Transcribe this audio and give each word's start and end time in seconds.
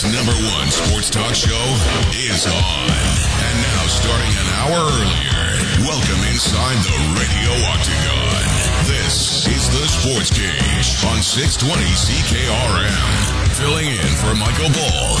Number 0.00 0.32
one 0.56 0.70
sports 0.70 1.10
talk 1.10 1.34
show 1.34 1.60
is 2.16 2.46
on. 2.46 2.54
And 2.56 3.56
now, 3.60 3.84
starting 3.86 4.32
an 4.32 4.48
hour 4.56 4.88
earlier, 4.96 5.60
welcome 5.84 6.24
inside 6.32 6.78
the 6.80 6.96
radio 7.20 7.52
octagon. 7.68 8.40
This 8.88 9.46
is 9.46 9.68
the 9.68 9.86
Sports 9.88 10.30
Cage 10.30 11.04
on 11.04 11.20
620 11.20 11.84
CKRM. 11.84 13.52
Filling 13.58 13.88
in 13.88 14.08
for 14.16 14.34
Michael 14.40 14.72
Ball, 14.72 15.16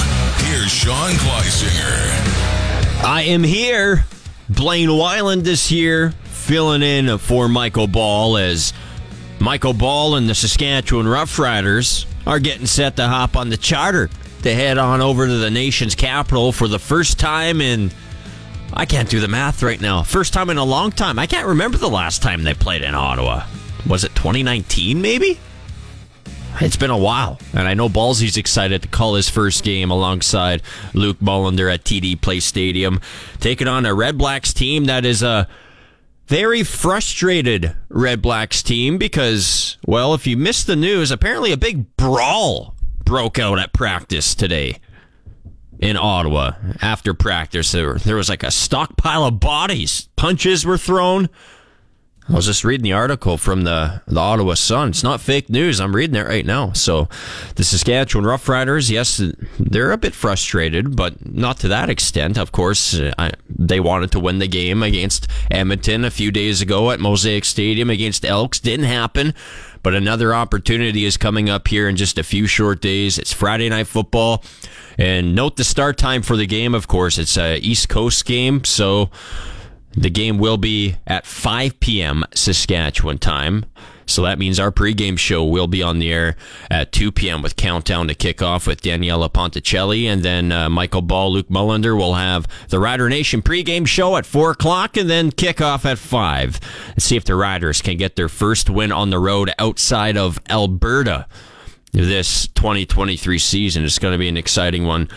here's 0.48 0.72
Sean 0.72 1.10
Kleisinger. 1.10 3.04
I 3.04 3.24
am 3.28 3.44
here. 3.44 4.06
Blaine 4.48 4.88
Wyland 4.88 5.46
is 5.46 5.66
here, 5.66 6.12
filling 6.24 6.80
in 6.80 7.18
for 7.18 7.50
Michael 7.50 7.86
Ball 7.86 8.38
as 8.38 8.72
Michael 9.40 9.74
Ball 9.74 10.14
and 10.14 10.26
the 10.26 10.34
Saskatchewan 10.34 11.04
Roughriders 11.04 12.06
are 12.26 12.38
getting 12.38 12.66
set 12.66 12.96
to 12.96 13.06
hop 13.06 13.36
on 13.36 13.50
the 13.50 13.58
charter 13.58 14.08
to 14.42 14.54
head 14.54 14.78
on 14.78 15.00
over 15.00 15.26
to 15.26 15.36
the 15.36 15.50
nation's 15.50 15.94
capital 15.94 16.52
for 16.52 16.68
the 16.68 16.78
first 16.78 17.18
time 17.18 17.60
in. 17.60 17.90
I 18.72 18.86
can't 18.86 19.08
do 19.08 19.20
the 19.20 19.28
math 19.28 19.62
right 19.62 19.80
now. 19.80 20.02
First 20.02 20.32
time 20.32 20.48
in 20.48 20.56
a 20.56 20.64
long 20.64 20.92
time. 20.92 21.18
I 21.18 21.26
can't 21.26 21.48
remember 21.48 21.76
the 21.76 21.90
last 21.90 22.22
time 22.22 22.44
they 22.44 22.54
played 22.54 22.82
in 22.82 22.94
Ottawa. 22.94 23.44
Was 23.88 24.04
it 24.04 24.14
2019, 24.14 25.02
maybe? 25.02 25.40
It's 26.60 26.76
been 26.76 26.90
a 26.90 26.98
while, 26.98 27.38
and 27.52 27.66
I 27.66 27.74
know 27.74 27.88
Ballsy's 27.88 28.36
excited 28.36 28.82
to 28.82 28.88
call 28.88 29.14
his 29.14 29.28
first 29.30 29.64
game 29.64 29.90
alongside 29.90 30.62
Luke 30.94 31.18
Mullender 31.18 31.72
at 31.72 31.84
TD 31.84 32.20
Place 32.20 32.44
Stadium, 32.44 33.00
taking 33.38 33.66
on 33.68 33.86
a 33.86 33.94
Red 33.94 34.18
Blacks 34.18 34.52
team 34.52 34.84
that 34.84 35.04
is 35.04 35.22
a 35.22 35.48
very 36.26 36.62
frustrated 36.62 37.74
Red 37.88 38.20
Blacks 38.20 38.62
team 38.62 38.98
because, 38.98 39.78
well, 39.86 40.12
if 40.12 40.26
you 40.26 40.36
missed 40.36 40.66
the 40.66 40.76
news, 40.76 41.10
apparently 41.10 41.50
a 41.52 41.56
big 41.56 41.96
brawl 41.96 42.74
broke 43.10 43.40
out 43.40 43.58
at 43.58 43.72
practice 43.72 44.36
today 44.36 44.78
in 45.80 45.96
Ottawa. 45.96 46.52
After 46.80 47.12
practice, 47.12 47.72
there, 47.72 47.94
there 47.94 48.14
was 48.14 48.28
like 48.28 48.44
a 48.44 48.52
stockpile 48.52 49.24
of 49.24 49.40
bodies. 49.40 50.08
Punches 50.14 50.64
were 50.64 50.78
thrown. 50.78 51.28
I 52.28 52.34
was 52.34 52.46
just 52.46 52.62
reading 52.62 52.84
the 52.84 52.92
article 52.92 53.36
from 53.36 53.64
the, 53.64 54.00
the 54.06 54.20
Ottawa 54.20 54.54
Sun. 54.54 54.90
It's 54.90 55.02
not 55.02 55.20
fake 55.20 55.50
news. 55.50 55.80
I'm 55.80 55.96
reading 55.96 56.14
it 56.14 56.28
right 56.28 56.46
now. 56.46 56.70
So 56.70 57.08
the 57.56 57.64
Saskatchewan 57.64 58.24
Roughriders, 58.24 58.88
yes, 58.88 59.20
they're 59.58 59.90
a 59.90 59.98
bit 59.98 60.14
frustrated, 60.14 60.94
but 60.94 61.34
not 61.34 61.58
to 61.58 61.68
that 61.68 61.90
extent. 61.90 62.38
Of 62.38 62.52
course, 62.52 62.96
I, 63.18 63.32
they 63.48 63.80
wanted 63.80 64.12
to 64.12 64.20
win 64.20 64.38
the 64.38 64.46
game 64.46 64.84
against 64.84 65.26
Edmonton 65.50 66.04
a 66.04 66.12
few 66.12 66.30
days 66.30 66.62
ago 66.62 66.92
at 66.92 67.00
Mosaic 67.00 67.44
Stadium 67.44 67.90
against 67.90 68.24
Elks. 68.24 68.60
Didn't 68.60 68.86
happen, 68.86 69.34
but 69.82 69.94
another 69.94 70.34
opportunity 70.34 71.04
is 71.04 71.16
coming 71.16 71.48
up 71.48 71.68
here 71.68 71.88
in 71.88 71.96
just 71.96 72.18
a 72.18 72.22
few 72.22 72.46
short 72.46 72.80
days. 72.80 73.18
It's 73.18 73.32
Friday 73.32 73.68
Night 73.68 73.86
Football. 73.86 74.44
And 74.98 75.34
note 75.34 75.56
the 75.56 75.64
start 75.64 75.96
time 75.96 76.22
for 76.22 76.36
the 76.36 76.46
game, 76.46 76.74
of 76.74 76.88
course. 76.88 77.18
It's 77.18 77.36
a 77.38 77.58
East 77.58 77.88
Coast 77.88 78.24
game, 78.24 78.64
so 78.64 79.10
the 79.92 80.10
game 80.10 80.38
will 80.38 80.58
be 80.58 80.96
at 81.06 81.26
5 81.26 81.80
p.m. 81.80 82.24
Saskatchewan 82.34 83.18
time. 83.18 83.64
So 84.10 84.22
that 84.22 84.38
means 84.38 84.58
our 84.58 84.72
pregame 84.72 85.18
show 85.18 85.44
will 85.44 85.66
be 85.66 85.82
on 85.82 85.98
the 85.98 86.12
air 86.12 86.36
at 86.70 86.92
2 86.92 87.12
p.m. 87.12 87.42
with 87.42 87.56
countdown 87.56 88.08
to 88.08 88.14
kickoff 88.14 88.66
with 88.66 88.82
Daniela 88.82 89.30
Ponticelli. 89.30 90.04
And 90.04 90.22
then 90.22 90.52
uh, 90.52 90.68
Michael 90.68 91.02
Ball, 91.02 91.32
Luke 91.32 91.48
Mullender 91.48 91.96
will 91.96 92.14
have 92.14 92.46
the 92.68 92.78
Rider 92.78 93.08
Nation 93.08 93.42
pregame 93.42 93.86
show 93.86 94.16
at 94.16 94.26
4 94.26 94.52
o'clock 94.52 94.96
and 94.96 95.08
then 95.08 95.30
kickoff 95.30 95.84
at 95.84 95.98
5. 95.98 96.60
Let's 96.88 97.04
see 97.04 97.16
if 97.16 97.24
the 97.24 97.34
Riders 97.34 97.80
can 97.80 97.96
get 97.96 98.16
their 98.16 98.28
first 98.28 98.68
win 98.68 98.92
on 98.92 99.10
the 99.10 99.18
road 99.18 99.52
outside 99.58 100.16
of 100.16 100.40
Alberta 100.48 101.26
this 101.92 102.46
2023 102.48 103.38
season. 103.38 103.84
It's 103.84 103.98
going 103.98 104.12
to 104.12 104.18
be 104.18 104.28
an 104.28 104.36
exciting 104.36 104.86
one 104.86 105.08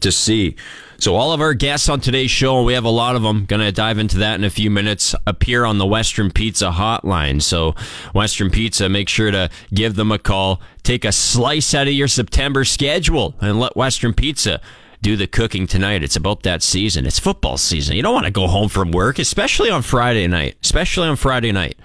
to 0.00 0.12
see. 0.12 0.56
So 1.00 1.16
all 1.16 1.32
of 1.32 1.40
our 1.40 1.54
guests 1.54 1.88
on 1.88 2.00
today's 2.00 2.30
show, 2.30 2.62
we 2.62 2.74
have 2.74 2.84
a 2.84 2.90
lot 2.90 3.16
of 3.16 3.22
them. 3.22 3.46
Going 3.46 3.62
to 3.62 3.72
dive 3.72 3.98
into 3.98 4.18
that 4.18 4.34
in 4.34 4.44
a 4.44 4.50
few 4.50 4.70
minutes. 4.70 5.14
Appear 5.26 5.64
on 5.64 5.78
the 5.78 5.86
Western 5.86 6.30
Pizza 6.30 6.70
hotline. 6.70 7.40
So 7.40 7.74
Western 8.14 8.50
Pizza, 8.50 8.88
make 8.88 9.08
sure 9.08 9.30
to 9.30 9.48
give 9.72 9.96
them 9.96 10.12
a 10.12 10.18
call. 10.18 10.60
Take 10.82 11.06
a 11.06 11.12
slice 11.12 11.74
out 11.74 11.86
of 11.86 11.94
your 11.94 12.06
September 12.06 12.64
schedule 12.64 13.34
and 13.40 13.58
let 13.58 13.76
Western 13.76 14.12
Pizza 14.12 14.60
do 15.00 15.16
the 15.16 15.26
cooking 15.26 15.66
tonight. 15.66 16.02
It's 16.02 16.16
about 16.16 16.42
that 16.42 16.62
season. 16.62 17.06
It's 17.06 17.18
football 17.18 17.56
season. 17.56 17.96
You 17.96 18.02
don't 18.02 18.14
want 18.14 18.26
to 18.26 18.32
go 18.32 18.46
home 18.46 18.68
from 18.68 18.90
work, 18.90 19.18
especially 19.18 19.70
on 19.70 19.80
Friday 19.80 20.26
night. 20.26 20.58
Especially 20.62 21.08
on 21.08 21.16
Friday 21.16 21.50
night 21.50 21.78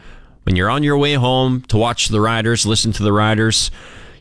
when 0.46 0.56
you're 0.56 0.70
on 0.70 0.84
your 0.84 0.98
way 0.98 1.16
home 1.16 1.62
to 1.64 1.78
watch 1.78 2.10
the 2.10 2.22
Riders, 2.22 2.66
listen 2.66 2.92
to 2.94 3.04
the 3.04 3.12
Riders. 3.12 3.72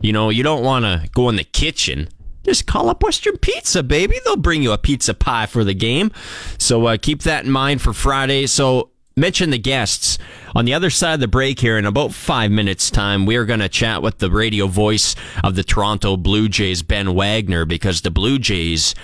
You 0.01 0.13
know, 0.13 0.31
you 0.31 0.43
don't 0.43 0.65
want 0.65 0.85
to 0.85 1.09
go 1.13 1.29
in 1.29 1.37
the 1.37 1.45
kitchen 1.45 2.09
just 2.45 2.67
call 2.67 2.91
up 2.91 3.03
Western 3.03 3.39
Pizza, 3.39 3.83
baby. 3.83 4.19
They'll 4.25 4.37
bring 4.37 4.63
you 4.63 4.73
a 4.73 4.79
pizza 4.79 5.15
pie 5.15 5.47
for 5.47 5.65
the 5.65 5.75
game. 5.75 6.13
So 6.59 6.87
uh, 6.87 6.97
keep 7.01 7.23
that 7.23 7.45
in 7.45 7.51
mind 7.51 7.83
for 7.83 7.93
Friday. 7.93 8.47
So 8.47 8.91
mention 9.17 9.51
the 9.51 9.59
guests. 9.59 10.19
On 10.55 10.65
the 10.65 10.75
other 10.75 10.91
side 10.91 11.15
of 11.15 11.21
the 11.21 11.29
break 11.29 11.61
here, 11.61 11.79
in 11.79 11.87
about 11.87 12.13
five 12.13 12.51
minutes' 12.51 12.91
time, 12.91 13.27
we 13.27 13.37
are 13.37 13.45
going 13.45 13.61
to 13.61 13.69
chat 13.69 14.03
with 14.03 14.19
the 14.19 14.31
radio 14.31 14.67
voice 14.67 15.17
of 15.43 15.55
the 15.55 15.65
Toronto 15.65 16.17
Blue 16.17 16.49
Jays, 16.49 16.83
Ben 16.83 17.15
Wagner, 17.15 17.65
because 17.65 18.03
the 18.03 18.11
Blue 18.11 18.39
Jays, 18.39 18.95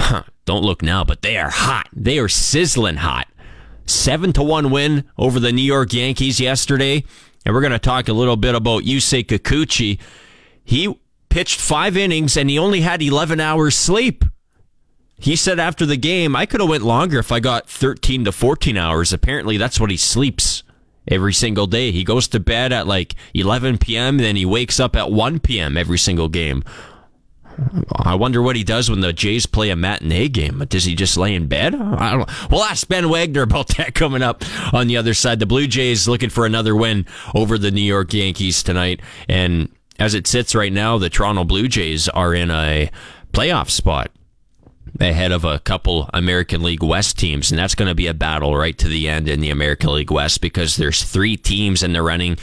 huh, 0.00 0.24
don't 0.44 0.64
look 0.64 0.82
now, 0.82 1.04
but 1.04 1.22
they 1.22 1.36
are 1.36 1.50
hot. 1.50 1.88
They 1.92 2.18
are 2.18 2.28
sizzling 2.28 2.96
hot. 2.96 3.28
Seven 3.86 4.32
to 4.34 4.42
one 4.42 4.70
win 4.70 5.04
over 5.16 5.40
the 5.40 5.52
New 5.52 5.62
York 5.62 5.92
Yankees 5.92 6.40
yesterday. 6.40 7.04
And 7.44 7.54
we're 7.54 7.62
going 7.62 7.72
to 7.72 7.78
talk 7.78 8.08
a 8.08 8.12
little 8.12 8.36
bit 8.36 8.54
about 8.54 8.82
Yusei 8.82 9.24
Kikuchi. 9.24 9.98
He 10.64 10.98
pitched 11.38 11.60
five 11.60 11.96
innings 11.96 12.36
and 12.36 12.50
he 12.50 12.58
only 12.58 12.80
had 12.80 13.00
11 13.00 13.38
hours 13.38 13.76
sleep. 13.76 14.24
He 15.20 15.36
said 15.36 15.60
after 15.60 15.86
the 15.86 15.96
game, 15.96 16.34
I 16.34 16.46
could 16.46 16.60
have 16.60 16.68
went 16.68 16.82
longer 16.82 17.20
if 17.20 17.30
I 17.30 17.38
got 17.38 17.70
13 17.70 18.24
to 18.24 18.32
14 18.32 18.76
hours. 18.76 19.12
Apparently 19.12 19.56
that's 19.56 19.78
what 19.78 19.92
he 19.92 19.96
sleeps 19.96 20.64
every 21.06 21.32
single 21.32 21.68
day. 21.68 21.92
He 21.92 22.02
goes 22.02 22.26
to 22.28 22.40
bed 22.40 22.72
at 22.72 22.88
like 22.88 23.14
11 23.34 23.78
p.m. 23.78 24.18
then 24.18 24.34
he 24.34 24.44
wakes 24.44 24.80
up 24.80 24.96
at 24.96 25.12
1 25.12 25.38
p.m. 25.38 25.76
every 25.76 25.96
single 25.96 26.28
game. 26.28 26.64
I 27.94 28.16
wonder 28.16 28.42
what 28.42 28.56
he 28.56 28.64
does 28.64 28.90
when 28.90 28.98
the 28.98 29.12
Jays 29.12 29.46
play 29.46 29.70
a 29.70 29.76
matinee 29.76 30.26
game. 30.26 30.64
Does 30.68 30.86
he 30.86 30.96
just 30.96 31.16
lay 31.16 31.36
in 31.36 31.46
bed? 31.46 31.72
I 31.72 32.10
don't 32.10 32.28
know. 32.28 32.34
We'll 32.50 32.64
ask 32.64 32.88
Ben 32.88 33.08
Wagner 33.10 33.42
about 33.42 33.68
that 33.76 33.94
coming 33.94 34.22
up 34.22 34.42
on 34.74 34.88
the 34.88 34.96
other 34.96 35.14
side. 35.14 35.38
The 35.38 35.46
Blue 35.46 35.68
Jays 35.68 36.08
looking 36.08 36.30
for 36.30 36.46
another 36.46 36.74
win 36.74 37.06
over 37.32 37.58
the 37.58 37.70
New 37.70 37.80
York 37.80 38.12
Yankees 38.12 38.64
tonight. 38.64 39.00
And 39.28 39.68
as 39.98 40.14
it 40.14 40.26
sits 40.26 40.54
right 40.54 40.72
now, 40.72 40.98
the 40.98 41.10
Toronto 41.10 41.44
Blue 41.44 41.68
Jays 41.68 42.08
are 42.08 42.34
in 42.34 42.50
a 42.50 42.90
playoff 43.32 43.70
spot 43.70 44.10
ahead 45.00 45.32
of 45.32 45.44
a 45.44 45.58
couple 45.60 46.08
American 46.14 46.62
League 46.62 46.82
West 46.82 47.18
teams, 47.18 47.50
and 47.50 47.58
that's 47.58 47.74
going 47.74 47.88
to 47.88 47.94
be 47.94 48.06
a 48.06 48.14
battle 48.14 48.56
right 48.56 48.76
to 48.78 48.88
the 48.88 49.08
end 49.08 49.28
in 49.28 49.40
the 49.40 49.50
American 49.50 49.92
League 49.92 50.10
West 50.10 50.40
because 50.40 50.76
there's 50.76 51.02
three 51.02 51.36
teams 51.36 51.82
in 51.82 51.92
the 51.92 52.02
running 52.02 52.36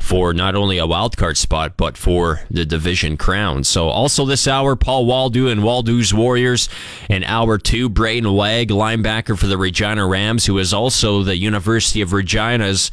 for 0.00 0.32
not 0.34 0.54
only 0.54 0.78
a 0.78 0.86
wild 0.86 1.16
card 1.16 1.36
spot 1.36 1.76
but 1.76 1.96
for 1.96 2.40
the 2.50 2.64
division 2.64 3.16
crown. 3.16 3.64
So 3.64 3.88
also 3.88 4.24
this 4.24 4.48
hour, 4.48 4.76
Paul 4.76 5.06
Woldu 5.06 5.50
and 5.50 5.60
Woldu's 5.60 6.12
Warriors. 6.12 6.68
In 7.08 7.24
hour 7.24 7.58
two, 7.58 7.88
Brayden 7.88 8.36
Wagg, 8.36 8.70
linebacker 8.70 9.38
for 9.38 9.46
the 9.46 9.58
Regina 9.58 10.06
Rams, 10.06 10.46
who 10.46 10.58
is 10.58 10.72
also 10.72 11.22
the 11.22 11.36
University 11.36 12.00
of 12.00 12.12
Regina's 12.12 12.90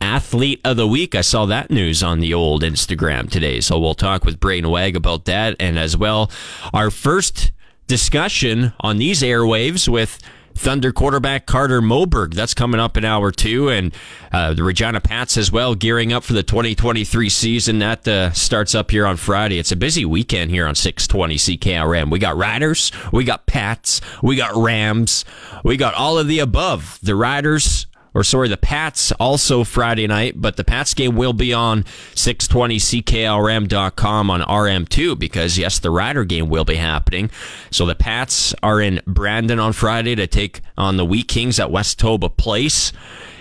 athlete 0.00 0.60
of 0.64 0.76
the 0.76 0.86
week. 0.86 1.14
I 1.14 1.20
saw 1.20 1.46
that 1.46 1.70
news 1.70 2.02
on 2.02 2.20
the 2.20 2.34
old 2.34 2.62
Instagram 2.62 3.30
today. 3.30 3.60
So 3.60 3.78
we'll 3.78 3.94
talk 3.94 4.24
with 4.24 4.40
Brayden 4.40 4.70
Wagg 4.70 4.96
about 4.96 5.24
that 5.26 5.56
and 5.58 5.78
as 5.78 5.96
well 5.96 6.30
our 6.72 6.90
first 6.90 7.52
discussion 7.86 8.72
on 8.80 8.98
these 8.98 9.22
airwaves 9.22 9.88
with 9.88 10.18
Thunder 10.58 10.92
quarterback 10.92 11.46
Carter 11.46 11.80
Moberg. 11.80 12.34
That's 12.34 12.52
coming 12.52 12.80
up 12.80 12.96
in 12.96 13.04
hour 13.04 13.30
two. 13.30 13.68
And 13.68 13.94
uh, 14.32 14.54
the 14.54 14.64
Regina 14.64 15.00
Pats 15.00 15.36
as 15.36 15.52
well, 15.52 15.74
gearing 15.74 16.12
up 16.12 16.24
for 16.24 16.32
the 16.32 16.42
2023 16.42 17.28
season. 17.28 17.78
That 17.78 18.06
uh, 18.06 18.32
starts 18.32 18.74
up 18.74 18.90
here 18.90 19.06
on 19.06 19.16
Friday. 19.16 19.58
It's 19.58 19.72
a 19.72 19.76
busy 19.76 20.04
weekend 20.04 20.50
here 20.50 20.66
on 20.66 20.74
620 20.74 21.36
CKRM. 21.36 22.10
We 22.10 22.18
got 22.18 22.36
Riders, 22.36 22.90
we 23.12 23.24
got 23.24 23.46
Pats, 23.46 24.00
we 24.22 24.36
got 24.36 24.54
Rams, 24.54 25.24
we 25.64 25.76
got 25.76 25.94
all 25.94 26.18
of 26.18 26.26
the 26.26 26.40
above. 26.40 26.98
The 27.02 27.14
Riders 27.14 27.86
or 28.18 28.24
sorry, 28.24 28.48
the 28.48 28.56
Pats 28.56 29.12
also 29.12 29.62
Friday 29.62 30.08
night, 30.08 30.40
but 30.40 30.56
the 30.56 30.64
Pats 30.64 30.92
game 30.92 31.14
will 31.14 31.32
be 31.32 31.52
on 31.52 31.84
620ckrm.com 32.16 34.30
on 34.30 34.40
RM2 34.40 35.16
because, 35.16 35.56
yes, 35.56 35.78
the 35.78 35.92
Rider 35.92 36.24
game 36.24 36.48
will 36.48 36.64
be 36.64 36.74
happening. 36.74 37.30
So 37.70 37.86
the 37.86 37.94
Pats 37.94 38.56
are 38.60 38.80
in 38.80 39.00
Brandon 39.06 39.60
on 39.60 39.72
Friday 39.72 40.16
to 40.16 40.26
take 40.26 40.62
on 40.76 40.96
the 40.96 41.04
Wheat 41.04 41.28
Kings 41.28 41.60
at 41.60 41.68
Westoba 41.68 42.36
Place. 42.36 42.92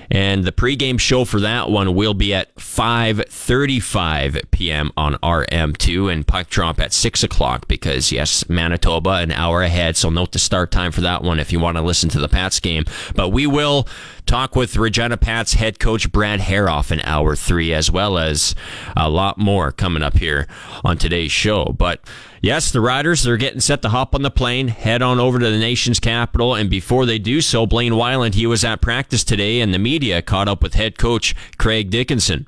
And 0.10 0.44
the 0.46 0.52
pregame 0.52 1.00
show 1.00 1.26
for 1.26 1.40
that 1.42 1.70
one 1.70 1.94
will 1.96 2.14
be 2.14 2.34
at 2.34 2.56
5.35 2.56 4.52
p.m. 4.52 4.92
on 4.96 5.16
RM2 5.16 6.12
and 6.12 6.26
puck 6.26 6.50
drop 6.50 6.80
at 6.80 6.94
6 6.94 7.24
o'clock 7.24 7.68
because, 7.68 8.12
yes, 8.12 8.48
Manitoba 8.50 9.12
an 9.12 9.32
hour 9.32 9.62
ahead. 9.62 9.98
So 9.98 10.10
note 10.10 10.32
the 10.32 10.40
start 10.40 10.72
time 10.72 10.92
for 10.92 11.02
that 11.02 11.24
one 11.24 11.40
if 11.40 11.52
you 11.52 11.60
want 11.60 11.78
to 11.78 11.84
listen 11.84 12.10
to 12.10 12.20
the 12.20 12.30
Pats 12.30 12.60
game. 12.60 12.86
But 13.16 13.30
we 13.30 13.48
will 13.48 13.88
talk 14.26 14.56
with 14.56 14.76
Regina 14.78 15.18
Pats 15.18 15.54
head 15.54 15.80
coach 15.80 16.12
Brad 16.12 16.40
Herauf 16.40 16.92
in 16.92 17.02
hour 17.02 17.36
three, 17.36 17.74
as 17.74 17.92
well 17.92 18.18
as 18.18 18.56
a 18.96 19.10
lot 19.10 19.38
more 19.38 19.72
coming 19.72 20.04
up 20.04 20.18
here 20.18 20.48
on 20.84 20.98
today's 20.98 21.32
show. 21.32 21.66
But 21.78 22.02
yes, 22.48 22.72
the 22.72 22.80
Riders 22.80 23.28
are 23.28 23.36
getting 23.36 23.60
set 23.60 23.82
to 23.82 23.90
hop 23.90 24.16
on 24.16 24.22
the 24.22 24.32
plane, 24.32 24.70
head 24.70 25.02
on 25.02 25.20
over 25.20 25.38
to 25.38 25.52
the 25.52 25.60
nation's 25.60 26.00
capital, 26.00 26.56
and 26.56 26.70
before 26.70 27.06
they 27.06 27.20
do 27.20 27.42
so, 27.42 27.66
Blaine 27.66 27.92
Wyland, 27.92 28.36
he 28.36 28.48
was 28.48 28.64
at 28.64 28.80
practice 28.80 29.26
today, 29.26 29.60
and 29.60 29.74
the 29.74 29.80
media 29.80 30.22
caught 30.22 30.48
up 30.48 30.64
with 30.64 30.74
head 30.74 30.98
coach 30.98 31.36
Craig 31.58 31.90
Dickenson. 31.90 32.48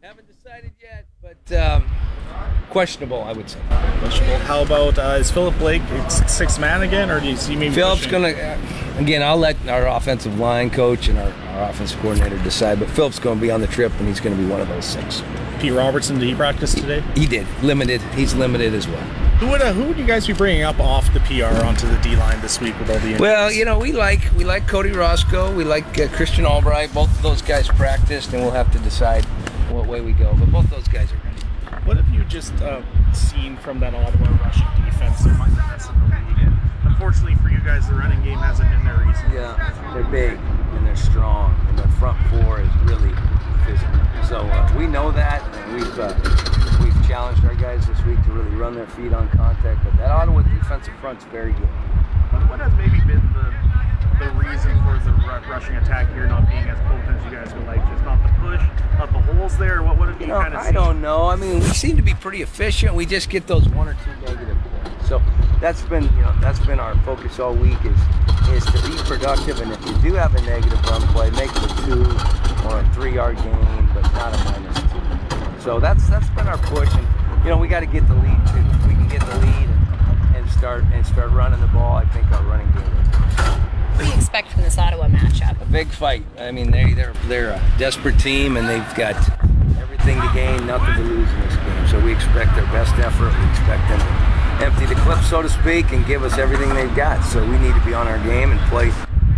Haven't 0.00 0.26
decided 0.26 0.72
yet, 0.82 1.06
but 1.22 1.56
um, 1.56 1.88
questionable, 2.70 3.22
I 3.22 3.32
would 3.32 3.48
say. 3.48 3.60
Questionable. 3.98 4.38
How 4.38 4.62
about 4.62 4.98
uh, 4.98 5.16
is 5.18 5.30
Philip 5.30 5.56
Blake 5.58 5.82
six 6.08 6.58
man 6.58 6.82
again, 6.82 7.10
or 7.10 7.20
do 7.20 7.26
you 7.28 7.36
see 7.36 7.56
me? 7.56 7.70
Philip's 7.70 8.06
going 8.06 8.34
to, 8.34 8.58
again, 8.98 9.22
I'll 9.22 9.38
let 9.38 9.56
our 9.68 9.86
offensive 9.86 10.38
line 10.38 10.70
coach 10.70 11.08
and 11.08 11.18
our, 11.18 11.32
our 11.32 11.70
offensive 11.70 11.98
coordinator 12.00 12.38
decide, 12.42 12.78
but 12.78 12.88
Philip's 12.90 13.18
going 13.18 13.38
to 13.38 13.42
be 13.42 13.50
on 13.50 13.60
the 13.60 13.66
trip 13.66 13.92
and 13.98 14.08
he's 14.08 14.20
going 14.20 14.36
to 14.36 14.42
be 14.42 14.48
one 14.48 14.60
of 14.60 14.68
those 14.68 14.84
six. 14.84 15.22
Pete 15.58 15.72
Robertson. 15.72 16.18
Did 16.18 16.28
he 16.28 16.34
practice 16.34 16.72
today? 16.72 17.02
He 17.16 17.26
did. 17.26 17.46
Limited. 17.62 18.00
He's 18.14 18.34
limited 18.34 18.74
as 18.74 18.86
well. 18.86 19.02
Who 19.38 19.48
would 19.50 19.62
uh, 19.62 19.72
who 19.72 19.84
would 19.84 19.98
you 19.98 20.06
guys 20.06 20.26
be 20.26 20.32
bringing 20.32 20.62
up 20.62 20.80
off 20.80 21.12
the 21.12 21.20
PR 21.20 21.64
onto 21.64 21.86
the 21.88 21.96
D 21.98 22.16
line 22.16 22.40
this 22.40 22.60
week 22.60 22.78
with 22.78 22.90
all 22.90 22.96
the 22.96 23.02
injuries? 23.02 23.20
Well, 23.20 23.52
you 23.52 23.64
know, 23.64 23.78
we 23.78 23.92
like 23.92 24.20
we 24.36 24.44
like 24.44 24.66
Cody 24.66 24.90
Roscoe, 24.90 25.54
we 25.54 25.64
like 25.64 25.98
uh, 25.98 26.08
Christian 26.08 26.44
Albright. 26.44 26.92
Both 26.92 27.10
of 27.10 27.22
those 27.22 27.42
guys 27.42 27.68
practiced, 27.68 28.32
and 28.32 28.42
we'll 28.42 28.52
have 28.52 28.72
to 28.72 28.78
decide 28.80 29.24
what 29.70 29.86
way 29.86 30.00
we 30.00 30.12
go. 30.12 30.34
But 30.38 30.50
both 30.50 30.68
those 30.70 30.88
guys 30.88 31.12
are. 31.12 31.27
What 31.84 31.96
have 31.96 32.08
you 32.10 32.24
just 32.24 32.54
uh, 32.62 32.82
seen 33.12 33.56
from 33.56 33.80
that 33.80 33.94
Ottawa 33.94 34.28
rushing 34.42 34.66
defense? 34.84 35.20
They're 35.24 35.34
among 35.34 35.50
the 35.50 35.56
best 35.56 35.90
in 35.90 36.00
the 36.00 36.06
league. 36.06 36.38
And 36.46 36.56
unfortunately 36.84 37.36
for 37.36 37.48
you 37.48 37.60
guys, 37.60 37.88
the 37.88 37.94
running 37.94 38.22
game 38.22 38.38
hasn't 38.38 38.68
been 38.70 38.84
there 38.84 38.98
recently. 39.06 39.36
Yeah, 39.36 39.92
they're 39.94 40.04
big 40.04 40.38
and 40.74 40.86
they're 40.86 40.96
strong, 40.96 41.54
and 41.68 41.78
their 41.78 41.88
front 41.98 42.18
four 42.28 42.60
is 42.60 42.68
really 42.84 43.14
physical. 43.66 44.00
So 44.28 44.40
uh, 44.40 44.72
we 44.76 44.86
know 44.86 45.10
that, 45.12 45.42
and 45.42 45.74
we've 45.76 45.98
uh, 45.98 46.14
we've 46.84 47.08
challenged 47.08 47.44
our 47.44 47.54
guys 47.54 47.86
this 47.86 48.02
week 48.04 48.22
to 48.24 48.30
really 48.32 48.54
run 48.56 48.74
their 48.74 48.88
feet 48.88 49.12
on 49.12 49.28
contact. 49.30 49.84
But 49.84 49.96
that 49.96 50.10
Ottawa 50.10 50.42
defensive 50.42 50.94
front's 51.00 51.24
very 51.26 51.52
good. 51.52 51.72
What, 52.30 52.50
what 52.50 52.60
has 52.60 52.72
maybe 52.76 53.00
been 53.06 53.24
the 53.32 53.48
the 54.18 54.30
reason 54.32 54.72
for 54.84 54.98
the 55.04 55.12
ru- 55.12 55.50
rushing 55.52 55.76
attack 55.76 56.12
here 56.12 56.26
not 56.26 56.48
being 56.48 56.64
as 56.64 56.78
potent 56.88 57.16
as 57.18 57.24
you 57.24 57.30
guys 57.30 57.52
would 57.54 57.66
like? 57.66 57.80
Just 57.90 58.04
not 58.04 58.22
the 58.22 58.28
push, 58.40 58.60
not 58.98 59.12
the 59.12 59.20
holes 59.32 59.56
there. 59.58 59.82
What 59.82 59.98
what 59.98 60.08
have 60.08 60.20
you, 60.20 60.26
You 60.26 60.32
know, 60.32 60.40
kind 60.40 60.54
of 60.54 60.60
I 60.60 60.64
seen? 60.66 60.74
don't 60.74 61.00
know. 61.00 61.26
I 61.28 61.36
mean, 61.36 61.60
we 61.60 61.66
seem 61.66 61.96
to 61.96 62.02
be 62.02 62.14
pretty 62.14 62.42
efficient. 62.42 62.94
We 62.94 63.06
just 63.06 63.30
get 63.30 63.46
those 63.46 63.68
one 63.68 63.88
or 63.88 63.94
two 64.04 64.10
negative 64.26 64.56
points. 64.82 65.08
So 65.08 65.22
that's 65.60 65.82
been, 65.82 66.04
you 66.04 66.22
know, 66.22 66.34
that's 66.40 66.58
been 66.66 66.78
our 66.80 66.94
focus 67.04 67.38
all 67.38 67.54
week 67.54 67.78
is 67.84 67.98
is 68.50 68.64
to 68.66 68.88
be 68.88 68.96
productive. 69.04 69.60
And 69.60 69.72
if 69.72 69.84
you 69.86 70.10
do 70.10 70.14
have 70.14 70.34
a 70.34 70.40
negative 70.42 70.82
run 70.86 71.02
play, 71.08 71.30
make 71.30 71.50
it 71.50 71.64
a 71.64 71.86
two 71.86 72.02
or 72.68 72.80
a 72.80 72.90
three 72.94 73.14
yard 73.14 73.36
gain, 73.36 73.88
but 73.94 74.02
not 74.14 74.34
a 74.34 74.44
minus 74.50 74.78
two. 74.92 75.60
So 75.62 75.80
that's 75.80 76.08
that's 76.08 76.28
been 76.30 76.46
our 76.48 76.58
push. 76.58 76.88
And 76.94 77.06
you 77.44 77.50
know, 77.50 77.58
we 77.58 77.68
got 77.68 77.80
to 77.80 77.86
get 77.86 78.06
the 78.08 78.14
lead 78.14 78.40
too. 78.48 78.58
If 78.58 78.86
we 78.88 78.94
can 78.94 79.08
get 79.08 79.20
the 79.20 79.38
lead 79.38 79.68
and, 79.68 80.36
and 80.36 80.50
start 80.50 80.84
and 80.92 81.06
start 81.06 81.30
running 81.30 81.60
the 81.60 81.66
ball, 81.68 81.96
I 81.96 82.04
think 82.06 82.30
our 82.32 82.42
running 82.44 82.66
game. 82.72 82.82
will 82.82 83.02
What 83.96 84.04
do 84.04 84.14
you 84.14 84.20
expect 84.38 84.54
from 84.54 84.62
this 84.62 84.78
Ottawa 84.78 85.08
matchup? 85.08 85.60
a 85.60 85.64
big 85.66 85.88
fight. 85.88 86.24
I 86.38 86.50
mean, 86.50 86.70
they 86.70 86.92
they're 86.92 87.12
they're 87.26 87.50
a 87.50 87.72
desperate 87.78 88.18
team, 88.18 88.56
and 88.56 88.68
they've 88.68 88.94
got 88.94 89.16
everything 89.78 90.20
to 90.20 90.30
gain, 90.32 90.66
nothing 90.66 90.94
to 90.94 91.02
lose 91.02 91.30
in 91.30 91.40
this 91.40 91.56
game. 91.56 91.88
So 91.88 92.00
we 92.00 92.12
expect 92.12 92.54
their 92.54 92.66
best 92.66 92.94
effort. 92.98 93.36
We 93.36 93.50
expect 93.50 93.88
them 93.88 93.98
to 93.98 94.64
empty 94.64 94.86
the 94.86 95.00
clip, 95.00 95.18
so 95.24 95.42
to 95.42 95.48
speak, 95.48 95.90
and 95.92 96.06
give 96.06 96.22
us 96.22 96.38
everything 96.38 96.68
they've 96.74 96.94
got. 96.94 97.22
So 97.24 97.40
we 97.40 97.58
need 97.58 97.74
to 97.74 97.84
be 97.84 97.94
on 97.94 98.06
our 98.06 98.22
game 98.24 98.52
and 98.52 98.60
play. 98.70 98.92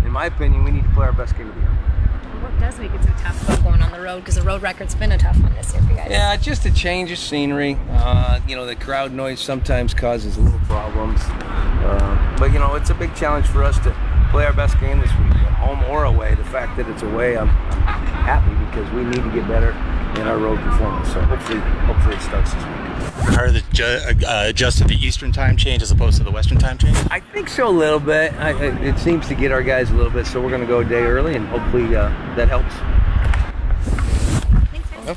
In 0.04 0.12
my 0.12 0.26
opinion, 0.26 0.64
we 0.64 0.70
need 0.70 0.84
to 0.84 0.90
play 0.90 1.06
our 1.06 1.12
best 1.12 1.36
game 1.36 1.48
of 1.48 1.54
the 1.54 1.60
year. 1.60 1.70
What 1.70 2.58
does 2.58 2.78
make 2.78 2.92
it 2.92 3.02
so 3.02 3.10
tough 3.18 3.42
about 3.44 3.62
going 3.62 3.82
on 3.82 3.92
the 3.92 4.00
road? 4.00 4.20
Because 4.20 4.34
the 4.34 4.42
road 4.42 4.60
record's 4.60 4.94
been 4.94 5.12
a 5.12 5.18
tough 5.18 5.40
one 5.40 5.54
this 5.54 5.72
year 5.72 5.82
for 5.82 5.90
you 5.90 5.96
guys. 5.96 6.10
Yeah, 6.10 6.36
just 6.36 6.66
a 6.66 6.74
change 6.74 7.10
of 7.10 7.18
scenery. 7.18 7.78
Uh, 7.90 8.40
you 8.46 8.56
know, 8.56 8.66
the 8.66 8.76
crowd 8.76 9.12
noise 9.12 9.40
sometimes 9.40 9.94
causes 9.94 10.36
a 10.36 10.40
little 10.40 10.60
problems. 10.60 11.20
Uh, 11.22 12.36
but, 12.38 12.52
you 12.52 12.58
know, 12.58 12.74
it's 12.74 12.90
a 12.90 12.94
big 12.94 13.14
challenge 13.14 13.46
for 13.46 13.62
us 13.62 13.78
to 13.80 13.94
play 14.30 14.44
our 14.46 14.52
best 14.52 14.78
game 14.80 15.00
this 15.00 15.10
week, 15.18 15.32
home 15.58 15.82
or 15.84 16.04
away. 16.04 16.34
The 16.34 16.44
fact 16.44 16.76
that 16.76 16.88
it's 16.88 17.02
away, 17.02 17.36
I'm, 17.36 17.48
I'm 17.48 18.06
happy 18.24 18.54
because 18.66 18.90
we 18.92 19.04
need 19.04 19.22
to 19.22 19.30
get 19.34 19.48
better 19.48 19.70
in 20.20 20.26
our 20.26 20.38
road 20.38 20.58
performance. 20.58 21.12
So 21.12 21.20
hopefully, 21.22 21.60
hopefully 21.60 22.16
it 22.16 22.22
starts 22.22 22.54
this 22.54 22.64
week. 22.64 23.38
Are 23.38 23.50
the 23.50 23.62
ju- 23.72 24.26
uh, 24.26 24.44
adjusted 24.46 24.88
the 24.88 24.94
Eastern 24.94 25.32
time 25.32 25.56
change 25.56 25.82
as 25.82 25.90
opposed 25.90 26.18
to 26.18 26.24
the 26.24 26.30
Western 26.30 26.58
time 26.58 26.78
change? 26.78 26.96
I 27.10 27.20
think 27.20 27.48
so 27.48 27.68
a 27.68 27.70
little 27.70 28.00
bit. 28.00 28.32
I, 28.34 28.50
I, 28.50 28.78
it 28.80 28.98
seems 28.98 29.26
to 29.28 29.34
get 29.34 29.52
our 29.52 29.62
guys 29.62 29.90
a 29.90 29.94
little 29.94 30.12
bit, 30.12 30.26
so 30.26 30.40
we're 30.40 30.50
going 30.50 30.62
to 30.62 30.66
go 30.66 30.80
a 30.80 30.84
day 30.84 31.02
early, 31.02 31.36
and 31.36 31.46
hopefully 31.48 31.96
uh, 31.96 32.08
that 32.36 32.48
helps. 32.48 32.74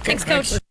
Thanks, 0.03 0.23
Coach. 0.23 0.62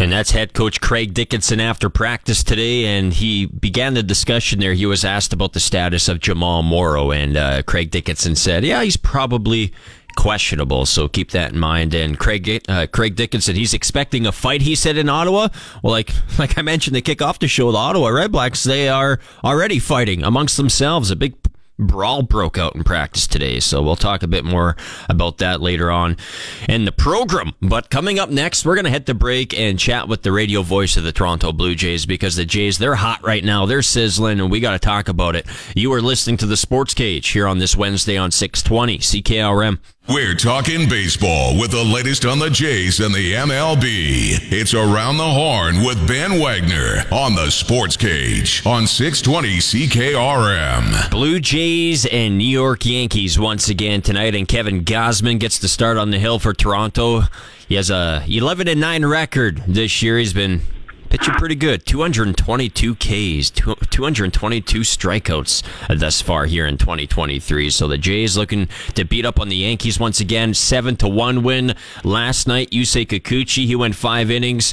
And 0.00 0.10
that's 0.10 0.30
head 0.30 0.54
coach 0.54 0.80
Craig 0.80 1.12
Dickenson 1.12 1.60
after 1.60 1.90
practice 1.90 2.42
today, 2.42 2.86
and 2.86 3.12
he 3.12 3.44
began 3.44 3.92
the 3.92 4.02
discussion 4.02 4.58
there. 4.58 4.72
He 4.72 4.86
was 4.86 5.04
asked 5.04 5.34
about 5.34 5.52
the 5.52 5.60
status 5.60 6.08
of 6.08 6.20
Jamal 6.20 6.62
Morrow, 6.62 7.10
and 7.10 7.36
uh, 7.36 7.62
Craig 7.64 7.90
Dickenson 7.90 8.34
said, 8.34 8.64
"Yeah, 8.64 8.82
he's 8.82 8.96
probably 8.96 9.74
questionable, 10.16 10.86
so 10.86 11.06
keep 11.06 11.32
that 11.32 11.52
in 11.52 11.58
mind." 11.58 11.92
And 11.92 12.18
Craig 12.18 12.62
uh, 12.66 12.86
Craig 12.86 13.14
Dickenson, 13.14 13.56
he's 13.56 13.74
expecting 13.74 14.24
a 14.24 14.32
fight. 14.32 14.62
He 14.62 14.74
said 14.74 14.96
in 14.96 15.10
Ottawa. 15.10 15.48
Well, 15.82 15.92
like 15.92 16.14
like 16.38 16.56
I 16.56 16.62
mentioned, 16.62 16.94
to 16.94 17.02
kick 17.02 17.20
off 17.20 17.38
the 17.38 17.46
show, 17.46 17.70
the 17.70 17.76
Ottawa 17.76 18.08
Red 18.08 18.32
Blacks 18.32 18.64
they 18.64 18.88
are 18.88 19.20
already 19.44 19.78
fighting 19.78 20.24
amongst 20.24 20.56
themselves. 20.56 21.10
A 21.10 21.16
big 21.16 21.34
brawl 21.80 22.22
broke 22.22 22.58
out 22.58 22.74
in 22.74 22.84
practice 22.84 23.26
today. 23.26 23.60
So 23.60 23.82
we'll 23.82 23.96
talk 23.96 24.22
a 24.22 24.28
bit 24.28 24.44
more 24.44 24.76
about 25.08 25.38
that 25.38 25.60
later 25.60 25.90
on 25.90 26.16
in 26.68 26.84
the 26.84 26.92
program. 26.92 27.54
But 27.60 27.90
coming 27.90 28.18
up 28.18 28.30
next, 28.30 28.64
we're 28.64 28.74
going 28.74 28.84
to 28.84 28.90
hit 28.90 29.06
the 29.06 29.14
break 29.14 29.58
and 29.58 29.78
chat 29.78 30.08
with 30.08 30.22
the 30.22 30.32
radio 30.32 30.62
voice 30.62 30.96
of 30.96 31.04
the 31.04 31.12
Toronto 31.12 31.52
Blue 31.52 31.74
Jays 31.74 32.06
because 32.06 32.36
the 32.36 32.44
Jays, 32.44 32.78
they're 32.78 32.94
hot 32.94 33.22
right 33.24 33.44
now. 33.44 33.66
They're 33.66 33.82
sizzling 33.82 34.40
and 34.40 34.50
we 34.50 34.60
got 34.60 34.72
to 34.72 34.78
talk 34.78 35.08
about 35.08 35.36
it. 35.36 35.46
You 35.74 35.92
are 35.92 36.02
listening 36.02 36.36
to 36.38 36.46
the 36.46 36.56
Sports 36.56 36.94
Cage 36.94 37.28
here 37.28 37.46
on 37.46 37.58
this 37.58 37.76
Wednesday 37.76 38.16
on 38.16 38.30
620 38.30 38.98
CKRM. 38.98 39.78
We're 40.08 40.34
talking 40.34 40.88
baseball 40.88 41.56
with 41.60 41.70
the 41.70 41.84
latest 41.84 42.24
on 42.24 42.40
the 42.40 42.50
Jays 42.50 42.98
and 42.98 43.14
the 43.14 43.34
MLB. 43.34 44.50
It's 44.50 44.74
Around 44.74 45.18
the 45.18 45.30
Horn 45.30 45.84
with 45.84 46.04
Ben 46.08 46.40
Wagner 46.40 47.04
on 47.12 47.36
the 47.36 47.48
Sports 47.50 47.96
Cage 47.96 48.62
on 48.66 48.88
620 48.88 49.58
CKRM. 49.58 51.10
Blue 51.10 51.38
Jays 51.38 52.06
and 52.06 52.38
New 52.38 52.44
York 52.48 52.84
Yankees 52.86 53.38
once 53.38 53.68
again 53.68 54.02
tonight, 54.02 54.34
and 54.34 54.48
Kevin 54.48 54.84
Gausman 54.84 55.38
gets 55.38 55.58
the 55.58 55.68
start 55.68 55.96
on 55.96 56.10
the 56.10 56.18
hill 56.18 56.40
for 56.40 56.54
Toronto. 56.54 57.22
He 57.68 57.76
has 57.76 57.88
a 57.90 58.24
11 58.26 58.66
and 58.66 58.80
9 58.80 59.04
record 59.04 59.62
this 59.68 60.02
year. 60.02 60.18
He's 60.18 60.32
been 60.32 60.62
pitching 61.10 61.34
pretty 61.34 61.56
good. 61.56 61.84
222 61.84 62.94
Ks, 62.94 63.50
222 63.50 64.80
strikeouts 64.80 65.62
thus 65.98 66.22
far 66.22 66.46
here 66.46 66.66
in 66.66 66.78
2023. 66.78 67.68
So 67.70 67.86
the 67.88 67.98
Jays 67.98 68.36
looking 68.36 68.68
to 68.94 69.04
beat 69.04 69.26
up 69.26 69.38
on 69.38 69.48
the 69.48 69.56
Yankees 69.56 70.00
once 70.00 70.20
again. 70.20 70.54
7 70.54 70.96
to 70.96 71.08
1 71.08 71.42
win 71.42 71.74
last 72.04 72.46
night. 72.46 72.70
Yusei 72.70 73.06
Kikuchi, 73.06 73.66
he 73.66 73.76
went 73.76 73.94
5 73.96 74.30
innings. 74.30 74.72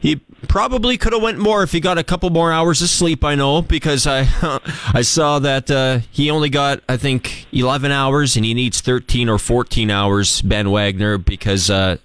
He 0.00 0.16
probably 0.46 0.96
could 0.96 1.12
have 1.12 1.22
went 1.22 1.38
more 1.38 1.62
if 1.64 1.72
he 1.72 1.80
got 1.80 1.98
a 1.98 2.04
couple 2.04 2.30
more 2.30 2.52
hours 2.52 2.80
of 2.82 2.88
sleep. 2.88 3.24
I 3.24 3.34
know 3.34 3.62
because 3.62 4.06
I 4.06 4.28
I 4.94 5.02
saw 5.02 5.40
that 5.40 5.70
uh, 5.70 6.00
he 6.12 6.30
only 6.30 6.50
got 6.50 6.82
I 6.88 6.96
think 6.96 7.46
11 7.52 7.90
hours 7.90 8.36
and 8.36 8.44
he 8.44 8.54
needs 8.54 8.80
13 8.80 9.28
or 9.28 9.38
14 9.38 9.90
hours. 9.90 10.40
Ben 10.42 10.70
Wagner 10.70 11.18
because 11.18 11.68
uh, 11.68 11.96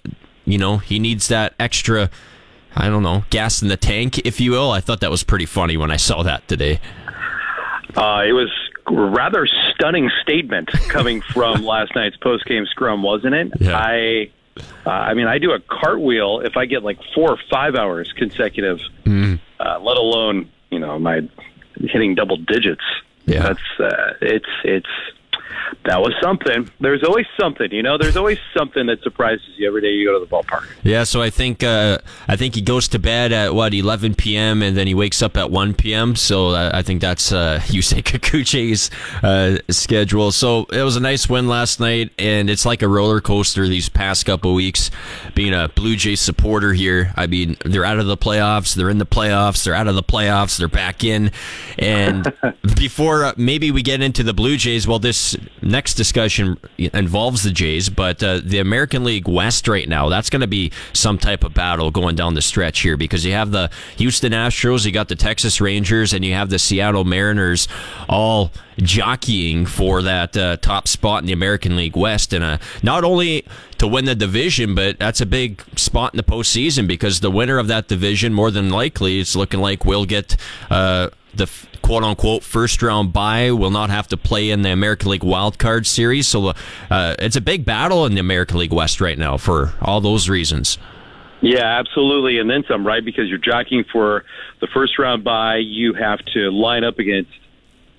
you 0.44 0.58
know 0.58 0.78
he 0.78 0.98
needs 0.98 1.28
that 1.28 1.54
extra. 1.60 2.10
I 2.76 2.88
don't 2.88 3.02
know 3.02 3.24
gas 3.30 3.62
in 3.62 3.68
the 3.68 3.76
tank, 3.76 4.18
if 4.26 4.40
you 4.40 4.50
will. 4.52 4.70
I 4.70 4.80
thought 4.80 5.00
that 5.00 5.10
was 5.10 5.22
pretty 5.24 5.46
funny 5.46 5.76
when 5.76 5.90
I 5.90 5.96
saw 5.96 6.22
that 6.24 6.46
today. 6.48 6.80
Uh, 7.96 8.24
it 8.26 8.32
was 8.32 8.50
a 8.86 8.92
rather 8.92 9.46
stunning 9.72 10.10
statement 10.22 10.70
coming 10.88 11.20
from 11.20 11.64
last 11.64 11.94
night's 11.94 12.16
post 12.16 12.44
game 12.46 12.66
scrum, 12.66 13.02
wasn't 13.02 13.34
it? 13.34 13.52
Yeah. 13.60 13.76
I, 13.78 14.30
uh, 14.86 14.90
I 14.90 15.14
mean, 15.14 15.26
I 15.26 15.38
do 15.38 15.52
a 15.52 15.60
cartwheel 15.60 16.40
if 16.40 16.56
I 16.56 16.66
get 16.66 16.82
like 16.82 16.98
four 17.14 17.30
or 17.30 17.38
five 17.50 17.74
hours 17.76 18.12
consecutive, 18.16 18.78
Mm-hmm. 19.04 19.34
uh, 19.60 19.78
let 19.80 19.96
alone 19.96 20.50
you 20.70 20.78
know 20.80 20.98
my 20.98 21.20
hitting 21.78 22.14
double 22.14 22.36
digits. 22.36 22.82
Yeah. 23.26 23.42
That's 23.42 23.80
uh, 23.80 24.14
it's 24.20 24.48
it's. 24.64 24.88
That 25.84 26.00
was 26.00 26.14
something. 26.22 26.70
There's 26.80 27.02
always 27.02 27.26
something, 27.38 27.70
you 27.70 27.82
know. 27.82 27.98
There's 27.98 28.16
always 28.16 28.38
something 28.56 28.86
that 28.86 29.02
surprises 29.02 29.46
you 29.56 29.68
every 29.68 29.82
day 29.82 29.88
you 29.88 30.06
go 30.06 30.18
to 30.18 30.24
the 30.24 30.30
ballpark. 30.30 30.66
Yeah, 30.82 31.04
so 31.04 31.20
I 31.20 31.30
think 31.30 31.62
uh, 31.62 31.98
I 32.28 32.36
think 32.36 32.54
he 32.54 32.62
goes 32.62 32.88
to 32.88 32.98
bed 32.98 33.32
at 33.32 33.54
what 33.54 33.74
11 33.74 34.14
p.m. 34.14 34.62
and 34.62 34.76
then 34.76 34.86
he 34.86 34.94
wakes 34.94 35.22
up 35.22 35.36
at 35.36 35.50
1 35.50 35.74
p.m. 35.74 36.16
So 36.16 36.50
uh, 36.50 36.70
I 36.72 36.82
think 36.82 37.00
that's 37.00 37.32
uh, 37.32 37.60
Yusei 37.64 38.02
Kikuchi's 38.02 38.90
uh, 39.22 39.58
schedule. 39.70 40.32
So 40.32 40.64
it 40.72 40.82
was 40.82 40.96
a 40.96 41.00
nice 41.00 41.28
win 41.28 41.48
last 41.48 41.80
night, 41.80 42.12
and 42.18 42.48
it's 42.48 42.64
like 42.64 42.82
a 42.82 42.88
roller 42.88 43.20
coaster 43.20 43.68
these 43.68 43.88
past 43.88 44.24
couple 44.26 44.54
weeks. 44.54 44.90
Being 45.34 45.52
a 45.52 45.68
Blue 45.68 45.96
Jays 45.96 46.20
supporter 46.20 46.72
here, 46.72 47.12
I 47.16 47.26
mean, 47.26 47.56
they're 47.64 47.84
out 47.84 47.98
of 47.98 48.06
the 48.06 48.16
playoffs, 48.16 48.74
they're 48.74 48.90
in 48.90 48.98
the 48.98 49.06
playoffs, 49.06 49.64
they're 49.64 49.74
out 49.74 49.88
of 49.88 49.94
the 49.94 50.02
playoffs, 50.02 50.58
they're 50.58 50.68
back 50.68 51.04
in, 51.04 51.30
and 51.78 52.32
before 52.76 53.24
uh, 53.24 53.32
maybe 53.36 53.70
we 53.70 53.82
get 53.82 54.00
into 54.00 54.22
the 54.22 54.32
Blue 54.32 54.56
Jays, 54.56 54.86
well, 54.86 54.98
this 54.98 55.36
next 55.62 55.94
discussion 55.94 56.58
involves 56.78 57.42
the 57.42 57.50
Jays, 57.50 57.88
but 57.88 58.22
uh, 58.22 58.40
the 58.42 58.58
American 58.58 59.04
League 59.04 59.28
West 59.28 59.68
right 59.68 59.88
now, 59.88 60.08
that's 60.08 60.30
going 60.30 60.40
to 60.40 60.46
be 60.46 60.72
some 60.92 61.18
type 61.18 61.44
of 61.44 61.54
battle 61.54 61.90
going 61.90 62.16
down 62.16 62.34
the 62.34 62.42
stretch 62.42 62.80
here 62.80 62.96
because 62.96 63.24
you 63.24 63.32
have 63.32 63.50
the 63.50 63.70
Houston 63.96 64.32
Astros, 64.32 64.84
you 64.84 64.92
got 64.92 65.08
the 65.08 65.16
Texas 65.16 65.60
Rangers, 65.60 66.12
and 66.12 66.24
you 66.24 66.34
have 66.34 66.50
the 66.50 66.58
Seattle 66.58 67.04
Mariners 67.04 67.68
all 68.08 68.52
jockeying 68.78 69.66
for 69.66 70.02
that 70.02 70.36
uh, 70.36 70.56
top 70.56 70.88
spot 70.88 71.22
in 71.22 71.26
the 71.26 71.32
American 71.32 71.76
League 71.76 71.96
West. 71.96 72.32
And 72.32 72.44
uh, 72.44 72.58
not 72.82 73.04
only 73.04 73.44
to 73.78 73.86
win 73.86 74.04
the 74.04 74.14
division, 74.14 74.74
but 74.74 74.98
that's 74.98 75.20
a 75.20 75.26
big 75.26 75.62
spot 75.78 76.14
in 76.14 76.16
the 76.16 76.22
postseason 76.22 76.86
because 76.86 77.20
the 77.20 77.30
winner 77.30 77.58
of 77.58 77.68
that 77.68 77.88
division, 77.88 78.34
more 78.34 78.50
than 78.50 78.70
likely, 78.70 79.20
it's 79.20 79.36
looking 79.36 79.60
like 79.60 79.84
will 79.84 80.04
get 80.04 80.36
uh, 80.70 81.10
the 81.34 81.46
quote 81.84 82.02
unquote 82.02 82.42
first 82.42 82.82
round 82.82 83.12
bye 83.12 83.52
will 83.52 83.70
not 83.70 83.90
have 83.90 84.08
to 84.08 84.16
play 84.16 84.50
in 84.50 84.62
the 84.62 84.70
American 84.70 85.10
League 85.10 85.22
Wild 85.22 85.58
Card 85.58 85.86
Series. 85.86 86.26
So 86.26 86.54
uh, 86.90 87.14
it's 87.18 87.36
a 87.36 87.42
big 87.42 87.66
battle 87.66 88.06
in 88.06 88.14
the 88.14 88.20
American 88.20 88.58
League 88.58 88.72
West 88.72 89.02
right 89.02 89.18
now 89.18 89.36
for 89.36 89.74
all 89.82 90.00
those 90.00 90.26
reasons. 90.26 90.78
Yeah, 91.42 91.78
absolutely, 91.78 92.38
and 92.38 92.48
then 92.48 92.64
some, 92.66 92.86
right? 92.86 93.04
Because 93.04 93.28
you're 93.28 93.36
jockeying 93.36 93.84
for 93.92 94.24
the 94.62 94.66
first 94.68 94.98
round 94.98 95.24
bye, 95.24 95.58
you 95.58 95.92
have 95.92 96.20
to 96.32 96.50
line 96.50 96.84
up 96.84 96.98
against 96.98 97.32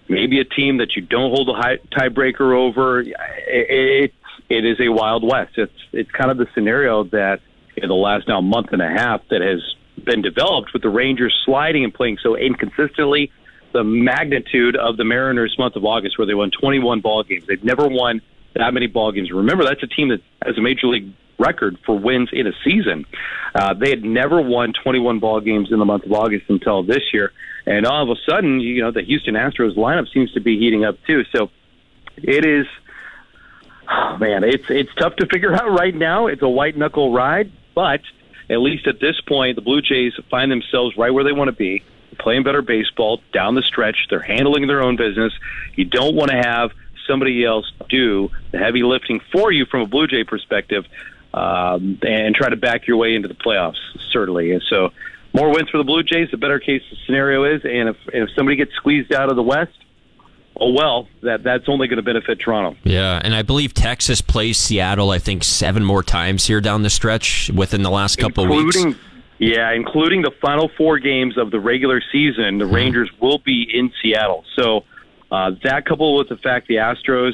maybe 0.10 0.40
a 0.40 0.46
team 0.46 0.78
that 0.78 0.96
you 0.96 1.04
don't 1.04 1.30
hold 1.30 1.50
a 1.50 1.54
high, 1.54 1.78
tiebreaker 1.92 2.58
over. 2.58 3.02
It, 3.02 3.14
it 3.48 4.14
it 4.50 4.66
is 4.66 4.80
a 4.80 4.90
wild 4.90 5.24
west. 5.24 5.60
It's 5.60 5.74
it's 5.92 6.10
kind 6.10 6.32
of 6.32 6.38
the 6.38 6.48
scenario 6.56 7.04
that 7.06 7.40
in 7.78 7.88
the 7.90 7.96
last 7.96 8.28
now 8.28 8.42
month 8.42 8.70
and 8.72 8.82
a 8.82 8.90
half 8.90 9.22
that 9.30 9.42
has 9.42 9.62
been 10.04 10.24
developed 10.24 10.74
with 10.74 10.82
the 10.82 10.90
Rangers 10.90 11.40
sliding 11.46 11.84
and 11.84 11.94
playing 11.94 12.18
so 12.24 12.36
inconsistently. 12.36 13.32
The 13.76 13.84
magnitude 13.84 14.78
of 14.78 14.96
the 14.96 15.04
Mariners' 15.04 15.54
month 15.60 15.76
of 15.76 15.84
August, 15.84 16.18
where 16.18 16.26
they 16.26 16.34
won 16.34 16.50
21 16.50 17.02
ball 17.02 17.24
games, 17.24 17.44
they've 17.46 17.62
never 17.62 17.90
won 17.90 18.22
that 18.54 18.74
many 18.74 18.88
ball 18.88 19.12
games. 19.12 19.30
Remember, 19.34 19.66
that's 19.66 19.84
a 19.84 19.88
team 19.88 20.08
that 20.08 20.22
has 20.46 20.58
a 20.58 20.62
major 20.62 20.88
league 20.88 21.12
record 21.38 21.78
for 21.86 22.00
wins 22.00 22.30
in 22.32 22.48
a 22.48 22.54
season. 22.64 23.06
Uh, 23.54 23.74
they 23.74 23.90
had 23.90 24.02
never 24.02 24.42
won 24.42 24.72
21 24.72 25.20
ball 25.20 25.42
games 25.42 25.74
in 25.74 25.80
the 25.80 25.84
month 25.84 26.06
of 26.06 26.14
August 26.14 26.46
until 26.48 26.84
this 26.84 27.04
year, 27.12 27.34
and 27.66 27.86
all 27.86 28.10
of 28.10 28.18
a 28.18 28.32
sudden, 28.32 28.62
you 28.62 28.82
know, 28.82 28.92
the 28.92 29.02
Houston 29.02 29.36
Astros 29.36 29.76
lineup 29.76 30.12
seems 30.14 30.32
to 30.36 30.40
be 30.40 30.58
heating 30.58 30.86
up 30.86 30.96
too. 31.06 31.26
So 31.36 31.50
it 32.16 32.46
is, 32.46 32.66
oh 33.90 34.18
man, 34.22 34.46
it's 34.46 34.70
it's 34.70 34.96
tough 34.96 35.18
to 35.18 35.26
figure 35.28 35.54
out 35.54 35.70
right 35.70 35.94
now. 35.94 36.28
It's 36.28 36.42
a 36.42 36.48
white 36.48 36.78
knuckle 36.78 37.12
ride, 37.12 37.52
but 37.74 38.00
at 38.50 38.60
least 38.60 38.88
at 38.88 39.02
this 39.02 39.20
point, 39.28 39.56
the 39.56 39.62
Blue 39.62 39.82
Jays 39.82 40.14
find 40.30 40.50
themselves 40.50 40.96
right 40.98 41.14
where 41.14 41.26
they 41.26 41.34
want 41.34 41.50
to 41.50 41.56
be, 41.56 41.84
playing 42.18 42.44
better 42.44 42.62
baseball 42.62 43.22
down 43.34 43.56
the 43.56 43.62
stretch. 43.62 44.08
They're 44.10 44.20
handling 44.20 44.68
their 44.68 44.82
own 44.82 44.96
business. 44.96 45.34
You 45.76 45.86
don't 45.86 46.16
want 46.16 46.32
to 46.32 46.38
have 46.38 46.72
somebody 47.08 47.46
else 47.46 47.72
do 47.90 48.32
the 48.52 48.58
heavy 48.58 48.84
lifting 48.84 49.22
for 49.32 49.52
you 49.52 49.66
from 49.66 49.82
a 49.82 49.86
Blue 49.86 50.08
Jay 50.08 50.24
perspective 50.24 50.86
um, 51.34 52.00
and 52.02 52.34
try 52.34 52.50
to 52.50 52.56
back 52.56 52.88
your 52.88 52.98
way 52.98 53.16
into 53.16 53.28
the 53.28 53.36
playoffs, 53.36 53.78
certainly. 54.12 54.52
And 54.52 54.64
so, 54.70 54.92
more 55.34 55.54
wins 55.54 55.70
for 55.70 55.78
the 55.78 55.84
Blue 55.84 56.02
Jays, 56.02 56.32
the 56.32 56.38
better 56.38 56.60
case 56.60 56.82
scenario 57.06 57.44
is. 57.44 57.62
And 57.66 57.90
if, 57.90 57.98
if 58.14 58.30
somebody 58.36 58.56
gets 58.56 58.74
squeezed 58.76 59.14
out 59.14 59.30
of 59.30 59.36
the 59.36 59.44
West, 59.44 59.78
oh 60.56 60.72
well, 60.72 61.10
that 61.22 61.44
that's 61.44 61.68
only 61.68 61.88
going 61.88 61.98
to 61.98 62.04
benefit 62.04 62.40
Toronto. 62.40 62.78
Yeah, 62.84 63.20
and 63.22 63.36
I 63.36 63.42
believe 63.42 63.74
Texas 63.74 64.22
plays 64.22 64.58
Seattle. 64.58 65.12
I 65.12 65.20
think 65.20 65.44
seven 65.44 65.84
more 65.84 66.04
times 66.04 66.46
here 66.46 66.62
down 66.62 66.84
the 66.84 66.90
stretch 66.90 67.52
within 67.54 67.84
the 67.84 67.92
last 67.92 68.18
couple 68.18 68.46
including, 68.46 68.86
weeks. 68.86 69.00
Yeah, 69.38 69.72
including 69.72 70.22
the 70.22 70.32
final 70.42 70.70
four 70.78 70.98
games 71.00 71.38
of 71.38 71.52
the 71.52 71.60
regular 71.60 72.02
season, 72.12 72.58
the 72.58 72.66
Hmm. 72.66 72.76
Rangers 72.76 73.10
will 73.20 73.40
be 73.40 73.68
in 73.72 73.92
Seattle. 74.02 74.46
So 74.56 74.86
uh, 75.32 75.52
that 75.64 75.86
coupled 75.86 76.20
with 76.20 76.30
the 76.30 76.38
fact 76.42 76.68
the 76.68 76.76
Astros 76.76 77.34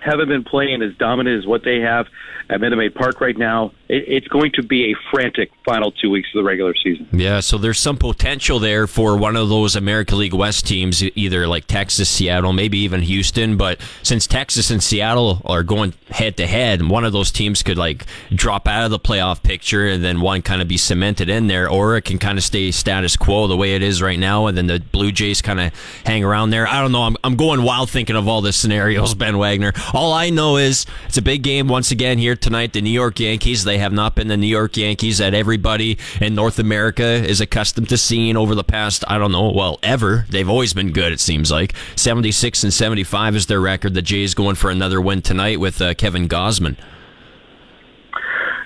haven't 0.00 0.28
been 0.28 0.44
playing 0.44 0.82
as 0.82 0.94
dominant 0.96 1.38
as 1.38 1.46
what 1.46 1.64
they 1.64 1.80
have 1.80 2.06
at 2.50 2.60
Minute 2.60 2.76
Maid 2.76 2.94
Park 2.94 3.20
right 3.20 3.36
now, 3.36 3.72
it, 3.88 4.04
it's 4.06 4.28
going 4.28 4.52
to 4.52 4.62
be 4.62 4.92
a 4.92 4.96
frantic 5.10 5.50
final 5.64 5.92
two 5.92 6.10
weeks 6.10 6.28
of 6.34 6.38
the 6.38 6.44
regular 6.44 6.74
season. 6.74 7.06
Yeah, 7.12 7.40
so 7.40 7.58
there's 7.58 7.78
some 7.78 7.96
potential 7.96 8.58
there 8.58 8.86
for 8.86 9.16
one 9.16 9.36
of 9.36 9.48
those 9.48 9.76
American 9.76 10.18
League 10.18 10.32
West 10.32 10.66
teams, 10.66 11.02
either 11.02 11.46
like 11.46 11.66
Texas, 11.66 12.08
Seattle, 12.08 12.52
maybe 12.52 12.78
even 12.78 13.02
Houston. 13.02 13.56
But 13.56 13.80
since 14.02 14.26
Texas 14.26 14.70
and 14.70 14.82
Seattle 14.82 15.42
are 15.44 15.62
going 15.62 15.94
head 16.10 16.36
to 16.38 16.46
head, 16.46 16.88
one 16.88 17.04
of 17.04 17.12
those 17.12 17.30
teams 17.30 17.62
could 17.62 17.76
like 17.76 18.06
drop 18.30 18.66
out 18.66 18.84
of 18.84 18.90
the 18.90 18.98
playoff 18.98 19.42
picture 19.42 19.86
and 19.86 20.02
then 20.02 20.20
one 20.20 20.40
kind 20.42 20.62
of 20.62 20.68
be 20.68 20.78
cemented 20.78 21.28
in 21.28 21.48
there, 21.48 21.68
or 21.68 21.96
it 21.96 22.02
can 22.02 22.18
kind 22.18 22.38
of 22.38 22.44
stay 22.44 22.70
status 22.70 23.16
quo 23.16 23.46
the 23.46 23.56
way 23.56 23.74
it 23.74 23.82
is 23.82 24.00
right 24.00 24.18
now, 24.18 24.46
and 24.46 24.56
then 24.56 24.66
the 24.66 24.80
Blue 24.80 25.12
Jays 25.12 25.42
kind 25.42 25.60
of 25.60 25.72
hang 26.06 26.24
around 26.24 26.50
there. 26.50 26.66
I 26.66 26.80
don't 26.80 26.92
know. 26.92 27.02
I'm, 27.02 27.16
I'm 27.22 27.36
going 27.36 27.62
wild 27.62 27.90
thinking 27.90 28.16
of 28.16 28.26
all 28.26 28.40
the 28.40 28.52
scenarios, 28.52 29.14
Ben 29.14 29.36
Wagner. 29.36 29.72
All 29.94 30.12
I 30.12 30.30
know 30.30 30.56
is 30.56 30.84
it's 31.06 31.16
a 31.16 31.22
big 31.22 31.42
game 31.42 31.68
once 31.68 31.90
again 31.90 32.18
here 32.18 32.36
tonight. 32.36 32.72
The 32.72 32.82
New 32.82 32.90
York 32.90 33.18
Yankees, 33.20 33.64
they 33.64 33.78
have 33.78 33.92
not 33.92 34.14
been 34.14 34.28
the 34.28 34.36
New 34.36 34.46
York 34.46 34.76
Yankees 34.76 35.18
that 35.18 35.34
everybody 35.34 35.98
in 36.20 36.34
North 36.34 36.58
America 36.58 37.04
is 37.04 37.40
accustomed 37.40 37.88
to 37.88 37.96
seeing 37.96 38.36
over 38.36 38.54
the 38.54 38.64
past, 38.64 39.04
I 39.08 39.18
don't 39.18 39.32
know, 39.32 39.50
well, 39.50 39.78
ever. 39.82 40.26
They've 40.28 40.48
always 40.48 40.74
been 40.74 40.92
good, 40.92 41.12
it 41.12 41.20
seems 41.20 41.50
like. 41.50 41.74
76 41.96 42.64
and 42.64 42.72
75 42.72 43.36
is 43.36 43.46
their 43.46 43.60
record. 43.60 43.94
The 43.94 44.02
Jays 44.02 44.34
going 44.34 44.56
for 44.56 44.70
another 44.70 45.00
win 45.00 45.22
tonight 45.22 45.58
with 45.60 45.80
uh, 45.80 45.94
Kevin 45.94 46.28
Gausman. 46.28 46.76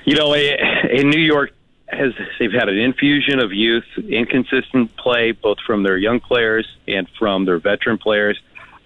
You 0.04 0.16
know, 0.16 0.34
in 0.34 1.10
New 1.10 1.20
York, 1.20 1.52
has 1.92 2.12
they've 2.38 2.52
had 2.52 2.68
an 2.68 2.78
infusion 2.78 3.38
of 3.38 3.52
youth, 3.52 3.84
inconsistent 4.08 4.96
play, 4.96 5.32
both 5.32 5.58
from 5.66 5.82
their 5.82 5.98
young 5.98 6.20
players 6.20 6.66
and 6.88 7.06
from 7.18 7.44
their 7.44 7.58
veteran 7.58 7.98
players. 7.98 8.40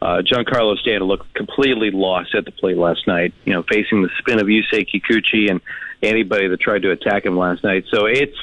Uh, 0.07 0.23
Giancarlo 0.23 0.79
Stanton 0.79 1.09
looked 1.09 1.35
completely 1.35 1.91
lost 1.91 2.33
at 2.37 2.45
the 2.45 2.53
plate 2.53 2.77
last 2.77 3.09
night. 3.09 3.35
You 3.45 3.55
know, 3.55 3.65
facing 3.65 4.03
the 4.03 4.11
spin 4.21 4.39
of 4.39 4.47
Yusei 4.47 4.87
Kikuchi 4.87 5.51
and 5.51 5.61
anybody 6.01 6.47
that 6.47 6.61
tried 6.61 6.83
to 6.83 6.93
attack 6.93 7.27
him 7.27 7.37
last 7.37 7.65
night. 7.65 7.87
So 7.91 8.07
it's 8.07 8.37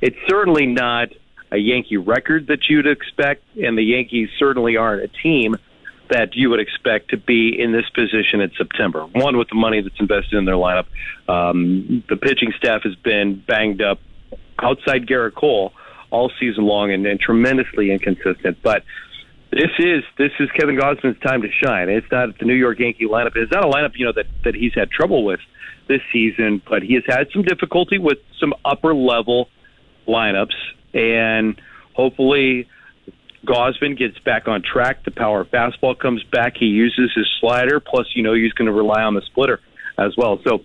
it's 0.00 0.16
certainly 0.26 0.64
not 0.64 1.10
a 1.50 1.58
Yankee 1.58 1.98
record 1.98 2.46
that 2.46 2.70
you'd 2.70 2.86
expect, 2.86 3.44
and 3.58 3.76
the 3.76 3.82
Yankees 3.82 4.30
certainly 4.38 4.78
aren't 4.78 5.02
a 5.02 5.08
team 5.08 5.56
that 6.08 6.36
you 6.36 6.48
would 6.48 6.60
expect 6.60 7.10
to 7.10 7.18
be 7.18 7.54
in 7.60 7.70
this 7.70 7.88
position 7.90 8.40
in 8.40 8.50
September. 8.56 9.04
One, 9.04 9.36
with 9.36 9.50
the 9.50 9.56
money 9.56 9.82
that's 9.82 10.00
invested 10.00 10.38
in 10.38 10.46
their 10.46 10.54
lineup, 10.54 10.86
um, 11.28 12.02
the 12.08 12.16
pitching 12.16 12.54
staff 12.56 12.84
has 12.84 12.94
been 12.94 13.34
banged 13.46 13.82
up 13.82 14.00
outside 14.58 15.06
Gerrit 15.06 15.34
Cole 15.34 15.74
all 16.08 16.32
season 16.40 16.64
long 16.64 16.90
and, 16.92 17.04
and 17.04 17.20
tremendously 17.20 17.90
inconsistent. 17.90 18.56
But 18.62 18.84
this 19.52 19.70
is 19.78 20.04
this 20.16 20.30
is 20.38 20.48
Kevin 20.52 20.76
Gausman's 20.76 21.20
time 21.20 21.42
to 21.42 21.48
shine. 21.50 21.88
It's 21.88 22.06
not 22.10 22.38
the 22.38 22.44
New 22.44 22.54
York 22.54 22.78
Yankee 22.78 23.06
lineup. 23.06 23.32
It's 23.34 23.50
not 23.50 23.64
a 23.64 23.68
lineup 23.68 23.92
you 23.96 24.06
know 24.06 24.12
that 24.12 24.26
that 24.44 24.54
he's 24.54 24.74
had 24.74 24.90
trouble 24.90 25.24
with 25.24 25.40
this 25.88 26.00
season, 26.12 26.62
but 26.68 26.82
he 26.82 26.94
has 26.94 27.02
had 27.06 27.28
some 27.32 27.42
difficulty 27.42 27.98
with 27.98 28.18
some 28.38 28.54
upper 28.64 28.94
level 28.94 29.48
lineups, 30.06 30.54
and 30.94 31.60
hopefully 31.94 32.68
Gausman 33.44 33.98
gets 33.98 34.18
back 34.20 34.46
on 34.46 34.62
track. 34.62 35.04
The 35.04 35.10
power 35.10 35.44
fastball 35.44 35.98
comes 35.98 36.22
back. 36.24 36.54
He 36.56 36.66
uses 36.66 37.10
his 37.14 37.26
slider. 37.40 37.80
Plus, 37.80 38.06
you 38.14 38.22
know, 38.22 38.34
he's 38.34 38.52
going 38.52 38.66
to 38.66 38.72
rely 38.72 39.02
on 39.02 39.14
the 39.14 39.22
splitter 39.22 39.60
as 39.98 40.16
well. 40.16 40.38
So 40.46 40.60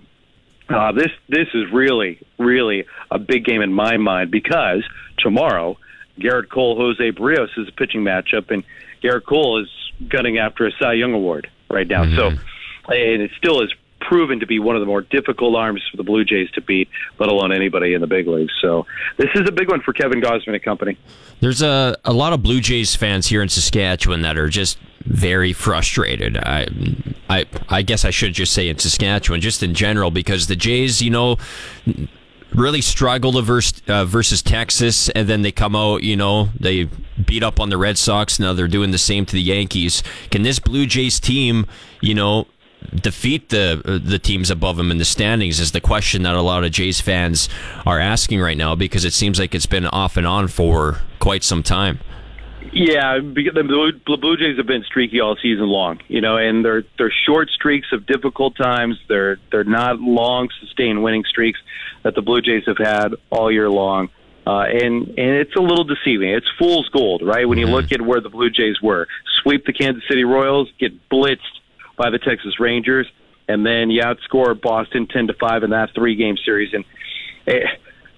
uh, 0.70 0.92
this 0.92 1.10
this 1.28 1.48
is 1.54 1.72
really 1.74 2.20
really 2.38 2.86
a 3.10 3.18
big 3.18 3.46
game 3.46 3.62
in 3.62 3.74
my 3.74 3.98
mind 3.98 4.30
because 4.30 4.84
tomorrow 5.18 5.78
Gerrit 6.20 6.50
Cole 6.50 6.76
Jose 6.76 7.12
Berrios 7.12 7.50
is 7.58 7.68
a 7.68 7.72
pitching 7.72 8.02
matchup, 8.02 8.52
and 8.52 8.64
Gerrit 9.04 9.26
Cole 9.26 9.62
is 9.62 9.70
gunning 10.10 10.38
after 10.38 10.66
a 10.66 10.72
Cy 10.80 10.94
Young 10.94 11.14
award 11.14 11.50
right 11.70 11.88
now. 11.88 12.04
So 12.04 12.32
mm-hmm. 12.32 12.92
and 12.92 13.22
it 13.22 13.32
still 13.38 13.62
is 13.62 13.74
proven 14.02 14.40
to 14.40 14.46
be 14.46 14.60
one 14.60 14.76
of 14.76 14.82
the 14.82 14.86
more 14.86 15.02
difficult 15.02 15.56
arms 15.56 15.82
for 15.90 15.98
the 15.98 16.04
Blue 16.04 16.24
Jays 16.24 16.50
to 16.52 16.62
beat, 16.62 16.90
let 17.20 17.30
alone 17.30 17.52
anybody 17.52 17.94
in 17.94 18.02
the 18.02 18.08
big 18.08 18.28
leagues. 18.28 18.54
So 18.62 18.86
this 19.18 19.30
is 19.36 19.48
a 19.48 19.52
big 19.52 19.70
one 19.70 19.82
for 19.82 19.94
Kevin 19.94 20.22
Gausman 20.22 20.54
and 20.54 20.64
company. 20.64 20.98
There's 21.40 21.62
a, 21.62 21.98
a 22.06 22.14
lot 22.14 22.34
of 22.34 22.44
Blue 22.44 22.62
Jays 22.62 22.96
fans 22.96 23.28
here 23.28 23.42
in 23.42 23.50
Saskatchewan 23.50 24.22
that 24.22 24.38
are 24.38 24.50
just 24.50 24.78
very 25.06 25.54
frustrated. 25.54 26.38
I, 26.38 26.68
I, 27.30 27.46
I 27.70 27.82
guess 27.82 28.06
I 28.06 28.12
should 28.12 28.34
just 28.34 28.54
say 28.54 28.70
in 28.70 28.78
Saskatchewan, 28.78 29.42
just 29.42 29.64
in 29.64 29.74
general, 29.74 30.12
because 30.12 30.48
the 30.48 30.56
Jays, 30.56 31.02
you 31.02 31.10
know, 31.10 31.38
really 32.56 32.82
struggled 32.82 33.44
versus, 33.44 33.82
uh, 33.88 34.06
versus 34.06 34.42
Texas, 34.42 35.10
and 35.10 35.28
then 35.28 35.42
they 35.42 35.52
come 35.52 35.76
out, 35.76 36.04
you 36.04 36.16
know, 36.16 36.50
they 36.60 36.86
beat 37.24 37.44
up 37.44 37.60
on 37.60 37.70
the 37.70 37.78
Red 37.78 37.98
Sox. 37.98 38.40
Now 38.40 38.54
they're 38.54 38.68
doing 38.68 38.92
the 38.92 38.98
same 38.98 39.26
to 39.26 39.34
the 39.34 39.42
Yankees. 39.42 40.04
Can 40.32 40.44
this 40.44 40.60
Blue 40.60 40.86
Jays 40.86 41.20
team, 41.20 41.68
you 42.02 42.14
know, 42.14 42.48
defeat 42.94 43.50
the 43.50 44.02
the 44.04 44.20
teams 44.20 44.50
above 44.50 44.78
them 44.78 44.92
in 44.92 44.98
the 44.98 45.06
standings? 45.06 45.60
Is 45.60 45.72
the 45.72 45.82
question 45.82 46.24
that 46.24 46.36
a 46.36 46.42
lot 46.42 46.64
of 46.64 46.72
Jays 46.72 47.02
fans 47.02 47.50
are 47.86 48.00
asking 48.00 48.40
right 48.40 48.58
now 48.58 48.76
because 48.76 49.06
it 49.06 49.14
seems 49.14 49.40
like 49.40 49.54
it's 49.54 49.66
been 49.66 49.86
off 49.88 50.18
and 50.18 50.28
on 50.28 50.48
for 50.48 51.02
quite 51.20 51.44
some 51.44 51.64
time. 51.64 52.00
Yeah, 52.72 53.20
because 53.20 53.54
the 53.54 53.64
Blue, 53.64 53.94
the 54.06 54.18
Blue 54.18 54.36
Jays 54.36 54.58
have 54.58 54.68
been 54.68 54.84
streaky 54.84 55.22
all 55.22 55.38
season 55.38 55.68
long, 55.68 56.00
you 56.08 56.20
know, 56.20 56.38
and 56.38 56.66
they're 56.66 56.84
they're 56.98 57.14
short 57.26 57.50
streaks 57.50 57.88
of 57.94 58.06
difficult 58.06 58.58
times. 58.58 59.00
They're 59.08 59.38
they're 59.52 59.64
not 59.64 60.02
long 60.02 60.50
sustained 60.60 61.02
winning 61.02 61.24
streaks 61.24 61.60
that 62.06 62.14
the 62.14 62.22
Blue 62.22 62.40
Jays 62.40 62.64
have 62.68 62.78
had 62.78 63.16
all 63.32 63.52
year 63.52 63.70
long. 63.70 64.10
Uh, 64.48 64.60
and 64.62 65.08
and 65.08 65.18
it's 65.18 65.56
a 65.56 65.60
little 65.60 65.84
deceiving. 65.84 66.30
It's 66.30 66.46
fool's 66.60 66.88
gold, 66.90 67.24
right? 67.26 67.50
When 67.50 67.58
you 67.58 67.66
look 67.66 67.92
at 67.92 68.00
where 68.00 68.22
the 68.22 68.30
Blue 68.30 68.52
Jays 68.52 68.80
were, 68.80 69.08
sweep 69.42 69.66
the 69.66 69.74
Kansas 69.74 70.04
City 70.08 70.24
Royals, 70.24 70.72
get 70.80 71.10
blitzed 71.10 71.40
by 71.98 72.12
the 72.12 72.20
Texas 72.20 72.60
Rangers, 72.60 73.08
and 73.48 73.66
then 73.66 73.90
you 73.90 74.04
outscore 74.04 74.60
Boston 74.60 75.08
ten 75.08 75.26
to 75.28 75.34
five 75.34 75.64
in 75.64 75.72
that 75.72 75.96
three 75.96 76.16
game 76.16 76.38
series. 76.38 76.76
And 76.76 76.86
eh, 77.48 77.66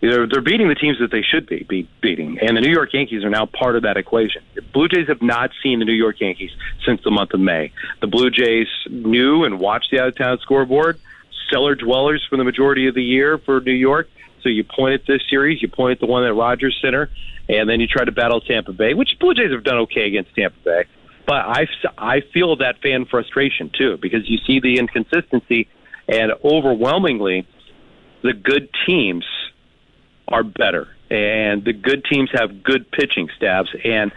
they're, 0.01 0.27
they're 0.27 0.41
beating 0.41 0.67
the 0.67 0.75
teams 0.75 0.99
that 0.99 1.11
they 1.11 1.21
should 1.21 1.47
be, 1.47 1.63
be 1.63 1.87
beating. 2.01 2.39
And 2.39 2.57
the 2.57 2.61
New 2.61 2.71
York 2.71 2.93
Yankees 2.93 3.23
are 3.23 3.29
now 3.29 3.45
part 3.45 3.77
of 3.77 3.83
that 3.83 3.95
equation. 3.95 4.43
The 4.53 4.61
Blue 4.61 4.89
Jays 4.89 5.07
have 5.07 5.21
not 5.21 5.51
seen 5.63 5.79
the 5.79 5.85
New 5.85 5.93
York 5.93 6.19
Yankees 6.19 6.51
since 6.85 7.01
the 7.03 7.11
month 7.11 7.33
of 7.33 7.39
May. 7.39 7.71
The 8.01 8.07
Blue 8.07 8.29
Jays 8.29 8.67
knew 8.89 9.45
and 9.45 9.59
watched 9.59 9.91
the 9.91 10.01
out 10.01 10.09
of 10.09 10.15
town 10.15 10.39
scoreboard, 10.41 10.99
cellar 11.51 11.75
dwellers 11.75 12.25
for 12.29 12.37
the 12.37 12.43
majority 12.43 12.87
of 12.87 12.95
the 12.95 13.03
year 13.03 13.37
for 13.37 13.59
New 13.61 13.73
York. 13.73 14.09
So 14.43 14.49
you 14.49 14.63
point 14.63 14.93
at 14.93 15.07
this 15.07 15.21
series, 15.29 15.61
you 15.61 15.67
point 15.67 15.93
at 15.93 15.99
the 15.99 16.05
one 16.05 16.23
at 16.23 16.35
Rogers 16.35 16.77
Center, 16.81 17.09
and 17.49 17.69
then 17.69 17.79
you 17.79 17.87
try 17.87 18.05
to 18.05 18.11
battle 18.11 18.39
Tampa 18.41 18.73
Bay, 18.73 18.93
which 18.93 19.09
Blue 19.19 19.33
Jays 19.33 19.51
have 19.51 19.63
done 19.63 19.77
okay 19.79 20.07
against 20.07 20.33
Tampa 20.35 20.57
Bay. 20.63 20.83
But 21.25 21.35
I, 21.35 21.67
I 21.97 22.21
feel 22.33 22.55
that 22.57 22.81
fan 22.81 23.05
frustration 23.05 23.69
too 23.77 23.97
because 24.01 24.29
you 24.29 24.37
see 24.47 24.59
the 24.59 24.77
inconsistency, 24.77 25.67
and 26.07 26.31
overwhelmingly, 26.43 27.45
the 28.23 28.33
good 28.33 28.69
teams 28.85 29.25
are 30.27 30.43
better, 30.43 30.87
and 31.09 31.65
the 31.65 31.73
good 31.73 32.05
teams 32.05 32.29
have 32.33 32.63
good 32.63 32.89
pitching 32.91 33.29
staffs. 33.35 33.69
And 33.83 34.11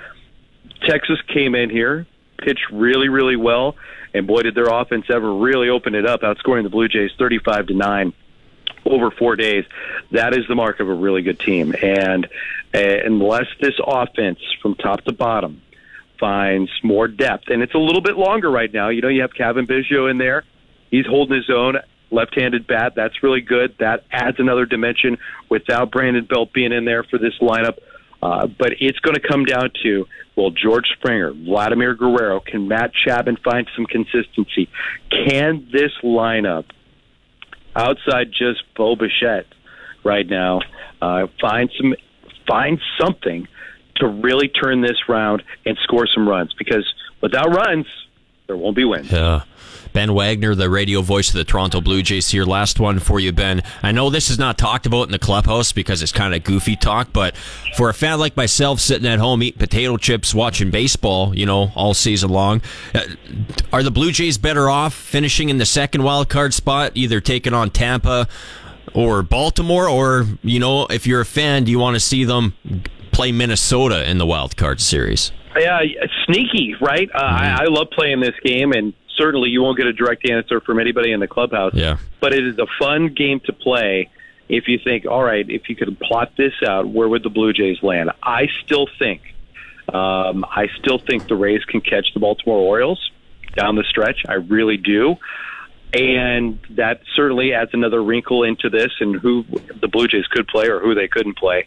Texas 0.87 1.19
came 1.33 1.55
in 1.55 1.71
here, 1.71 2.07
pitched 2.41 2.67
really, 2.73 3.09
really 3.09 3.37
well, 3.37 3.77
and 4.15 4.27
boy, 4.27 4.43
did 4.43 4.55
their 4.55 4.69
offense 4.69 5.07
ever 5.09 5.33
really 5.33 5.69
open 5.69 5.95
it 5.95 6.07
up, 6.07 6.23
outscoring 6.23 6.65
the 6.65 6.71
Blue 6.71 6.89
Jays 6.89 7.11
thirty-five 7.19 7.67
to 7.69 7.75
nine 7.75 8.13
over 8.85 9.11
four 9.11 9.37
days. 9.37 9.65
That 10.11 10.35
is 10.35 10.47
the 10.49 10.55
mark 10.55 10.81
of 10.81 10.89
a 10.89 10.95
really 10.95 11.23
good 11.23 11.39
team. 11.39 11.75
And 11.83 12.27
uh, 12.75 12.79
unless 13.05 13.47
this 13.61 13.75
offense, 13.87 14.39
from 14.63 14.75
top 14.75 15.03
to 15.05 15.13
bottom, 15.13 15.61
finds 16.19 16.71
more 16.83 17.07
depth, 17.07 17.49
and 17.49 17.63
it's 17.63 17.75
a 17.75 17.79
little 17.79 18.03
bit 18.03 18.17
longer 18.17 18.51
right 18.51 18.73
now. 18.73 18.89
You 18.89 19.03
know, 19.03 19.09
you 19.09 19.23
have 19.23 19.35
Cavan 19.35 19.67
Biggio 19.67 20.11
in 20.11 20.19
there; 20.19 20.45
he's 20.91 21.07
holding 21.07 21.37
his 21.37 21.51
own 21.51 21.77
left-handed 22.11 22.67
bat. 22.67 22.95
That's 22.97 23.23
really 23.23 23.41
good. 23.41 23.77
That 23.79 24.05
adds 24.11 24.41
another 24.41 24.67
dimension 24.67 25.19
without 25.49 25.93
Brandon 25.93 26.25
Belt 26.25 26.53
being 26.53 26.73
in 26.73 26.85
there 26.85 27.05
for 27.05 27.19
this 27.19 27.39
lineup. 27.41 27.79
Uh, 28.23 28.47
but 28.47 28.75
it's 28.81 28.99
going 28.99 29.15
to 29.15 29.27
come 29.27 29.45
down 29.45 29.71
to 29.83 30.07
well, 30.37 30.51
George 30.51 30.87
Springer, 30.97 31.33
Vladimir 31.33 31.95
Guerrero, 31.95 32.41
can 32.41 32.67
Matt 32.67 32.93
Chapman 32.95 33.37
find 33.45 33.69
some 33.77 33.85
consistency? 33.85 34.71
Can 35.11 35.69
this 35.71 35.93
lineup, 36.03 36.65
outside 37.77 38.31
just 38.33 38.63
Bo 38.75 38.97
Bichette, 38.97 39.47
right 40.03 40.27
now, 40.27 40.61
uh, 41.03 41.27
find 41.41 41.71
some 41.77 41.95
find 42.49 42.81
something 42.99 43.47
to 43.97 44.09
really 44.09 44.49
turn 44.49 44.81
this 44.81 44.97
round 45.09 45.43
and 45.67 45.77
score 45.83 46.07
some 46.07 46.29
runs? 46.29 46.55
Because 46.55 46.91
without 47.21 47.55
runs, 47.55 47.87
there 48.47 48.57
won't 48.57 48.77
be 48.77 48.85
wins. 48.85 49.13
Yeah. 49.13 49.43
Ben 49.93 50.15
Wagner, 50.15 50.55
the 50.55 50.71
radio 50.71 51.03
voice 51.03 51.29
of 51.29 51.35
the 51.35 51.45
Toronto 51.45 51.81
Blue 51.81 52.03
Jays 52.03 52.31
here. 52.31 52.45
Last 52.45 52.79
one 52.79 52.99
for 52.99 53.19
you, 53.19 53.33
Ben. 53.33 53.63
I 53.83 53.93
know 53.93 54.11
this 54.11 54.31
is 54.31 54.39
not 54.39 54.59
talked 54.59 54.87
about 54.87 55.05
in 55.05 55.13
the 55.13 55.19
clubhouse 55.19 55.73
because 55.73 56.03
it's 56.03 56.13
kind 56.13 56.35
of 56.35 56.45
goofy 56.45 56.77
talk, 56.77 57.13
but 57.13 57.37
for 57.77 57.89
a 57.89 57.95
fan 57.95 58.19
like 58.19 58.37
myself 58.37 58.81
sitting 58.81 59.09
at 59.09 59.19
home 59.19 59.43
eating 59.43 59.59
potato 59.59 59.97
chips, 59.97 60.35
watching 60.35 60.71
baseball, 60.71 61.37
you 61.37 61.47
know, 61.47 61.73
all 61.75 61.95
season 61.95 62.31
long, 62.31 62.63
uh, 62.95 63.03
are 63.73 63.83
the 63.83 63.91
Blue 63.91 64.13
Jays 64.13 64.39
better 64.39 64.69
off 64.71 64.95
finishing 64.95 65.49
in 65.49 65.59
the 65.59 65.67
second 65.67 66.03
wild 66.03 66.29
card 66.29 66.55
spot, 66.55 66.93
either 66.95 67.21
taking 67.21 67.55
on 67.55 67.71
Tampa 67.71 68.29
or 68.95 69.23
Baltimore, 69.23 69.89
or, 69.89 70.27
you 70.43 70.59
know, 70.59 70.87
if 70.87 71.07
you're 71.07 71.21
a 71.21 71.27
fan, 71.27 71.65
do 71.65 71.71
you 71.71 71.79
want 71.79 71.95
to 71.95 72.01
see 72.01 72.25
them 72.25 72.55
play 73.13 73.33
Minnesota 73.33 74.09
in 74.09 74.19
the 74.19 74.27
wild 74.27 74.57
card 74.57 74.81
series? 74.81 75.33
Yeah, 75.59 75.81
sneaky, 76.27 76.75
right? 76.81 77.09
Uh, 77.15 77.19
I, 77.19 77.57
I 77.63 77.65
love 77.65 77.89
playing 77.91 78.21
this 78.21 78.35
game, 78.45 78.73
and 78.73 78.95
certainly 79.21 79.51
you 79.51 79.61
won't 79.61 79.77
get 79.77 79.87
a 79.87 79.93
direct 79.93 80.29
answer 80.29 80.61
from 80.61 80.81
anybody 80.81 81.13
in 81.13 81.21
the 81.21 81.29
clubhouse. 81.29 81.75
Yeah. 81.75 81.99
But 82.21 82.33
it 82.33 82.47
is 82.47 82.59
a 82.59 82.67
fun 82.79 83.13
game 83.15 83.41
to 83.41 83.53
play 83.53 84.09
if 84.49 84.67
you 84.67 84.79
think, 84.83 85.07
all 85.07 85.23
right, 85.23 85.49
if 85.49 85.69
you 85.69 85.77
could 85.77 85.99
plot 86.01 86.33
this 86.37 86.55
out, 86.67 86.89
where 86.89 87.09
would 87.09 87.23
the 87.23 87.31
Blue 87.31 87.53
Jays 87.53 87.83
land? 87.83 88.11
I 88.23 88.49
still 88.65 88.89
think, 88.99 89.21
um, 89.93 90.45
I 90.45 90.69
still 90.79 90.99
think 90.99 91.29
the 91.29 91.37
Rays 91.37 91.65
can 91.65 91.81
catch 91.81 92.13
the 92.15 92.21
Baltimore 92.21 92.59
Orioles 92.59 93.11
down 93.55 93.77
the 93.77 93.85
stretch. 93.85 94.23
I 94.29 94.35
really 94.35 94.77
do. 94.77 95.17
And 95.93 96.59
that 96.71 97.03
certainly 97.15 97.53
adds 97.53 97.71
another 97.75 98.03
wrinkle 98.03 98.45
into 98.45 98.71
this 98.71 98.91
and 99.01 99.17
who 99.17 99.45
the 99.81 99.89
Blue 99.89 100.09
Jays 100.09 100.27
could 100.27 100.49
play 100.49 100.69
or 100.69 100.81
who 100.81 100.95
they 100.95 101.09
couldn't 101.09 101.37
play. 101.37 101.67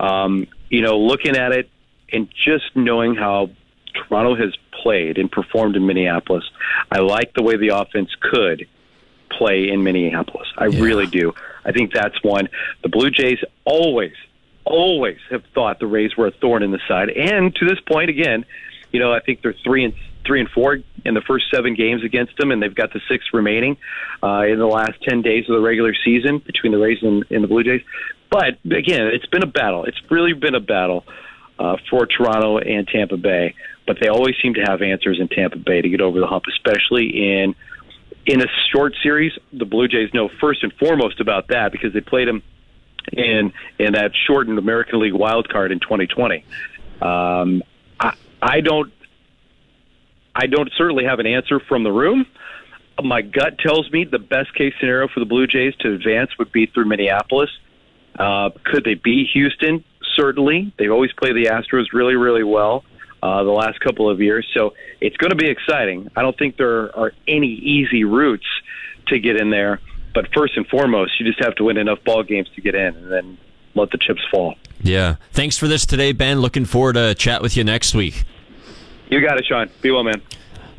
Um, 0.00 0.46
you 0.70 0.80
know, 0.80 0.98
looking 0.98 1.36
at 1.36 1.52
it 1.52 1.68
and 2.12 2.28
just 2.44 2.64
knowing 2.74 3.14
how 3.14 3.50
Toronto 3.94 4.34
has 4.34 4.54
played 4.82 5.18
and 5.18 5.30
performed 5.30 5.76
in 5.76 5.86
Minneapolis, 5.86 6.44
I 6.90 6.98
like 6.98 7.32
the 7.34 7.42
way 7.42 7.56
the 7.56 7.68
offense 7.68 8.10
could 8.20 8.66
play 9.30 9.68
in 9.68 9.82
Minneapolis. 9.82 10.48
I 10.58 10.66
Yeah. 10.66 10.82
really 10.82 11.06
do. 11.06 11.34
I 11.64 11.72
think 11.72 11.92
that's 11.92 12.22
one. 12.22 12.48
The 12.82 12.88
Blue 12.88 13.10
Jays 13.10 13.38
always, 13.64 14.14
always 14.64 15.18
have 15.30 15.44
thought 15.54 15.78
the 15.78 15.86
Rays 15.86 16.16
were 16.16 16.26
a 16.26 16.30
thorn 16.30 16.62
in 16.62 16.70
the 16.70 16.80
side, 16.86 17.10
and 17.10 17.54
to 17.56 17.64
this 17.64 17.80
point, 17.80 18.10
again, 18.10 18.44
you 18.92 19.00
know, 19.00 19.12
I 19.12 19.20
think 19.20 19.42
they're 19.42 19.54
three 19.64 19.84
and 19.84 19.94
three 20.24 20.40
and 20.40 20.48
four 20.48 20.78
in 21.04 21.12
the 21.12 21.20
first 21.20 21.44
seven 21.52 21.74
games 21.74 22.02
against 22.02 22.34
them, 22.38 22.50
and 22.50 22.62
they've 22.62 22.74
got 22.74 22.92
the 22.94 23.00
six 23.08 23.26
remaining 23.34 23.76
uh, 24.22 24.44
in 24.48 24.58
the 24.58 24.66
last 24.66 25.02
ten 25.02 25.20
days 25.20 25.46
of 25.50 25.54
the 25.54 25.60
regular 25.60 25.94
season 26.02 26.38
between 26.38 26.72
the 26.72 26.78
Rays 26.78 27.02
and, 27.02 27.24
and 27.30 27.44
the 27.44 27.48
Blue 27.48 27.62
Jays. 27.62 27.82
But 28.30 28.58
again, 28.64 29.06
it's 29.08 29.26
been 29.26 29.42
a 29.42 29.46
battle. 29.48 29.84
It's 29.84 30.00
really 30.10 30.32
been 30.32 30.54
a 30.54 30.60
battle 30.60 31.04
uh, 31.58 31.76
for 31.90 32.06
Toronto 32.06 32.58
and 32.58 32.86
Tampa 32.88 33.16
Bay, 33.16 33.54
but 33.86 33.98
they 34.00 34.08
always 34.08 34.34
seem 34.42 34.54
to 34.54 34.62
have 34.62 34.82
answers 34.82 35.18
in 35.20 35.28
Tampa 35.28 35.58
Bay 35.58 35.82
to 35.82 35.88
get 35.88 36.00
over 36.00 36.20
the 36.20 36.26
hump, 36.26 36.44
especially 36.48 37.40
in 37.40 37.54
in 38.26 38.40
a 38.40 38.46
short 38.72 38.94
series. 39.02 39.32
The 39.52 39.64
Blue 39.64 39.88
Jays 39.88 40.12
know 40.14 40.28
first 40.40 40.62
and 40.62 40.72
foremost 40.74 41.20
about 41.20 41.48
that 41.48 41.72
because 41.72 41.92
they 41.92 42.00
played 42.00 42.28
them 42.28 42.42
in 43.12 43.52
in 43.78 43.92
that 43.92 44.12
shortened 44.26 44.58
American 44.58 45.00
League 45.00 45.12
wild 45.12 45.48
card 45.48 45.72
in 45.72 45.80
2020. 45.80 46.44
Um, 47.02 47.62
I, 48.00 48.14
I 48.40 48.60
don't 48.60 48.92
I 50.34 50.46
don't 50.46 50.70
certainly 50.76 51.04
have 51.04 51.20
an 51.20 51.26
answer 51.26 51.60
from 51.60 51.84
the 51.84 51.92
room. 51.92 52.26
My 53.02 53.22
gut 53.22 53.58
tells 53.58 53.90
me 53.90 54.04
the 54.04 54.18
best 54.18 54.54
case 54.54 54.72
scenario 54.78 55.08
for 55.08 55.20
the 55.20 55.26
Blue 55.26 55.46
Jays 55.46 55.74
to 55.80 55.92
advance 55.92 56.30
would 56.38 56.52
be 56.52 56.66
through 56.66 56.84
Minneapolis. 56.86 57.50
Uh, 58.18 58.50
could 58.64 58.84
they 58.84 58.94
beat 58.94 59.28
Houston? 59.32 59.84
Certainly. 60.14 60.72
They've 60.78 60.92
always 60.92 61.12
play 61.12 61.32
the 61.32 61.46
Astros 61.46 61.92
really, 61.92 62.14
really 62.14 62.44
well 62.44 62.84
uh, 63.22 63.42
the 63.42 63.50
last 63.50 63.80
couple 63.80 64.08
of 64.10 64.20
years. 64.20 64.46
So 64.54 64.74
it's 65.00 65.16
going 65.16 65.30
to 65.30 65.36
be 65.36 65.48
exciting. 65.48 66.10
I 66.14 66.22
don't 66.22 66.38
think 66.38 66.56
there 66.56 66.96
are 66.96 67.12
any 67.26 67.48
easy 67.48 68.04
routes 68.04 68.46
to 69.08 69.18
get 69.18 69.40
in 69.40 69.50
there. 69.50 69.80
But 70.14 70.32
first 70.32 70.56
and 70.56 70.66
foremost, 70.68 71.18
you 71.18 71.26
just 71.26 71.42
have 71.42 71.56
to 71.56 71.64
win 71.64 71.76
enough 71.76 72.02
ball 72.04 72.22
games 72.22 72.48
to 72.54 72.60
get 72.60 72.74
in, 72.74 72.94
and 72.94 73.10
then 73.10 73.38
let 73.74 73.90
the 73.90 73.98
chips 73.98 74.22
fall. 74.30 74.54
Yeah. 74.80 75.16
Thanks 75.32 75.58
for 75.58 75.66
this 75.66 75.84
today, 75.86 76.12
Ben. 76.12 76.40
Looking 76.40 76.64
forward 76.64 76.92
to 76.92 77.14
chat 77.14 77.42
with 77.42 77.56
you 77.56 77.64
next 77.64 77.94
week. 77.94 78.22
You 79.08 79.20
got 79.20 79.38
it, 79.38 79.46
Sean. 79.46 79.68
Be 79.82 79.90
well, 79.90 80.04
man. 80.04 80.22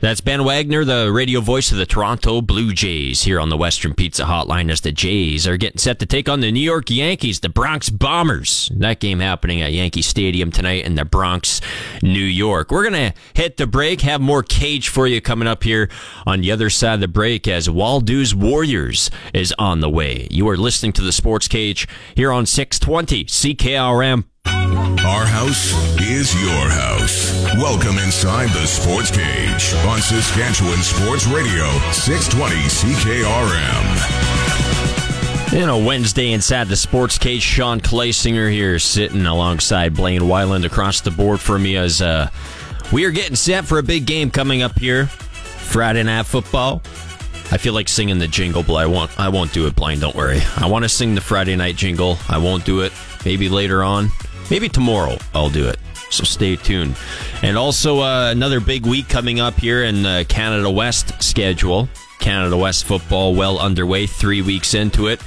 That's 0.06 0.22
Ben 0.22 0.44
Wagner, 0.44 0.86
the 0.86 1.12
radio 1.12 1.41
voice 1.41 1.72
of 1.72 1.80
the 1.80 1.86
Toronto 1.88 2.39
Blue 2.39 2.74
Jays, 2.74 3.24
here 3.24 3.39
on 3.39 3.50
the 3.50 3.58
Western 3.58 3.96
Pizza 3.96 4.26
Hotline 4.26 4.70
as 4.72 4.82
the 4.82 4.91
Jays 4.91 5.48
are 5.48 5.58
getting 5.58 5.80
set 5.80 5.98
to 5.98 6.06
take 6.06 6.30
on 6.30 6.41
the 6.41 6.52
New 6.52 6.60
York 6.60 6.91
Yankees, 6.91 7.39
the 7.39 7.50
Bronx 7.50 7.89
Bombers. 7.89 8.72
That 8.76 9.00
game 9.00 9.20
happening 9.20 9.63
at 9.63 9.72
Yankee 9.72 10.04
Stadium 10.04 10.52
tonight 10.52 10.86
in 10.86 10.94
the 10.94 11.06
Bronx, 11.06 11.60
New 12.04 12.20
York. 12.20 12.70
We're 12.70 12.88
going 12.88 13.13
to 13.13 13.20
hit 13.34 13.58
the 13.58 13.65
break, 13.65 14.02
have 14.02 14.22
more 14.22 14.44
cage 14.44 14.89
for 14.89 15.08
you 15.08 15.22
coming 15.22 15.48
up 15.48 15.63
here 15.63 15.89
on 16.28 16.41
the 16.41 16.52
other 16.52 16.70
side 16.70 16.94
of 16.94 17.00
the 17.00 17.08
break 17.08 17.48
as 17.48 17.68
Woldu's 17.68 18.36
Warriors 18.36 19.10
is 19.34 19.56
on 19.58 19.80
the 19.80 19.89
way. 19.89 20.28
You 20.30 20.48
are 20.50 20.56
listening 20.56 20.94
to 20.94 21.02
the 21.02 21.12
Sports 21.12 21.48
Cage 21.48 21.88
here 22.13 22.32
on 22.32 22.46
620 22.46 23.26
CKRM. 23.26 24.26
Our 24.47 25.25
house 25.25 25.73
is 26.01 26.34
your 26.41 26.69
house. 26.69 27.34
Welcome 27.55 27.97
inside 27.99 28.49
the 28.49 28.65
Sports 28.67 29.12
Cage 29.12 29.73
on 29.86 29.99
Saskatchewan 29.99 30.77
Sports 30.79 31.25
Radio, 31.27 31.65
620 31.91 32.55
CKRM. 32.55 34.31
You 35.53 35.65
know, 35.65 35.77
Wednesday 35.84 36.31
inside 36.34 36.67
the 36.67 36.75
sports 36.75 37.17
cage, 37.17 37.41
Sean 37.41 37.79
Kleisinger 37.79 38.51
here 38.51 38.77
sitting 38.79 39.25
alongside 39.25 39.93
Blaine 39.95 40.21
Wyland 40.21 40.65
across 40.65 41.01
the 41.01 41.12
board 41.12 41.39
for 41.39 41.58
me 41.58 41.77
as 41.77 42.01
uh, 42.01 42.29
we 42.91 43.05
are 43.05 43.12
getting 43.12 43.36
set 43.36 43.65
for 43.65 43.77
a 43.79 43.84
big 43.84 44.05
game 44.05 44.31
coming 44.31 44.62
up 44.63 44.77
here. 44.77 45.05
Friday 45.05 46.03
night 46.03 46.25
football. 46.25 46.81
I 47.51 47.58
feel 47.58 47.73
like 47.73 47.88
singing 47.88 48.17
the 48.17 48.27
jingle, 48.27 48.63
but 48.63 48.73
I 48.73 48.88
won't. 48.88 49.17
I 49.19 49.29
won't 49.29 49.53
do 49.53 49.67
it, 49.67 49.75
Blaine. 49.75 49.99
Don't 49.99 50.15
worry. 50.15 50.41
I 50.58 50.65
want 50.67 50.84
to 50.84 50.89
sing 50.89 51.13
the 51.15 51.21
Friday 51.21 51.55
night 51.55 51.75
jingle. 51.75 52.17
I 52.27 52.39
won't 52.39 52.65
do 52.65 52.81
it. 52.81 52.91
Maybe 53.23 53.49
later 53.49 53.84
on. 53.84 54.10
Maybe 54.49 54.69
tomorrow. 54.69 55.17
I'll 55.34 55.49
do 55.49 55.67
it. 55.67 55.77
So 56.10 56.23
stay 56.23 56.55
tuned. 56.55 56.95
And 57.41 57.58
also 57.58 57.99
uh, 57.99 58.31
another 58.31 58.60
big 58.60 58.86
week 58.86 59.10
coming 59.10 59.39
up 59.39 59.55
here 59.55 59.84
in 59.84 60.03
the 60.03 60.25
Canada 60.29 60.69
West 60.69 61.21
schedule. 61.21 61.89
Canada 62.19 62.55
West 62.58 62.86
football 62.86 63.36
well 63.36 63.60
underway, 63.60 64.08
three 64.08 64.41
weeks 64.41 64.73
into 64.73 65.08
it. 65.08 65.21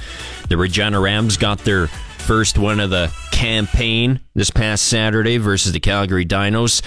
The 0.49 0.57
Regina 0.57 0.99
Rams 0.99 1.37
got 1.37 1.59
their 1.59 1.87
first 1.87 2.57
win 2.57 2.79
of 2.79 2.89
the 2.89 3.11
campaign 3.31 4.19
this 4.35 4.49
past 4.49 4.85
Saturday 4.85 5.37
versus 5.37 5.71
the 5.71 5.79
Calgary 5.79 6.25
Dinos. 6.25 6.81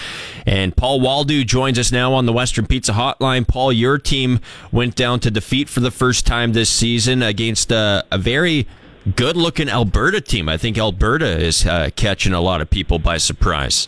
And 0.45 0.75
Paul 0.75 0.99
Woldu 1.01 1.45
joins 1.45 1.79
us 1.79 1.91
now 1.91 2.13
on 2.13 2.25
the 2.25 2.33
Western 2.33 2.67
Pizza 2.67 2.93
Hotline. 2.93 3.47
Paul, 3.47 3.73
your 3.73 3.97
team 3.97 4.39
went 4.71 4.95
down 4.95 5.19
to 5.21 5.31
defeat 5.31 5.67
for 5.67 5.79
the 5.79 5.91
first 5.91 6.25
time 6.25 6.53
this 6.53 6.69
season 6.69 7.23
against 7.23 7.71
a, 7.71 8.05
a 8.11 8.17
very 8.17 8.67
good 9.15 9.37
looking 9.37 9.69
Alberta 9.69 10.21
team. 10.21 10.49
I 10.49 10.57
think 10.57 10.77
Alberta 10.77 11.39
is 11.39 11.65
uh, 11.65 11.89
catching 11.95 12.33
a 12.33 12.41
lot 12.41 12.61
of 12.61 12.69
people 12.69 12.99
by 12.99 13.17
surprise. 13.17 13.87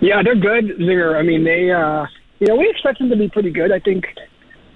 Yeah, 0.00 0.22
they're 0.22 0.34
good. 0.34 0.74
They're, 0.78 1.16
I 1.16 1.22
mean, 1.22 1.44
they, 1.44 1.70
uh, 1.70 2.06
you 2.40 2.48
know, 2.48 2.56
we 2.56 2.68
expect 2.68 2.98
them 2.98 3.08
to 3.10 3.16
be 3.16 3.28
pretty 3.28 3.50
good. 3.50 3.72
I 3.72 3.78
think 3.78 4.06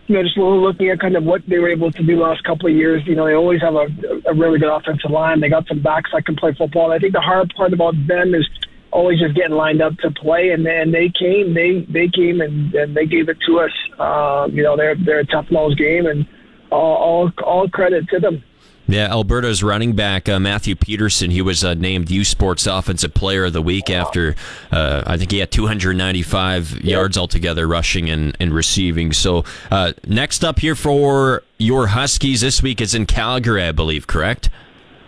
you 0.08 0.14
know, 0.14 0.22
just 0.22 0.38
looking 0.38 0.88
at 0.88 1.00
kind 1.00 1.16
of 1.16 1.24
what 1.24 1.42
they 1.46 1.58
were 1.58 1.68
able 1.68 1.92
to 1.92 2.02
do 2.02 2.18
last 2.18 2.42
couple 2.42 2.68
of 2.68 2.74
years, 2.74 3.02
you 3.06 3.14
know, 3.14 3.26
they 3.26 3.34
always 3.34 3.60
have 3.60 3.74
a, 3.74 3.86
a 4.26 4.34
really 4.34 4.58
good 4.58 4.74
offensive 4.74 5.10
line. 5.10 5.40
They 5.40 5.50
got 5.50 5.68
some 5.68 5.82
backs 5.82 6.10
that 6.14 6.24
can 6.24 6.34
play 6.34 6.54
football. 6.54 6.92
I 6.92 6.98
think 6.98 7.12
the 7.12 7.20
hard 7.20 7.52
part 7.54 7.74
about 7.74 7.94
them 8.06 8.34
is 8.34 8.48
always 8.90 9.20
just 9.20 9.34
getting 9.34 9.54
lined 9.54 9.82
up 9.82 9.98
to 9.98 10.10
play. 10.10 10.48
And 10.50 10.64
then 10.64 10.92
they 10.92 11.10
came, 11.10 11.52
they 11.52 11.86
they 11.92 12.08
came 12.08 12.40
and, 12.40 12.74
and 12.74 12.96
they 12.96 13.04
gave 13.04 13.28
it 13.28 13.36
to 13.46 13.60
us. 13.60 13.70
Uh, 13.98 14.48
you 14.50 14.62
know, 14.62 14.78
they're 14.78 14.96
they're 14.96 15.20
a 15.20 15.26
tough 15.26 15.50
nose 15.50 15.74
game, 15.74 16.06
and 16.06 16.26
all, 16.72 16.96
all 16.96 17.32
all 17.44 17.68
credit 17.68 18.08
to 18.08 18.18
them. 18.18 18.42
Yeah, 18.90 19.10
Alberta's 19.10 19.62
running 19.62 19.92
back 19.92 20.30
uh, 20.30 20.40
Matthew 20.40 20.74
Peterson. 20.74 21.30
He 21.30 21.42
was 21.42 21.62
uh, 21.62 21.74
named 21.74 22.10
U 22.10 22.24
Sports 22.24 22.66
Offensive 22.66 23.12
Player 23.12 23.44
of 23.44 23.52
the 23.52 23.60
Week 23.60 23.90
after 23.90 24.34
uh, 24.72 25.02
I 25.06 25.18
think 25.18 25.30
he 25.30 25.40
had 25.40 25.50
295 25.50 26.82
yards 26.82 27.18
altogether, 27.18 27.68
rushing 27.68 28.08
and, 28.08 28.34
and 28.40 28.54
receiving. 28.54 29.12
So 29.12 29.44
uh, 29.70 29.92
next 30.06 30.42
up 30.42 30.60
here 30.60 30.74
for 30.74 31.42
your 31.58 31.88
Huskies 31.88 32.40
this 32.40 32.62
week 32.62 32.80
is 32.80 32.94
in 32.94 33.04
Calgary, 33.04 33.62
I 33.62 33.72
believe. 33.72 34.06
Correct? 34.06 34.48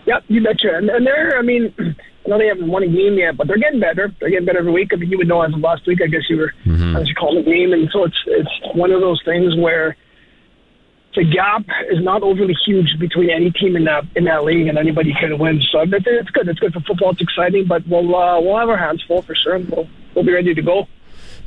Yep, 0.05 0.25
you 0.27 0.43
betcha. 0.43 0.75
And, 0.75 0.87
and 0.87 1.05
they're, 1.05 1.39
I 1.39 1.41
mean, 1.41 1.73
I 1.79 2.29
know 2.29 2.37
they 2.37 2.47
haven't 2.47 2.67
won 2.67 2.83
a 2.83 2.87
game 2.87 3.17
yet, 3.17 3.35
but 3.35 3.47
they're 3.47 3.57
getting 3.57 3.79
better. 3.79 4.13
They're 4.19 4.29
getting 4.29 4.45
better 4.45 4.59
every 4.59 4.71
week. 4.71 4.91
I 4.93 4.97
mean, 4.97 5.09
you 5.09 5.17
would 5.17 5.27
know 5.27 5.41
as 5.41 5.55
of 5.55 5.59
last 5.59 5.87
week. 5.87 6.01
I 6.03 6.07
guess 6.07 6.21
you 6.29 6.37
were 6.37 6.53
mm-hmm. 6.65 6.95
as 6.97 7.07
you 7.07 7.15
call 7.15 7.33
the 7.33 7.41
game, 7.41 7.73
and 7.73 7.89
so 7.91 8.03
it's 8.03 8.17
it's 8.27 8.75
one 8.75 8.91
of 8.91 9.01
those 9.01 9.19
things 9.25 9.55
where 9.57 9.97
the 11.15 11.25
gap 11.25 11.63
is 11.89 12.01
not 12.01 12.23
overly 12.23 12.55
huge 12.65 12.97
between 12.99 13.29
any 13.29 13.51
team 13.51 13.75
in 13.75 13.83
that 13.85 14.05
in 14.15 14.23
that 14.25 14.43
league, 14.43 14.67
and 14.67 14.77
anybody 14.77 15.13
can 15.13 15.37
win. 15.37 15.61
So 15.71 15.81
it's 15.81 16.29
good. 16.31 16.47
It's 16.47 16.59
good 16.59 16.73
for 16.73 16.79
football. 16.81 17.11
It's 17.11 17.21
exciting, 17.21 17.67
but 17.67 17.85
we'll 17.87 18.15
uh, 18.15 18.39
we'll 18.39 18.57
have 18.57 18.69
our 18.69 18.77
hands 18.77 19.03
full 19.07 19.21
for 19.21 19.35
sure, 19.35 19.59
we'll 19.59 19.89
we'll 20.15 20.25
be 20.25 20.33
ready 20.33 20.53
to 20.53 20.61
go. 20.61 20.87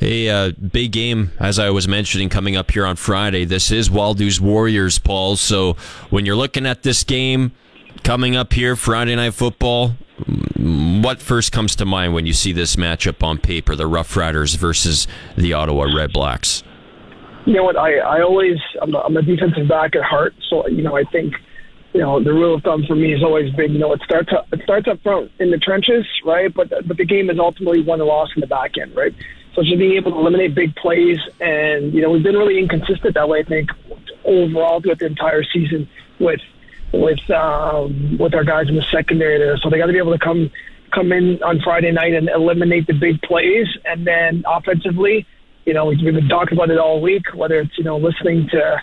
A 0.01 0.29
uh, 0.29 0.53
big 0.53 0.93
game, 0.93 1.31
as 1.39 1.59
I 1.59 1.71
was 1.71 1.87
mentioning, 1.87 2.29
coming 2.29 2.57
up 2.57 2.73
here 2.73 2.85
on 2.85 2.97
Friday. 2.97 3.45
This 3.45 3.71
is 3.71 3.89
Woldu's 3.89 4.41
Warriors, 4.41 4.99
Paul. 4.99 5.37
So 5.37 5.75
when 6.11 6.27
you're 6.27 6.37
looking 6.37 6.67
at 6.67 6.83
this 6.83 7.05
game 7.05 7.53
coming 8.03 8.35
up 8.35 8.53
here, 8.53 8.75
Friday 8.75 9.15
Night 9.15 9.35
Football, 9.35 9.95
what 10.57 11.23
first 11.23 11.53
comes 11.53 11.77
to 11.77 11.85
mind 11.85 12.13
when 12.13 12.27
you 12.27 12.33
see 12.33 12.53
this 12.53 12.77
matchup 12.77 13.23
on 13.23 13.39
paper, 13.39 13.77
the 13.77 13.87
Rough 13.87 14.17
Riders 14.17 14.55
versus 14.57 15.07
the 15.37 15.53
Ottawa 15.53 15.85
Red 15.85 16.13
Blacks? 16.13 16.65
You 17.47 17.55
know 17.55 17.65
what? 17.65 17.77
I 17.77 17.99
I 17.99 18.23
always 18.23 18.59
I'm 18.81 18.95
a, 18.95 18.99
I'm 18.99 19.17
a 19.17 19.23
defensive 19.23 19.69
back 19.69 19.95
at 19.97 20.03
heart, 20.03 20.35
so 20.49 20.67
you 20.69 20.83
know 20.83 20.97
I 20.97 21.05
think 21.05 21.35
you 21.93 22.01
know 22.01 22.23
the 22.23 22.33
rule 22.33 22.55
of 22.55 22.63
thumb 22.63 22.85
for 22.87 22.95
me 22.95 23.13
has 23.13 23.23
always 23.23 23.53
been 23.55 23.73
you 23.73 23.79
know 23.79 23.93
it 23.93 24.01
starts 24.03 24.33
up, 24.33 24.47
it 24.53 24.61
starts 24.63 24.89
up 24.89 25.03
front 25.03 25.31
in 25.39 25.51
the 25.51 25.59
trenches, 25.59 26.07
right? 26.25 26.53
But 26.53 26.71
but 26.87 26.97
the 26.97 27.05
game 27.05 27.31
is 27.31 27.39
ultimately 27.39 27.83
won 27.83 28.01
or 28.01 28.07
lost 28.07 28.33
in 28.37 28.41
the 28.41 28.47
back 28.47 28.79
end, 28.79 28.97
right? 28.97 29.15
So 29.55 29.63
just 29.63 29.79
being 29.79 29.97
able 29.97 30.13
to 30.13 30.19
eliminate 30.19 30.55
big 30.55 30.75
plays, 30.77 31.19
and 31.41 31.93
you 31.93 32.01
know 32.01 32.11
we've 32.11 32.23
been 32.23 32.37
really 32.37 32.59
inconsistent 32.59 33.15
that 33.15 33.29
way. 33.29 33.41
I 33.41 33.45
think 33.45 33.71
overall 34.25 34.81
throughout 34.81 34.99
the 34.99 35.07
entire 35.07 35.45
season 35.45 35.89
with 36.19 36.41
with 36.93 37.31
um, 37.31 38.17
with 38.19 38.35
our 38.35 38.45
guys 38.45 38.69
in 38.69 38.77
the 38.77 38.85
secondary 38.91 39.39
there. 39.39 39.57
So 39.59 39.69
they 39.69 39.79
got 39.79 39.87
to 39.87 39.93
be 39.93 39.99
able 39.99 40.13
to 40.13 40.19
come 40.19 40.51
come 40.93 41.13
in 41.13 41.43
on 41.43 41.61
Friday 41.61 41.93
night 41.93 42.15
and 42.15 42.29
eliminate 42.29 42.87
the 42.87 42.95
big 42.95 43.21
plays, 43.23 43.67
and 43.85 44.07
then 44.07 44.45
offensively 44.47 45.27
you 45.67 45.73
know, 45.73 45.87
we've 45.87 46.01
been 46.01 46.29
talking 46.29 46.59
about 46.59 46.71
it 46.71 46.79
all 46.79 47.01
week, 47.01 47.33
whether 47.35 47.61
it's, 47.61 47.77
you 47.79 47.85
know, 47.85 47.97
listening 47.97 48.49
to 48.49 48.83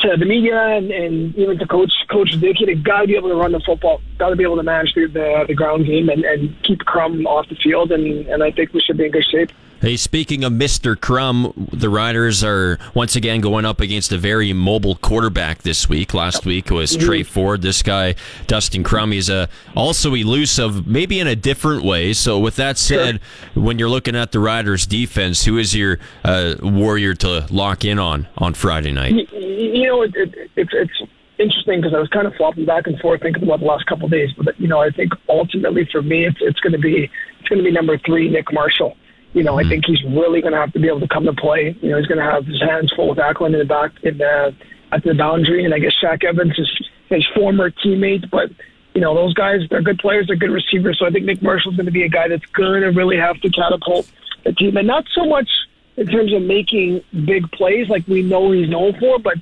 to 0.00 0.16
the 0.16 0.24
media 0.24 0.56
and, 0.56 0.92
and 0.92 1.34
even 1.34 1.58
to 1.58 1.66
coach 1.66 1.92
coach 2.08 2.30
Dickey, 2.40 2.66
they 2.66 2.74
got 2.74 3.00
to 3.00 3.06
be 3.08 3.16
able 3.16 3.30
to 3.30 3.34
run 3.34 3.50
the 3.50 3.60
football, 3.60 4.00
got 4.16 4.30
to 4.30 4.36
be 4.36 4.44
able 4.44 4.56
to 4.56 4.62
manage 4.62 4.94
the, 4.94 5.06
the, 5.06 5.44
the 5.48 5.54
ground 5.54 5.86
game 5.86 6.08
and, 6.08 6.24
and 6.24 6.54
keep 6.62 6.80
Crum 6.80 7.26
off 7.26 7.48
the 7.48 7.56
field, 7.56 7.90
and, 7.90 8.26
and 8.28 8.42
I 8.42 8.52
think 8.52 8.72
we 8.72 8.80
should 8.80 8.96
be 8.96 9.06
in 9.06 9.10
good 9.10 9.24
shape. 9.24 9.50
Hey, 9.80 9.96
speaking 9.96 10.42
of 10.42 10.52
Mr. 10.52 11.00
Crum, 11.00 11.68
the 11.72 11.88
Riders 11.88 12.42
are 12.42 12.80
once 12.94 13.14
again 13.14 13.40
going 13.40 13.64
up 13.64 13.80
against 13.80 14.10
a 14.10 14.18
very 14.18 14.52
mobile 14.52 14.96
quarterback 14.96 15.62
this 15.62 15.88
week. 15.88 16.12
Last 16.12 16.44
week 16.44 16.70
was 16.70 16.96
mm-hmm. 16.96 17.06
Tre 17.06 17.22
Ford. 17.22 17.62
This 17.62 17.80
guy, 17.84 18.16
Dustin 18.48 18.82
Crum, 18.82 19.12
he's 19.12 19.30
a, 19.30 19.48
also 19.76 20.14
elusive, 20.14 20.84
maybe 20.84 21.20
in 21.20 21.28
a 21.28 21.36
different 21.36 21.84
way. 21.84 22.12
So, 22.12 22.40
with 22.40 22.56
that 22.56 22.76
said, 22.76 23.20
sure. 23.54 23.62
when 23.62 23.78
you're 23.78 23.88
looking 23.88 24.16
at 24.16 24.32
the 24.32 24.40
Riders' 24.40 24.84
defense, 24.84 25.44
who 25.44 25.58
is 25.58 25.76
your 25.76 26.00
uh, 26.24 26.56
warrior 26.60 27.14
to 27.14 27.46
lock 27.48 27.84
in 27.84 28.00
on 28.00 28.26
on 28.36 28.54
Friday 28.54 28.90
night? 28.90 29.12
You, 29.12 29.26
you 29.32 29.86
know, 29.86 30.02
it, 30.02 30.12
it, 30.16 30.50
it's 30.56 30.72
it's 30.72 31.10
interesting 31.38 31.82
because 31.82 31.94
I 31.94 32.00
was 32.00 32.08
kind 32.08 32.26
of 32.26 32.34
flopping 32.34 32.64
back 32.64 32.88
and 32.88 32.98
forth 32.98 33.22
thinking 33.22 33.44
about 33.44 33.60
the 33.60 33.66
last 33.66 33.86
couple 33.86 34.06
of 34.06 34.10
days. 34.10 34.30
But 34.36 34.58
you 34.60 34.66
know, 34.66 34.80
I 34.80 34.90
think 34.90 35.12
ultimately 35.28 35.88
for 35.92 36.02
me, 36.02 36.26
it's 36.26 36.38
it's 36.40 36.58
going 36.58 36.72
to 36.72 36.80
be 36.80 37.08
it's 37.38 37.48
going 37.48 37.58
to 37.58 37.64
be 37.64 37.70
number 37.70 37.96
three, 37.98 38.28
Nick 38.28 38.52
Marshall. 38.52 38.96
You 39.34 39.42
know, 39.42 39.56
mm-hmm. 39.56 39.66
I 39.66 39.70
think 39.70 39.84
he's 39.86 40.02
really 40.04 40.40
going 40.40 40.52
to 40.52 40.58
have 40.58 40.72
to 40.72 40.78
be 40.80 40.88
able 40.88 41.00
to 41.00 41.08
come 41.08 41.24
to 41.24 41.32
play. 41.32 41.76
You 41.80 41.90
know, 41.90 41.98
he's 41.98 42.06
going 42.06 42.18
to 42.18 42.24
have 42.24 42.46
his 42.46 42.60
hands 42.60 42.92
full 42.94 43.10
with 43.10 43.18
Acklin 43.18 43.52
in 43.52 43.58
the 43.58 43.64
back 43.64 43.92
in 44.02 44.18
the 44.18 44.54
at 44.90 45.04
the 45.04 45.14
boundary, 45.14 45.64
and 45.64 45.74
I 45.74 45.78
guess 45.78 45.94
Shaq 46.02 46.24
Evans 46.24 46.58
is 46.58 46.88
his 47.08 47.26
former 47.34 47.70
teammate, 47.70 48.30
but 48.30 48.50
you 48.94 49.00
know 49.00 49.14
those 49.14 49.34
guys 49.34 49.60
they're 49.70 49.82
good 49.82 49.98
players, 49.98 50.26
they're 50.26 50.36
good 50.36 50.50
receivers. 50.50 50.98
So 50.98 51.06
I 51.06 51.10
think 51.10 51.26
Nick 51.26 51.42
Marshall's 51.42 51.76
going 51.76 51.86
to 51.86 51.92
be 51.92 52.02
a 52.02 52.08
guy 52.08 52.28
that's 52.28 52.46
going 52.46 52.82
to 52.82 52.88
really 52.88 53.16
have 53.16 53.40
to 53.40 53.50
catapult 53.50 54.10
the 54.44 54.52
team, 54.52 54.76
and 54.76 54.86
not 54.86 55.04
so 55.12 55.26
much 55.26 55.48
in 55.96 56.06
terms 56.06 56.32
of 56.32 56.42
making 56.42 57.02
big 57.24 57.50
plays 57.52 57.88
like 57.88 58.06
we 58.06 58.22
know 58.22 58.52
he's 58.52 58.68
known 58.68 58.98
for, 58.98 59.18
but 59.18 59.34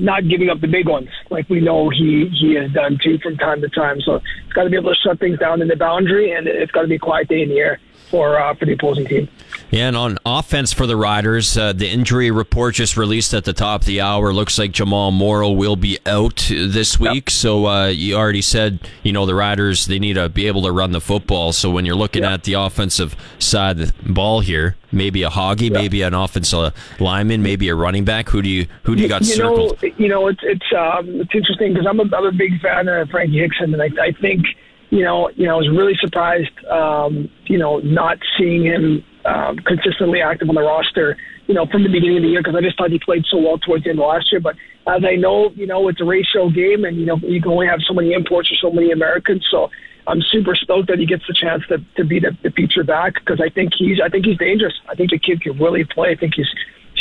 not 0.00 0.26
giving 0.28 0.48
up 0.48 0.60
the 0.60 0.66
big 0.66 0.88
ones 0.88 1.08
like 1.30 1.48
we 1.48 1.60
know 1.60 1.88
he 1.88 2.26
he 2.28 2.54
has 2.54 2.70
done 2.72 2.98
too 3.02 3.18
from 3.18 3.36
time 3.36 3.60
to 3.60 3.68
time. 3.68 4.00
So 4.00 4.16
it's 4.16 4.52
got 4.52 4.64
to 4.64 4.70
be 4.70 4.76
able 4.76 4.92
to 4.92 5.00
shut 5.00 5.20
things 5.20 5.38
down 5.38 5.60
in 5.60 5.68
the 5.68 5.76
boundary, 5.76 6.32
and 6.32 6.46
it's 6.46 6.72
got 6.72 6.82
to 6.82 6.88
be 6.88 6.96
a 6.96 6.98
quiet 6.98 7.28
day 7.28 7.42
in 7.42 7.48
the 7.48 7.58
air 7.58 7.80
for 8.14 8.38
uh, 8.38 8.54
for 8.54 8.64
the 8.64 8.72
opposing 8.72 9.06
team. 9.06 9.28
Yeah, 9.70 9.88
and 9.88 9.96
on 9.96 10.18
offense 10.24 10.72
for 10.72 10.86
the 10.86 10.96
Riders, 10.96 11.56
uh, 11.56 11.72
the 11.72 11.88
injury 11.88 12.30
report 12.30 12.76
just 12.76 12.96
released 12.96 13.34
at 13.34 13.44
the 13.44 13.52
top 13.52 13.80
of 13.80 13.86
the 13.88 14.00
hour. 14.02 14.32
Looks 14.32 14.56
like 14.56 14.70
Jamal 14.70 15.10
Morrow 15.10 15.50
will 15.50 15.74
be 15.74 15.98
out 16.06 16.46
this 16.48 17.00
week. 17.00 17.26
Yep. 17.26 17.30
So 17.30 17.66
uh, 17.66 17.86
you 17.88 18.14
already 18.14 18.40
said, 18.40 18.88
you 19.02 19.12
know, 19.12 19.26
the 19.26 19.34
Riders 19.34 19.86
they 19.86 19.98
need 19.98 20.14
to 20.14 20.28
be 20.28 20.46
able 20.46 20.62
to 20.62 20.70
run 20.70 20.92
the 20.92 21.00
football. 21.00 21.52
So 21.52 21.70
when 21.70 21.84
you're 21.84 21.96
looking 21.96 22.22
yep. 22.22 22.32
at 22.32 22.44
the 22.44 22.52
offensive 22.52 23.16
side 23.40 23.80
of 23.80 23.96
the 24.04 24.12
ball 24.12 24.38
here, 24.38 24.76
maybe 24.92 25.24
a 25.24 25.28
Hoggy, 25.28 25.62
yep. 25.62 25.72
maybe 25.72 26.02
an 26.02 26.14
offensive 26.14 26.72
lineman, 27.00 27.42
maybe 27.42 27.68
a 27.68 27.74
running 27.74 28.04
back. 28.04 28.28
Who 28.28 28.42
do 28.42 28.48
you 28.48 28.68
who 28.84 28.94
do 28.94 29.02
you 29.02 29.08
got 29.08 29.22
you 29.22 29.34
circled? 29.34 29.82
Know, 29.82 29.90
you 29.96 30.08
know, 30.08 30.28
it's 30.28 30.40
it's 30.44 30.72
um, 30.72 31.20
it's 31.20 31.34
interesting 31.34 31.72
because 31.72 31.88
I'm 31.88 31.98
a, 31.98 32.04
I'm 32.16 32.26
a 32.26 32.32
big 32.32 32.60
fan 32.60 32.86
of 32.86 33.10
Frankie 33.10 33.40
Hickson, 33.40 33.74
and 33.74 33.82
I, 33.82 33.88
I 34.00 34.12
think 34.12 34.46
you 34.94 35.02
know, 35.02 35.28
you 35.34 35.46
know, 35.46 35.54
I 35.54 35.58
was 35.58 35.68
really 35.68 35.98
surprised, 35.98 36.54
um, 36.70 37.28
you 37.46 37.58
know, 37.58 37.78
not 37.78 38.18
seeing 38.38 38.64
him 38.64 39.04
um, 39.24 39.58
consistently 39.66 40.22
active 40.22 40.48
on 40.48 40.54
the 40.54 40.62
roster, 40.62 41.16
you 41.48 41.54
know, 41.54 41.66
from 41.66 41.82
the 41.82 41.88
beginning 41.88 42.18
of 42.18 42.22
the 42.22 42.28
year 42.28 42.40
because 42.40 42.54
I 42.54 42.62
just 42.62 42.78
thought 42.78 42.90
he 42.90 43.00
played 43.00 43.24
so 43.28 43.38
well 43.38 43.58
towards 43.58 43.82
the 43.82 43.90
end 43.90 43.98
of 43.98 44.06
last 44.06 44.30
year. 44.30 44.40
But 44.40 44.54
as 44.86 45.02
I 45.02 45.16
know, 45.16 45.50
you 45.56 45.66
know, 45.66 45.88
it's 45.88 46.00
a 46.00 46.04
ratio 46.04 46.48
game, 46.48 46.84
and 46.84 46.96
you 46.96 47.06
know, 47.06 47.16
you 47.16 47.42
can 47.42 47.50
only 47.50 47.66
have 47.66 47.80
so 47.82 47.92
many 47.92 48.12
imports 48.12 48.52
or 48.52 48.56
so 48.62 48.70
many 48.70 48.92
Americans. 48.92 49.44
So 49.50 49.68
I'm 50.06 50.22
super 50.30 50.54
stoked 50.54 50.86
that 50.86 51.00
he 51.00 51.06
gets 51.06 51.26
the 51.26 51.34
chance 51.34 51.66
to 51.70 51.78
to 51.96 52.04
be 52.04 52.20
the, 52.20 52.30
the 52.44 52.50
feature 52.52 52.84
back 52.84 53.14
because 53.14 53.40
I 53.42 53.50
think 53.50 53.72
he's 53.76 53.98
I 53.98 54.08
think 54.08 54.26
he's 54.26 54.38
dangerous. 54.38 54.74
I 54.88 54.94
think 54.94 55.10
the 55.10 55.18
kid 55.18 55.42
can 55.42 55.58
really 55.58 55.82
play. 55.82 56.12
I 56.12 56.16
think 56.16 56.34
he's 56.36 56.50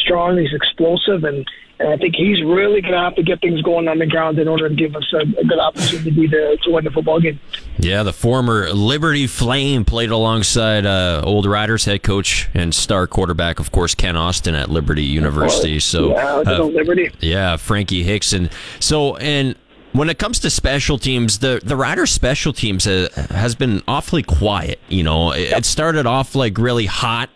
strong. 0.04 0.38
He's 0.38 0.54
explosive, 0.54 1.24
and 1.24 1.48
and 1.80 1.90
I 1.90 1.98
think 1.98 2.16
he's 2.16 2.42
really 2.44 2.82
going 2.82 2.94
to 2.94 3.00
have 3.00 3.16
to 3.16 3.24
get 3.24 3.42
things 3.42 3.62
going 3.62 3.88
on 3.88 3.98
the 3.98 4.06
ground 4.06 4.38
in 4.38 4.48
order 4.48 4.70
to 4.70 4.76
give 4.76 4.96
us 4.96 5.12
a, 5.12 5.22
a 5.22 5.44
good 5.44 5.60
opportunity 5.60 6.28
to, 6.28 6.58
to 6.58 6.72
win 6.72 6.84
the 6.84 6.92
football 6.92 7.20
game. 7.20 7.40
Yeah, 7.78 8.04
the 8.04 8.14
former 8.14 8.72
Liberty 8.72 9.26
Flame 9.26 9.84
played 9.84 10.12
alongside 10.12 10.86
uh, 10.86 11.22
Old 11.26 11.46
Riders 11.46 11.86
head 11.86 12.04
coach 12.04 12.48
and 12.54 12.74
star 12.74 13.08
quarterback, 13.08 13.60
of 13.60 13.72
course, 13.72 13.96
Kent 13.96 14.18
Austin 14.18 14.54
at 14.56 14.70
Liberty 14.70 15.04
University. 15.04 15.80
So, 15.80 16.12
yeah, 16.12 16.44
uh, 16.46 16.64
Liberty. 16.64 17.12
Yeah, 17.20 17.58
Frankie 17.58 18.04
Hickson. 18.04 18.50
So, 18.80 19.18
and 19.18 19.56
when 19.94 20.10
it 20.10 20.20
comes 20.20 20.40
to 20.42 20.50
special 20.50 20.98
teams, 20.98 21.40
the 21.40 21.60
the 21.64 21.76
Riders 21.76 22.12
special 22.12 22.54
teams 22.54 22.86
has 22.86 23.56
been 23.56 23.82
awfully 23.88 24.24
quiet. 24.24 24.80
You 24.90 25.04
know, 25.04 25.32
it, 25.32 25.52
it 25.52 25.66
started 25.66 26.06
off 26.06 26.36
like 26.36 26.58
really 26.58 26.86
hot. 26.86 27.30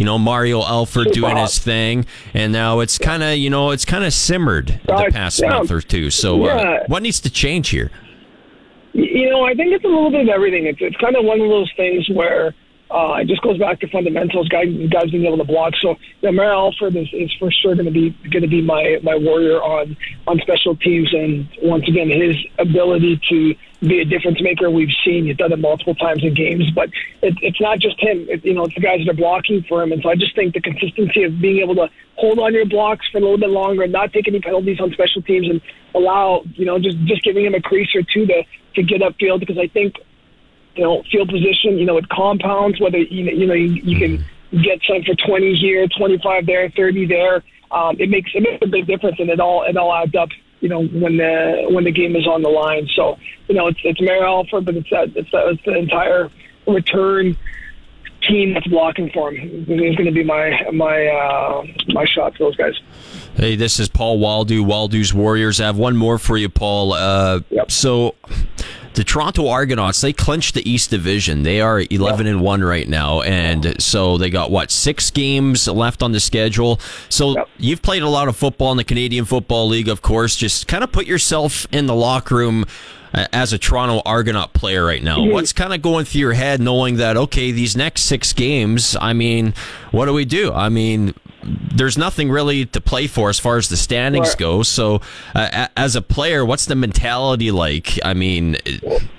You 0.00 0.06
know, 0.06 0.18
Mario 0.18 0.62
Alford 0.62 1.08
doing 1.12 1.36
his 1.36 1.58
thing, 1.58 2.06
and 2.32 2.54
now 2.54 2.80
it's 2.80 2.96
kind 2.96 3.22
of 3.22 3.36
you 3.36 3.50
know 3.50 3.70
it's 3.70 3.84
kind 3.84 4.02
of 4.02 4.14
simmered 4.14 4.80
the 4.86 4.94
Right, 4.94 5.12
past 5.12 5.42
yeah. 5.42 5.50
month 5.50 5.70
or 5.70 5.82
two. 5.82 6.08
So, 6.08 6.42
uh, 6.44 6.46
Yeah. 6.46 6.78
what 6.86 7.02
needs 7.02 7.20
to 7.20 7.28
change 7.28 7.68
here? 7.68 7.90
You 8.94 9.28
know, 9.28 9.44
I 9.44 9.52
think 9.52 9.72
it's 9.74 9.84
a 9.84 9.88
little 9.88 10.10
bit 10.10 10.22
of 10.22 10.28
everything. 10.30 10.64
It's 10.64 10.78
it's 10.80 10.96
kind 10.96 11.16
of 11.16 11.26
one 11.26 11.38
of 11.42 11.50
those 11.50 11.70
things 11.76 12.08
where 12.14 12.54
uh, 12.90 13.18
it 13.20 13.28
just 13.28 13.40
goes 13.42 13.56
back 13.58 13.78
to 13.80 13.88
fundamentals. 13.88 14.48
Guys, 14.48 14.68
guys 14.90 15.10
being 15.10 15.24
able 15.24 15.38
to 15.38 15.44
block. 15.44 15.74
So, 15.80 15.96
you 16.22 16.32
know, 16.32 16.42
Alford 16.42 16.96
is, 16.96 17.08
is 17.12 17.32
for 17.38 17.50
sure 17.50 17.74
going 17.74 17.86
to 17.86 17.92
be 17.92 18.10
going 18.30 18.42
to 18.42 18.48
be 18.48 18.62
my 18.62 18.98
my 19.02 19.14
warrior 19.14 19.62
on 19.62 19.96
on 20.26 20.38
special 20.40 20.74
teams. 20.76 21.14
And 21.14 21.48
once 21.62 21.86
again, 21.86 22.10
his 22.10 22.36
ability 22.58 23.20
to 23.28 23.54
be 23.86 24.00
a 24.00 24.04
difference 24.04 24.42
maker, 24.42 24.70
we've 24.70 24.94
seen. 25.04 25.26
He's 25.26 25.36
done 25.36 25.52
it 25.52 25.58
multiple 25.60 25.94
times 25.94 26.24
in 26.24 26.34
games. 26.34 26.68
But 26.74 26.90
it, 27.22 27.34
it's 27.42 27.60
not 27.60 27.78
just 27.78 27.98
him. 28.00 28.26
It, 28.28 28.44
you 28.44 28.54
know, 28.54 28.64
it's 28.64 28.74
the 28.74 28.80
guys 28.80 29.00
that 29.04 29.12
are 29.12 29.16
blocking 29.16 29.62
for 29.68 29.82
him. 29.82 29.92
And 29.92 30.02
so 30.02 30.10
I 30.10 30.16
just 30.16 30.34
think 30.34 30.54
the 30.54 30.60
consistency 30.60 31.22
of 31.22 31.40
being 31.40 31.58
able 31.58 31.76
to 31.76 31.88
hold 32.16 32.38
on 32.40 32.52
your 32.52 32.66
blocks 32.66 33.06
for 33.10 33.18
a 33.18 33.20
little 33.20 33.38
bit 33.38 33.50
longer 33.50 33.84
and 33.84 33.92
not 33.92 34.12
take 34.12 34.28
any 34.28 34.40
penalties 34.40 34.80
on 34.80 34.92
special 34.92 35.22
teams 35.22 35.48
and 35.48 35.60
allow 35.94 36.42
you 36.54 36.66
know 36.66 36.78
just 36.78 36.98
just 37.04 37.22
giving 37.22 37.44
him 37.44 37.54
a 37.54 37.60
crease 37.60 37.88
or 37.94 38.02
two 38.02 38.26
to 38.26 38.42
to 38.74 38.82
get 38.82 39.00
upfield 39.00 39.40
because 39.40 39.58
I 39.58 39.68
think 39.68 39.96
you 40.76 40.84
know, 40.84 41.02
field 41.10 41.28
position, 41.28 41.78
you 41.78 41.84
know, 41.84 41.96
it 41.96 42.08
compounds 42.08 42.80
whether, 42.80 42.98
you 42.98 43.24
know, 43.24 43.32
you, 43.32 43.46
know, 43.46 43.54
you, 43.54 43.82
you 43.82 43.98
can 43.98 44.24
get 44.62 44.80
some 44.86 45.02
for 45.02 45.14
20 45.14 45.54
here, 45.54 45.86
25 45.88 46.46
there, 46.46 46.70
30 46.70 47.06
there. 47.06 47.42
Um, 47.70 47.96
it 48.00 48.10
makes 48.10 48.30
it 48.34 48.42
makes 48.42 48.58
a 48.62 48.68
big 48.68 48.86
difference, 48.86 49.20
and 49.20 49.30
it 49.30 49.38
all 49.38 49.62
it 49.62 49.76
all 49.76 49.94
adds 49.94 50.14
up. 50.16 50.30
You 50.60 50.68
know, 50.68 50.84
when 50.84 51.16
the 51.16 51.68
when 51.70 51.84
the 51.84 51.92
game 51.92 52.16
is 52.16 52.26
on 52.26 52.42
the 52.42 52.48
line. 52.48 52.88
So, 52.96 53.16
you 53.48 53.54
know, 53.54 53.68
it's 53.68 53.78
it's 53.84 54.00
Mario 54.00 54.24
Alford, 54.24 54.64
but 54.64 54.76
it's 54.76 54.90
that 54.90 55.16
it's, 55.16 55.30
that, 55.30 55.46
it's 55.46 55.64
the 55.64 55.78
entire 55.78 56.30
return 56.66 57.36
team 58.28 58.54
that's 58.54 58.66
blocking 58.66 59.10
for 59.10 59.32
him. 59.32 59.64
Is 59.68 59.96
going 59.96 60.06
to 60.06 60.12
be 60.12 60.24
my 60.24 60.68
my 60.72 61.06
uh, 61.06 61.64
my 61.88 62.04
shot 62.04 62.36
for 62.36 62.44
those 62.44 62.56
guys. 62.56 62.74
Hey, 63.34 63.56
this 63.56 63.80
is 63.80 63.88
Paul 63.88 64.18
Woldu, 64.18 64.64
Woldu's 64.66 65.14
Warriors. 65.14 65.60
I 65.60 65.66
have 65.66 65.78
one 65.78 65.96
more 65.96 66.18
for 66.18 66.36
you, 66.36 66.48
Paul. 66.48 66.92
Uh, 66.92 67.40
So, 67.68 68.14
the 68.94 69.04
Toronto 69.04 69.48
Argonauts 69.48 70.00
they 70.00 70.12
clinched 70.12 70.54
the 70.54 70.68
East 70.68 70.90
Division. 70.90 71.42
They 71.42 71.60
are 71.60 71.84
eleven 71.90 72.26
and 72.26 72.40
one 72.42 72.62
right 72.62 72.88
now, 72.88 73.22
and 73.22 73.80
so 73.80 74.18
they 74.18 74.28
got 74.30 74.50
what 74.50 74.70
six 74.70 75.10
games 75.10 75.66
left 75.68 76.02
on 76.02 76.12
the 76.12 76.20
schedule. 76.20 76.80
So 77.08 77.34
you've 77.56 77.82
played 77.82 78.02
a 78.02 78.08
lot 78.08 78.28
of 78.28 78.36
football 78.36 78.72
in 78.72 78.76
the 78.76 78.84
Canadian 78.84 79.24
Football 79.24 79.68
League, 79.68 79.88
of 79.88 80.02
course. 80.02 80.36
Just 80.36 80.66
kind 80.66 80.82
of 80.84 80.90
put 80.92 81.06
yourself 81.06 81.66
in 81.72 81.86
the 81.86 81.94
locker 81.94 82.34
room. 82.36 82.64
As 83.12 83.52
a 83.52 83.58
Toronto 83.58 84.02
Argonaut 84.06 84.52
player 84.52 84.84
right 84.84 85.02
now, 85.02 85.18
Mhm. 85.18 85.32
what's 85.32 85.52
kind 85.52 85.74
of 85.74 85.82
going 85.82 86.04
through 86.04 86.20
your 86.20 86.32
head 86.34 86.60
knowing 86.60 86.96
that, 86.98 87.16
okay, 87.16 87.50
these 87.50 87.76
next 87.76 88.02
six 88.02 88.32
games, 88.32 88.96
I 89.00 89.12
mean, 89.12 89.52
what 89.90 90.06
do 90.06 90.12
we 90.12 90.24
do? 90.24 90.52
I 90.52 90.68
mean, 90.68 91.14
there's 91.42 91.96
nothing 91.98 92.30
really 92.30 92.66
to 92.66 92.80
play 92.80 93.06
for 93.06 93.28
as 93.30 93.38
far 93.38 93.56
as 93.56 93.68
the 93.68 93.76
standings 93.76 94.34
go. 94.34 94.62
So, 94.62 94.96
uh, 95.34 95.48
a- 95.52 95.68
as 95.78 95.96
a 95.96 96.02
player, 96.02 96.44
what's 96.44 96.66
the 96.66 96.74
mentality 96.76 97.50
like? 97.50 97.98
I 98.04 98.12
mean, 98.14 98.58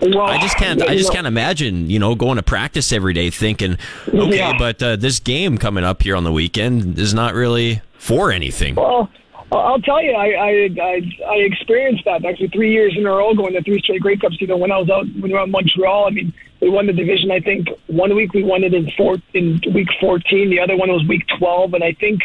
I 0.01 0.38
just 0.39 0.56
can't. 0.58 0.82
I 0.84 0.95
just 0.95 1.12
can't 1.12 1.27
imagine, 1.27 1.89
you 1.89 1.99
know, 1.99 2.13
going 2.15 2.38
to 2.38 2.43
practice 2.43 2.93
every 2.93 3.13
day 3.13 3.30
thinking, 3.30 3.77
okay, 4.13 4.38
Yeah. 4.38 4.54
but 4.58 4.82
uh, 4.82 4.95
this 4.97 5.19
game 5.19 5.58
coming 5.58 5.84
up 5.84 6.04
here 6.04 6.15
on 6.15 6.23
the 6.23 6.32
weekend 6.32 6.97
is 6.99 7.13
not 7.13 7.34
really 7.34 7.82
for 7.97 8.32
anything. 8.32 8.75
Well, 8.75 9.10
I'll 9.51 9.81
tell 9.81 10.01
you, 10.01 10.11
I, 10.11 10.27
I 10.27 10.49
I 10.81 11.01
I 11.29 11.35
experienced 11.39 12.05
that 12.05 12.23
actually 12.23 12.47
three 12.49 12.71
years 12.71 12.95
in 12.97 13.05
a 13.05 13.09
row, 13.09 13.33
going 13.33 13.53
to 13.53 13.61
three 13.61 13.81
straight 13.81 14.01
Grey 14.01 14.15
Cups. 14.15 14.39
You 14.39 14.47
know, 14.47 14.55
when 14.55 14.71
I 14.71 14.77
was 14.77 14.89
out 14.89 15.05
when 15.05 15.23
we 15.23 15.33
were 15.33 15.43
in 15.43 15.51
Montreal, 15.51 16.07
I 16.07 16.11
mean, 16.11 16.33
we 16.61 16.69
won 16.69 16.87
the 16.87 16.93
division. 16.93 17.31
I 17.31 17.41
think 17.41 17.67
one 17.87 18.15
week 18.15 18.33
we 18.33 18.43
won 18.43 18.63
it 18.63 18.73
in 18.73 18.89
four 18.95 19.17
in 19.33 19.59
week 19.73 19.89
fourteen. 19.99 20.49
The 20.49 20.59
other 20.59 20.77
one 20.77 20.89
was 20.89 21.05
week 21.07 21.23
twelve, 21.37 21.73
and 21.73 21.83
I 21.83 21.93
think 21.99 22.21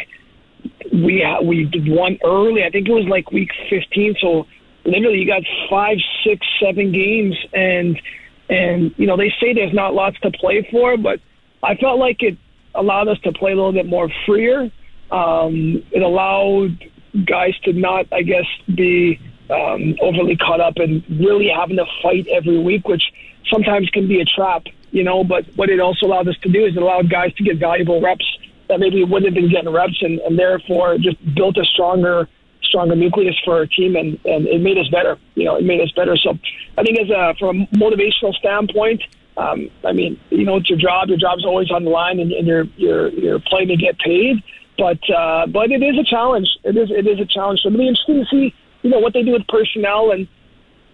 we 0.93 1.27
we 1.43 1.65
did 1.65 1.89
one 1.89 2.17
early. 2.25 2.63
I 2.63 2.71
think 2.71 2.89
it 2.89 2.93
was 2.93 3.07
like 3.09 3.33
week 3.33 3.51
fifteen. 3.69 4.15
So 4.21 4.47
literally, 4.85 5.19
you 5.19 5.27
got 5.27 5.43
five, 5.69 5.99
six, 6.25 6.47
seven 6.63 6.93
games, 6.93 7.37
and 7.53 8.01
and 8.49 8.95
you 8.99 9.07
know 9.09 9.17
they 9.17 9.33
say 9.41 9.53
there's 9.53 9.75
not 9.75 9.95
lots 9.95 10.19
to 10.21 10.31
play 10.31 10.67
for, 10.71 10.97
but 10.97 11.19
I 11.61 11.75
felt 11.75 11.99
like 11.99 12.23
it 12.23 12.39
allowed 12.77 13.09
us 13.09 13.19
to 13.25 13.33
play 13.33 13.51
a 13.51 13.57
little 13.57 13.73
bit 13.73 13.87
more 13.87 14.09
freer. 14.27 14.71
Um, 15.11 15.83
it 15.91 16.03
allowed 16.03 16.79
guys 17.25 17.59
to 17.65 17.73
not, 17.73 18.07
I 18.13 18.23
guess, 18.23 18.47
be 18.75 19.21
um, 19.51 19.97
overly 20.01 20.37
caught 20.37 20.61
up 20.61 20.77
and 20.77 21.05
really 21.09 21.49
having 21.49 21.77
to 21.77 21.87
fight 22.03 22.27
every 22.29 22.59
week, 22.59 22.89
which 22.89 23.03
sometimes 23.51 23.89
can 23.91 24.09
be 24.09 24.21
a 24.21 24.25
trap, 24.25 24.65
you 24.91 25.05
know. 25.05 25.25
But 25.25 25.47
what 25.57 25.71
it 25.71 25.81
also 25.81 26.07
allowed 26.07 26.29
us 26.29 26.37
to 26.43 26.49
do 26.49 26.65
is 26.65 26.77
it 26.77 26.83
allowed 26.83 27.11
guys 27.11 27.33
to 27.35 27.45
get 27.45 27.59
valuable 27.59 28.01
reps 28.01 28.25
that 28.69 28.81
maybe 28.81 29.05
wouldn't 29.05 29.27
have 29.27 29.35
been 29.35 29.51
getting 29.51 29.73
reps, 29.73 30.03
and, 30.03 30.19
and 30.21 30.39
therefore 30.39 30.99
just 30.99 31.17
built 31.35 31.57
a 31.57 31.65
stronger, 31.65 32.29
stronger 32.63 32.97
nucleus 32.97 33.37
for 33.45 33.55
our 33.59 33.67
team, 33.67 33.95
and, 33.95 34.19
and 34.25 34.47
it 34.49 34.61
made 34.61 34.79
us 34.79 34.89
better. 34.89 35.17
You 35.35 35.45
know, 35.45 35.57
it 35.57 35.65
made 35.65 35.81
us 35.81 35.93
better. 35.93 36.17
So 36.17 36.37
I 36.77 36.83
think 36.83 36.99
as 36.99 37.11
a 37.11 37.35
from 37.39 37.63
a 37.63 37.67
motivational 37.77 38.35
standpoint. 38.35 39.03
Um, 39.39 39.69
I 39.85 39.93
mean, 39.93 40.19
you 40.31 40.47
know, 40.47 40.57
it's 40.57 40.71
your 40.71 40.79
job. 40.79 41.09
Your 41.09 41.19
job's 41.19 41.45
always 41.45 41.71
on 41.71 41.85
the 41.85 41.91
line, 41.91 42.21
and, 42.21 42.33
and 42.33 42.47
you're 42.47 42.65
you're 42.79 43.09
you're 43.11 43.39
playing 43.39 43.69
to 43.69 43.77
get 43.77 43.99
paid. 43.99 44.43
But 44.79 44.99
uh, 45.11 45.47
but 45.47 45.71
it 45.71 45.83
is 45.83 45.99
a 45.99 46.05
challenge. 46.05 46.49
It 46.65 46.77
is 46.77 46.91
it 46.91 47.07
is 47.07 47.19
a 47.21 47.25
challenge. 47.27 47.61
So 47.63 47.69
it'll 47.69 47.79
be 47.79 47.89
interesting 47.89 48.21
to 48.21 48.27
see, 48.31 48.55
you 48.83 48.91
know, 48.91 48.99
what 48.99 49.13
they 49.15 49.23
do 49.23 49.33
with 49.33 49.47
personnel 49.49 50.11
and 50.13 50.29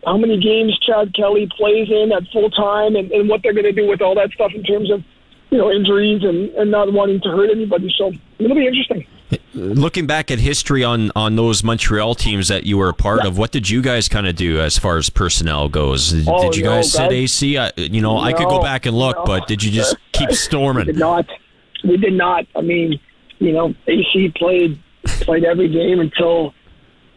how 0.05 0.17
many 0.17 0.39
games 0.41 0.79
Chad 0.87 1.15
Kelly 1.15 1.49
plays 1.57 1.89
in 1.91 2.13
at 2.13 2.23
full 2.33 2.51
time, 2.51 2.97
and, 2.97 3.11
and 3.13 3.29
what 3.29 3.43
they're 3.43 3.53
going 3.53 3.65
to 3.65 3.73
do 3.73 3.89
with 3.89 4.01
all 4.01 4.15
that 4.17 4.31
stuff 4.33 4.53
in 4.55 4.63
terms 4.65 4.91
of, 4.91 5.03
you 5.51 5.59
know, 5.59 5.71
injuries 5.71 6.23
and, 6.25 6.51
and 6.51 6.71
not 6.71 6.93
wanting 6.93 7.21
to 7.23 7.29
hurt 7.29 7.51
anybody. 7.51 7.93
So 7.97 8.13
it'll 8.39 8.57
be 8.57 8.67
interesting. 8.67 9.07
Looking 9.55 10.07
back 10.07 10.31
at 10.31 10.39
history 10.39 10.85
on 10.85 11.11
on 11.17 11.37
those 11.37 11.65
Montreal 11.65 12.15
teams 12.15 12.49
that 12.49 12.65
you 12.65 12.79
were 12.79 12.89
a 12.91 12.95
part 12.95 13.25
of, 13.25 13.37
what 13.39 13.51
did 13.51 13.69
you 13.69 13.81
guys 13.83 14.09
kind 14.09 14.27
of 14.27 14.37
do 14.37 14.61
as 14.61 14.79
far 14.79 14.97
as 14.97 15.09
personnel 15.11 15.69
goes? 15.69 16.11
Did, 16.13 16.29
Oh, 16.29 16.43
did 16.43 16.57
you 16.57 16.65
no, 16.65 16.71
guys 16.77 16.95
guys- 16.95 17.11
AC? 17.13 17.59
I, 17.59 17.71
you 17.77 18.01
know, 18.01 18.19
I 18.19 18.33
could 18.33 18.47
go 18.49 18.61
back 18.61 18.87
and 18.87 18.97
look, 18.97 19.17
no. 19.17 19.25
but 19.25 19.47
did 19.49 19.63
you 19.65 19.71
just 19.73 19.97
keep 20.13 20.29
We 20.29 20.35
did 20.35 20.39
storming? 20.39 20.97
not. 20.99 21.27
We 21.85 21.97
did 21.97 22.13
not. 22.13 22.47
I 22.55 22.61
mean, 22.61 23.01
you 23.43 23.53
know, 23.53 23.75
AC 23.89 24.33
played 24.37 24.81
played 25.05 25.45
every 25.45 25.69
game 25.69 25.99
until 25.99 26.55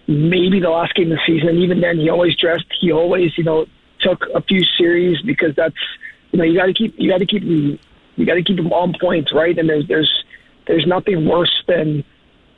maybe 0.07 0.59
the 0.59 0.69
last 0.69 0.95
game 0.95 1.11
of 1.11 1.17
the 1.17 1.23
season. 1.25 1.49
And 1.49 1.59
even 1.59 1.81
then, 1.81 1.99
he 1.99 2.09
always 2.09 2.35
dressed. 2.35 2.65
He 2.79 2.91
always, 2.91 3.37
you 3.37 3.43
know, 3.43 3.65
took 3.99 4.23
a 4.33 4.41
few 4.41 4.63
series 4.77 5.21
because 5.21 5.55
that's, 5.55 5.75
you 6.31 6.39
know, 6.39 6.45
you 6.45 6.57
got 6.57 6.65
to 6.65 6.73
keep 6.73 6.95
you 6.97 7.09
got 7.09 7.19
to 7.19 7.25
keep 7.27 7.43
you 7.43 8.25
got 8.25 8.35
to 8.35 8.43
keep 8.43 8.57
him 8.57 8.73
on 8.73 8.93
point, 8.99 9.29
right? 9.33 9.57
And 9.57 9.69
there's 9.69 9.87
there's 9.87 10.23
there's 10.67 10.87
nothing 10.87 11.27
worse 11.27 11.63
than 11.67 12.03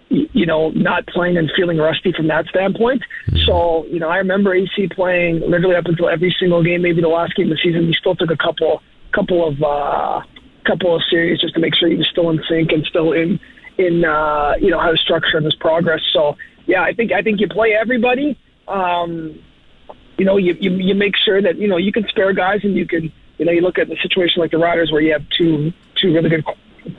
you 0.09 0.45
know 0.45 0.69
not 0.69 1.05
playing 1.07 1.35
and 1.35 1.51
feeling 1.53 1.77
rusty 1.77 2.13
from 2.13 2.27
that 2.27 2.47
standpoint. 2.47 3.03
So 3.45 3.85
you 3.87 3.99
know, 3.99 4.07
I 4.07 4.17
remember 4.17 4.53
AC 4.53 4.87
playing 4.95 5.41
literally 5.41 5.75
up 5.75 5.85
until 5.85 6.07
every 6.07 6.33
single 6.39 6.63
game. 6.63 6.81
Maybe 6.83 7.01
the 7.01 7.09
last 7.09 7.35
game 7.35 7.51
of 7.51 7.57
the 7.57 7.61
season, 7.61 7.87
he 7.87 7.93
still 7.93 8.15
took 8.15 8.31
a 8.31 8.37
couple 8.37 8.81
couple 9.11 9.45
of 9.45 9.61
uh, 9.61 10.21
couple 10.65 10.95
of 10.95 11.01
series 11.09 11.41
just 11.41 11.53
to 11.55 11.59
make 11.59 11.75
sure 11.75 11.89
he 11.89 11.95
was 11.95 12.07
still 12.09 12.29
in 12.29 12.41
sync 12.49 12.71
and 12.71 12.85
still 12.85 13.11
in 13.11 13.39
in 13.77 14.05
uh, 14.05 14.53
you 14.59 14.69
know 14.69 14.79
how 14.79 14.91
to 14.91 14.97
structure 14.97 15.39
this 15.41 15.55
progress. 15.55 16.01
So 16.13 16.37
yeah, 16.65 16.83
I 16.83 16.93
think 16.93 17.11
I 17.11 17.21
think 17.21 17.39
you 17.39 17.47
play 17.47 17.73
everybody. 17.73 18.37
Um, 18.67 19.39
you 20.17 20.25
know, 20.25 20.37
you, 20.37 20.55
you 20.59 20.71
you 20.71 20.95
make 20.95 21.15
sure 21.15 21.41
that 21.41 21.57
you 21.57 21.67
know 21.67 21.77
you 21.77 21.91
can 21.91 22.07
spare 22.07 22.33
guys 22.33 22.61
and 22.63 22.75
you 22.75 22.85
can 22.85 23.11
you 23.37 23.45
know 23.45 23.51
you 23.51 23.61
look 23.61 23.77
at 23.77 23.87
the 23.87 23.97
situation 24.01 24.41
like 24.41 24.51
the 24.51 24.57
Riders 24.57 24.91
where 24.91 25.01
you 25.01 25.13
have 25.13 25.23
two 25.29 25.71
two 25.95 26.13
really 26.13 26.29
good 26.29 26.43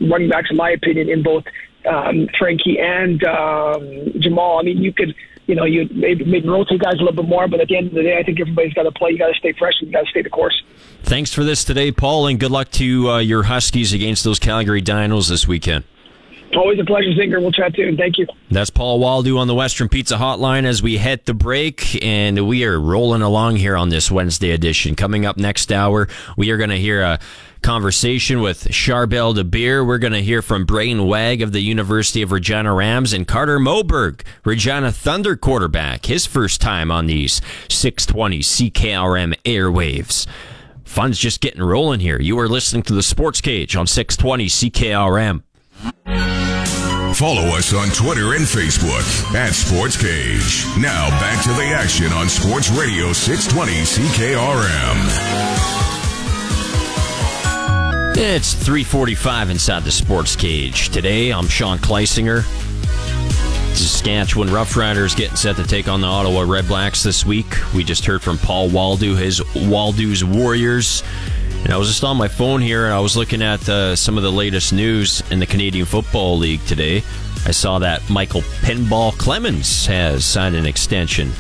running 0.01 0.29
backs 0.29 0.51
in 0.51 0.57
my 0.57 0.71
opinion 0.71 1.09
in 1.09 1.23
both 1.23 1.45
um, 1.89 2.29
Frankie 2.39 2.79
and 2.79 3.23
um, 3.25 4.13
Jamal. 4.19 4.59
I 4.59 4.63
mean, 4.63 4.79
you 4.79 4.93
could 4.93 5.15
you 5.47 5.55
know 5.55 5.65
you 5.65 5.89
maybe 5.93 6.25
maybe 6.25 6.49
rotate 6.49 6.81
guys 6.81 6.95
a 6.95 6.99
little 6.99 7.13
bit 7.13 7.29
more, 7.29 7.49
but 7.49 7.61
at 7.61 7.69
the 7.69 7.77
end 7.77 7.89
of 7.89 7.95
the 7.95 8.03
day, 8.03 8.19
I 8.19 8.23
think 8.23 8.41
everybody's 8.41 8.75
got 8.75 8.85
to 8.85 8.93
play. 8.93 9.11
You 9.11 9.19
got 9.19 9.29
to 9.29 9.39
stay 9.39 9.53
fresh 9.53 9.75
and 9.81 9.89
you 9.89 9.93
got 9.93 10.05
to 10.05 10.11
stay 10.11 10.23
the 10.23 10.31
course. 10.31 10.63
Thanks 11.03 11.33
for 11.33 11.43
this 11.43 11.65
today, 11.65 11.91
Paul, 11.91 12.27
and 12.27 12.39
good 12.39 12.51
luck 12.51 12.71
to 12.73 13.11
uh, 13.11 13.19
your 13.19 13.45
Huskies 13.45 13.93
against 13.93 14.25
those 14.25 14.39
Calgary 14.39 14.83
Dinos 14.83 15.29
this 15.29 15.49
weekend. 15.49 15.85
Always 16.57 16.81
a 16.81 16.85
pleasure, 16.85 17.11
Zinger. 17.11 17.41
We'll 17.41 17.53
chat 17.53 17.73
soon. 17.77 17.97
Thank 17.97 18.19
you. 18.19 18.27
That's 18.51 18.71
Paul 18.71 19.01
Woldu 19.01 19.39
on 19.39 19.47
the 19.47 19.55
Western 19.55 19.89
Pizza 19.89 20.17
Hotline 20.17 20.65
as 20.65 20.83
we 20.83 20.97
hit 20.99 21.27
the 21.27 21.35
break, 21.35 22.03
and 22.03 22.49
we 22.49 22.65
are 22.65 22.81
rolling 22.81 23.23
along 23.23 23.57
here 23.57 23.77
on 23.77 23.91
this 23.91 24.11
Wednesday 24.11 24.51
edition. 24.51 24.95
Coming 24.95 25.27
up 25.27 25.37
next 25.37 25.71
hour, 25.71 26.09
we 26.37 26.51
are 26.51 26.57
going 26.57 26.71
to 26.71 26.79
hear 26.79 27.03
a 27.03 27.19
conversation 27.63 28.41
with 28.41 28.65
Charbel 28.69 29.35
Dabire. 29.35 29.87
We're 29.87 29.99
going 29.99 30.15
to 30.15 30.23
hear 30.23 30.41
from 30.41 30.67
Brayden 30.67 31.07
Wagg 31.07 31.43
of 31.43 31.53
the 31.53 31.61
University 31.61 32.23
of 32.23 32.33
Regina 32.33 32.73
Rams 32.73 33.13
and 33.13 33.29
Carter 33.29 33.59
Moberg, 33.59 34.23
Regina 34.45 34.91
Thunder 34.91 35.37
quarterback, 35.37 36.07
his 36.07 36.25
first 36.25 36.61
time 36.61 36.91
on 36.91 37.07
these 37.07 37.43
620 37.69 38.39
CKRM 38.39 39.35
airwaves. 39.45 40.27
Fun's 40.85 41.19
just 41.19 41.43
getting 41.43 41.63
rolling 41.63 42.01
here. 42.01 42.19
You 42.19 42.39
are 42.39 42.49
listening 42.49 42.83
to 42.85 42.95
the 42.95 43.03
Sports 43.03 43.43
Cage 43.43 43.77
on 43.77 43.87
620 43.87 44.47
CKRM. 44.47 45.43
Follow 47.15 47.57
us 47.57 47.73
on 47.73 47.89
Twitter 47.89 48.35
and 48.35 48.45
Facebook 48.45 49.35
at 49.35 49.53
Sports 49.53 49.97
Cage. 49.97 50.65
Now 50.79 51.09
back 51.19 51.43
to 51.45 51.49
the 51.55 51.65
action 51.65 52.13
on 52.13 52.29
Sports 52.29 52.71
Radio 52.71 53.13
620 53.13 53.73
CKRM. 53.83 55.49
It's 58.17 58.55
345 58.55 59.51
inside 59.51 59.85
the 59.85 59.91
sports 59.93 60.37
cage. 60.37 60.91
Today, 60.91 61.33
I'm 61.33 61.49
Sean 61.49 61.79
Kleisinger. 61.79 62.43
Saskatchewan 63.75 64.49
Roughriders 64.49 65.17
getting 65.17 65.37
set 65.37 65.57
to 65.57 65.65
take 65.65 65.89
on 65.89 66.01
the 66.01 66.07
Ottawa 66.07 66.43
Redblacks 66.43 67.03
this 67.05 67.25
week. 67.25 67.47
We 67.75 67.85
just 67.85 68.05
heard 68.05 68.23
from 68.23 68.39
Paul 68.39 68.71
Woldu, 68.71 69.17
his 69.17 69.41
Woldu's 69.55 70.25
Warriors. 70.25 71.03
And 71.69 71.75
I 71.75 71.77
was 71.77 71.89
just 71.89 72.03
on 72.03 72.17
my 72.17 72.29
phone 72.29 72.63
here 72.63 72.87
and 72.87 72.95
I 72.95 73.01
was 73.01 73.15
looking 73.15 73.43
at 73.43 73.69
uh, 73.69 73.95
some 73.95 74.17
of 74.17 74.23
the 74.23 74.33
latest 74.33 74.73
news 74.73 75.23
in 75.31 75.39
the 75.39 75.45
Canadian 75.45 75.85
Football 75.85 76.39
League 76.39 76.65
today. 76.65 77.03
I 77.45 77.51
saw 77.51 77.79
that 77.81 78.09
Michael 78.09 78.41
Pinball 78.41 79.13
Clemens 79.19 79.85
has 79.85 80.25
signed 80.25 80.57
an 80.57 80.65
extension 80.65 81.31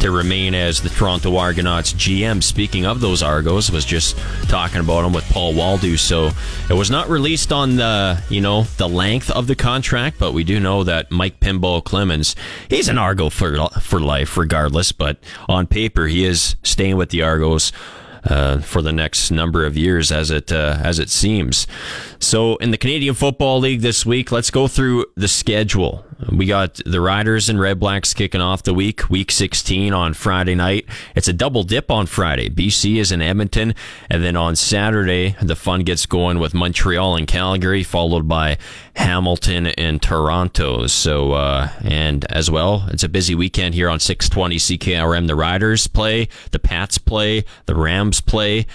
to 0.00 0.10
remain 0.10 0.54
as 0.54 0.80
the 0.80 0.88
Toronto 0.88 1.36
Argonauts 1.36 1.92
GM. 1.92 2.42
Speaking 2.42 2.86
of 2.86 3.02
those 3.02 3.22
Argos, 3.22 3.70
was 3.70 3.84
just 3.84 4.16
talking 4.48 4.80
about 4.80 5.02
them 5.02 5.12
with 5.12 5.24
Paul 5.24 5.52
Woldu. 5.52 5.98
So 5.98 6.30
it 6.70 6.74
was 6.74 6.90
not 6.90 7.10
released 7.10 7.52
on 7.52 7.76
the 7.76 8.22
you 8.30 8.40
know 8.40 8.62
the 8.78 8.88
length 8.88 9.30
of 9.30 9.48
the 9.48 9.54
contract, 9.54 10.18
but 10.18 10.32
we 10.32 10.44
do 10.44 10.60
know 10.60 10.82
that 10.84 11.10
Mike 11.10 11.40
Pinball 11.40 11.84
Clemens 11.84 12.34
he's 12.70 12.88
an 12.88 12.96
Argo 12.96 13.28
for 13.28 13.68
for 13.82 14.00
life, 14.00 14.38
regardless. 14.38 14.92
But 14.92 15.18
on 15.46 15.66
paper, 15.66 16.06
he 16.06 16.24
is 16.24 16.56
staying 16.62 16.96
with 16.96 17.10
the 17.10 17.20
Argos 17.20 17.70
uh, 18.24 18.60
for 18.60 18.82
the 18.82 18.92
next 18.92 19.30
number 19.30 19.64
of 19.64 19.76
years, 19.76 20.10
as 20.10 20.30
it 20.30 20.52
uh, 20.52 20.78
as 20.82 20.98
it 20.98 21.10
seems. 21.10 21.66
So, 22.18 22.56
in 22.56 22.70
the 22.70 22.78
Canadian 22.78 23.14
Football 23.14 23.60
League 23.60 23.80
this 23.80 24.04
week, 24.06 24.32
let's 24.32 24.50
go 24.50 24.68
through 24.68 25.06
the 25.14 25.28
schedule. 25.28 26.04
We 26.30 26.46
got 26.46 26.80
the 26.86 27.00
Riders 27.00 27.48
and 27.48 27.60
Red 27.60 27.80
Blacks 27.80 28.14
kicking 28.14 28.40
off 28.40 28.62
the 28.62 28.74
week, 28.74 29.08
week 29.10 29.30
16 29.30 29.92
on 29.92 30.14
Friday 30.14 30.54
night. 30.54 30.86
It's 31.14 31.28
a 31.28 31.32
double 31.32 31.62
dip 31.62 31.90
on 31.90 32.06
Friday. 32.06 32.48
BC 32.48 32.96
is 32.96 33.12
in 33.12 33.22
Edmonton, 33.22 33.74
and 34.10 34.22
then 34.22 34.36
on 34.36 34.56
Saturday, 34.56 35.36
the 35.42 35.56
fun 35.56 35.82
gets 35.82 36.06
going 36.06 36.38
with 36.38 36.54
Montreal 36.54 37.16
and 37.16 37.26
Calgary, 37.26 37.82
followed 37.82 38.28
by 38.28 38.58
Hamilton 38.96 39.68
and 39.68 40.00
Toronto. 40.00 40.86
So, 40.86 41.32
uh, 41.32 41.68
and 41.82 42.24
as 42.30 42.50
well, 42.50 42.86
it's 42.90 43.04
a 43.04 43.08
busy 43.08 43.34
weekend 43.34 43.74
here 43.74 43.88
on 43.88 44.00
620 44.00 44.56
CKRM. 44.56 45.26
The 45.26 45.34
Riders 45.34 45.86
play, 45.86 46.28
the 46.50 46.58
Pats 46.58 46.98
play, 46.98 47.44
the 47.66 47.74
Rams 47.74 48.20
play. 48.20 48.66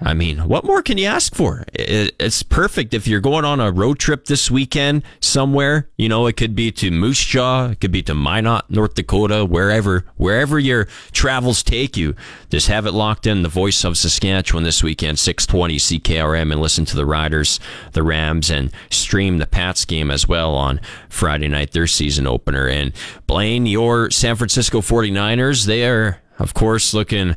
I 0.00 0.12
mean, 0.12 0.46
what 0.46 0.64
more 0.64 0.82
can 0.82 0.98
you 0.98 1.06
ask 1.06 1.34
for? 1.34 1.64
It's 1.72 2.42
perfect 2.42 2.92
if 2.92 3.06
you're 3.06 3.20
going 3.20 3.44
on 3.44 3.60
a 3.60 3.72
road 3.72 3.98
trip 3.98 4.26
this 4.26 4.50
weekend 4.50 5.02
somewhere. 5.20 5.88
You 5.96 6.08
know, 6.08 6.26
it 6.26 6.36
could 6.36 6.54
be 6.54 6.70
to 6.72 6.90
Moose 6.90 7.24
Jaw, 7.24 7.70
it 7.70 7.80
could 7.80 7.92
be 7.92 8.02
to 8.02 8.14
Minot, 8.14 8.70
North 8.70 8.94
Dakota, 8.94 9.44
wherever, 9.44 10.04
wherever 10.16 10.58
your 10.58 10.84
travels 11.12 11.62
take 11.62 11.96
you. 11.96 12.14
Just 12.50 12.68
have 12.68 12.86
it 12.86 12.92
locked 12.92 13.26
in. 13.26 13.42
The 13.42 13.48
voice 13.48 13.84
of 13.84 13.96
Saskatchewan 13.96 14.64
this 14.64 14.82
weekend, 14.82 15.18
620 15.18 15.76
CKRM, 15.76 16.52
and 16.52 16.60
listen 16.60 16.84
to 16.86 16.96
the 16.96 17.06
Riders, 17.06 17.58
the 17.92 18.02
Rams, 18.02 18.50
and 18.50 18.70
stream 18.90 19.38
the 19.38 19.46
Pats 19.46 19.84
game 19.84 20.10
as 20.10 20.28
well 20.28 20.54
on 20.54 20.80
Friday 21.08 21.48
night, 21.48 21.72
their 21.72 21.86
season 21.86 22.26
opener. 22.26 22.68
And 22.68 22.92
Blaine, 23.26 23.66
your 23.66 24.10
San 24.10 24.36
Francisco 24.36 24.80
49ers, 24.80 25.64
they 25.64 25.86
are, 25.86 26.20
of 26.38 26.52
course, 26.52 26.92
looking 26.92 27.34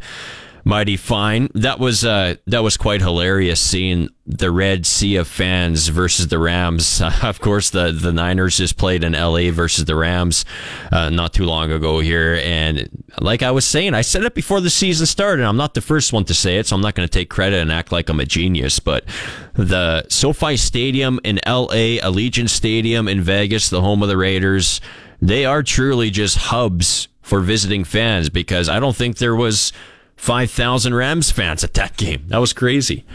mighty 0.70 0.96
fine. 0.96 1.50
That 1.56 1.80
was 1.80 2.06
uh, 2.06 2.36
that 2.46 2.64
was 2.64 2.78
quite 2.78 3.02
hilarious 3.02 3.60
seeing 3.60 4.10
the 4.26 4.52
red 4.52 4.86
sea 4.86 5.16
of 5.16 5.28
fans 5.28 5.88
versus 5.88 6.28
the 6.28 6.38
Rams. 6.38 7.02
Uh, 7.02 7.12
of 7.24 7.42
course, 7.42 7.72
the 7.72 7.92
the 7.92 8.14
Niners 8.14 8.58
just 8.58 8.78
played 8.78 9.04
in 9.04 9.16
L.A. 9.16 9.50
versus 9.50 9.86
the 9.86 9.96
Rams 9.96 10.46
uh, 10.92 11.10
not 11.10 11.34
too 11.34 11.46
long 11.46 11.72
ago 11.72 12.00
here, 12.00 12.40
and 12.44 12.88
like 13.20 13.42
I 13.42 13.52
was 13.52 13.66
saying, 13.66 13.96
I 13.96 14.02
said 14.02 14.24
it 14.24 14.36
before 14.36 14.62
the 14.62 14.70
season 14.70 15.08
started. 15.08 15.44
I'm 15.44 15.58
not 15.58 15.74
the 15.74 15.82
first 15.82 16.14
one 16.14 16.24
to 16.26 16.34
say 16.34 16.58
it, 16.58 16.68
so 16.68 16.76
I'm 16.76 16.82
not 16.82 16.94
going 16.96 17.08
to 17.08 17.12
take 17.12 17.30
credit 17.30 17.60
and 17.60 17.72
act 17.72 17.92
like 17.92 18.08
I'm 18.08 18.20
a 18.20 18.26
genius. 18.26 18.80
But 18.80 19.06
the 19.54 20.08
SoFi 20.08 20.56
Stadium 20.56 21.20
in 21.24 21.40
L.A., 21.46 21.98
Allegiant 22.00 22.50
Stadium 22.50 23.08
in 23.08 23.22
Vegas, 23.22 23.70
the 23.70 23.82
home 23.82 24.04
of 24.04 24.10
the 24.10 24.18
Raiders, 24.18 24.80
they 25.20 25.46
are 25.46 25.64
truly 25.64 26.12
just 26.12 26.38
hubs 26.38 27.08
for 27.24 27.42
visiting 27.42 27.84
fans 27.84 28.30
because 28.30 28.70
I 28.70 28.80
don't 28.80 28.96
think 28.96 29.18
there 29.18 29.36
was 29.36 29.74
5,000 30.20 30.94
Rams 30.94 31.32
fans 31.32 31.64
at 31.64 31.74
that 31.76 31.96
game. 31.96 32.26
That 32.28 32.40
was 32.40 32.52
crazy. 32.52 33.06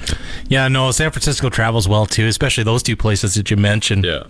Yeah, 0.48 0.68
no, 0.68 0.90
San 0.90 1.10
Francisco 1.10 1.50
travels 1.50 1.86
well 1.86 2.06
too, 2.06 2.26
especially 2.26 2.64
those 2.64 2.82
two 2.82 2.96
places 2.96 3.34
that 3.34 3.50
you 3.50 3.58
mentioned. 3.58 4.06
Yeah. 4.06 4.24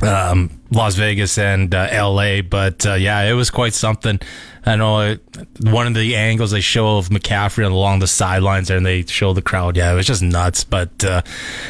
Um, 0.00 0.62
Las 0.70 0.94
Vegas 0.94 1.36
and 1.38 1.74
uh, 1.74 1.88
LA, 1.92 2.40
but 2.40 2.86
uh, 2.86 2.94
yeah, 2.94 3.22
it 3.22 3.32
was 3.32 3.50
quite 3.50 3.74
something. 3.74 4.20
I 4.64 4.76
know 4.76 5.00
it, 5.00 5.20
one 5.60 5.88
of 5.88 5.94
the 5.94 6.14
angles 6.14 6.52
they 6.52 6.60
show 6.60 6.98
of 6.98 7.08
McCaffrey 7.08 7.66
along 7.66 7.98
the 7.98 8.06
sidelines 8.06 8.68
there, 8.68 8.76
and 8.76 8.86
they 8.86 9.02
show 9.02 9.32
the 9.32 9.42
crowd. 9.42 9.76
Yeah, 9.76 9.92
it 9.92 9.96
was 9.96 10.06
just 10.06 10.22
nuts. 10.22 10.62
But 10.62 11.04
uh, 11.04 11.22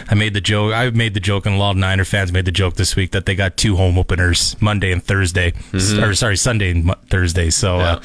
I 0.09 0.15
made 0.15 0.35
the 0.35 0.41
joke. 0.43 0.75
I 0.75 0.91
made 0.91 1.15
the 1.15 1.21
joke, 1.21 1.47
and 1.47 1.55
a 1.55 1.59
lot 1.59 1.71
of 1.71 1.79
Niner 1.79 2.05
fans 2.05 2.33
made 2.33 2.45
the 2.45 2.53
joke 2.53 2.75
this 2.75 2.95
week 2.95 3.13
that 3.13 3.25
they 3.25 3.35
got 3.35 3.57
two 3.57 3.77
home 3.77 3.99
openers, 3.99 4.57
Monday 4.61 4.93
and 4.93 5.03
Thursday, 5.03 5.53
mm-hmm. 5.73 6.05
or 6.05 6.15
sorry, 6.15 6.37
Sunday 6.37 6.71
and 6.71 6.95
Thursday. 7.09 7.49
So. 7.49 7.81
Uh, 7.81 8.01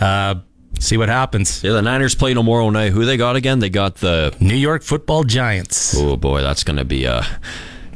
yeah. 0.00 0.40
Uh, 0.76 0.80
see 0.80 0.96
what 0.96 1.08
happens. 1.08 1.62
Yeah, 1.62 1.72
the 1.72 1.82
Niners 1.82 2.14
play 2.14 2.34
tomorrow 2.34 2.70
night. 2.70 2.92
Who 2.92 3.04
they 3.04 3.16
got 3.16 3.36
again? 3.36 3.58
They 3.58 3.70
got 3.70 3.96
the 3.96 4.34
New 4.40 4.54
York 4.56 4.82
Football 4.82 5.24
Giants. 5.24 5.94
Oh 5.96 6.16
boy, 6.16 6.40
that's 6.42 6.64
going 6.64 6.76
to 6.76 6.84
be 6.84 7.04
a 7.04 7.26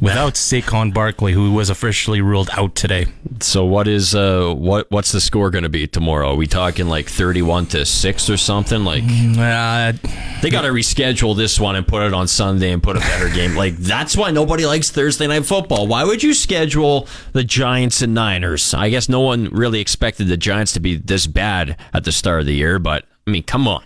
without 0.03 0.33
Saquon 0.33 0.93
Barkley, 0.93 1.31
who 1.31 1.53
was 1.53 1.69
officially 1.69 2.19
ruled 2.21 2.49
out 2.51 2.75
today. 2.75 3.07
So 3.39 3.63
what 3.65 3.87
is 3.87 4.13
uh 4.13 4.53
what 4.53 4.91
what's 4.91 5.11
the 5.11 5.21
score 5.21 5.49
going 5.49 5.63
to 5.63 5.69
be 5.69 5.87
tomorrow? 5.87 6.31
Are 6.31 6.35
we 6.35 6.45
talking 6.45 6.87
like 6.87 7.07
thirty-one 7.07 7.67
to 7.67 7.85
six 7.85 8.29
or 8.29 8.37
something? 8.37 8.83
Like 8.83 9.03
uh, 9.03 9.93
they 10.41 10.49
got 10.49 10.63
to 10.63 10.69
reschedule 10.69 11.35
this 11.35 11.59
one 11.59 11.75
and 11.75 11.87
put 11.87 12.03
it 12.03 12.13
on 12.13 12.27
Sunday 12.27 12.71
and 12.71 12.83
put 12.83 12.97
a 12.97 12.99
better 12.99 13.29
game. 13.29 13.53
Like 13.63 13.77
that's 13.77 14.17
why 14.17 14.31
nobody 14.31 14.65
likes 14.65 14.89
Thursday 14.89 15.27
night 15.27 15.45
football. 15.45 15.87
Why 15.87 16.03
would 16.03 16.21
you 16.21 16.33
schedule 16.33 17.07
the 17.31 17.43
Giants 17.43 18.01
and 18.01 18.13
Niners? 18.13 18.73
I 18.73 18.89
guess 18.89 19.07
no 19.07 19.21
one 19.21 19.45
really 19.51 19.79
expected 19.79 20.27
the 20.27 20.35
Giants 20.35 20.73
to 20.73 20.81
be 20.81 20.95
this 20.97 21.27
bad 21.27 21.77
at 21.93 22.03
the 22.03 22.11
start 22.11 22.41
of 22.41 22.45
the 22.47 22.55
year, 22.55 22.79
but 22.79 23.05
I 23.25 23.31
mean, 23.31 23.43
come 23.43 23.67
on. 23.67 23.83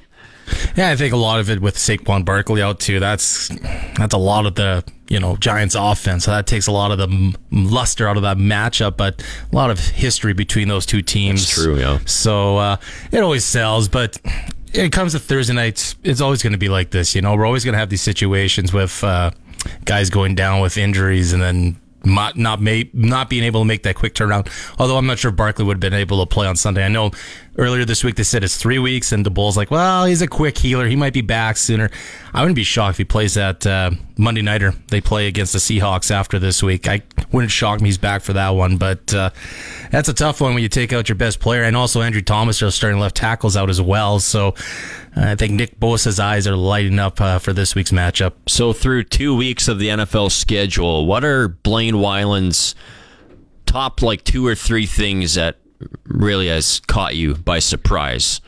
Yeah, 0.75 0.89
I 0.89 0.95
think 0.95 1.13
a 1.13 1.17
lot 1.17 1.39
of 1.39 1.49
it 1.49 1.61
with 1.61 1.75
Saquon 1.75 2.23
Barkley 2.25 2.61
out 2.61 2.79
too. 2.79 2.99
That's 2.99 3.49
that's 3.97 4.13
a 4.13 4.17
lot 4.17 4.45
of 4.45 4.55
the 4.55 4.83
you 5.09 5.19
know 5.19 5.35
Giants 5.37 5.75
offense. 5.75 6.25
So 6.25 6.31
that 6.31 6.47
takes 6.47 6.67
a 6.67 6.71
lot 6.71 6.91
of 6.91 6.97
the 6.97 7.35
luster 7.51 8.07
out 8.07 8.17
of 8.17 8.23
that 8.23 8.37
matchup, 8.37 8.97
but 8.97 9.23
a 9.51 9.55
lot 9.55 9.69
of 9.69 9.79
history 9.79 10.33
between 10.33 10.67
those 10.67 10.85
two 10.85 11.01
teams. 11.01 11.41
That's 11.41 11.63
true, 11.63 11.79
yeah. 11.79 11.99
So 12.05 12.57
uh, 12.57 12.77
it 13.11 13.19
always 13.19 13.45
sells, 13.45 13.87
but 13.87 14.17
it 14.73 14.91
comes 14.91 15.13
to 15.13 15.19
Thursday 15.19 15.53
nights. 15.53 15.95
It's 16.03 16.21
always 16.21 16.43
going 16.43 16.53
to 16.53 16.59
be 16.59 16.69
like 16.69 16.91
this. 16.91 17.15
You 17.15 17.21
know, 17.21 17.35
we're 17.35 17.45
always 17.45 17.63
going 17.63 17.73
to 17.73 17.79
have 17.79 17.89
these 17.89 18.01
situations 18.01 18.73
with 18.73 19.03
uh, 19.03 19.31
guys 19.85 20.09
going 20.09 20.35
down 20.35 20.61
with 20.61 20.77
injuries, 20.77 21.33
and 21.33 21.41
then 21.41 21.79
not 22.03 22.37
not, 22.37 22.61
may, 22.61 22.89
not 22.93 23.29
being 23.29 23.43
able 23.43 23.61
to 23.61 23.65
make 23.65 23.83
that 23.83 23.95
quick 23.95 24.13
turnaround. 24.13 24.49
Although 24.79 24.97
I'm 24.97 25.07
not 25.07 25.19
sure 25.19 25.31
Barkley 25.31 25.65
would 25.65 25.75
have 25.75 25.81
been 25.81 25.93
able 25.93 26.25
to 26.25 26.25
play 26.25 26.47
on 26.47 26.55
Sunday. 26.55 26.85
I 26.85 26.87
know 26.87 27.11
earlier 27.57 27.85
this 27.85 28.03
week 28.03 28.15
they 28.15 28.23
said 28.23 28.43
it's 28.43 28.57
three 28.57 28.79
weeks, 28.79 29.11
and 29.11 29.25
the 29.25 29.29
Bulls 29.29 29.57
like, 29.57 29.71
well, 29.71 30.05
he's 30.05 30.21
a 30.21 30.27
quick 30.27 30.57
healer. 30.57 30.87
He 30.87 30.95
might 30.95 31.13
be 31.13 31.21
back 31.21 31.57
sooner. 31.57 31.89
I 32.33 32.41
wouldn't 32.41 32.55
be 32.55 32.63
shocked 32.63 32.95
if 32.95 32.97
he 32.97 33.05
plays 33.05 33.33
that 33.33 33.65
uh, 33.65 33.91
Monday 34.17 34.41
nighter. 34.41 34.73
They 34.87 35.01
play 35.01 35.27
against 35.27 35.53
the 35.53 35.59
Seahawks 35.59 36.11
after 36.11 36.39
this 36.39 36.61
week. 36.61 36.87
I 36.87 37.01
wouldn't 37.31 37.51
shock 37.51 37.81
me 37.81 37.87
he's 37.87 37.97
back 37.97 38.21
for 38.21 38.33
that 38.33 38.49
one, 38.49 38.77
but 38.77 39.13
uh, 39.13 39.31
that's 39.91 40.09
a 40.09 40.13
tough 40.13 40.41
one 40.41 40.53
when 40.53 40.63
you 40.63 40.69
take 40.69 40.93
out 40.93 41.09
your 41.09 41.15
best 41.15 41.39
player, 41.39 41.63
and 41.63 41.75
also 41.75 42.01
Andrew 42.01 42.21
Thomas 42.21 42.59
just 42.59 42.77
starting 42.77 42.99
left 42.99 43.15
tackles 43.15 43.57
out 43.57 43.69
as 43.69 43.81
well. 43.81 44.19
So 44.19 44.53
I 45.15 45.35
think 45.35 45.53
Nick 45.53 45.79
Bosa's 45.79 46.19
eyes 46.19 46.47
are 46.47 46.55
lighting 46.55 46.99
up 46.99 47.19
uh, 47.19 47.39
for 47.39 47.53
this 47.53 47.75
week's 47.75 47.91
matchup. 47.91 48.33
So 48.47 48.73
through 48.73 49.05
two 49.05 49.35
weeks 49.35 49.67
of 49.67 49.79
the 49.79 49.87
NFL 49.89 50.31
schedule, 50.31 51.05
what 51.05 51.23
are 51.23 51.47
Blaine 51.47 51.95
Wyland's 51.95 52.75
top 53.65 54.01
like 54.01 54.23
two 54.23 54.45
or 54.45 54.55
three 54.55 54.85
things 54.85 55.35
that 55.35 55.57
really 56.05 56.47
has 56.47 56.79
caught 56.81 57.15
you 57.15 57.35
by 57.35 57.59
surprise? 57.59 58.41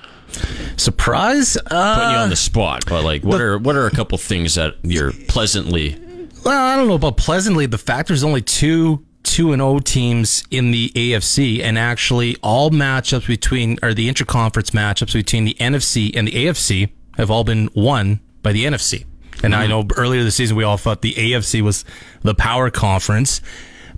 Surprise? 0.77 1.57
Uh, 1.57 1.95
Putting 1.95 2.11
you 2.11 2.17
on 2.17 2.29
the 2.29 2.35
spot, 2.35 2.85
but 2.87 3.03
like, 3.03 3.23
what 3.23 3.41
are 3.41 3.57
what 3.57 3.75
are 3.75 3.87
a 3.87 3.91
couple 3.91 4.17
things 4.17 4.55
that 4.55 4.75
you're 4.83 5.11
pleasantly? 5.27 5.97
Well, 6.45 6.61
I 6.61 6.75
don't 6.75 6.87
know 6.87 6.93
about 6.93 7.17
pleasantly. 7.17 7.65
The 7.65 7.77
fact 7.77 8.07
there's 8.07 8.23
only 8.23 8.41
two 8.41 9.05
two 9.23 9.53
and 9.53 9.61
O 9.61 9.79
teams 9.79 10.43
in 10.51 10.71
the 10.71 10.89
AFC, 10.95 11.61
and 11.61 11.77
actually 11.77 12.35
all 12.41 12.69
matchups 12.71 13.27
between 13.27 13.77
or 13.81 13.93
the 13.93 14.09
interconference 14.09 14.71
matchups 14.71 15.13
between 15.13 15.45
the 15.45 15.55
NFC 15.55 16.11
and 16.15 16.27
the 16.27 16.31
AFC 16.31 16.89
have 17.17 17.29
all 17.29 17.43
been 17.43 17.69
won 17.75 18.19
by 18.41 18.53
the 18.53 18.65
NFC. 18.65 19.05
And 19.43 19.53
mm-hmm. 19.53 19.61
I 19.61 19.67
know 19.67 19.87
earlier 19.97 20.23
this 20.23 20.35
season 20.35 20.57
we 20.57 20.63
all 20.63 20.77
thought 20.77 21.01
the 21.01 21.13
AFC 21.13 21.61
was 21.61 21.85
the 22.21 22.35
power 22.35 22.69
conference, 22.69 23.41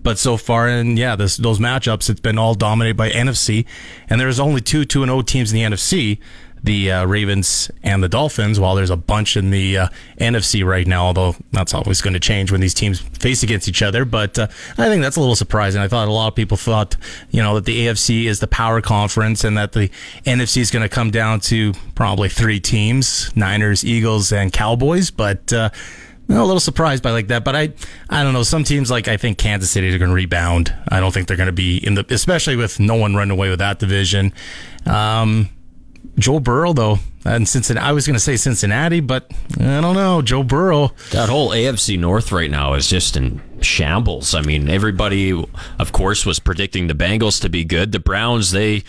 but 0.04 0.18
so 0.18 0.38
far, 0.38 0.68
and 0.68 0.98
yeah, 0.98 1.16
this, 1.16 1.38
those 1.38 1.60
matchups, 1.60 2.10
it's 2.10 2.20
been 2.20 2.38
all 2.38 2.56
dominated 2.56 2.98
by 2.98 3.10
NFC. 3.10 3.66
And 4.10 4.20
there's 4.20 4.40
only 4.40 4.62
two 4.62 4.86
2 4.86 5.04
and 5.04 5.12
O 5.12 5.22
teams 5.22 5.52
in 5.52 5.58
the 5.58 5.76
NFC 5.76 6.20
the 6.64 6.92
uh, 6.92 7.06
Ravens 7.06 7.72
and 7.82 8.04
the 8.04 8.10
Dolphins, 8.10 8.60
while 8.60 8.76
there's 8.76 8.90
a 8.90 8.98
bunch 8.98 9.36
in 9.36 9.50
the 9.50 9.78
uh, 9.78 9.88
NFC 10.20 10.66
right 10.66 10.86
now, 10.86 11.06
although 11.06 11.36
that's 11.52 11.74
always 11.74 12.02
going 12.02 12.14
to 12.14 12.20
change 12.20 12.52
when 12.52 12.62
these 12.62 12.74
teams 12.74 13.00
face 13.00 13.42
against 13.44 13.68
each 13.68 13.82
other. 13.82 14.06
But 14.06 14.38
uh, 14.38 14.48
I 14.78 14.88
think 14.88 15.02
that's 15.02 15.16
a 15.16 15.20
little 15.20 15.36
surprising. 15.36 15.82
I 15.82 15.88
thought 15.88 16.08
a 16.08 16.12
lot 16.12 16.28
of 16.28 16.36
people 16.36 16.58
thought, 16.58 16.98
you 17.32 17.42
know, 17.42 17.56
that 17.56 17.66
the 17.66 17.88
AFC 17.88 18.26
is 18.26 18.40
the 18.40 18.48
power 18.48 18.82
conference 18.82 19.44
and 19.44 19.58
that 19.58 19.72
the 19.72 19.90
NFC 20.26 20.58
is 20.58 20.72
going 20.72 20.84
to 20.84 20.90
come 20.90 21.10
down 21.10 21.40
to 21.42 21.74
probably 21.96 22.30
three 22.30 22.60
teams 22.60 23.36
Niners, 23.36 23.84
Eagles, 23.84 24.32
and 24.32 24.54
Cowboys. 24.54 25.10
But, 25.10 25.52
a 26.30 26.34
little 26.46 26.60
surprised 26.60 27.04
by 27.04 27.12
like 27.12 27.28
that, 27.28 27.44
but 27.44 27.56
I, 27.56 27.74
I 28.10 28.24
don't 28.24 28.34
know. 28.34 28.44
Some 28.44 28.64
teams 28.64 28.90
like 28.90 29.08
I 29.08 29.18
think 29.18 29.38
Kansas 29.38 29.70
City 29.70 29.94
are 29.94 29.98
going 29.98 30.10
to 30.10 30.16
rebound. 30.16 30.74
I 30.88 31.00
don't 31.00 31.14
think 31.14 31.28
they're 31.28 31.38
going 31.38 31.48
to 31.48 31.54
be 31.54 31.78
in 31.78 31.96
the, 31.96 32.06
especially 32.10 32.56
with 32.56 32.80
no 32.80 32.96
one 32.96 33.16
running 33.16 33.32
away 33.32 33.50
with 33.50 33.60
that 33.60 33.80
division. 33.80 34.34
Um, 34.86 35.50
Joe 36.18 36.40
Burrow 36.40 36.74
though, 36.74 37.00
and 37.26 37.48
Cincinnati. 37.48 37.86
I 37.86 37.92
was 37.92 38.08
going 38.08 38.16
to 38.16 38.20
say 38.20 38.38
Cincinnati, 38.38 39.00
but 39.00 39.32
I 39.60 39.82
don't 39.82 39.96
know. 39.96 40.22
Joe 40.22 40.44
Burrow. 40.44 40.92
That 41.12 41.30
whole 41.30 41.50
AFC 41.50 41.98
North 42.00 42.32
right 42.32 42.50
now 42.50 42.74
is 42.74 42.88
just 42.88 43.16
in 43.16 43.42
shambles. 43.62 44.34
I 44.34 44.42
mean, 44.42 44.70
everybody, 44.70 45.32
of 45.80 45.92
course, 45.92 46.26
was 46.26 46.40
predicting 46.40 46.88
the 46.88 46.94
Bengals 46.96 47.42
to 47.42 47.50
be 47.50 47.64
good. 47.64 47.92
The 47.92 48.00
Browns, 48.00 48.52
they. 48.52 48.84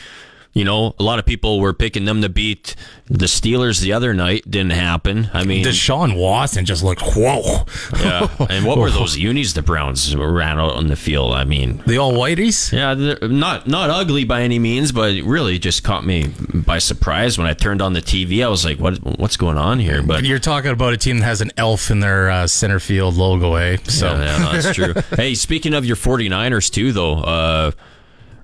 You 0.54 0.64
know, 0.66 0.94
a 0.98 1.02
lot 1.02 1.18
of 1.18 1.24
people 1.24 1.60
were 1.60 1.72
picking 1.72 2.04
them 2.04 2.20
to 2.20 2.28
beat 2.28 2.76
the 3.06 3.24
Steelers 3.24 3.80
the 3.80 3.94
other 3.94 4.12
night. 4.12 4.50
Didn't 4.50 4.72
happen. 4.72 5.30
I 5.32 5.44
mean, 5.44 5.64
Deshaun 5.64 6.18
Watson 6.18 6.66
just 6.66 6.82
looked 6.82 7.00
whoa. 7.00 7.64
yeah. 7.98 8.28
And 8.50 8.66
what 8.66 8.76
were 8.76 8.90
those 9.02 9.16
unis 9.16 9.54
the 9.54 9.62
Browns 9.62 10.14
ran 10.14 10.58
out 10.58 10.74
on 10.74 10.88
the 10.88 10.96
field? 10.96 11.32
I 11.32 11.44
mean, 11.44 11.82
the 11.86 11.96
all 11.96 12.12
whiteys. 12.12 12.70
Yeah, 12.70 12.92
not 13.26 13.66
not 13.66 13.88
ugly 13.88 14.24
by 14.24 14.42
any 14.42 14.58
means, 14.58 14.92
but 14.92 15.14
really 15.22 15.58
just 15.58 15.84
caught 15.84 16.04
me 16.04 16.34
by 16.52 16.78
surprise 16.78 17.38
when 17.38 17.46
I 17.46 17.54
turned 17.54 17.80
on 17.80 17.94
the 17.94 18.02
TV. 18.02 18.44
I 18.44 18.48
was 18.48 18.64
like, 18.64 18.78
"What? 18.78 18.98
What's 19.18 19.38
going 19.38 19.56
on 19.56 19.78
here?" 19.78 20.02
But 20.02 20.24
You're 20.24 20.38
talking 20.38 20.70
about 20.70 20.92
a 20.92 20.98
team 20.98 21.18
that 21.18 21.24
has 21.24 21.40
an 21.40 21.52
elf 21.56 21.90
in 21.90 22.00
their 22.00 22.30
uh, 22.30 22.46
center 22.46 22.78
field 22.78 23.16
logo, 23.16 23.54
eh? 23.54 23.78
So 23.84 24.12
yeah, 24.12 24.38
yeah, 24.38 24.52
that's 24.52 24.74
true. 24.74 24.94
hey, 25.16 25.34
speaking 25.34 25.72
of 25.72 25.86
your 25.86 25.96
49ers 25.96 26.70
too, 26.70 26.92
though. 26.92 27.14
Uh, 27.18 27.70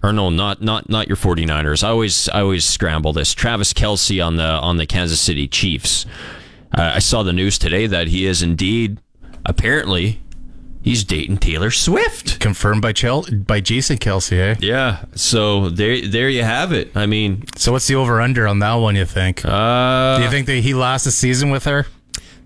or 0.08 0.12
no, 0.12 0.30
not 0.30 0.62
not 0.62 0.88
not 0.88 1.06
your 1.08 1.16
49ers. 1.16 1.84
I 1.84 1.88
always 1.90 2.28
I 2.30 2.40
always 2.40 2.64
scramble 2.64 3.12
this. 3.12 3.34
Travis 3.34 3.72
Kelce 3.72 4.24
on 4.24 4.36
the 4.36 4.44
on 4.44 4.76
the 4.76 4.86
Kansas 4.86 5.20
City 5.20 5.46
Chiefs. 5.46 6.06
Uh, 6.76 6.92
I 6.96 6.98
saw 6.98 7.22
the 7.22 7.32
news 7.32 7.58
today 7.58 7.86
that 7.86 8.08
he 8.08 8.26
is 8.26 8.42
indeed 8.42 8.98
apparently 9.46 10.20
he's 10.82 11.04
dating 11.04 11.38
Taylor 11.38 11.70
Swift. 11.70 12.38
confirmed 12.40 12.82
by 12.82 12.92
Chel- 12.92 13.26
by 13.46 13.60
Jason 13.60 13.98
Kelce, 13.98 14.32
eh? 14.38 14.56
Yeah. 14.60 15.04
So 15.14 15.68
there 15.70 16.06
there 16.06 16.28
you 16.28 16.42
have 16.44 16.72
it. 16.72 16.90
I 16.96 17.06
mean, 17.06 17.44
So 17.56 17.72
what's 17.72 17.86
the 17.86 17.94
over 17.94 18.20
under 18.20 18.46
on 18.46 18.58
that 18.60 18.74
one? 18.74 18.96
You 18.96 19.04
think? 19.06 19.42
uh, 19.44 20.18
Do 20.18 20.24
you 20.24 20.30
think 20.30 20.46
that 20.46 20.60
he 20.60 20.74
lasts 20.74 21.06
a 21.06 21.12
season 21.12 21.50
with 21.50 21.64
her? 21.64 21.86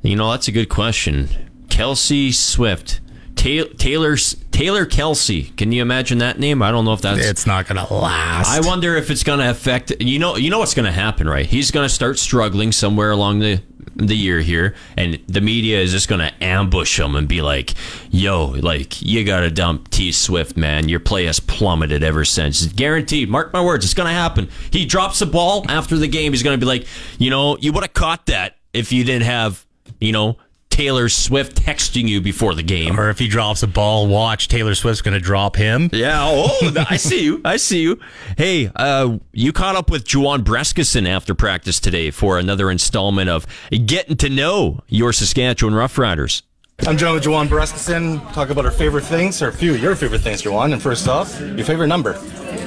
You 0.02 0.16
know, 0.16 0.30
that's 0.30 0.48
a 0.48 0.52
good 0.52 0.68
question. 0.68 1.28
Kelce 1.68 2.32
Swift. 2.34 3.00
Ta- 3.36 3.72
Taylor 3.78 4.16
Taylor 4.52 4.86
Kelce. 4.86 5.56
Can 5.56 5.72
you 5.72 5.82
imagine 5.82 6.18
that 6.18 6.38
name? 6.38 6.62
I 6.62 6.70
don't 6.70 6.84
know 6.84 6.92
if 6.92 7.00
that's. 7.00 7.24
It's 7.24 7.46
not 7.46 7.66
gonna 7.66 7.92
last. 7.92 8.50
I 8.50 8.60
wonder 8.60 8.96
if 8.96 9.10
it's 9.10 9.24
going 9.24 9.40
to 9.40 9.50
affect. 9.50 9.92
You 10.00 10.18
know, 10.18 10.36
you 10.36 10.50
know 10.50 10.58
what's 10.58 10.74
going 10.74 10.86
to 10.86 10.92
happen, 10.92 11.28
right? 11.28 11.46
He's 11.46 11.70
going 11.70 11.84
to 11.86 11.92
start 11.92 12.18
struggling 12.18 12.72
somewhere 12.72 13.10
along 13.10 13.40
the 13.40 13.62
the 13.94 14.16
year 14.16 14.40
here, 14.40 14.74
and 14.96 15.18
the 15.26 15.40
media 15.40 15.78
is 15.80 15.92
just 15.92 16.08
going 16.08 16.20
to 16.20 16.32
ambush 16.42 16.98
him 16.98 17.16
and 17.16 17.28
be 17.28 17.42
like, 17.42 17.74
"Yo, 18.10 18.46
like 18.46 19.02
you 19.02 19.24
got 19.24 19.40
to 19.40 19.50
dump 19.50 19.90
T 19.90 20.12
Swift, 20.12 20.56
man. 20.56 20.88
Your 20.88 21.00
play 21.00 21.24
has 21.24 21.40
plummeted 21.40 22.02
ever 22.02 22.24
since. 22.24 22.66
Guaranteed. 22.66 23.28
Mark 23.28 23.52
my 23.52 23.62
words, 23.62 23.84
it's 23.84 23.94
going 23.94 24.08
to 24.08 24.14
happen. 24.14 24.48
He 24.70 24.86
drops 24.86 25.18
the 25.18 25.26
ball 25.26 25.64
after 25.68 25.96
the 25.96 26.08
game. 26.08 26.32
He's 26.32 26.42
going 26.42 26.58
to 26.58 26.64
be 26.64 26.68
like, 26.68 26.86
you 27.18 27.30
know, 27.30 27.56
you 27.58 27.72
would 27.72 27.82
have 27.84 27.94
caught 27.94 28.26
that 28.26 28.56
if 28.72 28.92
you 28.92 29.04
didn't 29.04 29.24
have, 29.24 29.66
you 30.00 30.12
know." 30.12 30.36
Taylor 30.72 31.10
Swift 31.10 31.54
texting 31.62 32.08
you 32.08 32.22
before 32.22 32.54
the 32.54 32.62
game. 32.62 32.98
Or 32.98 33.10
if 33.10 33.18
he 33.18 33.28
drops 33.28 33.62
a 33.62 33.66
ball, 33.66 34.06
watch 34.06 34.48
Taylor 34.48 34.74
Swift's 34.74 35.02
going 35.02 35.12
to 35.12 35.20
drop 35.20 35.54
him. 35.54 35.90
Yeah. 35.92 36.18
Oh, 36.24 36.72
I 36.88 36.96
see 36.96 37.22
you. 37.22 37.42
I 37.44 37.58
see 37.58 37.82
you. 37.82 38.00
Hey, 38.38 38.70
uh, 38.74 39.18
you 39.32 39.52
caught 39.52 39.76
up 39.76 39.90
with 39.90 40.04
Juwan 40.06 40.38
Brescacin 40.38 41.06
after 41.06 41.34
practice 41.34 41.78
today 41.78 42.10
for 42.10 42.38
another 42.38 42.70
installment 42.70 43.28
of 43.28 43.46
Getting 43.70 44.16
to 44.16 44.30
Know 44.30 44.80
Your 44.88 45.12
Saskatchewan 45.12 45.74
Roughriders. 45.74 46.40
I'm 46.86 46.96
joined 46.96 47.14
with 47.16 47.24
Juwan 47.24 47.48
Brescacin. 47.48 48.32
Talk 48.32 48.48
about 48.48 48.64
our 48.64 48.70
favorite 48.70 49.04
things, 49.04 49.42
or 49.42 49.48
a 49.48 49.52
few 49.52 49.74
of 49.74 49.80
your 49.80 49.94
favorite 49.94 50.22
things, 50.22 50.42
Juwan. 50.42 50.72
And 50.72 50.82
first 50.82 51.06
off, 51.06 51.38
your 51.38 51.64
favorite 51.64 51.88
number. 51.88 52.14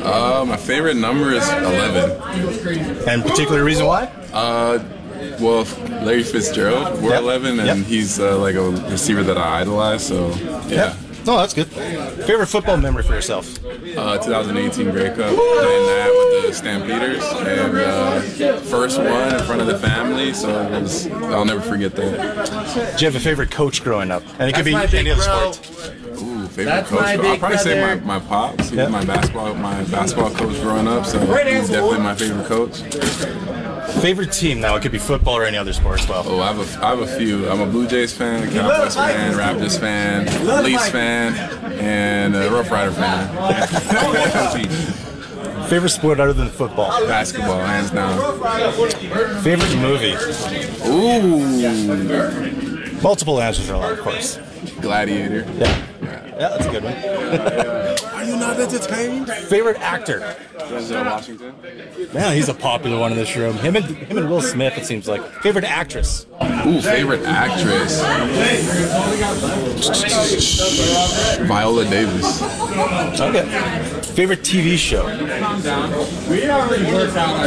Uh, 0.03 0.45
my 0.47 0.57
favorite 0.57 0.95
number 0.95 1.31
is 1.31 1.49
11. 1.49 3.09
And 3.09 3.23
particular 3.23 3.63
reason 3.63 3.87
why? 3.87 4.05
Uh, 4.31 4.77
well, 5.39 5.65
Larry 6.03 6.23
Fitzgerald, 6.23 7.01
we're 7.01 7.11
Yep. 7.11 7.21
11, 7.21 7.59
and 7.59 7.67
Yep. 7.67 7.77
he's 7.87 8.19
uh, 8.19 8.37
like 8.37 8.55
a 8.55 8.61
receiver 8.91 9.23
that 9.23 9.37
I 9.37 9.61
idolize. 9.61 10.05
So, 10.05 10.29
yeah. 10.67 10.93
No, 11.25 11.37
that's 11.37 11.55
good. 11.55 11.65
Favorite 11.67 12.45
football 12.45 12.77
memory 12.77 13.01
for 13.01 13.13
yourself? 13.13 13.57
Uh, 13.97 14.17
2018 14.19 14.91
Grey 14.91 15.07
Cup, 15.07 15.17
playing 15.17 15.35
that 15.35 16.11
with 16.35 16.45
the 16.47 16.53
Stampeders, 16.53 17.23
and 17.23 17.77
uh, 17.77 18.57
first 18.59 18.99
one 18.99 19.33
in 19.33 19.39
front 19.43 19.59
of 19.61 19.65
the 19.67 19.79
family. 19.79 20.33
So 20.33 20.49
it 20.49 20.81
was, 20.83 21.07
I'll 21.07 21.43
never 21.45 21.61
forget 21.61 21.95
that. 21.95 22.95
Do 22.97 23.05
you 23.05 23.11
have 23.11 23.15
a 23.15 23.23
favorite 23.23 23.49
coach 23.49 23.83
growing 23.83 24.11
up? 24.11 24.21
And 24.39 24.49
it 24.49 24.53
could 24.55 24.65
That's 24.65 24.73
my 24.73 24.85
be 24.85 24.97
any 24.99 25.09
other 25.11 25.21
sport. 25.23 25.91
Ooh, 26.21 26.47
favorite 26.47 26.65
That's 26.65 26.89
coach. 26.89 27.01
I'll 27.01 27.21
big 27.21 27.39
probably 27.39 27.57
say 27.57 27.81
my, 27.81 28.19
my 28.19 28.19
pops. 28.19 28.69
He 28.69 28.75
Yeah. 28.77 28.83
was 28.83 28.91
my 28.91 29.05
basketball 29.05 29.55
my 29.55 29.83
basketball 29.85 30.29
coach 30.29 30.61
growing 30.61 30.87
up, 30.87 31.05
so 31.07 31.17
he's 31.19 31.69
definitely 31.69 31.99
my 32.01 32.13
favorite 32.13 32.45
coach. 32.45 32.81
Favorite 34.01 34.31
team? 34.31 34.59
Now 34.59 34.75
it 34.75 34.81
could 34.81 34.91
be 34.91 34.99
football 34.99 35.35
or 35.37 35.45
any 35.45 35.57
other 35.57 35.73
sport 35.73 36.01
as 36.01 36.07
well. 36.07 36.23
Oh, 36.27 36.39
I 36.39 36.53
have 36.53 36.59
a, 36.59 36.85
I 36.85 36.89
have 36.89 36.99
a 36.99 37.07
few. 37.07 37.49
I'm 37.49 37.61
a 37.61 37.65
Blue 37.65 37.87
Jays 37.87 38.13
fan, 38.13 38.43
a 38.47 38.51
Cowboys 38.51 38.95
fan, 38.95 39.33
Raptors 39.33 39.79
fan, 39.79 40.25
Leafs 40.63 40.89
fan, 40.89 41.33
and 41.79 42.35
a 42.35 42.49
Rough 42.51 42.69
Rider 42.69 42.91
fan. 42.91 43.29
Favorite 45.69 45.89
sport 45.89 46.19
other 46.19 46.33
than 46.33 46.49
football? 46.49 46.89
Basketball, 47.07 47.59
hands 47.59 47.89
down. 47.89 48.19
Favorite 49.41 49.75
movie? 49.77 50.13
Ooh. 50.87 53.01
Multiple 53.01 53.41
answers 53.41 53.69
are 53.71 53.75
allowed, 53.75 53.93
of 53.93 53.99
course. 54.01 54.37
Gladiator. 54.81 55.45
Yeah. 55.57 55.85
Yeah, 56.37 56.49
that's 56.49 56.65
a 56.65 56.71
good 56.71 56.83
one. 56.83 56.93
Are 58.13 58.23
you 58.23 58.35
not 58.35 58.59
entertained? 58.59 59.29
Favorite 59.29 59.77
actor? 59.79 60.35
Denzel 60.57 61.05
Washington. 61.05 61.53
Man, 62.13 62.35
he's 62.35 62.49
a 62.49 62.53
popular 62.53 62.99
one 62.99 63.11
in 63.13 63.17
this 63.17 63.35
room. 63.37 63.55
Him 63.57 63.77
and 63.77 63.85
him 63.85 64.17
and 64.17 64.29
Will 64.29 64.41
Smith, 64.41 64.77
it 64.77 64.85
seems 64.85 65.07
like. 65.07 65.21
Favorite 65.41 65.63
actress? 65.63 66.25
Ooh, 66.65 66.81
favorite 66.81 67.23
actress. 67.25 68.01
Viola 71.47 71.85
Davis. 71.85 72.41
Okay. 73.21 73.45
Favorite 74.15 74.39
TV 74.41 74.77
show? 74.77 75.05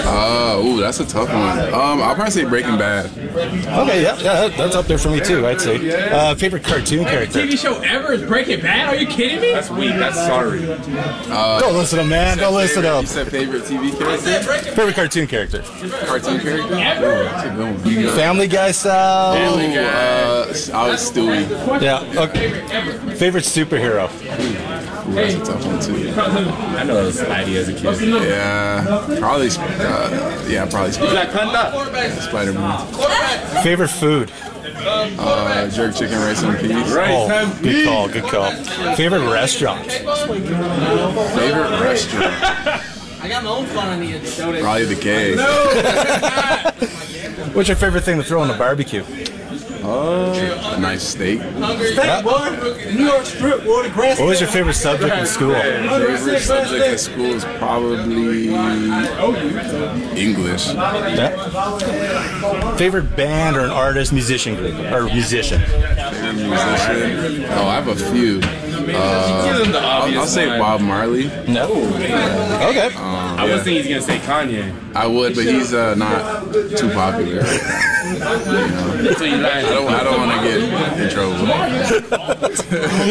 Uh, 0.07 0.63
ooh, 0.63 0.81
that's 0.81 1.01
a 1.01 1.07
tough 1.07 1.29
one. 1.29 1.59
Um, 1.75 2.03
I'll 2.03 2.15
probably 2.15 2.31
say 2.31 2.45
Breaking 2.45 2.79
Bad. 2.79 3.07
Okay, 3.07 4.03
yeah, 4.03 4.19
yeah, 4.19 4.49
that's 4.49 4.77
up 4.77 4.87
there 4.87 4.99
for 4.99 5.11
me 5.11 5.21
too. 5.21 5.47
I'd 5.47 5.61
say. 5.61 6.11
Uh, 6.11 6.35
favorite 6.35 6.65
cartoon 6.65 7.05
character? 7.05 7.41
TV 7.41 7.59
show 7.59 7.81
ever 7.81 8.13
is 8.13 8.23
Breaking 8.23 8.61
Bad? 8.61 8.78
Are 8.87 8.97
you 8.97 9.07
kidding 9.07 9.41
me? 9.41 9.53
That's 9.53 9.71
weak. 9.71 9.91
That's 9.95 10.17
sorry. 10.17 10.61
Uh, 10.71 11.61
Don't 11.61 11.75
listen 11.75 11.99
to 11.99 12.03
him, 12.05 12.09
man. 12.11 12.39
Don't 12.39 12.55
listen 12.55 12.83
to 12.83 12.89
You 12.89 12.95
him. 12.97 13.07
said 13.07 13.29
favorite 13.29 13.65
TV 13.65 13.97
character? 13.97 14.73
Favorite 14.73 14.95
cartoon 14.95 15.27
character? 15.27 15.63
Cartoon 16.07 16.41
character? 16.41 16.67
Ooh, 16.75 16.79
that's 17.25 17.45
a 17.47 17.51
good 17.51 17.77
one. 17.77 17.87
You 17.87 18.03
got- 18.07 18.15
Family 18.17 18.49
Guy 18.49 18.71
style. 18.71 19.35
Family 19.35 19.75
Guy. 19.75 19.85
Uh, 19.85 20.47
I 20.75 20.89
was 20.89 21.11
Stewie. 21.11 21.83
Yeah. 21.83 22.23
Okay. 22.23 22.51
Favorite 23.17 23.45
superhero? 23.45 24.09
Ooh, 24.09 25.13
that's 25.13 25.35
a 25.35 25.39
tough 25.45 25.65
one 25.67 25.81
too. 25.81 26.11
I 26.21 26.85
know 26.85 26.99
it 27.03 27.05
was 27.07 27.21
Spidey 27.21 27.57
as 27.57 27.69
a 27.69 27.73
kid. 27.75 28.01
Yeah, 28.29 28.85
probably. 29.19 29.49
Uh, 29.51 30.45
yeah, 30.49 30.67
probably. 30.69 30.93
Spider 30.93 32.53
Man. 32.53 33.63
Favorite 33.63 33.89
food? 33.89 34.31
Uh, 34.81 35.69
jerk 35.71 35.95
chicken, 35.95 36.19
rice 36.19 36.43
and 36.43 36.59
peas. 36.59 36.71
Oh, 36.75 37.59
good 37.63 37.87
call. 37.87 38.09
Good 38.09 38.25
call. 38.25 38.51
Favorite 38.95 39.31
restaurant? 39.31 39.91
Favorite 39.91 41.81
restaurant? 41.81 42.35
I 43.21 43.29
got 43.29 43.43
my 43.43 43.51
own 43.51 43.67
fun 43.67 43.89
on 43.89 44.01
the 44.01 44.13
inside. 44.17 44.61
Probably 44.61 44.85
the 44.85 44.95
cave. 44.95 45.39
What's 47.55 47.69
your 47.69 47.77
favorite 47.77 48.05
thing 48.05 48.19
to 48.19 48.25
throw 48.25 48.41
on 48.41 48.51
a 48.51 48.57
barbecue? 48.57 49.03
Uh, 49.89 50.75
a 50.77 50.81
nice 50.81 51.03
steak. 51.03 51.41
New 51.41 53.05
York 53.07 53.25
strip, 53.25 53.65
water 53.65 53.89
grass. 53.89 54.19
What 54.19 54.29
was 54.29 54.41
your 54.41 54.51
favorite 54.51 54.75
subject 54.75 55.17
in 55.17 55.25
school? 55.25 55.53
My 55.53 55.99
favorite 56.05 56.41
subject 56.41 56.85
in 56.85 56.99
school 56.99 57.25
is 57.25 57.45
probably 57.59 58.49
English. 60.15 60.67
Yeah. 60.75 61.33
Favorite 62.77 63.17
band 63.17 63.57
or 63.57 63.61
an 63.61 63.71
artist, 63.71 64.13
musician 64.13 64.57
group, 64.57 64.75
or 64.93 65.05
musician? 65.05 65.61
Favorite 65.63 66.35
musician? 66.35 67.45
Oh, 67.53 67.67
I 67.67 67.81
have 67.81 67.89
a 67.89 67.97
few. 67.97 68.41
Uh, 68.95 69.79
I'll, 69.81 70.19
I'll 70.21 70.27
say 70.27 70.47
Bob 70.59 70.81
Marley. 70.81 71.27
No. 71.47 71.69
Okay. 72.69 72.89
Um, 72.95 73.39
I 73.39 73.47
yeah. 73.47 73.55
was 73.55 73.63
thinking 73.63 73.85
he's 73.85 73.89
gonna 73.89 74.03
say 74.03 74.19
Kanye. 74.27 74.73
I 74.95 75.07
would, 75.07 75.35
but 75.35 75.45
he's 75.45 75.73
uh, 75.73 75.95
not 75.95 76.53
too 76.53 76.91
popular. 76.91 77.35
You 77.35 77.41
know? 78.19 79.15
So 79.17 79.25
you 79.25 79.37
lied. 79.37 79.65
I 79.65 79.75
don't, 79.75 79.89
I 79.89 80.03
don't 80.05 80.19
want 80.19 80.33
to 80.33 80.41
get 80.47 80.61
in 81.01 81.09
trouble. 81.11 81.39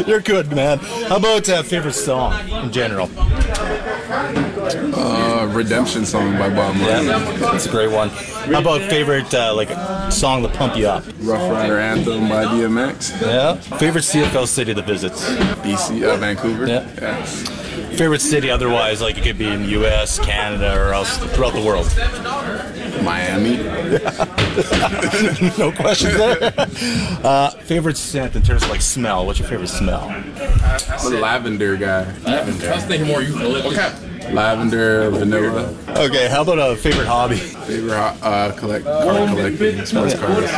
You're 0.08 0.22
good, 0.22 0.52
man. 0.52 0.78
How 0.80 1.18
about 1.18 1.48
uh, 1.50 1.64
favorite 1.64 1.94
song 1.94 2.34
in 2.50 2.72
general? 2.72 3.10
Uh, 4.76 5.50
Redemption 5.54 6.06
song 6.06 6.38
by 6.38 6.50
Bob 6.50 6.76
Marley. 6.76 7.08
That's 7.40 7.66
a 7.66 7.72
great 7.72 7.92
one. 7.92 8.10
How 8.10 8.60
about 8.60 8.82
favorite 8.82 9.34
uh, 9.34 9.54
like 9.56 9.70
song 10.12 10.42
to 10.44 10.50
pump 10.50 10.76
you 10.76 10.88
up? 10.88 11.04
Rough 11.20 11.50
Rider 11.52 11.80
Anthem 11.80 12.28
by 12.28 12.46
DMX. 12.46 13.22
Yeah. 13.22 13.56
Favorite 13.78 14.04
CFL 14.04 14.48
city 14.48 14.74
to 14.74 14.82
visit? 14.82 15.14
BC, 15.14 16.04
uh, 16.04 16.18
Vancouver. 16.18 16.68
Yeah. 16.68 17.26
Favorite 17.96 18.22
city 18.22 18.52
otherwise, 18.52 19.02
like 19.02 19.18
it 19.18 19.24
could 19.24 19.38
be 19.38 19.48
in 19.48 19.64
the 19.64 19.70
U.S., 19.70 20.20
Canada, 20.20 20.76
or 20.78 20.94
else 20.94 21.18
throughout 21.18 21.54
the 21.54 21.64
world. 21.64 21.88
Miami. 23.04 23.58
no 25.58 25.72
questions 25.72 26.14
there. 26.16 26.54
Uh, 27.24 27.50
favorite 27.52 27.98
scent 27.98 28.36
in 28.36 28.42
terms 28.42 28.64
of 28.64 28.70
like 28.70 28.82
smell. 28.82 29.26
What's 29.26 29.40
your 29.40 29.48
favorite 29.48 29.70
smell? 29.70 30.04
I'm 30.10 31.14
a 31.14 31.20
lavender 31.20 31.78
guy. 31.78 32.12
Lavender. 32.24 32.72
I 32.72 32.76
was 32.76 32.84
thinking 32.86 33.08
more 33.08 33.22
eucalyptus. 33.22 34.07
Lavender, 34.34 35.10
vanilla. 35.10 35.74
Okay. 35.90 36.28
How 36.28 36.42
about 36.42 36.60
a 36.60 36.76
favorite 36.76 37.08
hobby? 37.08 37.38
Favorite 37.38 37.94
uh, 37.94 38.52
collect 38.54 38.86
card 38.86 39.30
collecting, 39.30 39.86
sports 39.86 40.14
cards. 40.20 40.52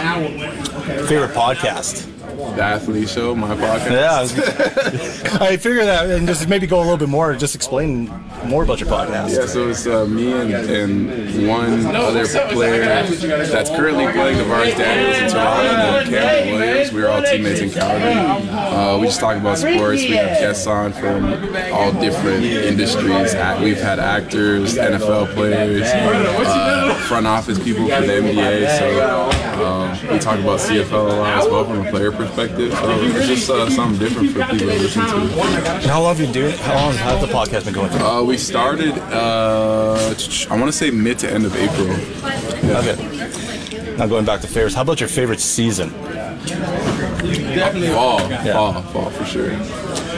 Favorite 1.08 1.32
podcast? 1.32 2.08
The 2.40 2.64
Athlete 2.64 3.10
Show, 3.10 3.36
my 3.36 3.54
podcast. 3.54 3.92
Yeah, 3.92 4.14
I, 4.14 4.22
was, 4.22 5.42
I 5.42 5.58
figure 5.58 5.84
that, 5.84 6.10
and 6.10 6.26
just 6.26 6.48
maybe 6.48 6.68
go 6.68 6.78
a 6.78 6.82
little 6.82 6.96
bit 6.96 7.10
more. 7.10 7.36
Just 7.36 7.54
explain 7.54 8.08
more 8.46 8.64
about 8.64 8.80
your 8.80 8.88
podcast. 8.88 9.36
Yeah, 9.36 9.46
so 9.46 9.68
it's 9.68 9.86
uh, 9.86 10.06
me 10.06 10.32
and, 10.32 10.54
and 10.54 11.48
one 11.50 11.86
other 11.94 12.26
player 12.54 12.86
that's 12.86 13.70
currently 13.70 14.06
playing 14.14 14.38
the 14.38 14.46
Tavares 14.46 14.78
Daniels 14.78 15.18
in 15.18 15.30
Toronto 15.30 15.70
and 15.70 16.14
then 16.14 16.22
Cameron 16.22 16.60
Williams. 16.60 16.94
We 16.94 17.02
were 17.02 17.10
all 17.10 17.22
teammates 17.22 17.60
in 17.60 17.72
Calgary. 17.72 18.50
Uh, 18.50 18.98
we 19.00 19.08
just 19.08 19.20
talk 19.20 19.36
about 19.36 19.58
sports. 19.58 20.02
We 20.02 20.12
have 20.12 20.40
guests 20.40 20.66
on 20.66 20.94
from 20.94 21.26
all 21.74 21.92
different 22.00 22.46
industries. 22.46 23.34
We've 23.62 23.78
had 23.82 24.00
actors, 24.00 24.76
NFL 24.76 25.34
players, 25.34 25.84
uh, 25.84 26.94
front 27.08 27.28
office 27.28 27.62
people 27.62 27.84
for 27.90 28.02
the 28.02 28.14
NBA. 28.14 28.80
So 28.80 29.66
um, 29.66 29.92
we 30.14 30.20
talk 30.20 30.40
about 30.40 30.60
CFL 30.60 30.92
a 30.92 31.14
lot 31.16 31.38
as 31.40 31.50
well 31.50 31.66
from 31.66 31.86
a 31.86 31.90
player 31.92 32.12
perspective. 32.12 32.29
So 32.36 32.46
it's 32.46 33.28
just 33.28 33.50
uh, 33.50 33.70
something 33.70 34.00
different 34.00 34.32
for 34.32 34.42
people 34.44 34.58
to 34.60 34.66
listen 34.66 35.02
to. 35.02 35.16
And 35.18 35.86
how 35.86 36.02
long 36.02 36.16
have 36.16 36.26
you 36.26 36.32
doing? 36.32 36.56
How 36.60 36.76
long 36.76 36.94
has 36.94 37.22
the 37.22 37.28
podcast 37.28 37.66
been 37.66 37.74
going 37.74 37.90
for? 37.92 37.98
Uh, 37.98 38.22
we 38.24 38.38
started, 38.38 38.94
uh, 39.12 39.96
I 40.50 40.58
want 40.58 40.66
to 40.68 40.72
say 40.72 40.92
mid 40.92 41.20
to 41.20 41.32
end 41.32 41.46
of 41.46 41.56
April. 41.56 41.90
Okay. 42.78 43.96
Now 43.98 44.08
going 44.08 44.26
back 44.26 44.42
to 44.42 44.48
favorites, 44.48 44.76
how 44.76 44.82
about 44.84 45.00
your 45.00 45.10
favorite 45.10 45.40
season? 45.40 45.90
Definitely 47.60 47.90
Fall, 47.90 48.20
fall, 48.20 48.82
fall 48.84 49.10
for 49.10 49.26
sure. 49.26 49.52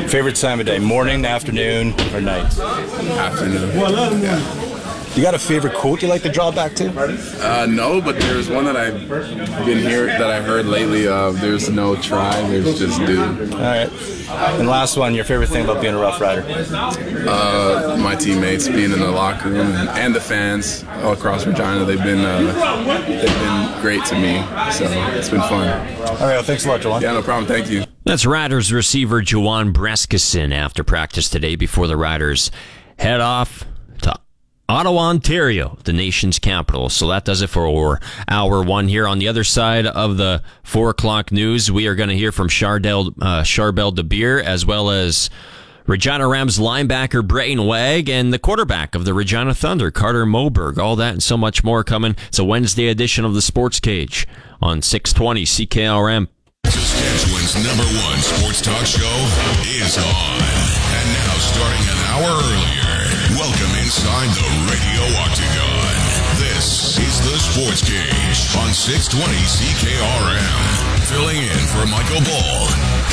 Favorite 0.08 0.36
time 0.36 0.60
of 0.60 0.66
day? 0.66 0.80
Morning, 0.80 1.26
afternoon, 1.26 1.94
or 2.14 2.22
night? 2.22 2.46
Afternoon. 2.60 4.22
Yeah. 4.22 4.68
You 5.16 5.22
got 5.22 5.34
a 5.34 5.40
favorite 5.40 5.74
quote 5.74 6.02
you 6.02 6.08
like 6.08 6.22
to 6.22 6.32
draw 6.32 6.52
back 6.52 6.74
to? 6.76 6.88
Uh, 7.42 7.66
no, 7.66 8.00
but 8.00 8.18
there's 8.20 8.50
one 8.50 8.64
that 8.64 8.78
I've 8.78 9.10
been 9.66 9.80
here 9.80 10.06
that 10.06 10.30
I 10.30 10.42
heard 10.42 10.66
lately. 10.66 11.06
Of 11.06 11.42
there's 11.42 11.70
no 11.70 11.96
try, 11.98 12.42
there's 12.48 12.80
just 12.80 12.98
do. 13.06 13.22
All 13.22 13.60
right. 13.60 13.92
And 14.58 14.70
last 14.70 14.96
one, 14.96 15.14
your 15.14 15.26
favorite 15.26 15.50
thing 15.50 15.66
about 15.66 15.82
being 15.82 15.94
a 15.94 16.00
Rough 16.00 16.22
Rider? 16.22 16.46
Uh, 17.28 17.98
my 18.00 18.16
teammates 18.16 18.70
being 18.70 18.94
in 18.94 19.00
the 19.00 19.12
locker 19.12 19.50
room 19.50 19.68
and, 19.74 19.90
and 19.90 20.16
the 20.16 20.22
fans 20.22 20.86
all 21.04 21.12
across 21.12 21.46
Regina, 21.46 21.84
they've 21.84 22.02
been 22.02 22.20
uh, 22.20 23.04
they've 23.06 23.22
been 23.22 23.82
great 23.82 24.06
to 24.06 24.16
me. 24.16 24.42
So 24.72 24.86
it's 25.18 25.30
been 25.30 25.42
fun. 25.42 25.68
All 25.68 26.06
right. 26.06 26.20
Well, 26.20 26.44
thanks 26.44 26.66
a 26.66 26.70
lot, 26.70 26.80
Juwan. 26.80 27.02
Yeah, 27.02 27.12
no 27.12 27.22
problem. 27.22 27.48
Thank 27.48 27.70
you. 27.70 27.84
That's 28.06 28.26
Riders 28.26 28.72
receiver 28.72 29.22
Juwan 29.22 29.74
Brescacin 29.74 30.54
after 30.54 30.86
practice 30.86 31.30
today 31.30 31.58
before 31.58 31.88
the 31.88 31.98
Riders 31.98 32.50
head 32.98 33.20
off 33.20 33.60
to 33.60 33.71
Ottawa, 34.72 35.10
Ontario, 35.10 35.78
the 35.84 35.92
nation's 35.92 36.40
capital. 36.40 36.88
So 36.88 37.10
that 37.10 37.26
does 37.26 37.42
it 37.42 37.48
for 37.50 38.00
hour 38.30 38.64
one 38.64 38.88
here. 38.88 39.06
On 39.06 39.20
the 39.20 39.28
other 39.28 39.44
side 39.44 39.86
of 39.86 40.16
the 40.16 40.42
four 40.64 40.92
o'clock 40.92 41.30
news, 41.30 41.70
we 41.70 41.88
are 41.88 41.96
going 41.96 42.08
to 42.08 42.16
hear 42.16 42.32
from 42.32 42.48
Chardel, 42.48 43.14
uh, 43.22 43.42
Charbel 43.42 43.94
Dabire 43.94 44.42
as 44.42 44.66
well 44.66 44.90
as 44.90 45.30
Regina 45.88 46.26
Rams 46.26 46.58
linebacker 46.58 47.22
Brayden 47.22 47.68
Wagg 47.68 48.10
and 48.10 48.32
the 48.34 48.40
quarterback 48.40 48.96
of 48.96 49.04
the 49.04 49.14
Regina 49.14 49.54
Thunder, 49.54 49.92
Carter 49.92 50.26
Moberg. 50.26 50.78
All 50.78 50.96
that 50.96 51.12
and 51.12 51.22
so 51.22 51.36
much 51.36 51.66
more 51.66 51.84
coming. 51.84 52.16
It's 52.30 52.40
a 52.40 52.46
Wednesday 52.46 52.88
edition 52.88 53.26
of 53.26 53.34
the 53.34 53.42
Sports 53.42 53.82
Cage 53.82 54.26
on 54.62 54.82
620 54.82 55.44
CKRM. 55.44 56.30
Saskatchewan's 56.66 57.56
number 57.56 57.84
one 58.08 58.20
sports 58.20 58.62
talk 58.62 58.86
show 58.86 59.28
is 59.68 59.98
on. 59.98 60.42
And 60.96 61.08
now, 61.12 61.36
starting 61.40 61.88
an 61.90 61.98
hour 62.08 62.40
earlier, 62.40 62.81
inside 63.92 64.30
the 64.30 64.48
Radio 64.72 65.04
Octagon. 65.20 66.40
This 66.40 66.98
is 66.98 67.20
the 67.30 67.38
Sports 67.38 67.82
Cage 67.82 68.56
on 68.56 68.72
620 68.74 69.36
CKRM. 69.44 70.64
Filling 71.12 71.36
in 71.36 71.60
for 71.68 71.86
Michael 71.92 72.24
Ball, 72.24 72.68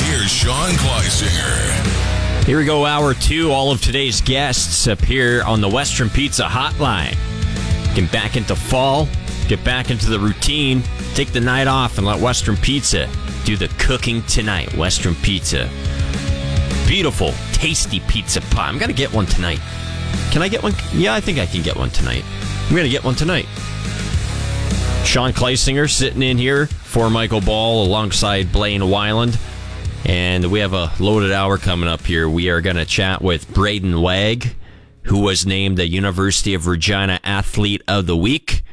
here's 0.05 0.31
Sean 0.31 0.69
Kleisinger. 0.75 2.45
Here 2.45 2.57
we 2.57 2.63
go, 2.63 2.85
hour 2.85 3.13
two. 3.13 3.51
All 3.51 3.73
of 3.73 3.81
today's 3.81 4.21
guests 4.21 4.87
appear 4.87 5.43
on 5.43 5.59
the 5.59 5.67
Western 5.67 6.09
Pizza 6.09 6.43
Hotline. 6.43 7.17
Get 7.93 8.09
back 8.09 8.37
into 8.37 8.55
fall, 8.55 9.09
get 9.49 9.61
back 9.65 9.91
into 9.91 10.09
the 10.09 10.17
routine, 10.17 10.81
take 11.13 11.33
the 11.33 11.41
night 11.41 11.67
off, 11.67 11.97
and 11.97 12.07
let 12.07 12.21
Western 12.21 12.55
Pizza 12.55 13.09
do 13.43 13.57
the 13.57 13.67
cooking 13.79 14.21
tonight. 14.27 14.73
Western 14.75 15.15
Pizza. 15.15 15.69
Beautiful, 16.87 17.33
tasty 17.51 17.99
pizza 18.07 18.39
pie. 18.39 18.69
I'm 18.69 18.77
going 18.77 18.87
to 18.87 18.95
get 18.95 19.11
one 19.11 19.25
tonight. 19.25 19.59
Can 20.31 20.41
I 20.41 20.47
get 20.47 20.61
one? 20.63 20.73
Yeah, 20.93 21.13
I 21.13 21.21
think 21.21 21.39
I 21.39 21.45
can 21.45 21.61
get 21.61 21.75
one 21.75 21.89
tonight. 21.89 22.23
I'm 22.67 22.75
going 22.75 22.83
to 22.83 22.89
get 22.89 23.03
one 23.03 23.15
tonight. 23.15 23.45
Sean 25.03 25.33
Kleisinger 25.33 25.89
sitting 25.89 26.21
in 26.21 26.37
here 26.37 26.67
for 26.67 27.09
Michael 27.09 27.41
Ball 27.41 27.83
alongside 27.83 28.51
Blaine 28.51 28.81
Wyland. 28.81 29.39
And 30.05 30.51
we 30.51 30.59
have 30.59 30.73
a 30.73 30.91
loaded 30.99 31.31
hour 31.31 31.57
coming 31.57 31.89
up 31.89 32.01
here. 32.01 32.29
We 32.29 32.49
are 32.49 32.61
going 32.61 32.75
to 32.75 32.85
chat 32.85 33.21
with 33.21 33.47
Brayden 33.49 34.01
Wagg, 34.01 34.55
who 35.03 35.19
was 35.19 35.45
named 35.45 35.77
the 35.77 35.87
University 35.87 36.53
of 36.53 36.67
Regina 36.67 37.19
Athlete 37.23 37.81
of 37.87 38.05
the 38.05 38.15
Week 38.15 38.63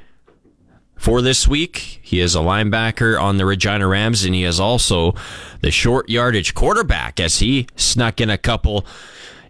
for 0.97 1.23
this 1.23 1.49
week. 1.49 2.01
He 2.03 2.21
is 2.21 2.35
a 2.35 2.41
linebacker 2.41 3.21
on 3.21 3.37
the 3.39 3.47
Regina 3.47 3.87
Rams, 3.87 4.25
and 4.25 4.35
he 4.35 4.45
is 4.45 4.61
also 4.61 5.15
the 5.63 5.71
short 5.71 6.09
yardage 6.09 6.55
quarterback 6.55 7.19
as 7.19 7.39
he 7.39 7.67
snuck 7.77 8.21
in 8.21 8.31
a 8.31 8.39
couple 8.39 8.87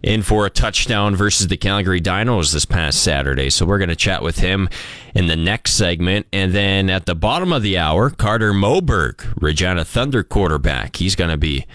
in 0.03 0.21
for 0.21 0.45
a 0.45 0.49
touchdown 0.49 1.15
versus 1.15 1.47
the 1.47 1.57
Calgary 1.57 2.01
Dinos 2.01 2.53
this 2.53 2.65
past 2.65 3.01
Saturday. 3.03 3.49
So 3.49 3.65
we're 3.65 3.77
going 3.77 3.89
to 3.89 3.95
chat 3.95 4.21
with 4.21 4.39
him 4.39 4.69
in 5.15 5.27
the 5.27 5.35
next 5.35 5.73
segment. 5.73 6.27
And 6.31 6.53
then 6.53 6.89
at 6.89 7.05
the 7.05 7.15
bottom 7.15 7.51
of 7.51 7.61
the 7.63 7.77
hour, 7.77 8.09
Carter 8.09 8.53
Moberg, 8.53 9.33
Regina 9.41 9.83
Thunder 9.83 10.23
quarterback. 10.23 10.97
He's 10.97 11.15
going 11.15 11.31
to 11.31 11.37
be 11.37 11.65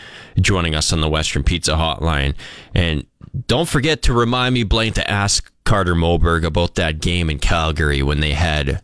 joining 0.41 0.75
us 0.75 0.93
on 0.93 1.01
the 1.01 1.09
Western 1.09 1.43
Pizza 1.43 1.73
Hotline. 1.73 2.35
And 2.75 3.07
don't 3.47 3.69
forget 3.69 4.03
to 4.03 4.13
remind 4.13 4.55
me, 4.55 4.63
Blaine, 4.63 4.93
to 4.95 5.11
ask 5.11 5.51
Carter 5.65 5.95
Moberg 5.95 6.45
about 6.45 6.75
that 6.77 7.01
game 7.01 7.31
in 7.31 7.39
Calgary 7.39 8.03
when 8.03 8.21
they 8.21 8.33
had 8.33 8.83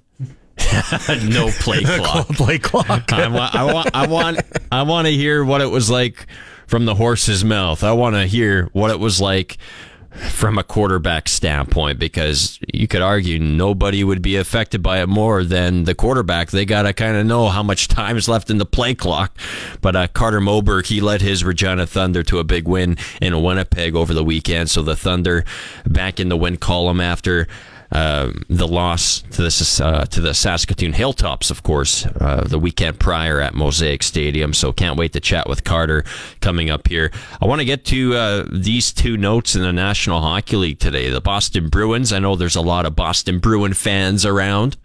no 1.24 1.50
play 1.60 1.82
clock. 1.82 2.28
play 2.28 2.58
clock. 2.58 3.12
I 3.12 3.28
want, 3.28 3.54
I 3.54 3.72
want, 3.72 3.90
I 3.94 4.06
want, 4.06 4.40
I 4.72 4.82
want 4.82 5.06
to 5.06 5.12
hear 5.12 5.44
what 5.44 5.60
it 5.60 5.70
was 5.70 5.90
like 5.90 6.26
from 6.68 6.84
the 6.84 6.94
horse's 6.94 7.44
mouth. 7.44 7.82
I 7.82 7.92
want 7.92 8.14
to 8.14 8.26
hear 8.26 8.68
what 8.72 8.90
it 8.90 9.00
was 9.00 9.20
like 9.20 9.56
from 10.10 10.58
a 10.58 10.62
quarterback 10.62 11.28
standpoint 11.28 11.98
because 11.98 12.58
you 12.72 12.86
could 12.86 13.02
argue 13.02 13.38
nobody 13.38 14.02
would 14.02 14.20
be 14.20 14.36
affected 14.36 14.82
by 14.82 15.00
it 15.00 15.06
more 15.06 15.44
than 15.44 15.84
the 15.84 15.94
quarterback. 15.94 16.50
They 16.50 16.64
got 16.64 16.82
to 16.82 16.92
kind 16.92 17.16
of 17.16 17.26
know 17.26 17.48
how 17.48 17.62
much 17.62 17.88
time 17.88 18.16
is 18.16 18.28
left 18.28 18.50
in 18.50 18.58
the 18.58 18.66
play 18.66 18.94
clock. 18.94 19.36
But 19.80 19.96
uh, 19.96 20.08
Carter 20.08 20.40
Moberg, 20.40 20.86
he 20.86 21.00
led 21.00 21.22
his 21.22 21.42
Regina 21.42 21.86
Thunder 21.86 22.22
to 22.24 22.38
a 22.38 22.44
big 22.44 22.68
win 22.68 22.98
in 23.20 23.42
Winnipeg 23.42 23.96
over 23.96 24.12
the 24.12 24.24
weekend. 24.24 24.70
So 24.70 24.82
the 24.82 24.96
Thunder 24.96 25.44
back 25.86 26.20
in 26.20 26.28
the 26.28 26.36
win 26.36 26.58
column 26.58 27.00
after 27.00 27.48
um, 27.90 28.42
the 28.48 28.68
loss 28.68 29.22
to 29.30 29.42
the 29.42 29.82
uh, 29.82 30.04
to 30.06 30.20
the 30.20 30.34
Saskatoon 30.34 30.92
Hilltops, 30.92 31.50
of 31.50 31.62
course, 31.62 32.04
uh, 32.06 32.44
the 32.46 32.58
weekend 32.58 33.00
prior 33.00 33.40
at 33.40 33.54
Mosaic 33.54 34.02
Stadium. 34.02 34.52
So 34.52 34.72
can't 34.72 34.98
wait 34.98 35.12
to 35.14 35.20
chat 35.20 35.48
with 35.48 35.64
Carter 35.64 36.04
coming 36.40 36.68
up 36.68 36.88
here. 36.88 37.10
I 37.40 37.46
want 37.46 37.60
to 37.60 37.64
get 37.64 37.84
to 37.86 38.14
uh, 38.14 38.44
these 38.52 38.92
two 38.92 39.16
notes 39.16 39.54
in 39.54 39.62
the 39.62 39.72
National 39.72 40.20
Hockey 40.20 40.56
League 40.56 40.78
today. 40.80 41.08
The 41.08 41.20
Boston 41.20 41.68
Bruins. 41.68 42.12
I 42.12 42.18
know 42.18 42.36
there's 42.36 42.56
a 42.56 42.60
lot 42.60 42.84
of 42.84 42.94
Boston 42.94 43.38
Bruin 43.38 43.72
fans 43.72 44.26
around. 44.26 44.76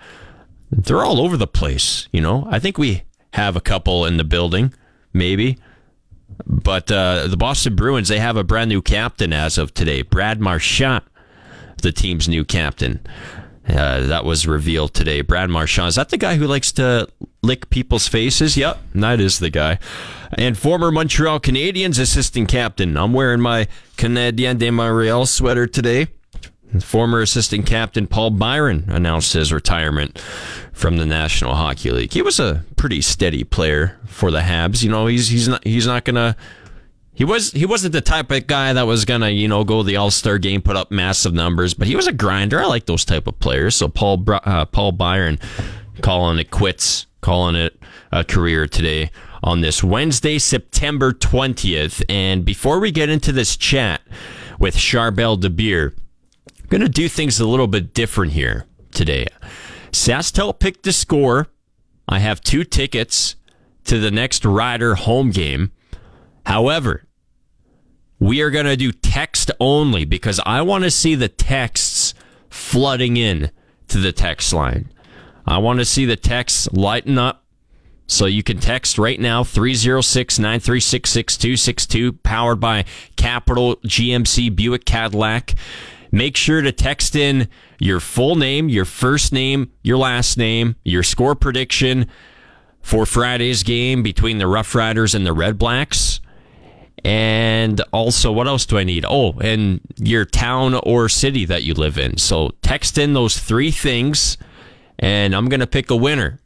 They're 0.72 1.04
all 1.04 1.20
over 1.20 1.36
the 1.36 1.47
place. 1.47 2.08
You 2.12 2.22
know, 2.22 2.47
I 2.49 2.60
think 2.60 2.78
we 2.78 3.04
have 3.34 3.56
a 3.56 3.62
couple 3.62 4.06
in 4.06 4.18
the 4.18 4.24
building, 4.24 4.74
maybe. 5.12 5.58
But 6.45 6.91
uh, 6.91 7.28
the 7.28 7.38
Boston 7.38 7.76
Bruins, 7.76 8.08
they 8.08 8.20
have 8.20 8.38
a 8.38 8.43
brand 8.43 8.70
new 8.70 8.82
captain 8.82 9.34
as 9.34 9.58
of 9.58 9.74
today, 9.74 10.01
Brad 10.01 10.39
Marchand, 10.39 11.04
the 11.84 11.91
team's 11.91 12.27
new 12.27 12.43
captain. 12.43 12.99
Uh, 13.67 14.01
that 14.07 14.25
was 14.25 14.45
revealed 14.45 14.93
today. 14.93 15.21
Brad 15.21 15.49
Marchand. 15.49 15.88
Is 15.88 15.95
that 15.95 16.09
the 16.09 16.17
guy 16.17 16.36
who 16.36 16.47
likes 16.47 16.71
to 16.73 17.07
lick 17.41 17.69
people's 17.69 18.07
faces? 18.09 18.57
Yep, 18.57 18.77
that 18.95 19.21
is 19.21 19.39
the 19.39 19.49
guy. 19.49 19.79
And 20.38 20.57
former 20.57 20.91
Montreal 20.91 21.39
Canadiens 21.39 21.99
assistant 21.99 22.49
captain. 22.49 22.97
I'm 22.97 23.13
wearing 23.13 23.39
my 23.39 23.67
Canadien 23.95 24.57
de 24.57 24.69
Montreal 24.69 25.25
sweater 25.27 25.65
today. 25.65 26.07
Former 26.81 27.21
assistant 27.21 27.67
captain 27.67 28.07
Paul 28.07 28.31
Byron 28.31 28.86
announced 28.88 29.34
his 29.34 29.53
retirement 29.53 30.17
from 30.73 30.97
the 30.97 31.05
National 31.05 31.53
Hockey 31.53 31.91
League. 31.91 32.11
He 32.13 32.23
was 32.23 32.39
a 32.39 32.65
pretty 32.75 32.99
steady 33.01 33.43
player 33.43 33.99
for 34.07 34.31
the 34.31 34.39
Habs. 34.39 34.84
You 34.84 34.89
know, 34.89 35.05
he's 35.05 35.27
he's 35.27 35.47
not 35.47 35.63
he's 35.63 35.86
not 35.86 36.03
gonna 36.03 36.36
he 37.14 37.24
was 37.24 37.51
he 37.51 37.66
wasn't 37.66 37.93
the 37.93 38.01
type 38.01 38.32
of 38.32 38.47
guy 38.47 38.74
that 38.74 38.88
was 38.88 39.05
gonna 39.05 39.30
you 39.30 39.47
know 39.47 39.64
go 39.64 39.84
the 39.84 39.97
All 39.97 40.11
Star 40.11 40.38
game, 40.38 40.61
put 40.61 40.76
up 40.76 40.91
massive 40.91 41.34
numbers, 41.34 41.74
but 41.74 41.88
he 41.88 41.95
was 41.95 42.07
a 42.07 42.14
grinder. 42.14 42.59
I 42.59 42.66
like 42.66 42.86
those 42.86 43.05
type 43.05 43.28
of 43.28 43.39
players. 43.39 43.76
So 43.76 43.88
Paul 43.88 44.24
uh, 44.28 44.66
Paul 44.66 44.93
Byron 44.93 45.39
calling 46.01 46.39
it 46.39 46.49
quits, 46.49 47.05
calling 47.22 47.55
it 47.55 47.80
a 48.11 48.24
career 48.24 48.68
today 48.68 49.11
on 49.43 49.61
this 49.61 49.84
Wednesday, 49.84 50.39
September 50.39 51.14
twentieth. 51.14 52.01
And 52.09 52.43
before 52.43 52.80
we 52.80 52.91
get 52.91 53.09
into 53.09 53.32
this 53.32 53.55
chat 53.57 54.01
with 54.57 54.76
Charbel 54.76 55.39
Dabire, 55.39 55.93
I'm 56.61 56.68
gonna 56.70 56.89
do 56.89 57.07
things 57.07 57.39
a 57.39 57.47
little 57.47 57.68
bit 57.68 57.93
different 57.93 58.34
here 58.34 58.66
today. 58.91 59.28
SaskTel 59.91 60.57
picked 60.57 60.84
the 60.84 60.93
score. 60.93 61.47
I 62.07 62.20
have 62.20 62.41
two 62.41 62.64
tickets 62.64 63.36
to 63.86 63.99
the 63.99 64.11
next 64.11 64.43
Rider 64.43 64.95
home 64.95 65.30
game. 65.30 65.72
However, 66.45 67.05
we 68.19 68.41
are 68.41 68.51
going 68.51 68.65
to 68.65 68.77
do 68.77 68.91
text 68.91 69.51
only 69.59 70.05
because 70.05 70.39
I 70.45 70.61
want 70.61 70.83
to 70.83 70.91
see 70.91 71.15
the 71.15 71.27
texts 71.27 72.13
flooding 72.49 73.17
in 73.17 73.51
to 73.89 73.97
the 73.97 74.11
text 74.11 74.53
line. 74.53 74.91
I 75.45 75.57
want 75.57 75.79
to 75.79 75.85
see 75.85 76.05
the 76.05 76.15
texts 76.15 76.71
lighten 76.71 77.17
up. 77.17 77.43
So 78.05 78.25
you 78.25 78.43
can 78.43 78.59
text 78.59 78.97
right 78.97 79.19
now 79.19 79.43
306 79.43 80.37
936 80.37 81.09
6262, 81.09 82.13
powered 82.13 82.59
by 82.59 82.85
Capital 83.15 83.77
GMC 83.77 84.55
Buick 84.55 84.85
Cadillac. 84.85 85.55
Make 86.11 86.37
sure 86.37 86.61
to 86.61 86.71
text 86.71 87.15
in 87.15 87.47
your 87.79 87.99
full 87.99 88.35
name, 88.35 88.69
your 88.69 88.85
first 88.85 89.33
name, 89.33 89.71
your 89.81 89.97
last 89.97 90.37
name, 90.37 90.75
your 90.83 91.01
score 91.01 91.33
prediction 91.33 92.07
for 92.81 93.05
Friday's 93.05 93.63
game 93.63 94.03
between 94.03 94.37
the 94.37 94.47
Rough 94.47 94.75
Riders 94.75 95.15
and 95.15 95.25
the 95.25 95.33
Red 95.33 95.57
Blacks. 95.57 96.19
And 97.04 97.82
also, 97.91 98.32
what 98.32 98.47
else 98.47 98.66
do 98.66 98.78
I 98.78 98.84
need? 98.84 99.06
Oh, 99.08 99.34
and 99.39 99.82
your 99.97 100.24
town 100.24 100.76
or 100.84 101.10
city 101.10 101.45
that 101.45 101.64
you 101.64 101.74
live 101.74 101.97
in. 101.97 102.18
So 102.18 102.51
text 102.62 102.97
in 102.97 103.14
those 103.14 103.38
three 103.38 103.72
things, 103.72 104.38
and 104.97 105.36
I'm 105.36 105.49
going 105.49 105.60
to 105.60 105.68
pick 105.68 105.89
a 105.89 105.95
winner. 105.95 106.39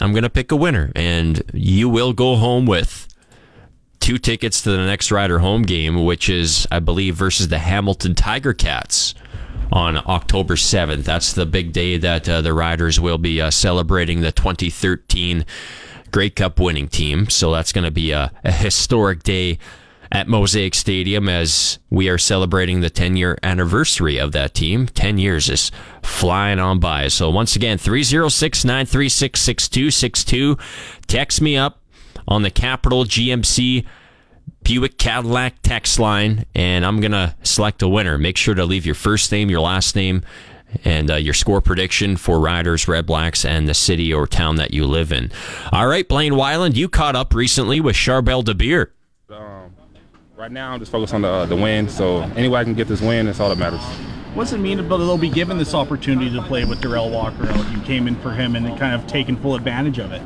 I'm 0.00 0.12
going 0.12 0.22
to 0.22 0.30
pick 0.30 0.50
a 0.50 0.56
winner, 0.56 0.90
and 0.96 1.42
you 1.52 1.90
will 1.90 2.14
go 2.14 2.36
home 2.36 2.64
with 2.64 3.08
two 4.00 4.16
tickets 4.16 4.62
to 4.62 4.70
the 4.70 4.78
next 4.78 5.12
Rider 5.12 5.40
home 5.40 5.62
game, 5.62 6.04
which 6.04 6.30
is, 6.30 6.66
I 6.72 6.78
believe, 6.78 7.14
versus 7.14 7.48
the 7.48 7.58
Hamilton 7.58 8.14
Tiger 8.14 8.54
Cats 8.54 9.14
on 9.70 9.98
October 9.98 10.56
7th. 10.56 11.04
That's 11.04 11.34
the 11.34 11.44
big 11.44 11.72
day 11.72 11.98
that 11.98 12.28
uh, 12.28 12.40
the 12.40 12.54
Riders 12.54 12.98
will 12.98 13.18
be 13.18 13.40
uh, 13.40 13.50
celebrating 13.50 14.22
the 14.22 14.32
2013 14.32 15.44
Grey 16.10 16.30
Cup 16.30 16.58
winning 16.58 16.88
team. 16.88 17.28
So 17.28 17.52
that's 17.52 17.72
going 17.72 17.84
to 17.84 17.90
be 17.90 18.10
a, 18.10 18.32
a 18.42 18.52
historic 18.52 19.22
day 19.22 19.58
at 20.12 20.28
Mosaic 20.28 20.74
Stadium 20.74 21.28
as 21.28 21.78
we 21.88 22.08
are 22.08 22.18
celebrating 22.18 22.80
the 22.80 22.90
10 22.90 23.16
year 23.16 23.38
anniversary 23.42 24.18
of 24.18 24.32
that 24.32 24.54
team. 24.54 24.86
10 24.86 25.18
years 25.18 25.48
is 25.48 25.70
flying 26.02 26.58
on 26.58 26.80
by. 26.80 27.08
So 27.08 27.30
once 27.30 27.56
again, 27.56 27.78
306 27.78 28.64
936 28.64 29.40
6262. 29.40 30.58
Text 31.06 31.40
me 31.40 31.56
up 31.56 31.82
on 32.26 32.42
the 32.42 32.50
Capital 32.50 33.04
GMC 33.04 33.84
Buick 34.62 34.98
Cadillac 34.98 35.54
text 35.62 35.98
line, 35.98 36.44
and 36.54 36.84
I'm 36.84 37.00
going 37.00 37.12
to 37.12 37.34
select 37.42 37.82
a 37.82 37.88
winner. 37.88 38.18
Make 38.18 38.36
sure 38.36 38.54
to 38.54 38.64
leave 38.64 38.84
your 38.84 38.94
first 38.94 39.32
name, 39.32 39.48
your 39.48 39.60
last 39.60 39.96
name, 39.96 40.22
and 40.84 41.10
uh, 41.10 41.16
your 41.16 41.34
score 41.34 41.60
prediction 41.60 42.16
for 42.16 42.38
Riders, 42.38 42.86
Red 42.86 43.06
Blacks, 43.06 43.44
and 43.44 43.66
the 43.66 43.74
city 43.74 44.12
or 44.12 44.26
town 44.26 44.56
that 44.56 44.72
you 44.72 44.86
live 44.86 45.12
in. 45.12 45.32
All 45.72 45.86
right, 45.86 46.06
Blaine 46.06 46.34
Wyland, 46.34 46.76
you 46.76 46.88
caught 46.88 47.16
up 47.16 47.34
recently 47.34 47.80
with 47.80 47.96
Charbel 47.96 48.44
Dabire. 48.44 48.90
Um, 49.30 49.69
right 50.40 50.50
now, 50.50 50.72
I'm 50.72 50.80
just 50.80 50.90
focused 50.90 51.12
on 51.12 51.22
the, 51.22 51.28
uh, 51.28 51.46
the 51.46 51.54
win. 51.54 51.88
So 51.88 52.22
any 52.34 52.48
way 52.48 52.60
I 52.60 52.64
can 52.64 52.74
get 52.74 52.88
this 52.88 53.00
win, 53.00 53.26
that's 53.26 53.38
all 53.40 53.50
that 53.50 53.58
matters. 53.58 53.80
What's 54.34 54.52
it 54.52 54.58
mean 54.58 54.80
about 54.80 54.98
they'll 54.98 55.18
be 55.18 55.28
given 55.28 55.58
this 55.58 55.74
opportunity 55.74 56.32
to 56.32 56.42
play 56.42 56.64
with 56.64 56.80
Darrell 56.80 57.10
Walker 57.10 57.46
out? 57.46 57.70
You 57.72 57.82
came 57.82 58.08
in 58.08 58.16
for 58.16 58.30
him 58.30 58.56
and 58.56 58.66
kind 58.78 58.94
of 58.94 59.06
taken 59.06 59.36
full 59.36 59.54
advantage 59.54 59.98
of 59.98 60.12
it. 60.12 60.22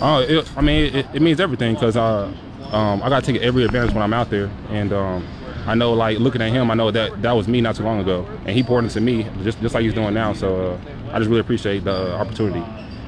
Oh, 0.00 0.20
it, 0.20 0.50
I 0.56 0.62
mean, 0.62 0.94
it, 0.94 1.06
it 1.12 1.20
means 1.20 1.40
everything 1.40 1.74
because 1.74 1.96
uh, 1.96 2.32
um, 2.70 3.02
I 3.02 3.08
got 3.08 3.24
to 3.24 3.32
take 3.32 3.42
every 3.42 3.64
advantage 3.64 3.92
when 3.92 4.02
I'm 4.02 4.14
out 4.14 4.30
there, 4.30 4.48
and 4.70 4.92
um, 4.92 5.26
I 5.66 5.74
know, 5.74 5.92
like 5.92 6.18
looking 6.18 6.40
at 6.40 6.50
him, 6.50 6.70
I 6.70 6.74
know 6.74 6.90
that 6.92 7.20
that 7.22 7.32
was 7.32 7.48
me 7.48 7.60
not 7.60 7.74
too 7.74 7.82
long 7.82 8.00
ago, 8.00 8.24
and 8.46 8.50
he 8.50 8.62
poured 8.62 8.84
into 8.84 9.00
me 9.00 9.24
just 9.42 9.60
just 9.60 9.74
like 9.74 9.82
he's 9.82 9.94
doing 9.94 10.14
now. 10.14 10.32
So 10.34 10.72
uh, 10.72 11.12
I 11.12 11.18
just 11.18 11.28
really 11.28 11.40
appreciate 11.40 11.82
the 11.82 12.14
opportunity. 12.14 12.60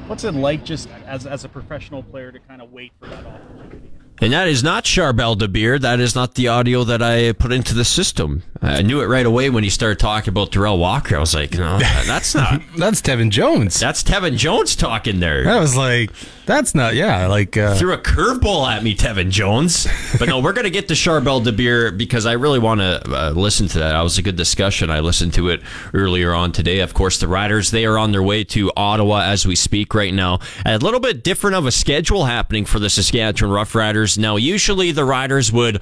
What's 0.07 0.25
it 0.25 0.33
like 0.33 0.65
just 0.65 0.89
as 1.07 1.25
as 1.25 1.45
a 1.45 1.49
professional 1.49 2.03
player 2.03 2.31
to 2.31 2.39
kind 2.39 2.61
of 2.61 2.73
wait 2.73 2.91
for 2.99 3.07
that 3.07 3.25
opportunity? 3.25 3.89
And 4.21 4.33
that 4.33 4.47
is 4.47 4.63
not 4.63 4.83
Charbel 4.83 5.35
Dabire. 5.35 5.81
That 5.81 5.99
is 5.99 6.13
not 6.13 6.35
the 6.35 6.47
audio 6.47 6.83
that 6.83 7.01
I 7.01 7.31
put 7.31 7.51
into 7.51 7.73
the 7.73 7.83
system. 7.83 8.43
I 8.61 8.83
knew 8.83 9.01
it 9.01 9.07
right 9.07 9.25
away 9.25 9.49
when 9.49 9.63
he 9.63 9.71
started 9.71 9.97
talking 9.97 10.29
about 10.29 10.51
Darrell 10.51 10.77
Walker. 10.77 11.17
I 11.17 11.19
was 11.19 11.33
like, 11.33 11.57
no, 11.57 11.79
that's 11.79 12.35
not. 12.35 12.61
that's 12.77 13.01
Tevin 13.01 13.31
Jones. 13.31 13.79
That's 13.79 14.03
Tevin 14.03 14.37
Jones 14.37 14.75
talking 14.75 15.19
there. 15.19 15.49
I 15.49 15.59
was 15.59 15.75
like, 15.75 16.11
that's 16.45 16.73
not, 16.75 16.95
yeah, 16.95 17.27
like. 17.27 17.55
Uh, 17.57 17.75
Threw 17.75 17.93
a 17.93 17.97
curveball 17.97 18.67
at 18.67 18.83
me, 18.83 18.95
Tevin 18.95 19.29
Jones. 19.29 19.87
But 20.17 20.27
no, 20.27 20.39
we're 20.39 20.53
going 20.53 20.65
to 20.65 20.71
get 20.71 20.87
to 20.89 20.93
Charbel 20.93 21.43
Dabire 21.43 21.97
because 21.97 22.25
I 22.25 22.33
really 22.33 22.59
want 22.59 22.81
to 22.81 23.01
uh, 23.07 23.31
listen 23.35 23.67
to 23.69 23.79
that. 23.79 23.91
That 23.91 24.01
was 24.01 24.17
a 24.17 24.21
good 24.21 24.35
discussion. 24.35 24.89
I 24.89 24.99
listened 24.99 25.33
to 25.35 25.49
it 25.49 25.61
earlier 25.93 26.33
on 26.33 26.51
today. 26.51 26.79
Of 26.79 26.93
course, 26.93 27.19
the 27.19 27.27
Riders, 27.27 27.71
they 27.71 27.85
are 27.85 27.97
on 27.97 28.11
their 28.11 28.23
way 28.23 28.43
to 28.45 28.71
Ottawa 28.75 29.21
as 29.21 29.45
we 29.45 29.55
speak 29.55 29.93
right 29.93 30.13
now. 30.13 30.39
A 30.65 30.77
little 30.77 30.99
bit 30.99 31.23
different 31.23 31.55
of 31.55 31.65
a 31.65 31.71
schedule 31.71 32.25
happening 32.25 32.65
for 32.65 32.79
the 32.79 32.89
Saskatchewan 32.89 33.53
Rough 33.53 33.75
Riders. 33.75 34.17
Now, 34.17 34.35
usually 34.35 34.91
the 34.91 35.05
Riders 35.05 35.51
would 35.51 35.81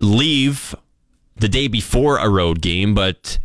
leave 0.00 0.74
the 1.36 1.48
day 1.48 1.68
before 1.68 2.18
a 2.18 2.28
road 2.28 2.60
game, 2.60 2.94
but 2.94 3.38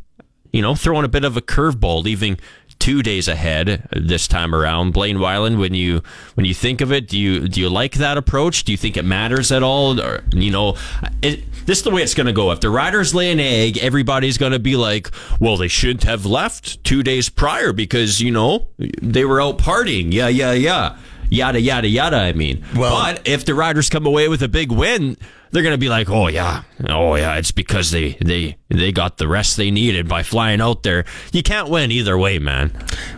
you 0.51 0.61
know, 0.61 0.75
throwing 0.75 1.05
a 1.05 1.09
bit 1.09 1.23
of 1.23 1.37
a 1.37 1.41
curveball, 1.41 2.03
leaving 2.03 2.37
two 2.81 3.03
days 3.03 3.27
ahead 3.27 3.87
this 3.91 4.27
time 4.27 4.53
around. 4.53 4.91
Blaine 4.91 5.17
Wyland, 5.17 5.59
when 5.59 5.73
you 5.73 6.01
when 6.33 6.45
you 6.45 6.53
think 6.53 6.81
of 6.81 6.91
it, 6.91 7.07
do 7.07 7.17
you 7.17 7.47
do 7.47 7.61
you 7.61 7.69
like 7.69 7.93
that 7.93 8.17
approach? 8.17 8.63
Do 8.65 8.73
you 8.73 8.77
think 8.77 8.97
it 8.97 9.05
matters 9.05 9.51
at 9.51 9.63
all? 9.63 10.01
Or 10.01 10.23
you 10.33 10.51
know, 10.51 10.75
it, 11.21 11.43
this 11.65 11.77
is 11.77 11.83
the 11.83 11.91
way 11.91 12.01
it's 12.01 12.15
going 12.15 12.27
to 12.27 12.33
go. 12.33 12.51
If 12.51 12.59
the 12.59 12.69
Riders 12.69 13.15
lay 13.15 13.31
an 13.31 13.39
egg, 13.39 13.77
everybody's 13.77 14.37
going 14.37 14.51
to 14.51 14.59
be 14.59 14.75
like, 14.75 15.11
"Well, 15.39 15.55
they 15.55 15.67
shouldn't 15.67 16.03
have 16.03 16.25
left 16.25 16.83
two 16.83 17.03
days 17.03 17.29
prior 17.29 17.71
because 17.71 18.19
you 18.19 18.31
know 18.31 18.67
they 18.77 19.23
were 19.23 19.39
out 19.39 19.59
partying." 19.59 20.11
Yeah, 20.11 20.27
yeah, 20.27 20.51
yeah. 20.51 20.97
Yada 21.29 21.61
yada 21.61 21.87
yada. 21.87 22.17
I 22.17 22.33
mean, 22.33 22.65
well, 22.75 23.13
but 23.13 23.25
if 23.25 23.45
the 23.45 23.53
Riders 23.53 23.89
come 23.89 24.05
away 24.05 24.27
with 24.27 24.41
a 24.41 24.49
big 24.49 24.71
win, 24.71 25.15
they're 25.51 25.63
going 25.63 25.73
to 25.73 25.77
be 25.77 25.89
like, 25.89 26.09
"Oh 26.09 26.27
yeah, 26.27 26.63
oh 26.87 27.15
yeah, 27.15 27.35
it's 27.35 27.51
because 27.51 27.91
they 27.91 28.13
they 28.21 28.57
they 28.69 28.91
got 28.91 29.17
the 29.17 29.27
rest 29.27 29.57
they 29.57 29.71
needed 29.71 30.07
by 30.07 30.23
flying 30.23 30.61
out 30.61 30.83
there." 30.83 31.05
You 31.31 31.43
can't 31.43 31.69
win 31.69 31.91
either 31.91 32.17
way, 32.17 32.39
man. 32.39 32.71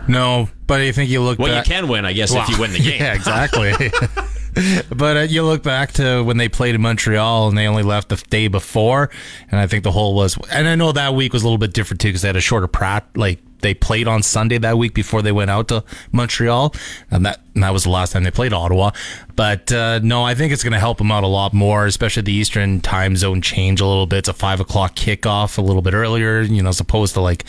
No, 0.08 0.48
but 0.66 0.80
I 0.80 0.92
think 0.92 1.10
you 1.10 1.20
look. 1.22 1.38
Well, 1.38 1.48
back- 1.48 1.66
you 1.66 1.72
can 1.74 1.88
win, 1.88 2.04
I 2.04 2.12
guess, 2.12 2.32
well, 2.32 2.42
if 2.42 2.48
you 2.48 2.58
win 2.60 2.72
the 2.72 2.78
game. 2.82 3.00
Yeah, 3.00 3.14
exactly. 3.14 3.72
but 4.94 5.16
uh, 5.16 5.20
you 5.20 5.42
look 5.42 5.62
back 5.62 5.92
to 5.92 6.22
when 6.22 6.36
they 6.36 6.48
played 6.48 6.74
in 6.74 6.80
Montreal 6.80 7.48
and 7.48 7.58
they 7.58 7.66
only 7.66 7.82
left 7.82 8.08
the 8.08 8.16
day 8.30 8.48
before, 8.48 9.10
and 9.50 9.60
I 9.60 9.66
think 9.66 9.84
the 9.84 9.92
whole 9.92 10.14
was. 10.14 10.38
And 10.50 10.68
I 10.68 10.74
know 10.74 10.92
that 10.92 11.14
week 11.14 11.32
was 11.32 11.42
a 11.42 11.46
little 11.46 11.58
bit 11.58 11.72
different 11.72 12.00
too 12.00 12.08
because 12.08 12.22
they 12.22 12.28
had 12.28 12.36
a 12.36 12.40
shorter 12.40 12.68
prat 12.68 13.06
like 13.16 13.40
they 13.64 13.74
played 13.74 14.06
on 14.06 14.22
Sunday 14.22 14.58
that 14.58 14.78
week 14.78 14.94
before 14.94 15.22
they 15.22 15.32
went 15.32 15.50
out 15.50 15.68
to 15.68 15.82
Montreal, 16.12 16.72
and 17.10 17.26
that 17.26 17.40
and 17.54 17.64
that 17.64 17.72
was 17.72 17.82
the 17.84 17.90
last 17.90 18.12
time 18.12 18.22
they 18.22 18.30
played 18.30 18.52
Ottawa. 18.52 18.90
But 19.34 19.72
uh, 19.72 20.00
no, 20.02 20.22
I 20.22 20.34
think 20.34 20.52
it's 20.52 20.62
going 20.62 20.74
to 20.74 20.78
help 20.78 20.98
them 20.98 21.10
out 21.10 21.24
a 21.24 21.28
lot 21.28 21.52
more, 21.52 21.86
especially 21.86 22.22
the 22.22 22.32
Eastern 22.32 22.80
time 22.80 23.16
zone 23.16 23.40
change 23.40 23.80
a 23.80 23.86
little 23.86 24.06
bit. 24.06 24.18
It's 24.18 24.28
a 24.28 24.32
five 24.32 24.60
o'clock 24.60 24.94
kickoff 24.94 25.58
a 25.58 25.62
little 25.62 25.82
bit 25.82 25.94
earlier, 25.94 26.42
you 26.42 26.62
know, 26.62 26.68
as 26.68 26.78
opposed 26.80 27.14
to 27.14 27.20
like 27.20 27.44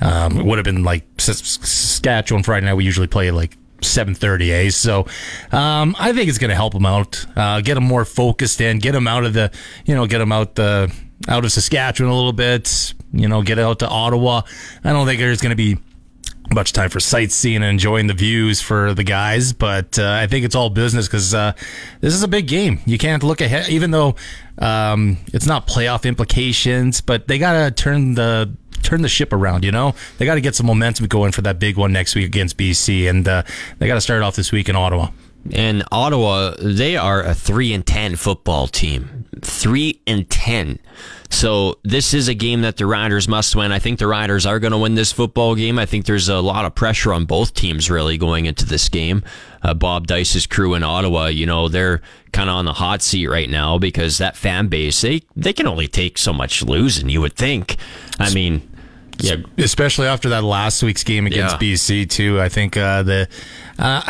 Um, 0.00 0.38
it 0.38 0.44
would 0.46 0.58
have 0.58 0.64
been 0.64 0.84
like 0.84 1.04
Saskatchewan 1.18 2.44
Friday 2.44 2.66
night. 2.66 2.74
We 2.74 2.84
usually 2.84 3.08
play 3.08 3.30
like 3.32 3.56
7:30 3.80 4.50
a. 4.52 4.70
So 4.70 5.06
um, 5.52 5.96
I 5.98 6.12
think 6.12 6.28
it's 6.28 6.38
going 6.38 6.50
to 6.50 6.54
help 6.56 6.72
them 6.72 6.86
out, 6.86 7.26
uh, 7.36 7.60
get 7.60 7.74
them 7.74 7.84
more 7.84 8.04
focused 8.04 8.60
in, 8.60 8.78
get 8.78 8.92
them 8.92 9.08
out 9.08 9.24
of 9.24 9.32
the, 9.34 9.50
you 9.86 9.94
know, 9.94 10.06
get 10.06 10.18
them 10.18 10.32
out 10.32 10.54
the 10.54 10.92
out 11.26 11.44
of 11.44 11.52
Saskatchewan 11.52 12.12
a 12.12 12.16
little 12.16 12.32
bit. 12.32 12.94
You 13.12 13.28
know, 13.28 13.42
get 13.42 13.58
out 13.58 13.80
to 13.80 13.88
Ottawa. 13.88 14.42
I 14.84 14.92
don't 14.92 15.06
think 15.06 15.18
there's 15.18 15.40
going 15.40 15.50
to 15.50 15.56
be 15.56 15.78
much 16.52 16.72
time 16.72 16.90
for 16.90 17.00
sightseeing 17.00 17.56
and 17.56 17.64
enjoying 17.64 18.06
the 18.06 18.14
views 18.14 18.60
for 18.60 18.94
the 18.94 19.04
guys, 19.04 19.52
but 19.52 19.98
uh, 19.98 20.10
I 20.10 20.26
think 20.26 20.44
it's 20.44 20.54
all 20.54 20.70
business 20.70 21.06
because 21.06 21.34
uh, 21.34 21.52
this 22.00 22.14
is 22.14 22.22
a 22.22 22.28
big 22.28 22.46
game. 22.48 22.80
You 22.86 22.98
can't 22.98 23.22
look 23.22 23.40
ahead, 23.40 23.68
even 23.68 23.90
though 23.90 24.14
um, 24.58 25.18
it's 25.32 25.46
not 25.46 25.66
playoff 25.66 26.04
implications, 26.04 27.00
but 27.00 27.28
they 27.28 27.38
got 27.38 27.52
to 27.64 27.70
turn 27.70 28.14
the 28.14 28.50
turn 28.82 29.02
the 29.02 29.08
ship 29.08 29.32
around. 29.32 29.64
You 29.64 29.72
know, 29.72 29.94
they 30.18 30.24
got 30.24 30.36
to 30.36 30.40
get 30.40 30.54
some 30.54 30.66
momentum 30.66 31.06
going 31.06 31.32
for 31.32 31.42
that 31.42 31.58
big 31.58 31.76
one 31.76 31.92
next 31.92 32.14
week 32.14 32.26
against 32.26 32.56
BC, 32.56 33.08
and 33.10 33.26
uh, 33.26 33.42
they 33.78 33.86
got 33.86 33.94
to 33.94 34.00
start 34.00 34.22
off 34.22 34.36
this 34.36 34.52
week 34.52 34.68
in 34.68 34.76
Ottawa. 34.76 35.10
And 35.52 35.82
Ottawa, 35.90 36.54
they 36.60 36.96
are 36.96 37.22
a 37.22 37.34
three 37.34 37.72
and 37.72 37.86
ten 37.86 38.16
football 38.16 38.66
team. 38.68 39.26
Three 39.40 40.00
and 40.06 40.28
ten. 40.28 40.78
So 41.30 41.78
this 41.84 42.14
is 42.14 42.28
a 42.28 42.34
game 42.34 42.62
that 42.62 42.76
the 42.78 42.86
Riders 42.86 43.28
must 43.28 43.54
win. 43.54 43.70
I 43.70 43.78
think 43.78 43.98
the 43.98 44.06
Riders 44.06 44.46
are 44.46 44.58
going 44.58 44.72
to 44.72 44.78
win 44.78 44.94
this 44.94 45.12
football 45.12 45.54
game. 45.54 45.78
I 45.78 45.84
think 45.86 46.06
there's 46.06 46.28
a 46.28 46.40
lot 46.40 46.64
of 46.64 46.74
pressure 46.74 47.12
on 47.12 47.26
both 47.26 47.52
teams 47.54 47.90
really 47.90 48.16
going 48.16 48.46
into 48.46 48.64
this 48.64 48.88
game. 48.88 49.22
Uh, 49.62 49.74
Bob 49.74 50.06
Dyce's 50.06 50.46
crew 50.46 50.74
in 50.74 50.82
Ottawa, 50.82 51.26
you 51.26 51.44
know, 51.46 51.68
they're 51.68 52.00
kind 52.32 52.48
of 52.48 52.56
on 52.56 52.64
the 52.64 52.72
hot 52.74 53.02
seat 53.02 53.26
right 53.26 53.48
now 53.50 53.76
because 53.78 54.18
that 54.18 54.36
fan 54.36 54.68
base 54.68 55.00
they 55.02 55.22
they 55.36 55.52
can 55.52 55.66
only 55.66 55.86
take 55.88 56.16
so 56.18 56.32
much 56.32 56.62
losing. 56.62 57.08
You 57.08 57.20
would 57.20 57.34
think. 57.34 57.76
I 58.18 58.32
mean. 58.32 58.62
Yeah, 59.20 59.34
especially 59.56 60.06
after 60.06 60.28
that 60.28 60.44
last 60.44 60.80
week's 60.80 61.02
game 61.02 61.26
against 61.26 61.60
Yeah. 61.60 61.74
BC 61.74 62.08
too. 62.08 62.40
I 62.40 62.48
think 62.48 62.76
uh, 62.76 63.02
the 63.02 63.28
uh, 63.76 64.00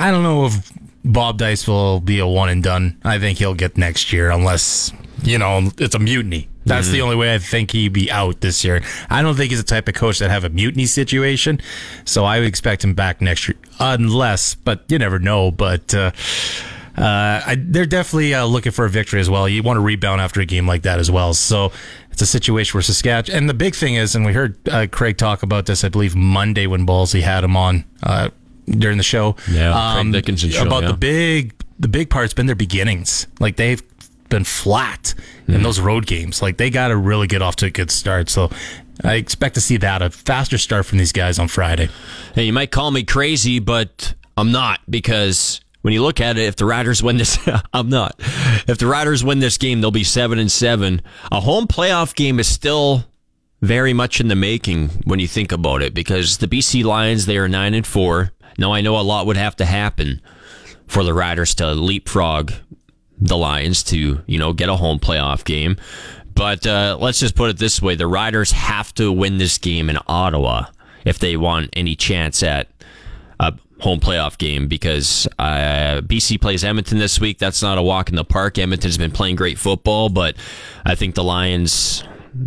I 0.00 0.10
don't 0.10 0.24
know 0.24 0.46
if 0.46 0.72
Bob 1.08 1.38
Dyce 1.38 1.66
will 1.66 2.00
be 2.00 2.18
a 2.18 2.26
one 2.26 2.50
and 2.50 2.62
done. 2.62 3.00
I 3.02 3.18
think 3.18 3.38
he'll 3.38 3.54
get 3.54 3.78
next 3.78 4.12
year 4.12 4.30
unless 4.30 4.92
you 5.22 5.38
know 5.38 5.70
it's 5.78 5.94
a 5.94 5.98
mutiny. 5.98 6.48
That's 6.66 6.90
the 6.90 7.00
only 7.00 7.16
way 7.16 7.34
I 7.34 7.38
think 7.38 7.70
he'd 7.70 7.94
be 7.94 8.10
out 8.10 8.42
this 8.42 8.62
year. 8.62 8.82
I 9.08 9.22
don't 9.22 9.34
think 9.34 9.48
he's 9.50 9.58
the 9.58 9.66
type 9.66 9.88
of 9.88 9.94
coach 9.94 10.18
that 10.18 10.30
have 10.30 10.44
a 10.44 10.50
mutiny 10.50 10.84
situation. 10.84 11.62
So 12.04 12.26
I 12.26 12.38
would 12.38 12.46
expect 12.46 12.84
him 12.84 12.92
back 12.92 13.22
next 13.22 13.48
year, 13.48 13.56
unless. 13.80 14.54
But 14.54 14.84
you 14.88 14.98
never 14.98 15.18
know. 15.18 15.50
But. 15.50 15.94
Uh, 15.94 16.12
uh, 16.96 17.40
I, 17.46 17.56
they're 17.56 17.86
definitely 17.86 18.34
uh, 18.34 18.44
looking 18.44 18.72
for 18.72 18.84
a 18.84 18.90
victory 18.90 19.20
as 19.20 19.30
well. 19.30 19.48
You 19.48 19.62
want 19.62 19.76
to 19.76 19.80
rebound 19.80 20.20
after 20.20 20.40
a 20.40 20.44
game 20.44 20.66
like 20.66 20.82
that 20.82 20.98
as 20.98 21.08
well. 21.08 21.32
So 21.32 21.70
it's 22.10 22.20
a 22.20 22.26
situation 22.26 22.76
where 22.76 22.82
Saskatchewan. 22.82 23.38
And 23.38 23.48
the 23.48 23.54
big 23.54 23.76
thing 23.76 23.94
is, 23.94 24.16
and 24.16 24.26
we 24.26 24.32
heard 24.32 24.58
uh, 24.68 24.88
Craig 24.90 25.16
talk 25.16 25.44
about 25.44 25.66
this, 25.66 25.84
I 25.84 25.90
believe 25.90 26.16
Monday 26.16 26.66
when 26.66 26.84
Ballsy 26.84 27.20
had 27.20 27.44
him 27.44 27.56
on 27.56 27.84
uh, 28.02 28.30
during 28.70 28.98
the 28.98 29.04
show. 29.04 29.36
Yeah, 29.50 29.94
Craig 29.94 30.12
Dickenson 30.12 30.50
show, 30.50 30.66
about 30.66 30.82
yeah. 30.82 30.92
the 30.92 30.96
big, 30.96 31.54
the 31.78 31.88
big 31.88 32.10
part's 32.10 32.34
been 32.34 32.46
their 32.46 32.56
beginnings. 32.56 33.26
Like 33.40 33.56
they've 33.56 33.82
been 34.28 34.44
flat 34.44 35.14
Mm-hmm. 35.48 35.54
in 35.56 35.62
those 35.62 35.80
road 35.80 36.04
games. 36.04 36.42
Like 36.42 36.58
they 36.58 36.68
got 36.68 36.88
to 36.88 36.96
really 36.98 37.26
get 37.26 37.40
off 37.40 37.56
to 37.56 37.66
a 37.66 37.70
good 37.70 37.90
start. 37.90 38.28
So 38.28 38.50
I 39.02 39.14
expect 39.14 39.54
to 39.54 39.62
see 39.62 39.78
that 39.78 40.02
a 40.02 40.10
faster 40.10 40.58
start 40.58 40.84
from 40.84 40.98
these 40.98 41.10
guys 41.10 41.38
on 41.38 41.48
Friday. 41.48 41.88
Hey, 42.34 42.44
you 42.44 42.52
might 42.52 42.70
call 42.70 42.90
me 42.90 43.02
crazy, 43.02 43.58
but 43.58 44.12
I'm 44.36 44.52
not 44.52 44.80
because 44.90 45.62
when 45.80 45.94
you 45.94 46.02
look 46.02 46.20
at 46.20 46.36
it, 46.36 46.42
if 46.42 46.56
the 46.56 46.66
Riders 46.66 47.02
win 47.02 47.16
this, 47.16 47.38
I'm 47.72 47.88
not. 47.88 48.16
If 48.68 48.76
the 48.76 48.86
Riders 48.86 49.24
win 49.24 49.38
this 49.38 49.56
game, 49.56 49.80
they'll 49.80 49.90
be 49.90 50.04
seven 50.04 50.38
and 50.38 50.52
seven. 50.52 51.00
A 51.32 51.40
home 51.40 51.66
playoff 51.66 52.14
game 52.14 52.38
is 52.38 52.46
still 52.46 53.04
very 53.60 53.92
much 53.92 54.20
in 54.20 54.28
the 54.28 54.36
making 54.36 54.88
when 55.04 55.18
you 55.18 55.26
think 55.26 55.52
about 55.52 55.82
it 55.82 55.94
because 55.94 56.38
the 56.38 56.46
BC 56.46 56.84
Lions 56.84 57.26
they 57.26 57.38
are 57.38 57.48
nine 57.48 57.74
and 57.74 57.86
four. 57.86 58.32
Now 58.56 58.72
I 58.72 58.80
know 58.80 58.98
a 58.98 59.02
lot 59.02 59.26
would 59.26 59.36
have 59.36 59.56
to 59.56 59.64
happen 59.64 60.20
for 60.86 61.04
the 61.04 61.14
Riders 61.14 61.54
to 61.56 61.72
leapfrog 61.72 62.52
the 63.20 63.36
Lions 63.36 63.82
to 63.84 64.22
you 64.26 64.38
know 64.38 64.52
get 64.52 64.68
a 64.68 64.76
home 64.76 64.98
playoff 64.98 65.44
game. 65.44 65.76
But 66.34 66.66
uh, 66.66 66.96
let's 67.00 67.18
just 67.18 67.34
put 67.34 67.50
it 67.50 67.58
this 67.58 67.82
way: 67.82 67.94
the 67.94 68.06
Riders 68.06 68.52
have 68.52 68.94
to 68.94 69.10
win 69.12 69.38
this 69.38 69.58
game 69.58 69.90
in 69.90 69.98
Ottawa 70.06 70.66
if 71.04 71.18
they 71.18 71.36
want 71.36 71.70
any 71.72 71.96
chance 71.96 72.42
at 72.42 72.68
a 73.40 73.54
home 73.80 74.00
playoff 74.00 74.38
game 74.38 74.68
because 74.68 75.26
uh, 75.38 76.00
BC 76.04 76.40
plays 76.40 76.64
Edmonton 76.64 76.98
this 76.98 77.20
week. 77.20 77.38
That's 77.38 77.62
not 77.62 77.78
a 77.78 77.82
walk 77.82 78.08
in 78.08 78.16
the 78.16 78.24
park. 78.24 78.58
Edmonton's 78.58 78.98
been 78.98 79.10
playing 79.10 79.36
great 79.36 79.58
football, 79.58 80.08
but 80.08 80.36
I 80.84 80.94
think 80.94 81.14
the 81.14 81.24
Lions. 81.24 82.04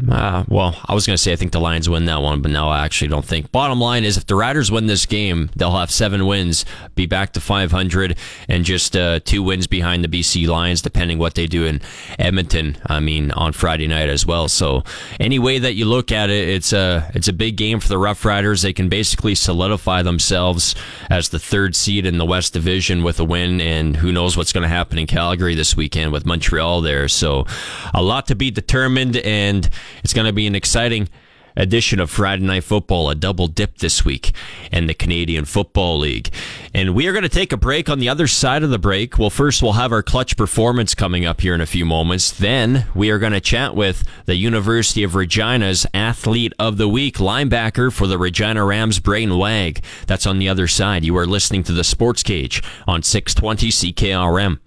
Uh, 0.10 0.44
well, 0.48 0.80
I 0.86 0.94
was 0.94 1.08
going 1.08 1.16
to 1.16 1.22
say 1.22 1.34
I 1.34 1.36
think 1.36 1.52
the 1.52 1.60
Lions 1.60 1.90
win 1.90 2.06
that 2.06 2.22
one, 2.22 2.42
but 2.42 2.52
now 2.52 2.70
I 2.70 2.86
actually 2.86 3.08
don't 3.08 3.26
think. 3.26 3.52
Bottom 3.52 3.80
line 3.80 4.04
is, 4.04 4.18
if 4.18 4.26
the 4.26 4.36
Riders 4.36 4.72
win 4.72 4.88
this 4.88 5.06
game, 5.06 5.50
they'll 5.56 5.72
have 5.78 5.92
seven 5.92 6.28
wins, 6.28 6.66
be 6.96 7.06
back 7.06 7.34
to 7.34 7.42
500, 7.42 8.18
and 8.48 8.64
just 8.64 8.96
uh, 8.96 9.20
two 9.22 9.42
wins 9.42 9.68
behind 9.68 10.04
the 10.04 10.08
BC 10.08 10.48
Lions, 10.48 10.82
depending 10.82 11.18
what 11.18 11.36
they 11.36 11.48
do 11.48 11.66
in 11.66 11.82
Edmonton. 12.20 12.78
I 12.86 13.00
mean, 13.00 13.32
on 13.32 13.54
Friday 13.54 13.88
night 13.88 14.10
as 14.10 14.26
well. 14.26 14.48
So, 14.48 14.84
any 15.20 15.40
way 15.40 15.58
that 15.60 15.74
you 15.74 15.86
look 15.86 16.12
at 16.12 16.30
it, 16.30 16.50
it's 16.50 16.74
a 16.74 17.10
it's 17.16 17.28
a 17.28 17.34
big 17.34 17.58
game 17.58 17.80
for 17.80 17.88
the 17.88 17.98
Rough 17.98 18.24
Riders. 18.24 18.62
They 18.62 18.74
can 18.74 18.90
basically 18.90 19.36
solidify 19.36 20.04
themselves 20.04 20.76
as 21.10 21.30
the 21.30 21.40
third 21.40 21.76
seed 21.76 22.06
in 22.06 22.18
the 22.18 22.26
West 22.26 22.54
Division 22.54 23.04
with 23.04 23.20
a 23.20 23.26
win, 23.26 23.60
and 23.60 23.96
who 23.98 24.12
knows 24.12 24.38
what's 24.38 24.54
going 24.54 24.64
to 24.64 24.70
happen 24.70 24.98
in 24.98 25.08
Calgary 25.08 25.56
this 25.56 25.76
weekend 25.76 26.12
with 26.12 26.26
Montreal 26.26 26.82
there. 26.82 27.08
So, 27.08 27.46
a 27.94 28.04
lot 28.04 28.28
to 28.28 28.36
be 28.36 28.52
determined, 28.52 29.18
and 29.18 29.70
it's 30.04 30.14
going 30.14 30.28
to 30.28 30.34
be 30.34 30.48
an 30.48 30.56
exciting 30.56 31.10
edition 31.56 32.00
of 32.00 32.10
Friday 32.10 32.44
Night 32.44 32.64
Football, 32.64 33.10
a 33.10 33.16
double 33.16 33.48
dip 33.48 33.78
this 33.78 34.06
week 34.06 34.32
in 34.72 34.88
the 34.88 34.94
Canadian 34.94 35.46
Football 35.46 36.00
League. 36.00 36.30
And 36.74 36.96
we 36.96 37.08
are 37.08 37.12
going 37.12 37.24
to 37.24 37.30
take 37.30 37.52
a 37.52 37.58
break 37.58 37.90
on 37.90 38.00
the 38.00 38.10
other 38.10 38.28
side 38.28 38.64
of 38.64 38.70
the 38.70 38.80
break. 38.80 39.18
Well, 39.18 39.30
first, 39.30 39.62
we'll 39.62 39.74
have 39.74 39.92
our 39.92 40.04
clutch 40.04 40.38
performance 40.38 40.96
coming 40.96 41.26
up 41.26 41.42
here 41.42 41.54
in 41.54 41.62
a 41.62 41.66
few 41.66 41.86
moments. 41.86 42.32
Then, 42.32 42.86
we 42.96 43.10
are 43.10 43.20
going 43.20 43.34
to 43.34 43.42
chat 43.42 43.76
with 43.76 44.04
the 44.26 44.36
University 44.36 45.04
of 45.04 45.16
Regina's 45.16 45.86
Athlete 45.94 46.54
of 46.58 46.78
the 46.78 46.88
Week, 46.88 47.18
linebacker 47.18 47.92
for 47.92 48.08
the 48.08 48.18
Regina 48.18 48.64
Rams, 48.64 49.00
Brayden 49.00 49.38
Wagg. 49.38 49.84
That's 50.08 50.26
on 50.26 50.40
the 50.40 50.50
other 50.50 50.68
side. 50.68 51.04
You 51.04 51.18
are 51.18 51.28
listening 51.28 51.64
to 51.64 51.74
the 51.74 51.84
Sports 51.84 52.24
Cage 52.24 52.64
on 52.88 53.04
620 53.04 53.70
CKRM. 53.70 54.60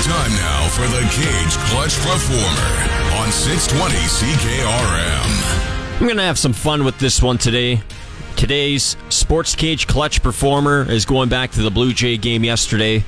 Time 0.00 0.32
now 0.32 0.68
for 0.70 0.86
the 0.88 1.00
Cage 1.12 1.56
Clutch 1.70 1.94
Performer 2.00 3.20
on 3.20 3.30
620 3.30 3.94
CKRM. 3.94 6.00
I'm 6.00 6.06
going 6.06 6.16
to 6.16 6.22
have 6.22 6.38
some 6.38 6.52
fun 6.52 6.84
with 6.84 6.98
this 6.98 7.22
one 7.22 7.38
today. 7.38 7.80
Today's 8.36 8.96
Sports 9.10 9.54
Cage 9.54 9.86
Clutch 9.86 10.22
Performer 10.22 10.90
is 10.90 11.04
going 11.04 11.28
back 11.28 11.52
to 11.52 11.62
the 11.62 11.70
Blue 11.70 11.92
Jay 11.92 12.16
game 12.16 12.42
yesterday. 12.42 13.04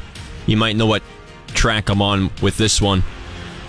You 0.47 0.57
might 0.57 0.77
know 0.77 0.87
what 0.87 1.03
track 1.49 1.89
I'm 1.89 2.01
on 2.01 2.31
with 2.43 2.57
this 2.57 2.81
one. 2.81 3.03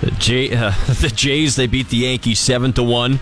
The, 0.01 0.11
Jay, 0.11 0.55
uh, 0.55 0.72
the 0.99 1.11
Jays, 1.16 1.55
they 1.55 1.66
beat 1.68 1.89
the 1.89 1.97
Yankees 1.97 2.39
7 2.39 2.74
to 2.74 2.84
1. 2.84 3.20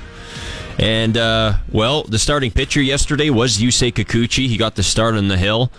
And, 0.79 1.17
uh, 1.17 1.53
well, 1.71 2.03
the 2.03 2.19
starting 2.19 2.51
pitcher 2.51 2.81
yesterday 2.81 3.29
was 3.29 3.59
Yusei 3.59 3.93
Kikuchi. 3.93 4.47
He 4.47 4.57
got 4.57 4.75
the 4.75 4.83
start 4.83 5.15
on 5.15 5.29
the 5.29 5.37
hill. 5.37 5.71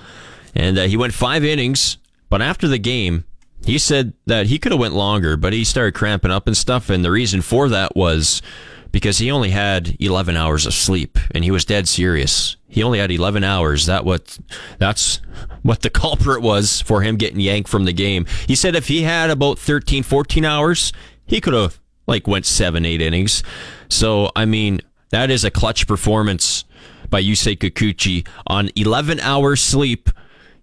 And 0.54 0.78
uh, 0.78 0.84
he 0.84 0.96
went 0.96 1.12
five 1.12 1.44
innings. 1.44 1.98
But 2.30 2.40
after 2.40 2.68
the 2.68 2.78
game, 2.78 3.24
he 3.64 3.78
said 3.78 4.12
that 4.26 4.46
he 4.46 4.58
could 4.58 4.72
have 4.72 4.80
went 4.80 4.94
longer, 4.94 5.36
but 5.36 5.52
he 5.52 5.64
started 5.64 5.94
cramping 5.94 6.30
up 6.30 6.46
and 6.46 6.56
stuff. 6.56 6.90
And 6.90 7.04
the 7.04 7.10
reason 7.10 7.42
for 7.42 7.68
that 7.68 7.96
was 7.96 8.42
because 8.92 9.18
he 9.18 9.30
only 9.30 9.50
had 9.50 9.96
11 9.98 10.36
hours 10.36 10.66
of 10.66 10.74
sleep 10.74 11.18
and 11.32 11.42
he 11.42 11.50
was 11.50 11.64
dead 11.64 11.88
serious. 11.88 12.56
He 12.68 12.82
only 12.82 12.98
had 12.98 13.10
11 13.10 13.42
hours. 13.42 13.86
That 13.86 14.04
what 14.04 14.38
that's 14.78 15.20
what 15.62 15.82
the 15.82 15.90
culprit 16.02 16.42
was 16.42 16.80
for 16.82 17.02
him 17.02 17.16
getting 17.16 17.40
yanked 17.40 17.68
from 17.68 17.86
the 17.86 17.92
game. 17.92 18.26
He 18.46 18.54
said 18.54 18.76
if 18.76 18.88
he 18.88 19.02
had 19.02 19.30
about 19.30 19.58
13, 19.58 20.02
14 20.02 20.44
hours, 20.44 20.92
he 21.26 21.40
could 21.40 21.54
have 21.54 21.80
like 22.06 22.26
went 22.26 22.46
7, 22.46 22.84
8 22.84 23.00
innings. 23.00 23.42
So, 23.88 24.30
I 24.36 24.44
mean, 24.44 24.80
that 25.10 25.30
is 25.30 25.44
a 25.44 25.50
clutch 25.50 25.86
performance 25.86 26.64
by 27.10 27.22
Yusei 27.22 27.56
Kikuchi 27.56 28.26
on 28.46 28.70
11 28.76 29.20
hours 29.20 29.60
sleep. 29.60 30.10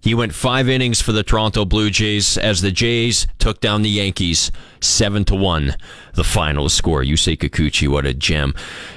He 0.02 0.16
went 0.16 0.34
five 0.34 0.68
innings 0.68 0.99
for 0.99 1.12
the 1.12 1.24
Toronto 1.24 1.64
Blue 1.64 1.91
Jays 1.91 2.38
as 2.38 2.62
the 2.62 2.72
Jays 2.72 3.28
took 3.38 3.62
down 3.62 3.84
the 3.84 3.89
Yankees 3.89 4.52
seven 4.82 5.24
to 5.26 5.36
one. 5.36 5.76
The 6.14 6.24
final 6.24 6.70
score. 6.70 7.04
You 7.04 7.16
say 7.18 7.38
Kikuchi, 7.38 7.88
what 7.88 8.06
a 8.06 8.14
gem! 8.14 8.54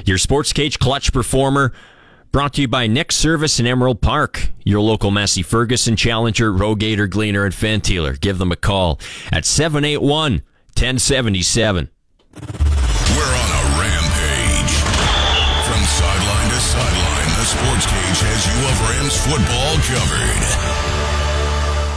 Your 0.07 0.19
Sports 0.19 0.53
Cage 0.53 0.79
clutch 0.79 1.13
performer. 1.13 1.73
Brought 2.33 2.55
to 2.55 2.63
you 2.63 2.69
by 2.69 2.89
Nick 2.89 3.13
Service 3.13 3.61
in 3.61 3.67
Emerald 3.67 4.01
Park, 4.01 4.49
your 4.65 4.81
local 4.81 5.13
Massey 5.13 5.43
Ferguson 5.43 5.95
Challenger, 5.95 6.53
Rogator, 6.53 7.09
Gleaner, 7.09 7.45
and 7.45 7.55
Fantealer. 7.55 8.19
Give 8.19 8.39
them 8.39 8.51
a 8.51 8.57
call 8.57 8.99
at 9.31 9.45
781 9.45 10.43
1077. 10.75 11.91
We're 12.35 12.43
on 12.43 13.51
a 13.55 13.65
rampage. 13.79 14.75
From 15.63 15.83
sideline 15.87 16.51
to 16.51 16.59
sideline, 16.59 17.31
the 17.39 17.47
Sports 17.47 17.87
Cage 17.87 18.21
has 18.27 18.43
you 18.51 18.59
of 18.67 18.77
Rams 18.91 19.17
football 19.23 19.79
covered. 19.87 20.94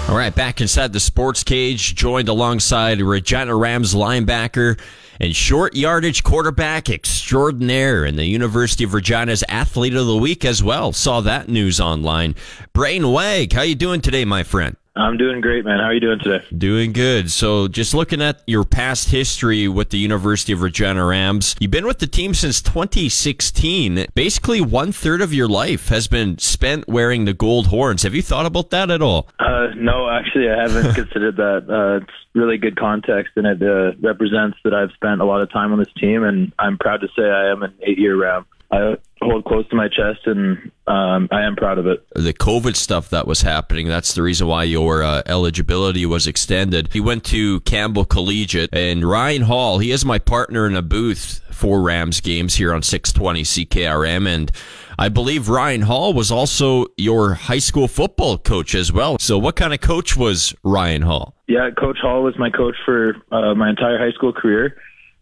All 0.10 0.16
right, 0.16 0.34
back 0.34 0.62
inside 0.62 0.94
the 0.94 1.02
sports 1.02 1.44
cage, 1.44 1.94
joined 1.94 2.30
alongside 2.30 3.02
Regina 3.02 3.54
Rams 3.54 3.94
linebacker 3.94 4.80
and 5.20 5.36
short 5.36 5.76
yardage 5.76 6.24
quarterback 6.24 6.90
extraordinaire 6.90 8.06
and 8.06 8.18
the 8.18 8.24
University 8.24 8.86
of 8.86 8.94
Regina's 8.94 9.44
athlete 9.50 9.96
of 9.96 10.08
the 10.08 10.16
week 10.16 10.46
as 10.46 10.64
well. 10.64 10.94
Saw 10.94 11.20
that 11.22 11.50
news 11.50 11.82
online. 11.82 12.36
Brayden 12.74 13.12
Wagg, 13.12 13.52
how 13.52 13.64
you 13.64 13.76
doing 13.76 14.00
today, 14.00 14.24
my 14.24 14.44
friend? 14.44 14.78
I'm 14.98 15.18
doing 15.18 15.42
great, 15.42 15.64
man. 15.64 15.80
How 15.80 15.86
are 15.86 15.94
you 15.94 16.00
doing 16.00 16.20
today? 16.20 16.44
Doing 16.58 16.92
good. 16.92 17.32
So, 17.32 17.68
just 17.68 17.94
looking 17.94 18.22
at 18.22 18.42
your 18.48 18.64
past 18.64 19.10
history 19.10 19.68
with 19.68 19.92
the 19.92 19.98
University 19.98 20.54
of 20.54 20.62
Regina 20.62 21.06
Rams, 21.06 21.56
you've 21.60 21.72
been 21.72 21.86
with 21.86 22.00
the 22.00 22.08
team 22.08 22.34
since 22.34 22.62
2016. 22.62 24.08
Basically, 24.16 24.62
one 24.62 24.92
third 24.92 25.22
of 25.22 25.34
your 25.34 25.48
life 25.48 25.90
has 25.90 26.08
been 26.08 26.38
spent 26.40 26.88
wearing 26.88 27.26
the 27.26 27.34
gold 27.34 27.68
horns. 27.68 28.04
Have 28.04 28.16
you 28.16 28.22
thought 28.22 28.46
about 28.46 28.72
that 28.72 28.90
at 28.90 29.02
all? 29.02 29.28
Uh, 29.40 29.68
no, 29.76 30.10
actually, 30.10 30.50
I 30.50 30.62
haven't 30.62 30.94
considered 30.96 31.38
that. 31.38 31.66
Uh, 31.70 32.04
it's 32.04 32.14
really 32.34 32.58
good 32.58 32.78
context, 32.78 33.34
and 33.36 33.46
it 33.46 33.62
uh, 33.62 33.96
represents 34.02 34.58
that 34.64 34.74
I've 34.74 34.92
spent 34.92 35.22
a 35.22 35.26
lot 35.26 35.42
of 35.42 35.52
time 35.52 35.72
on 35.72 35.80
this 35.80 35.94
team, 36.00 36.24
and 36.24 36.52
I'm 36.58 36.78
proud 36.78 37.02
to 37.02 37.08
say 37.16 37.24
I 37.24 37.52
am 37.52 37.64
an 37.64 37.74
eight 37.84 38.00
year 38.00 38.16
Ram. 38.16 38.46
I 38.72 38.98
hold 39.22 39.46
close 39.46 39.68
to 39.70 39.76
my 39.76 39.88
chest, 39.88 40.26
and 40.26 40.72
um, 40.88 41.28
I 41.32 41.44
am 41.44 41.56
proud 41.56 41.78
of 41.78 41.88
it. 41.88 42.06
The 42.16 42.34
COVID 42.34 42.76
stuff 42.76 43.10
that 43.10 43.28
was 43.28 43.42
happening, 43.42 43.88
that's 43.88 44.14
the 44.14 44.22
reason 44.22 44.48
why 44.48 44.64
your 44.64 45.04
uh, 45.04 45.24
eligibility 45.26 46.06
was 46.06 46.28
extended. 46.28 46.90
He 46.94 47.00
went 47.00 47.24
to 47.26 47.60
Campbell 47.62 48.06
Collegiate, 48.06 48.70
and 48.74 49.04
Ryan 49.08 49.44
Hall, 49.44 49.80
he 49.80 49.92
is 49.92 50.06
my 50.06 50.20
partner 50.20 50.68
in 50.68 50.76
a 50.76 50.82
booth 50.82 51.42
for 51.52 51.82
Rams 51.82 52.22
games 52.22 52.56
here 52.56 52.74
on 52.74 52.84
620 52.84 53.44
CKRM, 53.44 54.28
and 54.28 54.52
I 55.00 55.10
believe 55.10 55.50
Ryan 55.50 55.82
Hall 55.82 56.14
was 56.14 56.32
also 56.32 56.86
your 56.98 57.34
high 57.34 57.60
school 57.60 57.88
football 57.88 58.38
coach 58.38 58.76
as 58.76 58.92
well. 58.92 59.18
So, 59.20 59.38
what 59.38 59.56
kind 59.56 59.74
of 59.74 59.82
coach 59.82 60.16
was 60.16 60.56
Ryan 60.64 61.02
Hall? 61.02 61.36
Yeah, 61.48 61.70
Coach 61.72 61.98
Hall 62.02 62.24
was 62.24 62.38
my 62.38 62.50
coach 62.50 62.76
for 62.86 63.16
uh, 63.32 63.56
my 63.56 63.70
entire 63.70 63.98
high 63.98 64.12
school 64.12 64.34
career 64.34 64.78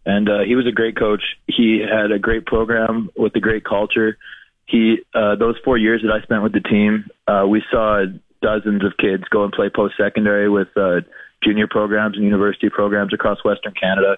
and 0.06 0.28
uh, 0.28 0.38
he 0.46 0.54
was 0.54 0.66
a 0.66 0.72
great 0.72 0.96
coach. 0.96 1.22
He 1.48 1.80
had 1.80 2.12
a 2.12 2.18
great 2.18 2.46
program 2.46 3.10
with 3.16 3.34
a 3.34 3.40
great 3.40 3.64
culture. 3.64 4.16
He 4.66 4.98
uh, 5.12 5.34
those 5.36 5.56
four 5.64 5.76
years 5.76 6.02
that 6.02 6.12
I 6.12 6.22
spent 6.22 6.42
with 6.42 6.52
the 6.52 6.60
team, 6.60 7.06
uh, 7.26 7.44
we 7.48 7.62
saw 7.70 8.04
dozens 8.40 8.84
of 8.84 8.96
kids 8.98 9.24
go 9.30 9.44
and 9.44 9.52
play 9.52 9.68
post 9.68 9.94
secondary 9.98 10.48
with 10.48 10.68
uh, 10.76 11.00
junior 11.42 11.66
programs 11.68 12.16
and 12.16 12.24
university 12.24 12.70
programs 12.70 13.12
across 13.12 13.44
Western 13.44 13.74
Canada. 13.74 14.16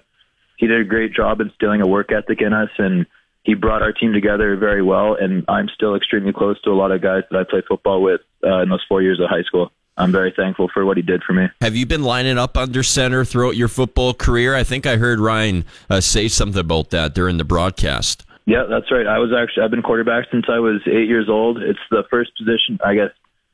He 0.57 0.67
did 0.67 0.79
a 0.79 0.83
great 0.83 1.13
job 1.13 1.41
instilling 1.41 1.81
a 1.81 1.87
work 1.87 2.11
ethic 2.11 2.41
in 2.41 2.53
us, 2.53 2.69
and 2.77 3.05
he 3.43 3.55
brought 3.55 3.81
our 3.81 3.93
team 3.93 4.13
together 4.13 4.55
very 4.57 4.83
well. 4.83 5.15
And 5.19 5.45
I'm 5.47 5.69
still 5.73 5.95
extremely 5.95 6.33
close 6.33 6.61
to 6.63 6.69
a 6.69 6.77
lot 6.77 6.91
of 6.91 7.01
guys 7.01 7.23
that 7.31 7.39
I 7.39 7.43
played 7.49 7.63
football 7.67 8.03
with 8.03 8.21
uh, 8.43 8.61
in 8.61 8.69
those 8.69 8.83
four 8.87 9.01
years 9.01 9.19
of 9.19 9.29
high 9.29 9.43
school. 9.43 9.71
I'm 9.99 10.11
very 10.11 10.33
thankful 10.35 10.69
for 10.73 10.85
what 10.85 10.97
he 10.97 11.03
did 11.03 11.23
for 11.23 11.33
me. 11.33 11.47
Have 11.61 11.75
you 11.75 11.85
been 11.85 12.03
lining 12.03 12.37
up 12.37 12.57
under 12.57 12.83
center 12.83 13.25
throughout 13.25 13.57
your 13.57 13.67
football 13.67 14.13
career? 14.13 14.55
I 14.55 14.63
think 14.63 14.87
I 14.87 14.95
heard 14.95 15.19
Ryan 15.19 15.65
uh, 15.89 15.99
say 15.99 16.29
something 16.29 16.59
about 16.59 16.89
that 16.91 17.13
during 17.13 17.37
the 17.37 17.43
broadcast. 17.43 18.25
Yeah, 18.45 18.63
that's 18.67 18.89
right. 18.91 19.05
I 19.05 19.19
was 19.19 19.31
actually 19.37 19.63
I've 19.63 19.71
been 19.71 19.83
quarterback 19.83 20.25
since 20.31 20.45
I 20.49 20.57
was 20.57 20.81
eight 20.87 21.07
years 21.07 21.29
old. 21.29 21.61
It's 21.61 21.79
the 21.91 22.03
first 22.09 22.31
position. 22.37 22.79
I 22.83 22.95
guess 22.95 23.11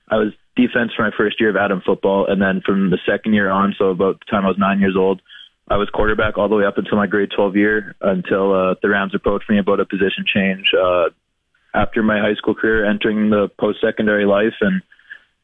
I 0.09 0.17
was 0.17 0.33
defense 0.55 0.91
for 0.95 1.03
my 1.03 1.11
first 1.17 1.39
year 1.39 1.49
of 1.49 1.57
Adam 1.57 1.81
football, 1.85 2.27
and 2.27 2.41
then 2.41 2.61
from 2.65 2.91
the 2.91 2.99
second 3.05 3.33
year 3.33 3.49
on, 3.49 3.75
so 3.77 3.89
about 3.89 4.19
the 4.19 4.31
time 4.31 4.45
I 4.45 4.47
was 4.47 4.57
nine 4.57 4.79
years 4.79 4.95
old, 4.95 5.21
I 5.67 5.77
was 5.77 5.89
quarterback 5.89 6.37
all 6.37 6.47
the 6.47 6.55
way 6.55 6.65
up 6.65 6.77
until 6.77 6.97
my 6.97 7.07
grade 7.07 7.31
12 7.35 7.55
year, 7.55 7.95
until 7.99 8.53
uh, 8.53 8.75
the 8.81 8.89
Rams 8.89 9.15
approached 9.15 9.49
me 9.49 9.57
about 9.57 9.79
a 9.79 9.85
position 9.85 10.23
change 10.25 10.71
uh, 10.79 11.09
after 11.73 12.03
my 12.03 12.19
high 12.19 12.35
school 12.35 12.55
career, 12.55 12.85
entering 12.85 13.31
the 13.31 13.49
post 13.59 13.81
secondary 13.81 14.25
life, 14.25 14.53
and 14.61 14.81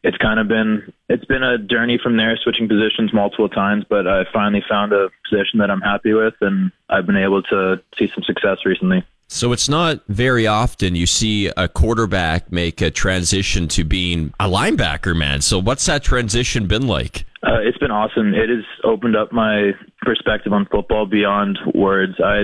it's 0.04 0.18
kind 0.18 0.40
of 0.40 0.48
been 0.48 0.92
it's 1.10 1.26
been 1.26 1.44
a 1.44 1.58
journey 1.58 2.00
from 2.02 2.18
there, 2.18 2.36
switching 2.38 2.68
positions 2.68 3.14
multiple 3.14 3.50
times. 3.50 3.86
But 3.88 4.08
I 4.08 4.24
finally 4.34 4.64
found 4.68 4.94
a 4.94 5.10
position 5.30 5.60
that 5.60 5.70
I'm 5.70 5.82
happy 5.82 6.14
with, 6.14 6.34
and 6.42 6.72
I've 6.90 7.06
been 7.06 7.18
able 7.18 7.44
to 7.44 7.82
see 7.98 8.10
some 8.14 8.24
success 8.24 8.60
recently. 8.66 9.04
So 9.28 9.54
it's 9.54 9.70
not 9.70 10.02
very 10.10 10.46
often 10.46 10.94
you 10.96 11.06
see 11.06 11.48
a 11.56 11.70
quarterback 11.70 12.52
make 12.52 12.82
a 12.82 12.92
transition 12.92 13.70
to 13.70 13.86
being 13.86 14.34
a 14.42 14.50
linebacker, 14.50 15.16
man. 15.16 15.40
So 15.40 15.58
what's 15.58 15.86
that 15.86 16.04
transition 16.04 16.68
been 16.68 16.86
like? 16.86 17.26
Uh, 17.42 17.60
it's 17.62 17.78
been 17.78 17.92
awesome. 17.92 18.34
It 18.34 18.50
has 18.50 18.66
opened 18.84 19.16
up 19.16 19.32
my 19.32 19.72
perspective 20.02 20.52
on 20.52 20.66
football 20.66 21.06
beyond 21.06 21.60
words. 21.74 22.16
I 22.24 22.44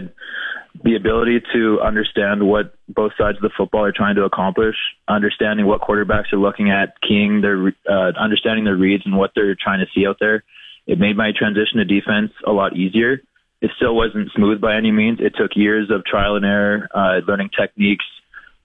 the 0.83 0.95
ability 0.95 1.41
to 1.53 1.79
understand 1.81 2.47
what 2.47 2.75
both 2.87 3.11
sides 3.17 3.37
of 3.37 3.41
the 3.41 3.49
football 3.57 3.83
are 3.83 3.91
trying 3.91 4.15
to 4.15 4.23
accomplish, 4.23 4.75
understanding 5.07 5.65
what 5.65 5.81
quarterbacks 5.81 6.31
are 6.33 6.37
looking 6.37 6.69
at, 6.69 6.95
keying 7.01 7.41
their, 7.41 7.73
uh, 7.89 8.11
understanding 8.19 8.65
their 8.65 8.75
reads 8.75 9.03
and 9.05 9.17
what 9.17 9.31
they're 9.35 9.55
trying 9.55 9.79
to 9.79 9.87
see 9.93 10.05
out 10.05 10.17
there. 10.19 10.43
It 10.85 10.99
made 10.99 11.17
my 11.17 11.31
transition 11.37 11.77
to 11.77 11.85
defense 11.85 12.31
a 12.45 12.51
lot 12.51 12.77
easier. 12.77 13.21
It 13.61 13.71
still 13.75 13.95
wasn't 13.95 14.31
smooth 14.35 14.61
by 14.61 14.75
any 14.75 14.91
means. 14.91 15.19
It 15.19 15.33
took 15.35 15.55
years 15.55 15.89
of 15.89 16.05
trial 16.05 16.35
and 16.35 16.45
error, 16.45 16.87
uh, 16.93 17.21
learning 17.27 17.49
techniques, 17.59 18.05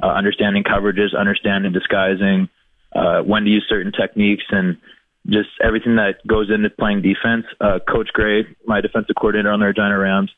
uh, 0.03 0.07
understanding 0.07 0.65
coverages, 0.65 1.17
understanding 1.19 1.73
disguising, 1.73 2.49
uh, 2.95 3.23
when 3.23 3.45
to 3.45 3.51
use 3.51 3.65
certain 3.69 3.93
techniques, 3.93 4.45
and 4.51 4.77
just 5.27 5.49
everything 5.63 5.97
that 5.97 6.25
goes 6.27 6.51
into 6.51 6.69
playing 6.69 7.01
defense. 7.01 7.47
Uh, 7.61 7.79
Coach 7.89 8.11
Gray, 8.13 8.45
my 8.67 8.81
defensive 8.81 9.17
coordinator 9.17 9.51
on 9.51 9.61
the 9.61 9.67
Regina 9.67 9.97
Rams, 9.99 10.31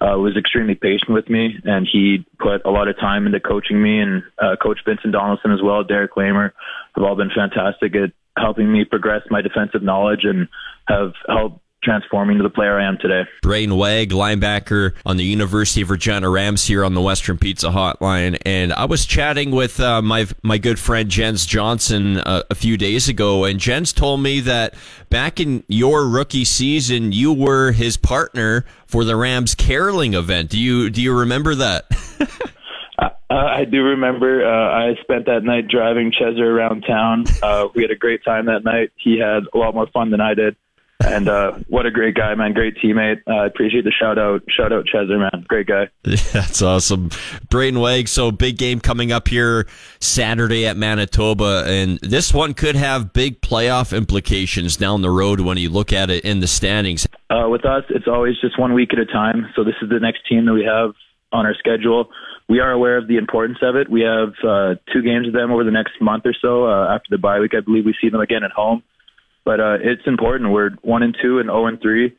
uh, 0.00 0.18
was 0.18 0.36
extremely 0.36 0.74
patient 0.74 1.10
with 1.10 1.28
me, 1.28 1.56
and 1.64 1.86
he 1.90 2.24
put 2.38 2.64
a 2.64 2.70
lot 2.70 2.88
of 2.88 2.98
time 2.98 3.26
into 3.26 3.40
coaching 3.40 3.82
me. 3.82 4.00
And 4.00 4.22
uh, 4.38 4.56
Coach 4.56 4.80
Vincent 4.86 5.12
Donaldson 5.12 5.52
as 5.52 5.62
well, 5.62 5.84
Derek 5.84 6.16
Lamer, 6.16 6.54
have 6.94 7.04
all 7.04 7.16
been 7.16 7.30
fantastic 7.34 7.94
at 7.94 8.12
helping 8.36 8.72
me 8.72 8.84
progress 8.84 9.22
my 9.30 9.42
defensive 9.42 9.82
knowledge 9.82 10.24
and 10.24 10.48
have 10.88 11.12
helped 11.28 11.60
transforming 11.82 12.36
to 12.38 12.42
the 12.42 12.50
player 12.50 12.78
I 12.78 12.86
am 12.86 12.98
today. 12.98 13.22
Brayden 13.42 13.76
Wagg, 13.76 14.10
linebacker 14.10 14.94
on 15.06 15.16
the 15.16 15.24
University 15.24 15.82
of 15.82 15.90
Regina 15.90 16.28
Rams 16.28 16.66
here 16.66 16.84
on 16.84 16.94
the 16.94 17.00
Western 17.00 17.38
Pizza 17.38 17.68
Hotline, 17.68 18.38
and 18.44 18.72
I 18.72 18.84
was 18.84 19.06
chatting 19.06 19.50
with 19.50 19.80
uh, 19.80 20.02
my 20.02 20.26
my 20.42 20.58
good 20.58 20.78
friend 20.78 21.08
Jens 21.08 21.46
Johnson 21.46 22.18
uh, 22.18 22.42
a 22.50 22.54
few 22.54 22.76
days 22.76 23.08
ago, 23.08 23.44
and 23.44 23.58
Jens 23.58 23.92
told 23.92 24.20
me 24.20 24.40
that 24.40 24.74
back 25.08 25.40
in 25.40 25.64
your 25.68 26.08
rookie 26.08 26.44
season, 26.44 27.12
you 27.12 27.32
were 27.32 27.72
his 27.72 27.96
partner 27.96 28.64
for 28.86 29.04
the 29.04 29.16
Rams 29.16 29.54
caroling 29.54 30.14
event. 30.14 30.50
Do 30.50 30.58
you 30.58 30.90
do 30.90 31.02
you 31.02 31.16
remember 31.18 31.54
that? 31.56 31.86
Uh, 33.30 33.46
I 33.46 33.64
do 33.64 33.84
remember. 33.84 34.44
Uh, 34.44 34.90
I 34.90 34.96
spent 35.02 35.26
that 35.26 35.44
night 35.44 35.68
driving 35.68 36.10
Chezzer 36.10 36.40
around 36.40 36.82
town. 36.82 37.24
Uh, 37.40 37.68
we 37.76 37.82
had 37.82 37.92
a 37.92 37.96
great 37.96 38.24
time 38.24 38.46
that 38.46 38.64
night. 38.64 38.90
He 38.96 39.20
had 39.20 39.44
a 39.54 39.56
lot 39.56 39.72
more 39.72 39.86
fun 39.86 40.10
than 40.10 40.20
I 40.20 40.34
did 40.34 40.56
and 41.00 41.28
uh, 41.28 41.52
what 41.68 41.86
a 41.86 41.90
great 41.90 42.14
guy, 42.14 42.34
man! 42.34 42.52
Great 42.52 42.76
teammate. 42.76 43.22
I 43.26 43.38
uh, 43.38 43.46
appreciate 43.46 43.84
the 43.84 43.92
shout 43.92 44.18
out. 44.18 44.42
Shout 44.48 44.72
out 44.72 44.86
Chezzer, 44.86 45.18
man. 45.18 45.44
Great 45.48 45.66
guy. 45.66 45.88
That's 46.02 46.62
awesome. 46.62 47.10
Brayden 47.48 47.80
Wagg. 47.80 48.08
So 48.08 48.30
big 48.30 48.58
game 48.58 48.80
coming 48.80 49.10
up 49.10 49.28
here 49.28 49.66
Saturday 50.00 50.66
at 50.66 50.76
Manitoba, 50.76 51.64
and 51.66 51.98
this 52.00 52.34
one 52.34 52.54
could 52.54 52.76
have 52.76 53.12
big 53.12 53.40
playoff 53.40 53.96
implications 53.96 54.76
down 54.76 55.02
the 55.02 55.10
road 55.10 55.40
when 55.40 55.56
you 55.56 55.70
look 55.70 55.92
at 55.92 56.10
it 56.10 56.24
in 56.24 56.40
the 56.40 56.46
standings. 56.46 57.06
Uh, 57.30 57.48
with 57.48 57.64
us, 57.64 57.84
it's 57.90 58.06
always 58.06 58.38
just 58.40 58.58
one 58.58 58.74
week 58.74 58.92
at 58.92 58.98
a 58.98 59.06
time. 59.06 59.46
So 59.56 59.64
this 59.64 59.74
is 59.82 59.88
the 59.88 60.00
next 60.00 60.26
team 60.28 60.44
that 60.46 60.52
we 60.52 60.64
have 60.64 60.92
on 61.32 61.46
our 61.46 61.54
schedule. 61.54 62.10
We 62.48 62.58
are 62.58 62.72
aware 62.72 62.98
of 62.98 63.06
the 63.06 63.16
importance 63.16 63.58
of 63.62 63.76
it. 63.76 63.88
We 63.88 64.00
have 64.02 64.34
uh, 64.44 64.74
two 64.92 65.02
games 65.02 65.28
of 65.28 65.32
them 65.32 65.52
over 65.52 65.62
the 65.62 65.70
next 65.70 65.92
month 66.00 66.26
or 66.26 66.34
so. 66.34 66.66
Uh, 66.66 66.94
after 66.94 67.06
the 67.10 67.18
bye 67.18 67.38
week, 67.38 67.52
I 67.56 67.60
believe 67.60 67.86
we 67.86 67.94
see 68.00 68.08
them 68.08 68.20
again 68.20 68.42
at 68.42 68.50
home. 68.50 68.82
But 69.44 69.60
uh, 69.60 69.76
it's 69.82 70.02
important. 70.06 70.52
We're 70.52 70.70
one 70.82 71.02
and 71.02 71.16
two 71.20 71.38
and 71.38 71.48
zero 71.48 71.64
oh 71.64 71.66
and 71.66 71.80
three, 71.80 72.16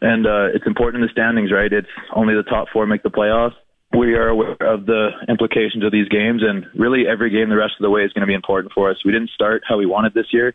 and 0.00 0.26
uh, 0.26 0.54
it's 0.54 0.66
important 0.66 1.02
in 1.02 1.08
the 1.08 1.12
standings, 1.12 1.52
right? 1.52 1.72
It's 1.72 1.88
only 2.14 2.34
the 2.34 2.42
top 2.42 2.68
four 2.72 2.86
make 2.86 3.02
the 3.02 3.10
playoffs. 3.10 3.54
We 3.96 4.14
are 4.14 4.28
aware 4.28 4.56
of 4.60 4.86
the 4.86 5.10
implications 5.28 5.84
of 5.84 5.90
these 5.90 6.08
games, 6.08 6.42
and 6.46 6.66
really 6.74 7.08
every 7.08 7.30
game 7.30 7.48
the 7.48 7.56
rest 7.56 7.74
of 7.78 7.82
the 7.82 7.90
way 7.90 8.02
is 8.02 8.12
going 8.12 8.22
to 8.22 8.26
be 8.26 8.34
important 8.34 8.72
for 8.72 8.90
us. 8.90 8.98
We 9.04 9.12
didn't 9.12 9.30
start 9.30 9.62
how 9.68 9.78
we 9.78 9.86
wanted 9.86 10.14
this 10.14 10.26
year, 10.32 10.54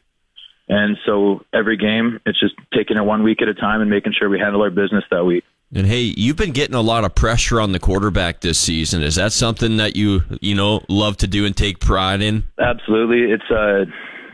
and 0.69 0.97
so 1.05 1.43
every 1.53 1.77
game 1.77 2.21
it's 2.25 2.39
just 2.39 2.55
taking 2.73 2.97
it 2.97 3.03
one 3.03 3.23
week 3.23 3.41
at 3.41 3.47
a 3.47 3.53
time 3.53 3.81
and 3.81 3.89
making 3.89 4.13
sure 4.17 4.29
we 4.29 4.39
handle 4.39 4.61
our 4.61 4.69
business 4.69 5.03
that 5.11 5.25
week. 5.25 5.43
And 5.73 5.87
hey, 5.87 6.13
you've 6.15 6.37
been 6.37 6.51
getting 6.51 6.75
a 6.75 6.81
lot 6.81 7.03
of 7.03 7.15
pressure 7.15 7.59
on 7.59 7.71
the 7.71 7.79
quarterback 7.79 8.41
this 8.41 8.59
season. 8.59 9.01
Is 9.01 9.15
that 9.15 9.33
something 9.33 9.77
that 9.77 9.95
you 9.95 10.21
you 10.39 10.55
know 10.55 10.81
love 10.87 11.17
to 11.17 11.27
do 11.27 11.45
and 11.45 11.55
take 11.57 11.79
pride 11.79 12.21
in? 12.21 12.43
Absolutely. 12.59 13.33
It's 13.33 13.51
uh 13.51 13.85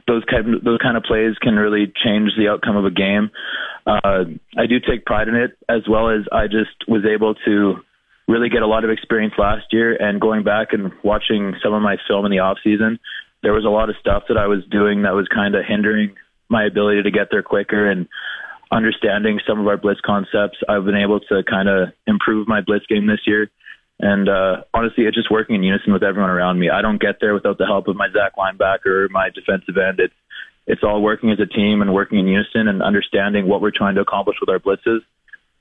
those 0.08 0.24
kind 0.30 0.56
of, 0.56 0.64
those 0.64 0.80
kind 0.82 0.98
of 0.98 1.04
plays 1.04 1.36
can 1.42 1.56
really 1.56 1.92
change 1.96 2.32
the 2.38 2.50
outcome 2.50 2.76
of 2.76 2.86
a 2.86 2.92
game. 2.92 3.32
Uh, 3.86 4.26
I 4.58 4.68
do 4.68 4.80
take 4.80 5.06
pride 5.06 5.28
in 5.28 5.36
it, 5.36 5.58
as 5.70 5.88
well 5.90 6.10
as 6.10 6.26
I 6.32 6.48
just 6.48 6.88
was 6.88 7.04
able 7.06 7.36
to 7.46 7.76
really 8.28 8.50
get 8.50 8.62
a 8.62 8.68
lot 8.68 8.84
of 8.84 8.90
experience 8.90 9.34
last 9.38 9.66
year. 9.72 9.96
And 9.96 10.22
going 10.22 10.44
back 10.44 10.74
and 10.74 10.92
watching 11.04 11.56
some 11.64 11.74
of 11.74 11.82
my 11.82 11.98
film 12.08 12.26
in 12.26 12.32
the 12.32 12.40
off 12.40 12.58
season, 12.64 13.00
there 13.44 13.54
was 13.54 13.66
a 13.66 13.70
lot 13.70 13.90
of 13.90 13.96
stuff 14.00 14.24
that 14.30 14.38
I 14.38 14.48
was 14.48 14.64
doing 14.70 15.02
that 15.04 15.16
was 15.16 15.28
kind 15.34 15.56
of 15.56 15.66
hindering 15.68 16.16
my 16.50 16.66
ability 16.66 17.04
to 17.04 17.12
get 17.12 17.30
there 17.32 17.44
quicker 17.44 17.90
and 17.90 18.08
understanding 18.72 19.40
some 19.48 19.60
of 19.60 19.68
our 19.68 19.78
blitz 19.78 20.00
concepts. 20.06 20.60
I've 20.70 20.86
been 20.86 20.96
able 20.96 21.20
to 21.20 21.44
kind 21.44 21.68
of 21.68 21.90
improve 22.08 22.48
my 22.48 22.62
blitz 22.62 22.86
game 22.88 23.08
this 23.08 23.22
year 23.26 23.50
and 24.02 24.28
uh, 24.28 24.64
honestly, 24.74 25.06
it's 25.06 25.16
just 25.16 25.30
working 25.30 25.56
in 25.56 25.64
unison 25.64 25.94
with 25.94 26.04
everyone 26.04 26.32
around 26.32 26.60
me. 26.60 26.70
I 26.70 26.82
don't 26.82 27.00
get 27.00 27.20
there 27.22 27.34
without 27.34 27.58
the 27.58 27.66
help 27.66 27.88
of 27.88 27.96
my 27.96 28.08
Zach 28.12 28.36
linebacker 28.36 29.06
or 29.06 29.10
my 29.10 29.30
defensive 29.30 29.78
end. 29.78 30.00
It's 30.00 30.14
it's 30.68 30.84
all 30.84 31.02
working 31.02 31.32
as 31.32 31.40
a 31.40 31.46
team 31.46 31.82
and 31.82 31.94
working 31.94 32.20
in 32.20 32.28
unison 32.28 32.68
and 32.68 32.82
understanding 32.82 33.48
what 33.48 33.62
we're 33.62 33.72
trying 33.72 33.96
to 33.96 34.02
accomplish 34.02 34.38
with 34.40 34.50
our 34.50 34.60
blitzes. 34.60 35.00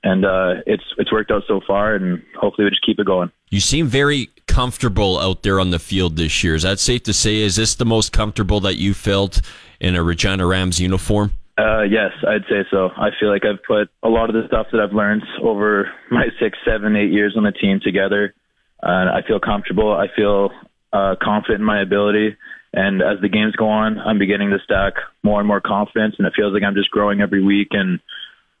and 0.03 0.25
uh, 0.25 0.61
it's 0.65 0.83
it's 0.97 1.11
worked 1.11 1.31
out 1.31 1.43
so 1.47 1.61
far, 1.65 1.95
and 1.95 2.23
hopefully 2.35 2.65
we 2.65 2.71
just 2.71 2.85
keep 2.85 2.99
it 2.99 3.05
going. 3.05 3.31
You 3.49 3.59
seem 3.59 3.87
very 3.87 4.29
comfortable 4.47 5.19
out 5.19 5.43
there 5.43 5.59
on 5.59 5.69
the 5.69 5.79
field 5.79 6.17
this 6.17 6.43
year. 6.43 6.55
Is 6.55 6.63
that 6.63 6.79
safe 6.79 7.03
to 7.03 7.13
say? 7.13 7.37
Is 7.37 7.55
this 7.55 7.75
the 7.75 7.85
most 7.85 8.11
comfortable 8.11 8.59
that 8.61 8.77
you 8.77 8.93
felt 8.93 9.41
in 9.79 9.95
a 9.95 10.03
Regina 10.03 10.45
Rams 10.45 10.79
uniform? 10.79 11.33
Uh, 11.57 11.83
yes, 11.83 12.11
I'd 12.27 12.43
say 12.49 12.65
so. 12.71 12.89
I 12.95 13.09
feel 13.19 13.29
like 13.29 13.43
I've 13.45 13.63
put 13.63 13.89
a 14.03 14.09
lot 14.09 14.29
of 14.29 14.35
the 14.35 14.47
stuff 14.47 14.67
that 14.71 14.79
I've 14.79 14.95
learned 14.95 15.23
over 15.43 15.89
my 16.11 16.27
six, 16.39 16.57
seven, 16.65 16.95
eight 16.95 17.11
years 17.11 17.35
on 17.37 17.43
the 17.43 17.51
team 17.51 17.79
together, 17.83 18.33
and 18.81 19.09
I 19.09 19.25
feel 19.27 19.39
comfortable. 19.39 19.93
I 19.93 20.07
feel 20.15 20.49
uh, 20.93 21.15
confident 21.21 21.59
in 21.59 21.65
my 21.65 21.81
ability. 21.81 22.37
And 22.73 23.01
as 23.01 23.19
the 23.21 23.27
games 23.27 23.55
go 23.57 23.67
on, 23.67 23.99
I'm 23.99 24.17
beginning 24.17 24.51
to 24.51 24.57
stack 24.63 24.93
more 25.23 25.39
and 25.39 25.47
more 25.47 25.59
confidence, 25.59 26.15
and 26.17 26.25
it 26.25 26.33
feels 26.35 26.53
like 26.53 26.63
I'm 26.63 26.75
just 26.75 26.89
growing 26.89 27.19
every 27.19 27.43
week 27.43 27.69
and 27.71 27.99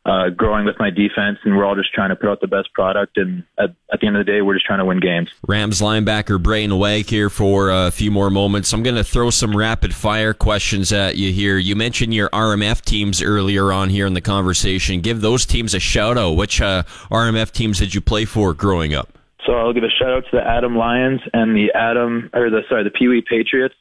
uh, 0.05 0.29
growing 0.29 0.65
with 0.65 0.77
my 0.79 0.89
defense. 0.89 1.37
And 1.43 1.55
we're 1.55 1.65
all 1.65 1.75
just 1.75 1.93
trying 1.93 2.09
to 2.09 2.15
put 2.15 2.29
out 2.29 2.41
the 2.41 2.47
best 2.47 2.73
product. 2.73 3.17
And 3.17 3.43
at, 3.59 3.75
at 3.93 3.99
the 3.99 4.07
end 4.07 4.17
of 4.17 4.25
the 4.25 4.31
day, 4.31 4.41
we're 4.41 4.55
just 4.55 4.65
trying 4.65 4.79
to 4.79 4.85
win 4.85 4.99
games. 4.99 5.29
Rams 5.47 5.81
linebacker 5.81 6.41
Brayden 6.41 6.77
Wagg 6.79 7.07
here 7.07 7.29
for 7.29 7.69
a 7.69 7.91
few 7.91 8.11
more 8.11 8.29
moments. 8.29 8.73
I'm 8.73 8.83
going 8.83 8.95
to 8.95 9.03
throw 9.03 9.29
some 9.29 9.55
rapid 9.55 9.93
fire 9.93 10.33
questions 10.33 10.91
at 10.91 11.17
you 11.17 11.31
here. 11.31 11.57
You 11.57 11.75
mentioned 11.75 12.13
your 12.13 12.29
RMF 12.29 12.81
teams 12.81 13.21
earlier 13.21 13.71
on 13.71 13.89
here 13.89 14.07
in 14.07 14.13
the 14.13 14.21
conversation. 14.21 15.01
Give 15.01 15.21
those 15.21 15.45
teams 15.45 15.73
a 15.73 15.79
shout 15.79 16.17
out. 16.17 16.31
Which 16.31 16.61
uh, 16.61 16.83
RMF 17.11 17.51
teams 17.51 17.79
did 17.79 17.93
you 17.93 18.01
play 18.01 18.25
for 18.25 18.53
growing 18.53 18.93
up? 18.93 19.17
So 19.45 19.53
I'll 19.53 19.73
give 19.73 19.83
a 19.83 19.89
shout 19.89 20.09
out 20.09 20.23
to 20.25 20.37
the 20.37 20.47
Adam 20.47 20.77
Lions 20.77 21.21
and 21.33 21.55
the 21.55 21.71
Adam 21.73 22.29
or 22.33 22.49
the 22.49 22.61
sorry 22.69 22.83
the 22.83 22.91
Pee 22.91 23.07
Wee 23.07 23.23
Patriots. 23.27 23.75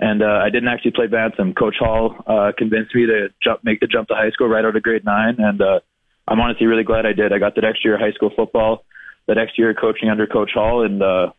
And 0.00 0.22
uh, 0.22 0.40
I 0.42 0.48
didn't 0.48 0.68
actually 0.68 0.92
play 0.92 1.06
Bantam. 1.06 1.52
Coach 1.52 1.76
Hall 1.78 2.16
uh, 2.26 2.52
convinced 2.56 2.94
me 2.94 3.04
to 3.06 3.28
jump, 3.44 3.62
make 3.62 3.80
the 3.80 3.86
jump 3.86 4.08
to 4.08 4.14
high 4.14 4.30
school 4.30 4.48
right 4.48 4.64
out 4.64 4.74
of 4.74 4.82
grade 4.82 5.04
nine, 5.04 5.36
and 5.38 5.60
uh, 5.60 5.80
I'm 6.26 6.40
honestly 6.40 6.66
really 6.66 6.84
glad 6.84 7.04
I 7.04 7.12
did. 7.12 7.32
I 7.34 7.38
got 7.38 7.54
that 7.56 7.64
extra 7.64 7.90
year 7.90 7.94
of 7.96 8.00
high 8.00 8.12
school 8.12 8.30
football, 8.34 8.84
that 9.28 9.36
extra 9.36 9.64
year 9.64 9.74
coaching 9.74 10.08
under 10.08 10.26
Coach 10.26 10.52
Hall, 10.54 10.84
and 10.84 11.02
uh, 11.02 11.32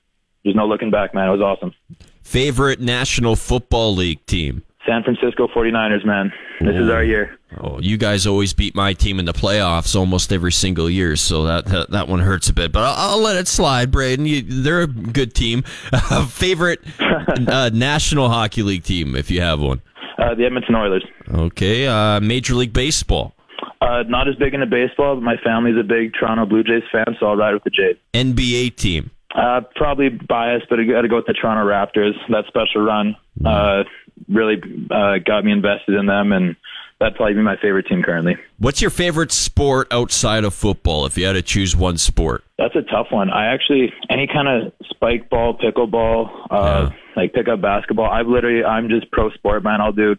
there's 0.43 0.55
no 0.55 0.68
looking 0.68 0.91
back, 0.91 1.16
man. 1.16 1.28
It 1.28 1.32
was 1.32 1.41
awesome. 1.41 1.74
Favorite 2.22 2.80
National 2.80 3.36
Football 3.36 3.95
League 3.95 4.24
team? 4.28 4.64
San 4.88 5.03
Francisco 5.03 5.47
49ers, 5.47 6.05
man. 6.05 6.34
This 6.59 6.75
is 6.75 6.89
our 6.89 7.03
year. 7.03 7.38
Oh, 7.59 7.79
you 7.79 7.97
guys 7.97 8.25
always 8.25 8.53
beat 8.53 8.75
my 8.75 8.93
team 8.93 9.19
in 9.19 9.25
the 9.25 9.34
playoffs 9.34 9.95
almost 9.95 10.32
every 10.32 10.51
single 10.51 10.89
year, 10.89 11.15
so 11.15 11.43
that 11.45 11.65
that, 11.65 11.91
that 11.91 12.07
one 12.07 12.19
hurts 12.19 12.49
a 12.49 12.53
bit. 12.53 12.71
But 12.71 12.84
I'll, 12.84 13.11
I'll 13.11 13.19
let 13.19 13.36
it 13.36 13.47
slide, 13.47 13.91
Brayden. 13.91 14.27
You, 14.27 14.41
they're 14.41 14.82
a 14.82 14.88
good 14.88 15.34
team. 15.34 15.63
favorite 16.29 16.82
uh, 17.47 17.69
National 17.73 18.29
Hockey 18.29 18.63
League 18.63 18.84
team, 18.84 19.15
if 19.15 19.29
you 19.29 19.41
have 19.41 19.59
one? 19.59 19.82
Uh, 20.17 20.36
the 20.36 20.45
Edmonton 20.45 20.75
Oilers. 20.75 21.05
Okay. 21.34 21.88
Uh, 21.88 22.19
Major 22.19 22.55
League 22.55 22.73
Baseball. 22.73 23.34
Uh, 23.82 24.03
not 24.07 24.27
as 24.27 24.36
big 24.36 24.53
into 24.53 24.67
baseball, 24.67 25.15
but 25.15 25.21
my 25.21 25.36
family's 25.43 25.77
a 25.77 25.84
big 25.84 26.13
Toronto 26.13 26.45
Blue 26.45 26.63
Jays 26.63 26.84
fan, 26.91 27.15
so 27.19 27.27
I'll 27.27 27.36
ride 27.36 27.53
with 27.53 27.63
the 27.63 27.71
Jays. 27.71 27.97
NBA 28.13 28.75
team. 28.75 29.09
Uh, 29.34 29.61
probably 29.75 30.09
biased, 30.09 30.67
but 30.69 30.79
I 30.79 30.84
got 30.84 31.01
to 31.01 31.07
go 31.07 31.15
with 31.15 31.25
the 31.25 31.34
Toronto 31.34 31.65
Raptors. 31.65 32.13
That 32.29 32.45
special 32.47 32.82
run 32.82 33.15
uh, 33.45 33.84
really 34.30 34.61
uh, 34.89 35.17
got 35.26 35.43
me 35.45 35.51
invested 35.51 35.95
in 35.95 36.05
them, 36.05 36.32
and 36.32 36.55
that'd 36.99 37.15
probably 37.15 37.36
be 37.36 37.41
my 37.41 37.57
favorite 37.61 37.88
team 37.88 38.03
currently. 38.03 38.38
What's 38.59 38.82
your 38.82 38.91
favorite 38.91 39.32
sport 39.32 39.88
outside 39.91 40.43
of 40.43 40.53
football? 40.53 41.05
If 41.05 41.17
you 41.17 41.26
had 41.26 41.34
to 41.34 41.41
choose 41.41 41.76
one 41.76 41.97
sport, 41.97 42.43
That's 42.57 42.76
a 42.76 42.84
tough 42.84 43.07
one. 43.09 43.30
I 43.30 43.53
actually 43.53 43.91
any 44.09 44.28
kind 44.28 44.47
of 44.47 44.74
spike 44.89 45.30
ball, 45.30 45.57
pickleball, 45.57 46.30
uh, 46.49 46.89
like 47.15 47.34
pick 47.34 47.47
up 47.47 47.61
basketball. 47.61 48.09
I've 48.09 48.28
literally 48.28 48.63
I'm 48.63 48.89
just 48.89 49.11
pro 49.11 49.32
sport 49.32 49.63
man. 49.63 49.82
I'll 49.82 49.91
do 49.91 50.15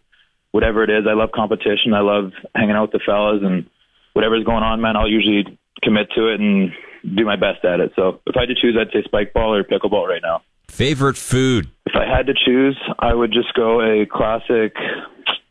whatever 0.51 0.85
it 0.85 0.91
is. 0.91 1.07
I 1.09 1.15
love 1.15 1.31
competition. 1.35 1.95
I 1.95 2.01
love 2.01 2.33
hanging 2.55 2.77
out 2.77 2.93
with 2.93 3.01
the 3.01 3.01
fellas 3.05 3.43
and 3.43 3.67
whatever's 4.13 4.45
going 4.45 4.63
on, 4.63 4.81
man. 4.81 4.97
I'll 4.97 5.09
usually 5.09 5.59
commit 5.83 6.09
to 6.15 6.29
it 6.29 6.41
and 6.41 6.73
do 7.17 7.25
my 7.25 7.37
best 7.37 7.65
at 7.65 7.81
it. 7.81 7.93
So 7.97 8.21
if 8.27 8.37
I 8.37 8.41
had 8.41 8.49
to 8.49 8.55
choose, 8.55 8.77
I'd 8.79 8.93
say 8.93 9.03
spike 9.05 9.33
ball 9.33 9.55
or 9.55 9.65
pickleball 9.65 10.07
right 10.07 10.23
now. 10.23 10.43
Favorite 10.73 11.19
food. 11.19 11.69
If 11.85 11.93
I 11.95 12.09
had 12.09 12.25
to 12.29 12.33
choose, 12.33 12.81
I 12.99 13.13
would 13.13 13.31
just 13.31 13.53
go 13.53 13.83
a 13.83 14.07
classic 14.07 14.73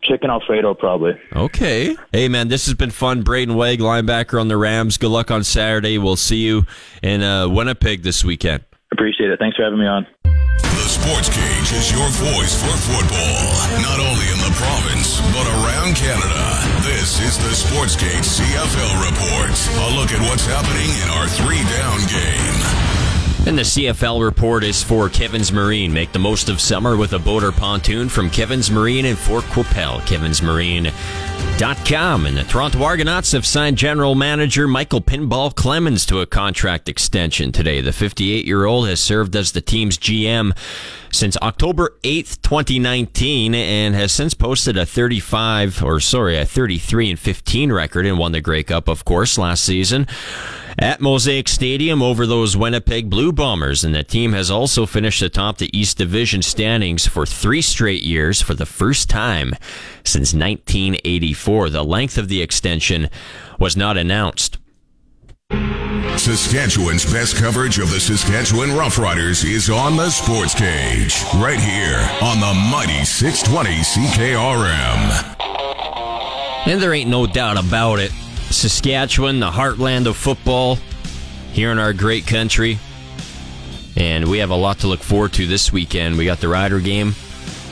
chicken 0.01 0.31
alfredo 0.31 0.73
probably. 0.73 1.13
Okay. 1.35 1.95
Hey, 2.11 2.27
man, 2.27 2.47
this 2.47 2.65
has 2.65 2.73
been 2.73 2.89
fun. 2.89 3.21
Brayden 3.23 3.53
Wagg, 3.53 3.77
linebacker 3.77 4.41
on 4.41 4.47
the 4.47 4.57
Rams. 4.57 4.97
Good 4.97 5.11
luck 5.11 5.29
on 5.29 5.43
Saturday. 5.43 5.99
We'll 5.99 6.15
see 6.15 6.37
you 6.41 6.65
in 7.03 7.21
uh, 7.21 7.47
Winnipeg 7.47 8.01
this 8.01 8.25
weekend. 8.25 8.63
Appreciate 8.91 9.29
it. 9.29 9.37
Thanks 9.37 9.57
for 9.57 9.63
having 9.63 9.77
me 9.77 9.85
on. 9.85 10.07
The 10.25 10.89
Sports 10.89 11.29
Cage 11.29 11.69
is 11.69 11.93
your 11.93 12.09
voice 12.17 12.57
for 12.57 12.73
football, 12.89 13.45
not 13.77 14.01
only 14.01 14.25
in 14.25 14.41
the 14.41 14.53
province, 14.57 15.21
but 15.37 15.45
around 15.45 16.01
Canada. 16.01 16.45
This 16.81 17.21
is 17.21 17.37
the 17.37 17.53
Sports 17.53 17.95
Cage 17.95 18.25
CFL 18.25 19.05
Report. 19.05 19.53
A 19.53 20.01
look 20.01 20.09
at 20.09 20.21
what's 20.27 20.47
happening 20.49 20.89
in 21.05 21.09
our 21.13 21.29
three 21.29 21.61
down 21.69 22.01
game. 22.09 23.00
And 23.47 23.57
the 23.57 23.63
CFL 23.63 24.23
report 24.23 24.63
is 24.63 24.83
for 24.83 25.09
Kevin's 25.09 25.51
Marine. 25.51 25.91
Make 25.91 26.11
the 26.11 26.19
most 26.19 26.47
of 26.47 26.61
summer 26.61 26.95
with 26.95 27.13
a 27.13 27.19
boat 27.19 27.43
or 27.43 27.51
pontoon 27.51 28.07
from 28.07 28.29
Kevin's 28.29 28.69
Marine 28.69 29.05
in 29.05 29.15
Fort 29.15 29.43
Qu'Appelle. 29.45 29.99
Kevin'sMarine.com. 30.01 32.27
And 32.27 32.37
the 32.37 32.43
Toronto 32.43 32.83
Argonauts 32.83 33.31
have 33.31 33.47
signed 33.47 33.79
general 33.79 34.13
manager 34.13 34.67
Michael 34.67 35.01
Pinball 35.01 35.55
Clemens 35.55 36.05
to 36.05 36.19
a 36.19 36.27
contract 36.27 36.87
extension 36.87 37.51
today. 37.51 37.81
The 37.81 37.91
58 37.91 38.45
year 38.45 38.65
old 38.65 38.87
has 38.87 38.99
served 38.99 39.35
as 39.35 39.53
the 39.53 39.61
team's 39.61 39.97
GM 39.97 40.55
since 41.11 41.37
October 41.37 41.97
8th, 42.03 42.41
2019, 42.41 43.53
and 43.53 43.95
has 43.95 44.11
since 44.11 44.33
posted 44.33 44.77
a 44.77 44.85
35, 44.85 45.83
or 45.83 45.99
sorry, 45.99 46.37
a 46.37 46.45
33 46.45 47.11
and 47.11 47.19
15 47.19 47.71
record 47.71 48.05
and 48.05 48.17
won 48.17 48.31
the 48.31 48.41
Grey 48.41 48.63
Cup, 48.63 48.87
of 48.87 49.05
course, 49.05 49.37
last 49.37 49.63
season 49.63 50.07
at 50.79 51.01
Mosaic 51.01 51.47
Stadium 51.47 52.01
over 52.01 52.25
those 52.25 52.55
Winnipeg 52.55 53.09
Blue 53.09 53.31
Bombers. 53.31 53.83
And 53.83 53.93
the 53.93 54.03
team 54.03 54.33
has 54.33 54.49
also 54.49 54.85
finished 54.85 55.21
atop 55.21 55.57
the 55.57 55.75
East 55.77 55.97
Division 55.97 56.41
standings 56.41 57.07
for 57.07 57.25
three 57.25 57.61
straight 57.61 58.03
years 58.03 58.41
for 58.41 58.53
the 58.53 58.65
first 58.65 59.09
time 59.09 59.53
since 60.03 60.33
1984. 60.33 61.69
The 61.69 61.83
length 61.83 62.17
of 62.17 62.27
the 62.29 62.41
extension 62.41 63.09
was 63.59 63.75
not 63.75 63.97
announced. 63.97 64.57
Saskatchewan's 66.21 67.03
best 67.11 67.35
coverage 67.35 67.79
of 67.79 67.89
the 67.89 67.99
Saskatchewan 67.99 68.69
Roughriders 68.69 69.43
is 69.43 69.69
on 69.69 69.97
the 69.97 70.09
Sports 70.09 70.53
Cage, 70.53 71.23
right 71.35 71.59
here 71.59 71.97
on 72.21 72.39
the 72.39 72.53
mighty 72.71 73.03
620 73.03 73.69
CKRM. 73.81 75.37
And 76.67 76.81
there 76.81 76.93
ain't 76.93 77.09
no 77.09 77.25
doubt 77.25 77.57
about 77.57 77.99
it. 77.99 78.11
Saskatchewan, 78.51 79.39
the 79.39 79.49
heartland 79.49 80.05
of 80.05 80.15
football, 80.15 80.77
here 81.53 81.71
in 81.71 81.79
our 81.79 81.91
great 81.91 82.27
country. 82.27 82.77
And 83.95 84.29
we 84.29 84.37
have 84.37 84.51
a 84.51 84.55
lot 84.55 84.79
to 84.79 84.87
look 84.87 85.01
forward 85.01 85.33
to 85.33 85.47
this 85.47 85.73
weekend. 85.73 86.17
We 86.17 86.25
got 86.25 86.39
the 86.39 86.49
Rider 86.49 86.79
game 86.79 87.15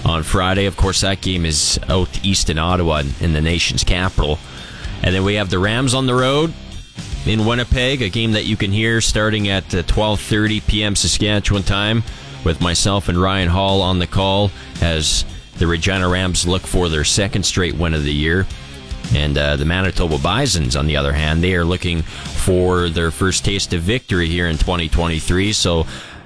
on 0.04 0.24
Friday. 0.24 0.66
Of 0.66 0.76
course, 0.76 1.02
that 1.02 1.22
game 1.22 1.46
is 1.46 1.80
out 1.88 2.26
east 2.26 2.50
in 2.50 2.58
Ottawa, 2.58 3.04
in 3.20 3.34
the 3.34 3.42
nation's 3.42 3.84
capital. 3.84 4.40
And 5.04 5.14
then 5.14 5.24
we 5.24 5.36
have 5.36 5.50
the 5.50 5.60
Rams 5.60 5.94
on 5.94 6.08
the 6.08 6.16
road 6.16 6.54
in 7.30 7.46
Winnipeg, 7.46 8.02
a 8.02 8.10
game 8.10 8.32
that 8.32 8.48
you 8.48 8.58
can 8.58 8.72
hear 8.72 9.00
starting 9.02 9.50
at 9.50 9.64
uh, 9.76 9.84
12:30 9.84 10.66
p.m. 10.66 10.96
Saskatchewan 10.96 11.62
time, 11.62 12.02
with 12.44 12.60
myself 12.60 13.08
and 13.08 13.22
Ryan 13.22 13.50
Hall 13.50 13.84
on 13.84 14.00
the 14.00 14.08
call 14.08 14.50
as 14.82 15.26
the 15.60 15.68
Regina 15.68 16.10
Rams 16.10 16.48
look 16.48 16.64
for 16.64 16.90
their 16.90 17.04
second 17.04 17.44
straight 17.44 17.76
win 17.76 17.94
of 17.94 18.04
the 18.04 18.14
year. 18.14 18.48
And 19.14 19.38
uh, 19.38 19.58
the 19.58 19.66
Manitoba 19.66 20.18
Bisons, 20.18 20.76
on 20.76 20.88
the 20.88 20.98
other 20.98 21.14
hand, 21.14 21.44
they 21.44 21.54
are 21.54 21.66
looking 21.66 22.02
for 22.02 22.90
their 22.90 23.12
first 23.12 23.46
taste 23.46 23.74
of 23.74 23.82
victory 23.82 24.28
here 24.28 24.48
in 24.48 24.58
2023. 24.58 25.54
So 25.54 25.86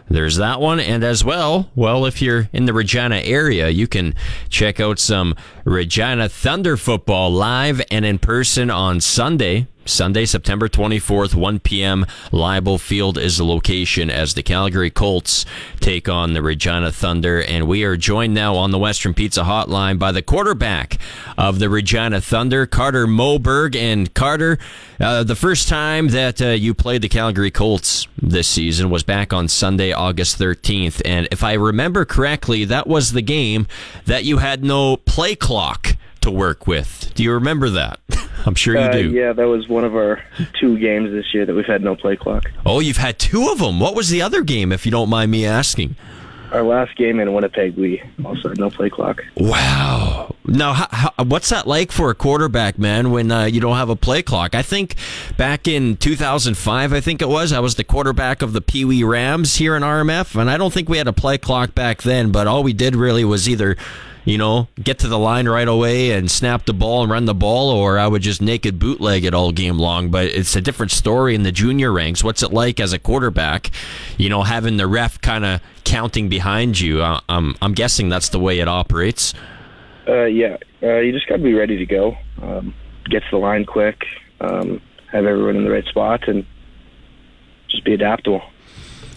there's 0.10 0.38
that 0.38 0.62
one. 0.62 0.80
And 0.80 1.04
as 1.04 1.26
well, 1.26 1.70
well, 1.76 2.06
if 2.06 2.22
you're 2.22 2.47
in 2.54 2.66
the 2.66 2.74
Regina 2.74 3.18
area, 3.18 3.68
you 3.68 3.88
can 3.88 4.16
check 4.47 4.80
out 4.80 4.99
some 4.99 5.36
Regina 5.66 6.30
Thunder 6.30 6.78
football 6.78 7.30
live 7.30 7.82
and 7.91 8.06
in 8.06 8.20
person 8.20 8.70
on 8.70 9.01
Sunday. 9.01 9.68
Sunday, 9.86 10.25
September 10.25 10.69
24th, 10.69 11.36
1 11.36 11.59
p.m. 11.59 12.05
Leibel 12.31 12.79
Field 12.79 13.17
is 13.17 13.38
the 13.38 13.43
location 13.43 14.09
as 14.09 14.34
the 14.34 14.43
Calgary 14.43 14.89
Colts 14.89 15.45
take 15.79 16.07
on 16.07 16.34
the 16.34 16.41
Regina 16.41 16.91
Thunder. 16.91 17.41
And 17.41 17.67
we 17.67 17.84
are 17.84 17.97
joined 17.97 18.34
now 18.34 18.55
on 18.55 18.71
the 18.71 18.79
Western 18.79 19.13
Pizza 19.13 19.41
Hotline 19.41 19.99
by 19.99 20.11
the 20.11 20.21
quarterback 20.21 20.97
of 21.38 21.59
the 21.59 21.69
Regina 21.69 22.21
Thunder, 22.21 22.65
Carter 22.65 23.05
Moberg. 23.07 23.75
And 23.75 24.13
Carter, 24.13 24.57
uh, 24.99 25.23
the 25.23 25.36
first 25.36 25.67
time 25.67 26.09
that 26.09 26.41
uh, 26.41 26.49
you 26.49 26.73
played 26.73 27.01
the 27.01 27.09
Calgary 27.09 27.51
Colts 27.51 28.07
this 28.21 28.47
season 28.47 28.89
was 28.89 29.03
back 29.03 29.34
on 29.34 29.47
Sunday, 29.47 29.91
August 29.91 30.39
13th. 30.39 31.01
And 31.03 31.27
if 31.31 31.43
I 31.43 31.53
remember 31.53 32.05
correctly, 32.05 32.65
that 32.65 32.88
was 32.88 33.11
the 33.11 33.21
game 33.21 33.67
that 34.05 34.23
you 34.23 34.38
had 34.38 34.63
no 34.63 34.97
play 34.97 35.36
clock 35.36 35.97
to 36.24 36.32
work 36.32 36.67
with. 36.67 37.11
Do 37.15 37.24
you 37.24 37.32
remember 37.34 37.69
that? 37.69 37.99
I'm 38.45 38.55
sure 38.55 38.74
you 38.76 38.82
Uh, 38.82 38.91
do. 38.91 39.09
yeah, 39.11 39.32
that 39.32 39.47
was 39.47 39.69
one 39.69 39.86
of 39.86 39.95
our 39.95 40.21
two 40.59 40.78
games 40.78 41.11
this 41.11 41.34
year 41.34 41.45
that 41.45 41.53
we've 41.55 41.65
had 41.65 41.82
no 41.84 41.95
play 41.95 42.15
clock. 42.17 42.51
Oh, 42.65 42.80
you've 42.82 42.97
had 42.97 43.17
two 43.19 43.49
of 43.49 43.59
them. 43.59 43.80
What 43.80 43.95
was 43.95 44.09
the 44.09 44.21
other 44.21 44.41
game, 44.41 44.71
if 44.74 44.86
you 44.86 44.91
don't 44.91 45.09
mind 45.09 45.32
me 45.32 45.45
asking? 45.45 45.95
our 46.51 46.61
last 46.61 46.95
game 46.97 47.19
in 47.19 47.34
Winnipeg, 47.34 47.76
we 47.76 47.99
also 48.24 48.49
had 48.49 48.59
no 48.59 48.69
play 48.69 48.88
clock. 48.88 49.24
Wow. 49.36 50.36
Now, 50.45 50.74
how, 50.74 50.88
how, 50.91 51.24
what's 51.24 51.49
that 51.49 51.65
like 51.65 51.91
for 51.91 52.11
a 52.11 52.13
quarterback, 52.13 52.78
man, 52.78 53.09
when 53.09 53.32
uh, 53.32 53.45
you 53.45 53.59
don't 53.59 53.76
have 53.76 53.89
a 53.89 53.95
play 53.95 54.21
clock? 54.21 54.53
I 54.53 54.61
think 54.61 54.93
back 55.36 55.67
in 55.67 55.97
2005, 55.97 56.93
I 56.93 56.99
think 57.01 57.24
it 57.24 57.28
was, 57.28 57.51
I 57.53 57.59
was 57.59 57.74
the 57.74 57.84
quarterback 57.84 58.43
of 58.43 58.53
the 58.53 58.61
Pee 58.61 58.86
Wee 58.86 59.03
Rams 59.03 59.55
here 59.55 59.76
in 59.76 59.82
RMF, 59.82 60.39
and 60.39 60.47
I 60.47 60.57
don't 60.57 60.71
think 60.71 60.88
we 60.89 60.99
had 60.99 61.07
a 61.07 61.13
play 61.13 61.39
clock 61.39 61.74
back 61.74 62.03
then, 62.03 62.32
but 62.32 62.45
all 62.45 62.61
we 62.61 62.74
did 62.74 62.95
really 62.95 63.26
was 63.26 63.49
either 63.49 63.76
you 64.26 64.38
know, 64.38 64.67
get 64.82 64.99
to 64.99 65.07
the 65.07 65.19
line 65.19 65.47
right 65.47 65.67
away 65.67 66.11
and 66.11 66.30
snap 66.32 66.65
the 66.65 66.74
ball 66.74 67.03
and 67.03 67.11
run 67.11 67.26
the 67.26 67.34
ball, 67.34 67.69
or 67.69 67.99
I 67.99 68.07
would 68.07 68.21
just 68.21 68.41
naked 68.41 68.80
bootleg 68.80 69.26
it 69.26 69.34
all 69.34 69.51
game 69.51 69.78
long. 69.78 70.09
But 70.09 70.26
it's 70.26 70.55
a 70.55 70.61
different 70.61 70.91
story 70.91 71.36
in 71.36 71.43
the 71.43 71.51
junior 71.51 71.91
ranks. 71.91 72.24
What's 72.24 72.43
it 72.43 72.53
like 72.53 72.80
as 72.80 72.93
a 72.93 72.99
quarterback, 72.99 73.71
you 74.17 74.30
know, 74.30 74.43
having 74.43 74.78
the 74.78 74.88
ref 74.88 75.19
kind 75.21 75.45
of 75.45 75.61
counting 75.84 76.30
behind 76.30 76.80
you? 76.80 77.01
Uh, 77.01 77.19
I'm, 77.28 77.55
I'm 77.61 77.74
guessing 77.74 78.09
that's 78.09 78.30
the 78.30 78.39
way 78.39 78.59
it 78.59 78.67
operates. 78.67 79.34
Uh, 80.07 80.26
yeah, 80.26 80.57
uh, 80.82 80.97
you 80.97 81.11
just 81.11 81.28
got 81.28 81.38
to 81.38 81.43
be 81.43 81.53
ready 81.53 81.78
to 81.78 81.86
go. 81.86 82.15
Um, 82.41 82.74
get 83.09 83.24
to 83.24 83.30
the 83.32 83.38
line 83.38 83.65
quick, 83.65 84.03
um, 84.41 84.82
have 85.11 85.26
everyone 85.26 85.55
in 85.55 85.63
the 85.63 85.71
right 85.71 85.86
spot, 85.86 86.28
and 86.28 86.45
just 87.69 87.84
be 87.84 87.93
adaptable. 87.93 88.41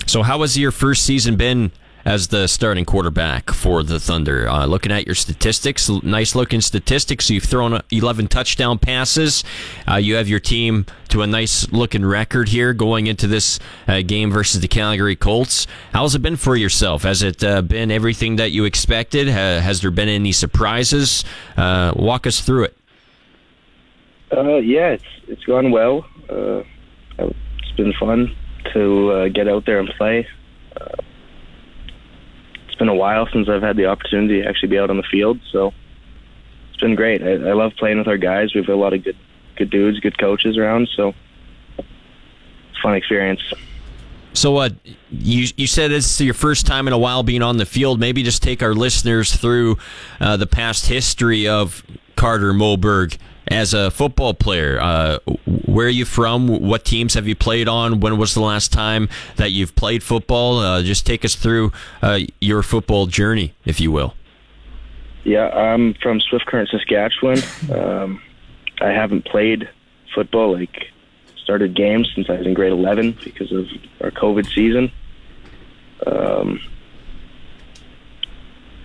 So, 0.06 0.22
how 0.22 0.42
has 0.42 0.56
your 0.56 0.70
first 0.70 1.04
season 1.04 1.36
been 1.36 1.72
as 2.06 2.28
the 2.28 2.46
starting 2.46 2.84
quarterback 2.84 3.50
for 3.50 3.82
the 3.82 3.98
Thunder. 3.98 4.48
Uh, 4.48 4.64
looking 4.64 4.92
at 4.92 5.06
your 5.06 5.16
statistics, 5.16 5.90
nice 6.04 6.36
looking 6.36 6.60
statistics. 6.60 7.28
You've 7.28 7.42
thrown 7.42 7.82
11 7.90 8.28
touchdown 8.28 8.78
passes. 8.78 9.42
Uh, 9.90 9.96
you 9.96 10.14
have 10.14 10.28
your 10.28 10.38
team 10.38 10.86
to 11.08 11.22
a 11.22 11.26
nice 11.26 11.70
looking 11.72 12.06
record 12.06 12.48
here 12.48 12.72
going 12.72 13.08
into 13.08 13.26
this 13.26 13.58
uh, 13.88 14.02
game 14.02 14.30
versus 14.30 14.60
the 14.60 14.68
Calgary 14.68 15.16
Colts. 15.16 15.66
How's 15.92 16.14
it 16.14 16.22
been 16.22 16.36
for 16.36 16.54
yourself? 16.54 17.02
Has 17.02 17.24
it 17.24 17.42
uh, 17.42 17.62
been 17.62 17.90
everything 17.90 18.36
that 18.36 18.52
you 18.52 18.64
expected? 18.64 19.26
has 19.26 19.80
there 19.80 19.90
been 19.90 20.08
any 20.08 20.30
surprises? 20.30 21.24
Uh, 21.56 21.92
walk 21.96 22.26
us 22.26 22.40
through 22.40 22.64
it. 22.64 22.76
Uh, 24.32 24.56
yeah, 24.56 24.90
it's 24.90 25.04
it's 25.26 25.44
gone 25.44 25.72
well. 25.72 26.06
it's 26.28 27.76
been 27.76 27.92
fun 27.98 28.34
to 28.72 29.28
get 29.30 29.48
out 29.48 29.66
there 29.66 29.80
and 29.80 29.88
play 29.98 30.26
it's 32.76 32.80
been 32.80 32.88
a 32.88 32.94
while 32.94 33.26
since 33.32 33.48
I've 33.48 33.62
had 33.62 33.78
the 33.78 33.86
opportunity 33.86 34.42
to 34.42 34.46
actually 34.46 34.68
be 34.68 34.78
out 34.78 34.90
on 34.90 34.98
the 34.98 35.02
field, 35.02 35.40
so 35.50 35.72
it's 36.68 36.78
been 36.78 36.94
great. 36.94 37.22
I, 37.22 37.48
I 37.48 37.54
love 37.54 37.72
playing 37.78 37.96
with 37.96 38.06
our 38.06 38.18
guys. 38.18 38.54
We've 38.54 38.68
a 38.68 38.74
lot 38.74 38.92
of 38.92 39.02
good, 39.02 39.16
good 39.56 39.70
dudes, 39.70 39.98
good 40.00 40.18
coaches 40.18 40.58
around, 40.58 40.90
so 40.94 41.14
fun 42.82 42.94
experience. 42.94 43.40
So, 44.34 44.58
uh, 44.58 44.68
you 45.10 45.46
you 45.56 45.66
said 45.66 45.90
it's 45.90 46.20
your 46.20 46.34
first 46.34 46.66
time 46.66 46.86
in 46.86 46.92
a 46.92 46.98
while 46.98 47.22
being 47.22 47.40
on 47.40 47.56
the 47.56 47.64
field. 47.64 47.98
Maybe 47.98 48.22
just 48.22 48.42
take 48.42 48.62
our 48.62 48.74
listeners 48.74 49.34
through 49.34 49.78
uh, 50.20 50.36
the 50.36 50.46
past 50.46 50.84
history 50.84 51.48
of 51.48 51.82
Carter 52.14 52.52
Moberg 52.52 53.16
as 53.48 53.74
a 53.74 53.90
football 53.90 54.34
player. 54.34 54.80
Uh, 54.80 55.18
where 55.66 55.86
are 55.86 55.90
you 55.90 56.04
from? 56.04 56.48
What 56.48 56.84
teams 56.84 57.14
have 57.14 57.26
you 57.26 57.34
played 57.34 57.68
on? 57.68 58.00
When 58.00 58.18
was 58.18 58.34
the 58.34 58.40
last 58.40 58.72
time 58.72 59.08
that 59.36 59.52
you've 59.52 59.74
played 59.74 60.02
football? 60.02 60.58
Uh, 60.58 60.82
just 60.82 61.06
take 61.06 61.24
us 61.24 61.34
through 61.34 61.72
uh, 62.02 62.20
your 62.40 62.62
football 62.62 63.06
journey, 63.06 63.54
if 63.64 63.80
you 63.80 63.92
will. 63.92 64.14
Yeah, 65.24 65.48
I'm 65.48 65.94
from 65.94 66.20
Swift 66.20 66.46
Current, 66.46 66.68
Saskatchewan. 66.70 67.38
Um, 67.72 68.22
I 68.80 68.90
haven't 68.90 69.24
played 69.24 69.68
football, 70.14 70.52
like 70.52 70.86
started 71.42 71.74
games 71.74 72.10
since 72.14 72.28
I 72.28 72.38
was 72.38 72.46
in 72.46 72.54
grade 72.54 72.72
11 72.72 73.18
because 73.24 73.52
of 73.52 73.66
our 74.00 74.10
COVID 74.10 74.52
season. 74.52 74.90
Um, 76.06 76.60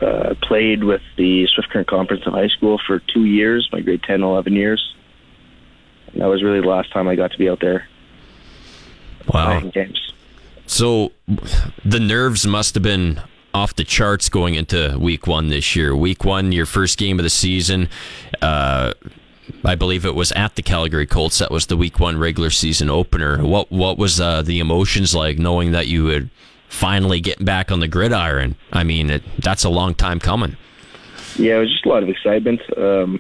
uh, 0.02 0.36
played 0.42 0.84
with 0.84 1.02
the 1.18 1.48
Swift 1.48 1.70
Current 1.70 1.88
Conference 1.88 2.26
of 2.26 2.34
high 2.34 2.48
school 2.48 2.80
for 2.86 3.00
two 3.00 3.26
years, 3.26 3.70
my 3.72 3.82
grade 3.82 4.04
10, 4.04 4.24
11 4.24 4.54
years. 4.54 4.96
And 6.12 6.22
that 6.22 6.28
was 6.28 6.44
really 6.44 6.62
the 6.62 6.68
last 6.68 6.92
time 6.92 7.08
I 7.08 7.16
got 7.16 7.32
to 7.32 7.38
be 7.38 7.50
out 7.50 7.60
there 7.62 7.88
wow. 9.28 9.60
playing 9.60 9.72
games. 9.72 10.14
So 10.66 11.12
the 11.84 12.00
nerves 12.00 12.46
must 12.46 12.76
have 12.76 12.84
been 12.84 13.22
off 13.54 13.76
the 13.76 13.84
charts 13.84 14.30
going 14.30 14.56
into 14.56 14.98
week 15.00 15.28
one 15.28 15.50
this 15.50 15.76
year. 15.76 15.96
Week 15.96 16.24
one, 16.24 16.52
your 16.52 16.66
first 16.66 16.98
game 16.98 17.20
of 17.20 17.24
the 17.24 17.30
season. 17.30 17.90
Uh, 18.42 18.94
I 19.66 19.76
believe 19.76 20.06
it 20.06 20.16
was 20.16 20.32
at 20.32 20.56
the 20.56 20.62
Calgary 20.62 21.06
Colts. 21.06 21.40
That 21.40 21.52
was 21.52 21.66
the 21.66 21.76
week 21.76 22.00
one 22.00 22.18
regular 22.18 22.50
season 22.50 22.90
opener. 22.90 23.44
What 23.44 23.72
what 23.72 23.98
was 23.98 24.22
uh, 24.22 24.42
the 24.42 24.60
emotions 24.60 25.14
like 25.14 25.38
knowing 25.38 25.72
that 25.72 25.88
you 25.88 26.06
would 26.06 26.30
finally 26.72 27.20
getting 27.20 27.46
back 27.46 27.70
on 27.72 27.82
the 27.82 27.88
gridiron. 27.88 28.56
I 28.72 28.84
mean, 28.84 29.10
it, 29.10 29.24
that's 29.40 29.64
a 29.64 29.70
long 29.70 29.94
time 29.94 30.20
coming. 30.20 30.56
Yeah, 31.36 31.58
it 31.58 31.60
was 31.60 31.72
just 31.72 31.86
a 31.86 31.90
lot 31.90 32.02
of 32.02 32.10
excitement. 32.10 32.62
Um, 32.78 33.20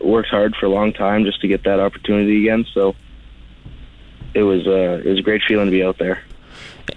worked 0.00 0.28
hard 0.28 0.54
for 0.56 0.66
a 0.66 0.68
long 0.68 0.92
time 0.92 1.24
just 1.24 1.40
to 1.40 1.48
get 1.48 1.64
that 1.64 1.80
opportunity 1.80 2.42
again. 2.42 2.66
So 2.74 2.94
it 4.34 4.42
was 4.42 4.66
uh, 4.66 5.00
it 5.04 5.06
was 5.06 5.20
a 5.20 5.22
great 5.22 5.42
feeling 5.46 5.66
to 5.66 5.70
be 5.70 5.82
out 5.82 5.98
there. 5.98 6.22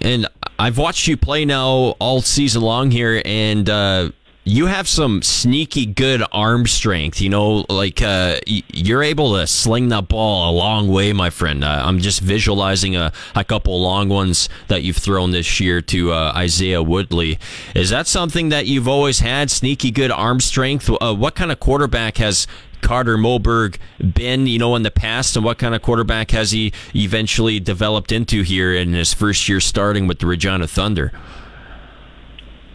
And 0.00 0.26
I've 0.58 0.76
watched 0.76 1.06
you 1.06 1.16
play 1.16 1.44
now 1.44 1.94
all 1.98 2.20
season 2.20 2.62
long 2.62 2.90
here, 2.90 3.22
and 3.24 3.68
uh, 3.70 4.10
you 4.44 4.66
have 4.66 4.88
some 4.88 5.22
sneaky 5.22 5.86
good 5.86 6.22
arm 6.32 6.66
strength. 6.66 7.20
You 7.20 7.28
know, 7.28 7.64
like 7.68 8.02
uh, 8.02 8.38
you're 8.46 9.02
able 9.02 9.36
to 9.36 9.46
sling 9.46 9.88
that 9.88 10.08
ball 10.08 10.50
a 10.50 10.52
long 10.56 10.88
way, 10.88 11.12
my 11.12 11.30
friend. 11.30 11.62
Uh, 11.62 11.82
I'm 11.84 11.98
just 11.98 12.20
visualizing 12.20 12.96
a, 12.96 13.12
a 13.34 13.44
couple 13.44 13.80
long 13.80 14.08
ones 14.08 14.48
that 14.68 14.82
you've 14.82 14.96
thrown 14.96 15.30
this 15.30 15.60
year 15.60 15.80
to 15.82 16.12
uh, 16.12 16.32
Isaiah 16.34 16.82
Woodley. 16.82 17.38
Is 17.74 17.90
that 17.90 18.06
something 18.06 18.48
that 18.48 18.66
you've 18.66 18.88
always 18.88 19.20
had? 19.20 19.50
Sneaky 19.50 19.90
good 19.90 20.10
arm 20.10 20.40
strength. 20.40 20.90
Uh, 21.00 21.14
what 21.14 21.34
kind 21.34 21.52
of 21.52 21.60
quarterback 21.60 22.16
has 22.16 22.46
Carter 22.80 23.18
Moberg 23.18 23.76
been, 24.14 24.46
you 24.46 24.58
know, 24.58 24.74
in 24.74 24.82
the 24.82 24.90
past, 24.90 25.36
and 25.36 25.44
what 25.44 25.58
kind 25.58 25.74
of 25.74 25.82
quarterback 25.82 26.30
has 26.30 26.50
he 26.50 26.72
eventually 26.94 27.60
developed 27.60 28.10
into 28.10 28.42
here 28.42 28.74
in 28.74 28.94
his 28.94 29.12
first 29.12 29.48
year 29.48 29.60
starting 29.60 30.06
with 30.06 30.18
the 30.18 30.26
Regina 30.26 30.66
Thunder? 30.66 31.12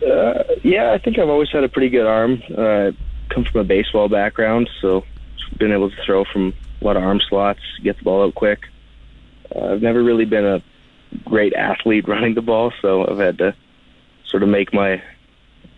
Uh, 0.06 0.44
yeah, 0.64 0.92
I 0.92 0.98
think 0.98 1.18
I've 1.18 1.30
always 1.30 1.50
had 1.50 1.64
a 1.64 1.70
pretty 1.70 1.90
good 1.90 2.06
arm. 2.06 2.42
Uh, 2.56 2.92
come 3.30 3.46
from 3.46 3.62
a 3.62 3.64
baseball 3.64 4.08
background, 4.08 4.70
so 4.82 5.04
been 5.58 5.72
able 5.72 5.90
to 5.90 5.96
throw 6.06 6.26
from 6.26 6.54
a 6.82 6.86
lot 6.86 6.98
of 6.98 7.04
arm 7.04 7.20
slots, 7.30 7.62
get 7.84 7.98
the 7.98 8.04
ball 8.04 8.24
out 8.24 8.36
quick. 8.36 8.60
Uh, 9.56 9.74
I've 9.74 9.82
never 9.82 10.04
really 10.04 10.26
been 10.26 10.46
a 10.46 10.62
great 11.24 11.54
athlete 11.54 12.08
running 12.08 12.36
the 12.36 12.42
ball, 12.42 12.72
so 12.82 13.08
I've 13.08 13.20
had 13.20 13.38
to 13.40 13.56
sort 14.28 14.44
of 14.44 14.50
make 14.50 14.74
my 14.74 15.02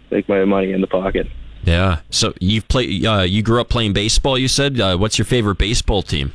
make 0.09 0.27
my 0.29 0.45
money 0.45 0.71
in 0.71 0.81
the 0.81 0.87
pocket. 0.87 1.27
Yeah. 1.63 1.99
So 2.09 2.33
you've 2.39 2.67
played. 2.67 3.05
Uh, 3.05 3.21
you 3.21 3.43
grew 3.43 3.59
up 3.59 3.69
playing 3.69 3.93
baseball. 3.93 4.37
You 4.37 4.47
said. 4.47 4.79
Uh, 4.79 4.97
what's 4.97 5.17
your 5.17 5.25
favorite 5.25 5.57
baseball 5.57 6.01
team? 6.01 6.33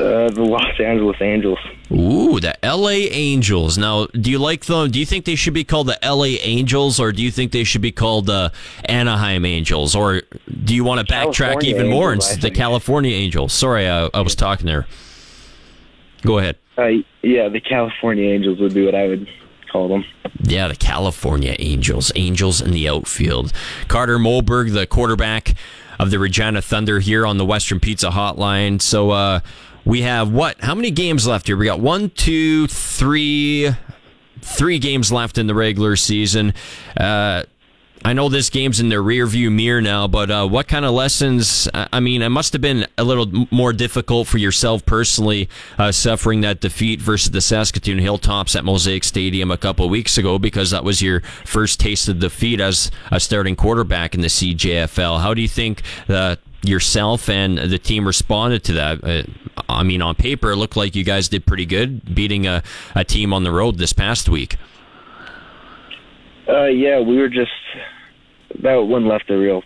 Uh, 0.00 0.30
the 0.30 0.42
Los 0.42 0.80
Angeles 0.80 1.18
Angels. 1.20 1.58
Ooh, 1.92 2.40
the 2.40 2.64
L.A. 2.64 3.08
Angels. 3.10 3.76
Now, 3.76 4.06
do 4.06 4.30
you 4.30 4.38
like 4.38 4.64
them? 4.64 4.90
Do 4.90 4.98
you 4.98 5.04
think 5.04 5.26
they 5.26 5.34
should 5.34 5.52
be 5.52 5.62
called 5.62 5.88
the 5.88 6.02
L.A. 6.02 6.36
Angels, 6.36 6.98
or 6.98 7.12
do 7.12 7.22
you 7.22 7.30
think 7.30 7.52
they 7.52 7.64
should 7.64 7.82
be 7.82 7.92
called 7.92 8.24
the 8.24 8.50
Anaheim 8.86 9.44
Angels, 9.44 9.94
or 9.94 10.22
do 10.64 10.74
you 10.74 10.84
want 10.84 11.06
to 11.06 11.12
backtrack 11.12 11.34
California 11.34 11.70
even 11.70 11.90
more 11.90 12.12
Angels, 12.14 12.32
and 12.32 12.42
the 12.42 12.50
California 12.50 13.12
Angels? 13.14 13.52
Sorry, 13.52 13.86
I, 13.86 14.08
I 14.14 14.22
was 14.22 14.34
talking 14.34 14.64
there. 14.64 14.86
Go 16.22 16.38
ahead. 16.38 16.56
Uh, 16.78 17.02
yeah, 17.22 17.50
the 17.50 17.60
California 17.60 18.32
Angels 18.32 18.58
would 18.58 18.72
be 18.72 18.86
what 18.86 18.94
I 18.94 19.06
would 19.06 19.28
call 19.70 19.88
them. 19.88 20.04
Yeah, 20.42 20.68
the 20.68 20.76
California 20.76 21.56
Angels. 21.58 22.10
Angels 22.16 22.62
in 22.62 22.70
the 22.70 22.88
outfield. 22.88 23.52
Carter 23.88 24.18
Moberg, 24.18 24.72
the 24.72 24.86
quarterback 24.86 25.54
of 25.98 26.10
the 26.10 26.18
Regina 26.18 26.62
Thunder 26.62 27.00
here 27.00 27.26
on 27.26 27.36
the 27.36 27.44
Western 27.44 27.80
Pizza 27.80 28.08
Hotline. 28.08 28.80
So, 28.80 29.10
uh, 29.10 29.40
we 29.84 30.02
have 30.02 30.32
what? 30.32 30.60
How 30.60 30.74
many 30.74 30.90
games 30.90 31.26
left 31.26 31.46
here? 31.46 31.56
We 31.56 31.66
got 31.66 31.80
one, 31.80 32.10
two, 32.10 32.66
three, 32.66 33.70
three 34.40 34.78
games 34.78 35.10
left 35.10 35.38
in 35.38 35.46
the 35.46 35.54
regular 35.54 35.96
season. 35.96 36.54
Uh, 36.96 37.44
I 38.02 38.14
know 38.14 38.30
this 38.30 38.48
game's 38.48 38.80
in 38.80 38.88
the 38.88 38.96
rearview 38.96 39.52
mirror 39.52 39.82
now, 39.82 40.08
but 40.08 40.30
uh, 40.30 40.48
what 40.48 40.68
kind 40.68 40.86
of 40.86 40.92
lessons? 40.92 41.68
I 41.74 42.00
mean, 42.00 42.22
it 42.22 42.30
must 42.30 42.54
have 42.54 42.62
been 42.62 42.86
a 42.96 43.04
little 43.04 43.46
more 43.50 43.74
difficult 43.74 44.26
for 44.26 44.38
yourself 44.38 44.86
personally, 44.86 45.50
uh, 45.76 45.92
suffering 45.92 46.40
that 46.40 46.60
defeat 46.60 46.98
versus 46.98 47.30
the 47.30 47.42
Saskatoon 47.42 47.98
Hilltops 47.98 48.56
at 48.56 48.64
Mosaic 48.64 49.04
Stadium 49.04 49.50
a 49.50 49.58
couple 49.58 49.86
weeks 49.90 50.16
ago, 50.16 50.38
because 50.38 50.70
that 50.70 50.82
was 50.82 51.02
your 51.02 51.20
first 51.44 51.78
taste 51.78 52.08
of 52.08 52.20
defeat 52.20 52.58
as 52.58 52.90
a 53.10 53.20
starting 53.20 53.54
quarterback 53.54 54.14
in 54.14 54.22
the 54.22 54.28
CJFL. 54.28 55.20
How 55.20 55.34
do 55.34 55.42
you 55.42 55.48
think 55.48 55.82
that 56.06 56.38
yourself 56.62 57.28
and 57.28 57.58
the 57.58 57.78
team 57.78 58.06
responded 58.06 58.64
to 58.64 58.72
that? 58.74 59.04
Uh, 59.04 59.22
I 59.68 59.82
mean, 59.82 60.02
on 60.02 60.14
paper, 60.14 60.50
it 60.52 60.56
looked 60.56 60.76
like 60.76 60.94
you 60.94 61.04
guys 61.04 61.28
did 61.28 61.46
pretty 61.46 61.66
good, 61.66 62.14
beating 62.14 62.46
a, 62.46 62.62
a 62.94 63.04
team 63.04 63.32
on 63.32 63.44
the 63.44 63.52
road 63.52 63.78
this 63.78 63.92
past 63.92 64.28
week. 64.28 64.56
Uh, 66.48 66.64
yeah, 66.64 67.00
we 67.00 67.18
were 67.18 67.28
just 67.28 67.52
that 68.62 68.74
one 68.74 69.06
left 69.06 69.30
a 69.30 69.38
real 69.38 69.62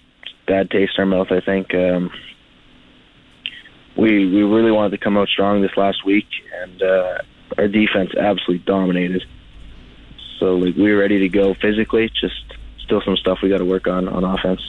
bad 0.47 0.71
taste 0.71 0.93
in 0.99 1.03
our 1.03 1.07
mouth. 1.07 1.29
I 1.31 1.41
think 1.41 1.75
um, 1.75 2.11
we 3.97 4.27
we 4.27 4.43
really 4.43 4.71
wanted 4.71 4.91
to 4.91 4.99
come 4.99 5.17
out 5.17 5.29
strong 5.29 5.63
this 5.63 5.77
last 5.77 6.05
week, 6.05 6.27
and 6.63 6.83
uh, 6.83 7.19
our 7.57 7.69
defense 7.69 8.11
absolutely 8.15 8.65
dominated. 8.67 9.25
So 10.39 10.57
like 10.57 10.77
we 10.77 10.93
were 10.93 10.99
ready 10.99 11.21
to 11.21 11.29
go 11.29 11.55
physically. 11.55 12.11
Just 12.21 12.43
still 12.85 13.01
some 13.03 13.17
stuff 13.17 13.39
we 13.43 13.49
got 13.49 13.59
to 13.59 13.65
work 13.65 13.87
on 13.87 14.09
on 14.09 14.25
offense. 14.25 14.61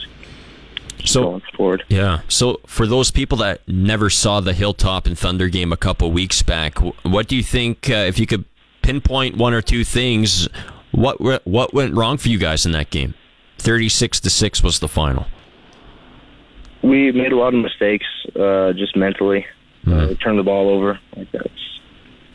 So 1.04 1.22
going 1.22 1.42
forward. 1.56 1.84
Yeah. 1.88 2.20
So 2.28 2.60
for 2.66 2.86
those 2.86 3.10
people 3.10 3.38
that 3.38 3.66
never 3.68 4.10
saw 4.10 4.40
the 4.40 4.52
Hilltop 4.52 5.06
and 5.06 5.18
Thunder 5.18 5.48
game 5.48 5.72
a 5.72 5.76
couple 5.76 6.10
weeks 6.10 6.42
back, 6.42 6.78
what 7.04 7.28
do 7.28 7.36
you 7.36 7.42
think? 7.42 7.88
Uh, 7.90 7.94
if 7.94 8.18
you 8.18 8.26
could 8.26 8.44
pinpoint 8.82 9.36
one 9.36 9.52
or 9.54 9.62
two 9.62 9.84
things, 9.84 10.48
what 10.92 11.20
what 11.46 11.74
went 11.74 11.94
wrong 11.94 12.16
for 12.16 12.28
you 12.28 12.38
guys 12.38 12.66
in 12.66 12.72
that 12.72 12.90
game? 12.90 13.14
Thirty-six 13.58 14.20
to 14.20 14.30
six 14.30 14.62
was 14.62 14.80
the 14.80 14.88
final. 14.88 15.26
We 16.82 17.10
made 17.12 17.32
a 17.32 17.36
lot 17.36 17.54
of 17.54 17.60
mistakes, 17.60 18.06
uh, 18.38 18.72
just 18.72 18.96
mentally. 18.96 19.46
Uh, 19.86 20.06
we 20.08 20.16
turned 20.16 20.38
the 20.38 20.42
ball 20.42 20.68
over. 20.68 20.98
Like 21.16 21.30
that's 21.32 21.80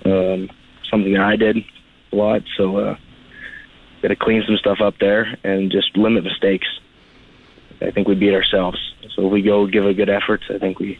um, 0.05 0.49
something 0.89 1.13
that 1.13 1.21
I 1.21 1.35
did 1.35 1.57
a 2.11 2.15
lot. 2.15 2.41
So 2.57 2.77
uh, 2.77 2.95
got 4.01 4.07
to 4.09 4.15
clean 4.15 4.43
some 4.45 4.57
stuff 4.57 4.79
up 4.81 4.95
there 4.99 5.37
and 5.43 5.71
just 5.71 5.95
limit 5.95 6.23
mistakes. 6.23 6.67
I 7.81 7.91
think 7.91 8.07
we 8.07 8.15
beat 8.15 8.33
ourselves. 8.33 8.77
So 9.15 9.25
if 9.25 9.31
we 9.31 9.41
go 9.41 9.67
give 9.67 9.85
a 9.85 9.93
good 9.93 10.09
effort, 10.09 10.41
I 10.49 10.57
think 10.57 10.79
we 10.79 10.99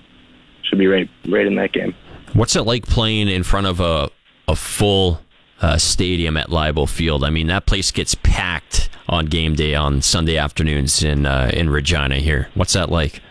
should 0.64 0.80
be 0.80 0.88
right 0.88 1.10
right 1.28 1.45
in 1.45 1.56
that 1.56 1.74
game. 1.74 1.94
What's 2.34 2.56
it 2.56 2.64
like 2.64 2.86
playing 2.86 3.28
in 3.28 3.44
front 3.44 3.68
of 3.68 3.80
a 3.80 4.10
a 4.48 4.56
full 4.56 5.22
uh, 5.62 5.78
stadium 5.78 6.38
at 6.38 6.48
Leibel 6.48 6.90
Field? 6.90 7.24
I 7.24 7.30
mean, 7.30 7.48
that 7.48 7.66
place 7.66 7.91
gets 7.91 8.16
packed 8.16 8.90
on 9.08 9.26
game 9.26 9.56
day 9.56 9.76
on 9.76 10.02
Sunday 10.02 10.38
afternoons 10.38 11.03
in 11.03 11.26
uh, 11.26 11.52
in 11.53 11.70
Regina. 11.70 12.16
Here, 12.16 12.49
what's 12.56 12.74
that 12.74 12.90
like? 12.90 13.22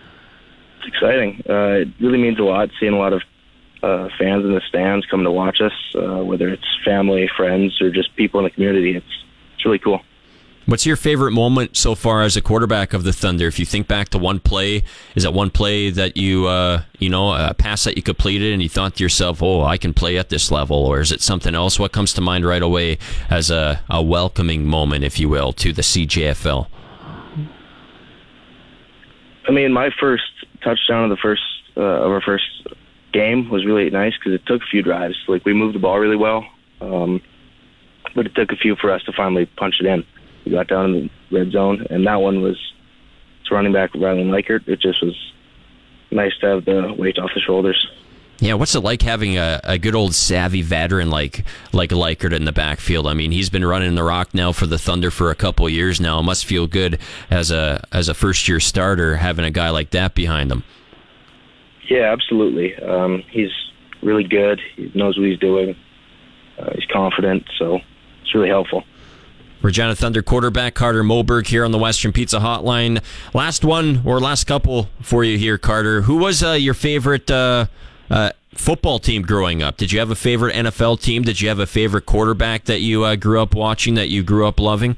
It's 0.79 0.89
exciting. 0.89 1.43
Uh, 1.49 1.83
it 1.83 1.89
really 2.01 2.19
means 2.19 2.39
a 2.39 2.43
lot 2.43 2.71
seeing 2.79 2.95
a 2.95 2.99
lot 2.99 3.13
of 3.13 3.23
uh, 3.83 4.09
fans 4.19 4.45
in 4.45 4.55
the 4.55 4.63
stands 4.69 5.07
come 5.07 5.25
to 5.25 5.31
watch 5.31 5.61
us, 5.61 5.73
uh, 5.95 6.23
whether 6.23 6.49
it's 6.49 6.67
family, 6.85 7.29
friends, 7.37 7.81
or 7.81 7.91
just 7.91 8.15
people 8.17 8.41
in 8.41 8.45
the 8.45 8.51
community. 8.51 8.97
It's 8.97 9.25
it's 9.55 9.65
really 9.65 9.79
cool. 9.79 10.01
What's 10.71 10.87
your 10.87 10.95
favorite 10.95 11.33
moment 11.33 11.77
so 11.77 11.97
far 11.97 12.23
as 12.23 12.37
a 12.37 12.41
quarterback 12.41 12.93
of 12.93 13.03
the 13.03 13.13
Thunder? 13.13 13.49
If 13.49 13.59
you 13.59 13.67
think 13.67 13.89
back 13.89 14.11
to 14.11 14.19
one 14.19 14.39
play, 14.39 14.85
is 15.17 15.25
that 15.25 15.33
one 15.33 15.51
play 15.51 15.91
that 15.91 16.17
you, 16.17 16.47
uh, 16.47 16.83
you 17.01 17.11
know, 17.11 17.33
a 17.33 17.55
pass 17.55 17.83
that 17.83 17.97
you 17.97 18.05
completed 18.05 18.53
and 18.53 18.63
you 18.63 18.69
thought 18.69 18.95
to 18.95 19.03
yourself, 19.03 19.43
"Oh, 19.43 19.65
I 19.65 19.77
can 19.77 19.93
play 19.93 20.17
at 20.17 20.29
this 20.29 20.53
level," 20.53 20.77
or 20.77 21.01
is 21.01 21.11
it 21.11 21.23
something 21.23 21.57
else? 21.57 21.81
What 21.81 21.91
comes 21.91 22.13
to 22.13 22.21
mind 22.21 22.47
right 22.47 22.63
away 22.63 22.99
as 23.29 23.51
a, 23.51 23.81
a 23.91 24.01
welcoming 24.01 24.65
moment, 24.65 25.03
if 25.03 25.19
you 25.19 25.29
will, 25.29 25.53
to 25.55 25.73
the 25.73 25.83
CJFL? 25.83 26.69
I 29.49 29.51
mean, 29.51 29.73
my 29.73 29.91
first 29.99 30.31
touchdown 30.63 31.03
of 31.03 31.11
the 31.11 31.21
first 31.21 31.43
uh, 31.77 31.81
of 31.81 32.13
our 32.13 32.21
first 32.21 32.69
game 33.13 33.51
was 33.51 33.67
really 33.67 33.91
nice 33.91 34.13
because 34.17 34.35
it 34.35 34.47
took 34.47 34.63
a 34.63 34.67
few 34.71 34.83
drives. 34.83 35.17
Like 35.27 35.45
we 35.45 35.53
moved 35.53 35.75
the 35.75 35.81
ball 35.81 35.99
really 35.99 36.15
well, 36.15 36.47
um, 36.81 37.21
but 38.15 38.25
it 38.25 38.37
took 38.37 38.53
a 38.53 38.57
few 38.57 38.77
for 38.77 38.93
us 38.93 39.03
to 39.03 39.13
finally 39.13 39.47
punch 39.47 39.81
it 39.81 39.87
in. 39.87 40.07
We 40.45 40.53
got 40.53 40.69
down 40.69 40.95
in 40.95 41.11
the 41.31 41.39
red 41.39 41.53
zone, 41.53 41.87
and 41.91 42.07
that 42.07 42.17
one 42.17 42.43
was 42.43 42.57
it's 43.41 43.51
running 43.51 43.73
back 43.73 43.93
Rylan 43.93 44.31
Likert. 44.31 44.67
It 44.69 44.81
just 44.81 45.03
was 45.03 45.15
nice 46.11 46.33
to 46.41 46.47
have 46.47 46.65
the 46.65 46.95
weight 46.97 47.19
off 47.19 47.31
the 47.35 47.41
shoulders. 47.41 47.87
Yeah, 48.41 48.55
what's 48.55 48.75
it 48.75 48.81
like 48.81 49.03
having 49.03 49.37
a, 49.37 49.61
a 49.65 49.79
good 49.79 49.95
old 49.95 50.15
savvy 50.15 50.63
veteran 50.63 51.11
like 51.11 51.45
like 51.75 51.91
Likert 51.91 52.33
in 52.33 52.47
the 52.47 52.53
backfield? 52.53 53.07
I 53.07 53.13
mean, 53.13 53.33
he's 53.33 53.51
been 53.51 53.65
running 53.65 53.95
the 53.97 54.03
rock 54.03 54.33
now 54.33 54.53
for 54.53 54.67
the 54.67 54.79
Thunder 54.79 55.11
for 55.11 55.31
a 55.31 55.35
couple 55.35 55.67
of 55.67 55.73
years 55.73 56.01
now. 56.01 56.19
It 56.21 56.23
must 56.23 56.47
feel 56.47 56.67
good 56.67 56.99
as 57.31 57.51
a 57.51 57.85
as 57.93 58.09
a 58.09 58.15
first 58.15 58.49
year 58.49 58.59
starter 58.59 59.17
having 59.17 59.45
a 59.45 59.51
guy 59.51 59.69
like 59.69 59.91
that 59.91 60.15
behind 60.15 60.51
him. 60.51 60.65
Yeah, 61.87 62.13
absolutely. 62.13 62.75
Um, 62.77 63.25
he's 63.31 63.51
really 64.03 64.25
good. 64.25 64.61
He 64.75 64.91
knows 64.95 65.19
what 65.19 65.27
he's 65.27 65.39
doing. 65.39 65.77
Uh, 66.59 66.71
he's 66.75 66.87
confident, 66.91 67.45
so 67.59 67.81
it's 68.23 68.35
really 68.35 68.49
helpful. 68.49 68.85
Regina 69.63 69.95
Thunder 69.95 70.23
quarterback 70.23 70.75
Carter 70.75 71.03
Moberg 71.03 71.47
here 71.47 71.65
on 71.65 71.71
the 71.71 71.79
Western 71.79 72.13
Pizza 72.13 72.39
Hotline. 72.39 73.03
Last 73.35 73.65
one 73.65 74.03
or 74.05 74.19
last 74.19 74.45
couple 74.45 74.89
for 75.03 75.23
you 75.23 75.37
here, 75.37 75.59
Carter. 75.59 76.03
Who 76.03 76.17
was 76.17 76.43
uh, 76.43 76.53
your 76.53 76.75
favorite 76.75 77.31
uh, 77.31 77.67
uh, 78.09 78.31
football 78.55 78.99
team 78.99 79.23
growing 79.23 79.63
up? 79.63 79.77
Did 79.77 79.93
you 79.93 79.99
have 79.99 80.11
a 80.11 80.15
favorite 80.15 80.55
NFL 80.55 81.03
team? 81.03 81.23
Did 81.23 81.41
you 81.41 81.49
have 81.49 81.59
a 81.59 81.67
favorite 81.67 82.07
quarterback 82.07 82.65
that 82.65 82.81
you 82.81 83.05
uh, 83.05 83.17
grew 83.17 83.41
up 83.41 83.55
watching, 83.55 83.95
that 83.95 84.09
you 84.09 84.23
grew 84.23 84.47
up 84.47 84.59
loving? 84.59 84.97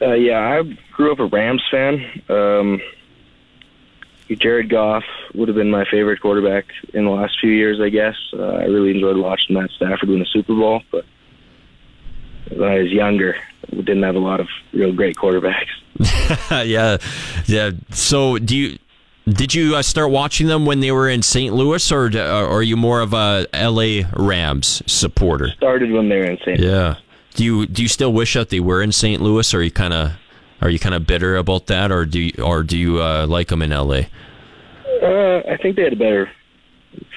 Uh, 0.00 0.14
yeah, 0.14 0.38
I 0.38 0.62
grew 0.92 1.12
up 1.12 1.20
a 1.20 1.26
Rams 1.26 1.62
fan. 1.70 2.22
Um, 2.28 2.80
Jared 4.36 4.68
Goff 4.68 5.04
would 5.34 5.48
have 5.48 5.56
been 5.56 5.70
my 5.70 5.84
favorite 5.90 6.20
quarterback 6.20 6.66
in 6.92 7.04
the 7.04 7.10
last 7.10 7.38
few 7.40 7.50
years, 7.50 7.80
I 7.80 7.88
guess. 7.88 8.14
Uh, 8.32 8.42
I 8.42 8.64
really 8.64 8.90
enjoyed 8.90 9.16
watching 9.16 9.54
Matt 9.54 9.70
Stafford 9.70 10.08
win 10.08 10.18
the 10.18 10.26
Super 10.26 10.54
Bowl, 10.54 10.82
but 10.92 11.04
when 12.50 12.68
I 12.68 12.78
was 12.78 12.90
younger, 12.90 13.36
we 13.72 13.82
didn't 13.82 14.02
have 14.02 14.14
a 14.16 14.20
lot 14.20 14.40
of 14.40 14.48
real 14.72 14.92
great 14.92 15.16
quarterbacks. 15.16 15.66
yeah, 16.66 16.98
yeah. 17.46 17.70
So, 17.90 18.38
do 18.38 18.56
you 18.56 18.78
did 19.28 19.54
you 19.54 19.76
uh, 19.76 19.82
start 19.82 20.10
watching 20.10 20.46
them 20.46 20.64
when 20.64 20.80
they 20.80 20.90
were 20.92 21.08
in 21.08 21.22
St. 21.22 21.54
Louis, 21.54 21.92
or, 21.92 22.06
or 22.06 22.46
are 22.48 22.62
you 22.62 22.76
more 22.76 23.00
of 23.00 23.12
a 23.12 23.46
L.A. 23.52 24.04
Rams 24.16 24.82
supporter? 24.86 25.48
Started 25.56 25.90
when 25.90 26.08
they 26.08 26.18
were 26.18 26.24
in 26.24 26.38
St. 26.38 26.60
Yeah. 26.60 26.96
Do 27.34 27.44
you 27.44 27.66
do 27.66 27.82
you 27.82 27.88
still 27.88 28.12
wish 28.12 28.34
that 28.34 28.48
they 28.50 28.60
were 28.60 28.82
in 28.82 28.92
St. 28.92 29.20
Louis, 29.20 29.52
or 29.52 29.58
are 29.58 29.62
you 29.62 29.70
kind 29.70 29.92
of 29.92 30.12
are 30.60 30.70
you 30.70 30.78
kind 30.78 30.94
of 30.94 31.06
bitter 31.06 31.36
about 31.36 31.66
that, 31.66 31.92
or 31.92 32.04
do 32.04 32.20
you, 32.20 32.32
or 32.42 32.62
do 32.62 32.76
you 32.78 33.02
uh, 33.02 33.26
like 33.28 33.48
them 33.48 33.62
in 33.62 33.72
L.A.? 33.72 34.08
Uh, 35.02 35.42
I 35.48 35.56
think 35.56 35.76
they 35.76 35.82
had 35.82 35.92
a 35.92 35.96
better 35.96 36.30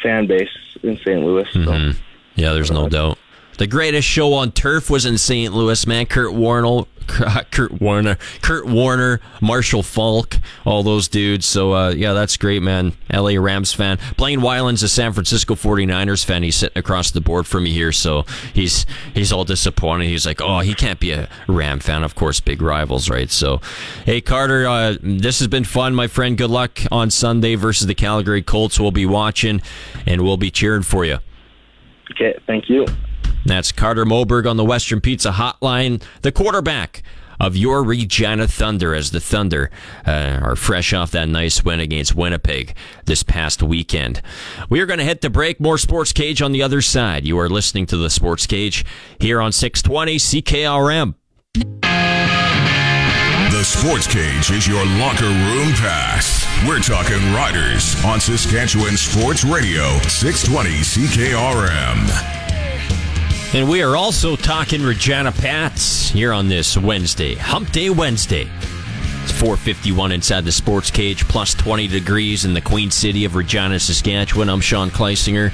fan 0.04 0.28
base 0.28 0.50
in 0.84 0.98
St. 0.98 1.24
Louis. 1.24 1.48
So. 1.54 1.60
Mhm. 1.60 1.96
Yeah, 2.36 2.54
there's 2.54 2.72
no 2.72 2.88
doubt. 2.88 3.18
The 3.62 3.68
greatest 3.68 4.08
show 4.08 4.34
on 4.34 4.54
turf 4.54 4.90
was 4.90 5.06
in 5.06 5.20
St. 5.20 5.54
Louis, 5.54 5.86
man. 5.86 6.08
Kurt 6.08 6.34
Warner, 6.34 6.86
Kurt 7.52 7.80
Warner, 7.80 8.18
Kurt 8.42 8.66
Warner, 8.66 9.20
Marshall 9.40 9.84
Faulk, 9.84 10.40
all 10.66 10.82
those 10.82 11.08
dudes. 11.08 11.46
So 11.46 11.76
uh, 11.76 11.92
yeah, 11.92 12.14
that's 12.14 12.38
great, 12.38 12.64
man. 12.64 12.94
LA 13.14 13.40
Rams 13.40 13.72
fan. 13.72 14.00
Blaine 14.18 14.42
Wyland's 14.42 14.82
a 14.82 14.90
San 14.90 15.14
Francisco 15.14 15.54
49ers 15.54 16.26
fan. 16.26 16.42
He's 16.42 16.56
sitting 16.56 16.76
across 16.76 17.12
the 17.12 17.22
board 17.22 17.46
from 17.46 17.66
me 17.66 17.72
here, 17.72 17.92
so 17.92 18.26
he's 18.52 18.88
he's 19.14 19.32
all 19.32 19.46
disappointed. 19.46 20.08
He's 20.08 20.26
like, 20.26 20.42
oh, 20.42 20.62
he 20.62 20.74
can't 20.74 21.00
be 21.00 21.12
a 21.12 21.30
Ram 21.48 21.80
fan. 21.80 22.02
Of 22.02 22.16
course, 22.16 22.40
big 22.40 22.64
rivals, 22.64 23.12
right? 23.12 23.30
So, 23.30 23.62
hey 24.06 24.22
Carter, 24.22 24.66
uh, 24.66 24.96
this 25.04 25.38
has 25.38 25.48
been 25.48 25.66
fun, 25.66 25.94
my 25.94 26.08
friend. 26.08 26.36
Good 26.36 26.50
luck 26.50 26.80
on 26.92 27.12
Sunday 27.12 27.54
versus 27.54 27.86
the 27.86 27.94
Calgary 27.94 28.42
Colts. 28.42 28.80
We'll 28.80 28.90
be 28.90 29.06
watching 29.06 29.62
and 30.08 30.22
we'll 30.24 30.38
be 30.38 30.50
cheering 30.50 30.82
for 30.82 31.06
you. 31.06 31.20
Okay, 32.10 32.36
thank 32.48 32.68
you. 32.68 32.88
That's 33.46 33.72
Carter 33.72 34.06
Moberg 34.06 34.50
on 34.50 34.58
the 34.58 34.66
Western 34.66 35.02
Pizza 35.02 35.32
Hotline, 35.32 36.02
the 36.22 36.32
quarterback 36.32 37.04
of 37.40 37.58
your 37.58 37.84
Regina 37.84 38.48
Thunder, 38.48 38.94
as 38.94 39.10
the 39.10 39.20
Thunder 39.20 39.72
uh, 40.06 40.40
are 40.44 40.56
fresh 40.56 40.94
off 40.94 41.10
that 41.12 41.28
nice 41.28 41.66
win 41.66 41.80
against 41.80 42.16
Winnipeg 42.16 42.76
this 43.06 43.24
past 43.24 43.64
weekend. 43.64 44.22
We 44.70 44.80
are 44.80 44.86
going 44.86 45.00
to 45.00 45.06
hit 45.06 45.22
the 45.22 45.30
break. 45.32 45.60
More 45.60 45.80
Sports 45.80 46.14
Cage 46.14 46.42
on 46.42 46.52
the 46.52 46.62
other 46.62 46.82
side. 46.82 47.26
You 47.26 47.40
are 47.40 47.50
listening 47.50 47.88
to 47.88 47.98
the 47.98 48.12
Sports 48.12 48.46
Cage 48.46 48.86
here 49.20 49.42
on 49.42 49.52
620 49.52 50.18
CKRM. 50.18 51.16
The 53.52 53.64
Sports 53.64 54.08
Cage 54.08 54.52
is 54.52 54.68
your 54.68 54.86
locker 54.98 55.26
room 55.26 55.74
pass. 55.74 56.46
We're 56.68 56.80
talking 56.80 57.18
Riders 57.34 57.96
on 58.06 58.20
Saskatchewan 58.20 58.96
Sports 58.98 59.44
Radio, 59.44 59.98
620 60.08 60.70
CKRM. 60.80 62.41
And 63.54 63.70
we 63.70 63.84
are 63.84 63.98
also 63.98 64.38
talking 64.38 64.82
Regina 64.82 65.34
Pats 65.34 66.08
here 66.08 66.32
on 66.32 66.48
this 66.48 66.78
Wednesday, 66.78 67.36
Hump 67.36 67.70
Day 67.74 67.90
Wednesday. 67.90 68.50
It's 69.24 69.32
451 69.34 70.14
inside 70.14 70.46
the 70.46 70.54
sports 70.54 70.90
cage, 70.90 71.28
plus 71.28 71.54
20 71.56 71.90
degrees 71.90 72.46
in 72.46 72.54
the 72.54 72.62
Queen 72.62 72.90
City 72.90 73.26
of 73.26 73.36
Regina, 73.36 73.78
Saskatchewan. 73.78 74.48
I'm 74.48 74.62
Sean 74.62 74.90
Kleisinger. 74.90 75.52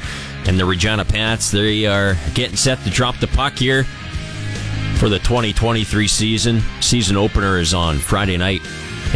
And 0.47 0.59
the 0.59 0.65
Regina 0.65 1.05
Pats, 1.05 1.49
they 1.49 1.87
are 1.87 2.15
getting 2.35 2.55
set 2.55 2.79
to 2.83 2.91
drop 2.91 3.17
the 3.17 3.27
puck 3.27 3.53
here 3.53 3.83
for 4.99 5.09
the 5.09 5.17
2023 5.17 6.07
season. 6.07 6.61
Season 6.81 7.17
opener 7.17 7.57
is 7.57 7.73
on 7.73 7.97
Friday 7.97 8.37
night 8.37 8.61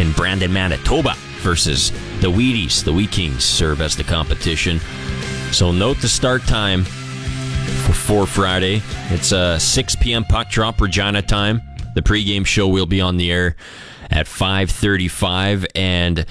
in 0.00 0.10
Brandon, 0.10 0.52
Manitoba 0.52 1.14
versus 1.38 1.92
the 2.20 2.32
Wheaties. 2.32 2.82
The 2.82 2.92
Wheat 2.92 3.12
Kings 3.12 3.44
serve 3.44 3.80
as 3.80 3.96
the 3.96 4.02
competition. 4.02 4.80
So 5.52 5.70
note 5.70 5.98
the 5.98 6.08
start 6.08 6.42
time 6.42 6.84
for, 7.62 7.92
for 7.92 8.26
Friday. 8.26 8.82
It's 9.10 9.32
a 9.32 9.58
6 9.58 9.96
p.m. 9.96 10.24
puck 10.24 10.50
drop 10.50 10.80
Regina 10.80 11.22
time. 11.22 11.60
The 11.94 12.02
pregame 12.02 12.46
show 12.46 12.68
will 12.68 12.86
be 12.86 13.00
on 13.00 13.16
the 13.16 13.30
air 13.30 13.56
at 14.10 14.26
5:35 14.26 15.66
and 15.74 16.26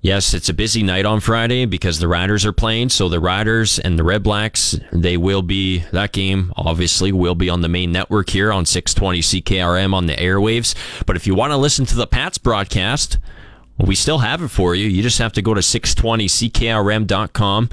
yes, 0.00 0.34
it's 0.34 0.48
a 0.48 0.54
busy 0.54 0.82
night 0.82 1.04
on 1.04 1.20
Friday 1.20 1.64
because 1.64 1.98
the 1.98 2.08
Riders 2.08 2.46
are 2.46 2.52
playing. 2.52 2.90
So 2.90 3.08
the 3.08 3.20
Riders 3.20 3.78
and 3.78 3.98
the 3.98 4.04
Red 4.04 4.22
Blacks, 4.22 4.78
they 4.92 5.16
will 5.16 5.42
be 5.42 5.80
that 5.92 6.12
game 6.12 6.52
obviously 6.56 7.12
will 7.12 7.34
be 7.34 7.50
on 7.50 7.60
the 7.60 7.68
main 7.68 7.92
network 7.92 8.30
here 8.30 8.52
on 8.52 8.64
620 8.66 9.20
CKRM 9.20 9.94
on 9.94 10.06
the 10.06 10.14
airwaves. 10.14 10.74
But 11.06 11.16
if 11.16 11.26
you 11.26 11.34
want 11.34 11.52
to 11.52 11.56
listen 11.56 11.86
to 11.86 11.96
the 11.96 12.06
Pats 12.06 12.38
broadcast, 12.38 13.18
we 13.78 13.94
still 13.94 14.18
have 14.18 14.42
it 14.42 14.48
for 14.48 14.74
you. 14.74 14.88
You 14.88 15.02
just 15.02 15.18
have 15.18 15.34
to 15.34 15.42
go 15.42 15.52
to 15.52 15.60
620ckrm.com 15.60 17.68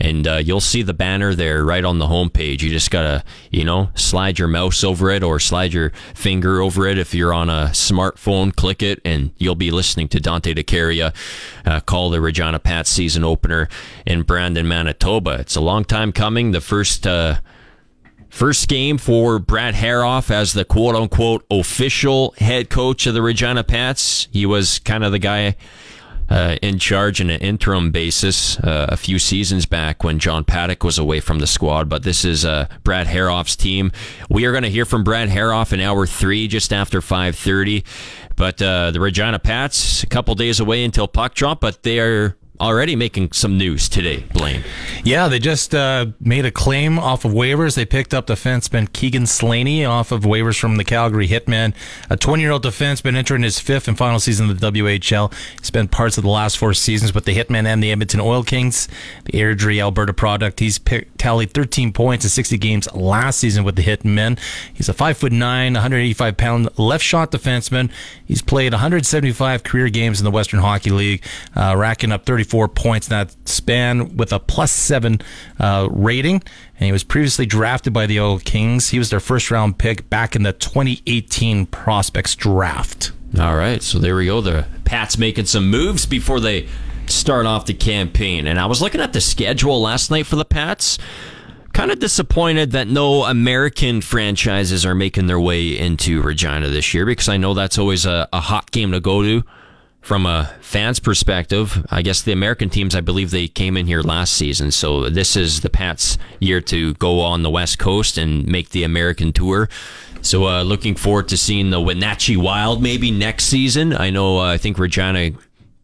and 0.00 0.28
uh, 0.28 0.36
you'll 0.36 0.60
see 0.60 0.82
the 0.82 0.94
banner 0.94 1.34
there 1.34 1.64
right 1.64 1.84
on 1.84 1.98
the 1.98 2.06
homepage. 2.06 2.62
You 2.62 2.70
just 2.70 2.92
got 2.92 3.02
to, 3.02 3.24
you 3.50 3.64
know, 3.64 3.90
slide 3.94 4.38
your 4.38 4.46
mouse 4.48 4.84
over 4.84 5.10
it 5.10 5.24
or 5.24 5.40
slide 5.40 5.72
your 5.72 5.90
finger 6.14 6.60
over 6.60 6.86
it. 6.86 6.96
If 6.96 7.12
you're 7.12 7.34
on 7.34 7.50
a 7.50 7.70
smartphone, 7.72 8.54
click 8.54 8.82
it 8.82 9.00
and 9.04 9.32
you'll 9.36 9.56
be 9.56 9.70
listening 9.70 10.08
to 10.08 10.20
Dante 10.20 10.54
DeCaria 10.54 11.14
uh, 11.66 11.80
call 11.80 12.10
the 12.10 12.20
Regina 12.20 12.58
Pats 12.58 12.90
season 12.90 13.24
opener 13.24 13.68
in 14.06 14.22
Brandon, 14.22 14.68
Manitoba. 14.68 15.38
It's 15.40 15.56
a 15.56 15.60
long 15.60 15.84
time 15.84 16.12
coming. 16.12 16.52
The 16.52 16.60
first. 16.60 17.06
Uh, 17.06 17.40
First 18.30 18.68
game 18.68 18.98
for 18.98 19.38
Brad 19.38 19.74
Herauf 19.74 20.30
as 20.30 20.52
the 20.52 20.64
quote 20.64 20.94
unquote 20.94 21.44
official 21.50 22.34
head 22.38 22.70
coach 22.70 23.06
of 23.06 23.14
the 23.14 23.22
Regina 23.22 23.64
Pats. 23.64 24.28
He 24.30 24.46
was 24.46 24.78
kind 24.80 25.02
of 25.02 25.12
the 25.12 25.18
guy 25.18 25.56
uh, 26.28 26.56
in 26.60 26.78
charge 26.78 27.20
in 27.20 27.30
an 27.30 27.40
interim 27.40 27.90
basis 27.90 28.58
uh, 28.60 28.86
a 28.90 28.96
few 28.96 29.18
seasons 29.18 29.66
back 29.66 30.04
when 30.04 30.18
John 30.18 30.44
Paddock 30.44 30.84
was 30.84 30.98
away 30.98 31.20
from 31.20 31.38
the 31.38 31.46
squad. 31.46 31.88
But 31.88 32.02
this 32.02 32.24
is 32.24 32.44
uh, 32.44 32.68
Brad 32.84 33.06
Herauf's 33.06 33.56
team. 33.56 33.92
We 34.28 34.44
are 34.44 34.52
going 34.52 34.64
to 34.64 34.70
hear 34.70 34.84
from 34.84 35.04
Brad 35.04 35.30
Herauf 35.30 35.72
in 35.72 35.80
hour 35.80 36.06
three, 36.06 36.48
just 36.48 36.72
after 36.72 37.00
5.30. 37.00 37.84
But 38.36 38.62
uh, 38.62 38.92
the 38.92 39.00
Regina 39.00 39.38
Pats, 39.38 40.02
a 40.02 40.06
couple 40.06 40.34
days 40.34 40.60
away 40.60 40.84
until 40.84 41.08
puck 41.08 41.34
drop, 41.34 41.60
but 41.60 41.82
they 41.82 41.98
are 41.98 42.36
already 42.60 42.96
making 42.96 43.32
some 43.32 43.56
news 43.56 43.88
today, 43.88 44.24
Blaine. 44.32 44.64
Yeah, 45.04 45.28
they 45.28 45.38
just 45.38 45.74
uh, 45.74 46.06
made 46.20 46.44
a 46.44 46.50
claim 46.50 46.98
off 46.98 47.24
of 47.24 47.32
waivers. 47.32 47.76
They 47.76 47.84
picked 47.84 48.12
up 48.12 48.26
defenseman 48.26 48.92
Keegan 48.92 49.26
Slaney 49.26 49.84
off 49.84 50.12
of 50.12 50.22
waivers 50.22 50.58
from 50.58 50.76
the 50.76 50.84
Calgary 50.84 51.28
Hitmen. 51.28 51.74
A 52.10 52.16
20 52.16 52.42
year 52.42 52.52
old 52.52 52.64
defenseman 52.64 53.14
entering 53.14 53.42
his 53.42 53.60
fifth 53.60 53.88
and 53.88 53.96
final 53.96 54.18
season 54.18 54.50
of 54.50 54.60
the 54.60 54.72
WHL. 54.72 55.32
He 55.58 55.64
spent 55.64 55.90
parts 55.90 56.18
of 56.18 56.24
the 56.24 56.30
last 56.30 56.58
four 56.58 56.74
seasons 56.74 57.14
with 57.14 57.24
the 57.24 57.34
Hitmen 57.34 57.66
and 57.66 57.82
the 57.82 57.92
Edmonton 57.92 58.20
Oil 58.20 58.42
Kings, 58.42 58.88
the 59.24 59.32
Airdrie, 59.32 59.80
Alberta 59.80 60.12
product. 60.12 60.60
He's 60.60 60.80
tallied 61.18 61.52
13 61.52 61.92
points 61.92 62.24
in 62.24 62.30
60 62.30 62.58
games 62.58 62.92
last 62.94 63.38
season 63.38 63.64
with 63.64 63.76
the 63.76 63.82
Hitmen. 63.82 64.38
He's 64.72 64.88
a 64.88 64.94
5'9, 64.94 65.38
185 65.38 66.36
pound 66.36 66.78
left 66.78 67.04
shot 67.04 67.30
defenseman. 67.30 67.90
He's 68.24 68.42
played 68.42 68.72
175 68.72 69.62
career 69.62 69.88
games 69.88 70.20
in 70.20 70.24
the 70.24 70.30
Western 70.30 70.60
Hockey 70.60 70.90
League, 70.90 71.24
uh, 71.54 71.74
racking 71.76 72.12
up 72.12 72.26
30 72.26 72.47
34 72.48 72.68
points 72.68 73.08
in 73.08 73.10
that 73.10 73.36
span 73.48 74.16
with 74.16 74.32
a 74.32 74.40
plus 74.40 74.72
seven 74.72 75.20
uh, 75.60 75.88
rating. 75.90 76.42
And 76.78 76.86
he 76.86 76.92
was 76.92 77.04
previously 77.04 77.46
drafted 77.46 77.92
by 77.92 78.06
the 78.06 78.20
Oil 78.20 78.38
Kings. 78.38 78.88
He 78.88 78.98
was 78.98 79.10
their 79.10 79.20
first 79.20 79.50
round 79.50 79.78
pick 79.78 80.08
back 80.08 80.34
in 80.34 80.42
the 80.42 80.52
2018 80.54 81.66
prospects 81.66 82.34
draft. 82.34 83.12
All 83.38 83.56
right, 83.56 83.82
so 83.82 83.98
there 83.98 84.16
we 84.16 84.26
go. 84.26 84.40
The 84.40 84.66
Pats 84.84 85.18
making 85.18 85.44
some 85.44 85.70
moves 85.70 86.06
before 86.06 86.40
they 86.40 86.66
start 87.06 87.44
off 87.44 87.66
the 87.66 87.74
campaign. 87.74 88.46
And 88.46 88.58
I 88.58 88.66
was 88.66 88.80
looking 88.80 89.02
at 89.02 89.12
the 89.12 89.20
schedule 89.20 89.80
last 89.80 90.10
night 90.10 90.26
for 90.26 90.36
the 90.36 90.44
Pats. 90.46 90.98
Kind 91.74 91.90
of 91.90 91.98
disappointed 91.98 92.72
that 92.72 92.88
no 92.88 93.24
American 93.24 94.00
franchises 94.00 94.86
are 94.86 94.94
making 94.94 95.26
their 95.26 95.38
way 95.38 95.78
into 95.78 96.22
Regina 96.22 96.68
this 96.68 96.94
year 96.94 97.04
because 97.04 97.28
I 97.28 97.36
know 97.36 97.52
that's 97.52 97.76
always 97.78 98.06
a, 98.06 98.26
a 98.32 98.40
hot 98.40 98.70
game 98.70 98.92
to 98.92 99.00
go 99.00 99.22
to 99.22 99.44
from 100.08 100.24
a 100.24 100.46
fan's 100.62 100.98
perspective, 100.98 101.86
I 101.90 102.00
guess 102.00 102.22
the 102.22 102.32
American 102.32 102.70
teams, 102.70 102.94
I 102.94 103.02
believe 103.02 103.30
they 103.30 103.46
came 103.46 103.76
in 103.76 103.86
here 103.86 104.00
last 104.00 104.32
season. 104.32 104.70
So 104.70 105.10
this 105.10 105.36
is 105.36 105.60
the 105.60 105.68
Pats' 105.68 106.16
year 106.40 106.62
to 106.62 106.94
go 106.94 107.20
on 107.20 107.42
the 107.42 107.50
West 107.50 107.78
Coast 107.78 108.16
and 108.16 108.46
make 108.46 108.70
the 108.70 108.84
American 108.84 109.34
tour. 109.34 109.68
So 110.22 110.48
uh, 110.48 110.62
looking 110.62 110.94
forward 110.94 111.28
to 111.28 111.36
seeing 111.36 111.68
the 111.68 111.78
Wenatchee 111.78 112.38
Wild 112.38 112.82
maybe 112.82 113.10
next 113.10 113.44
season. 113.44 113.92
I 113.92 114.08
know, 114.08 114.38
uh, 114.38 114.54
I 114.54 114.56
think 114.56 114.78
Regina 114.78 115.32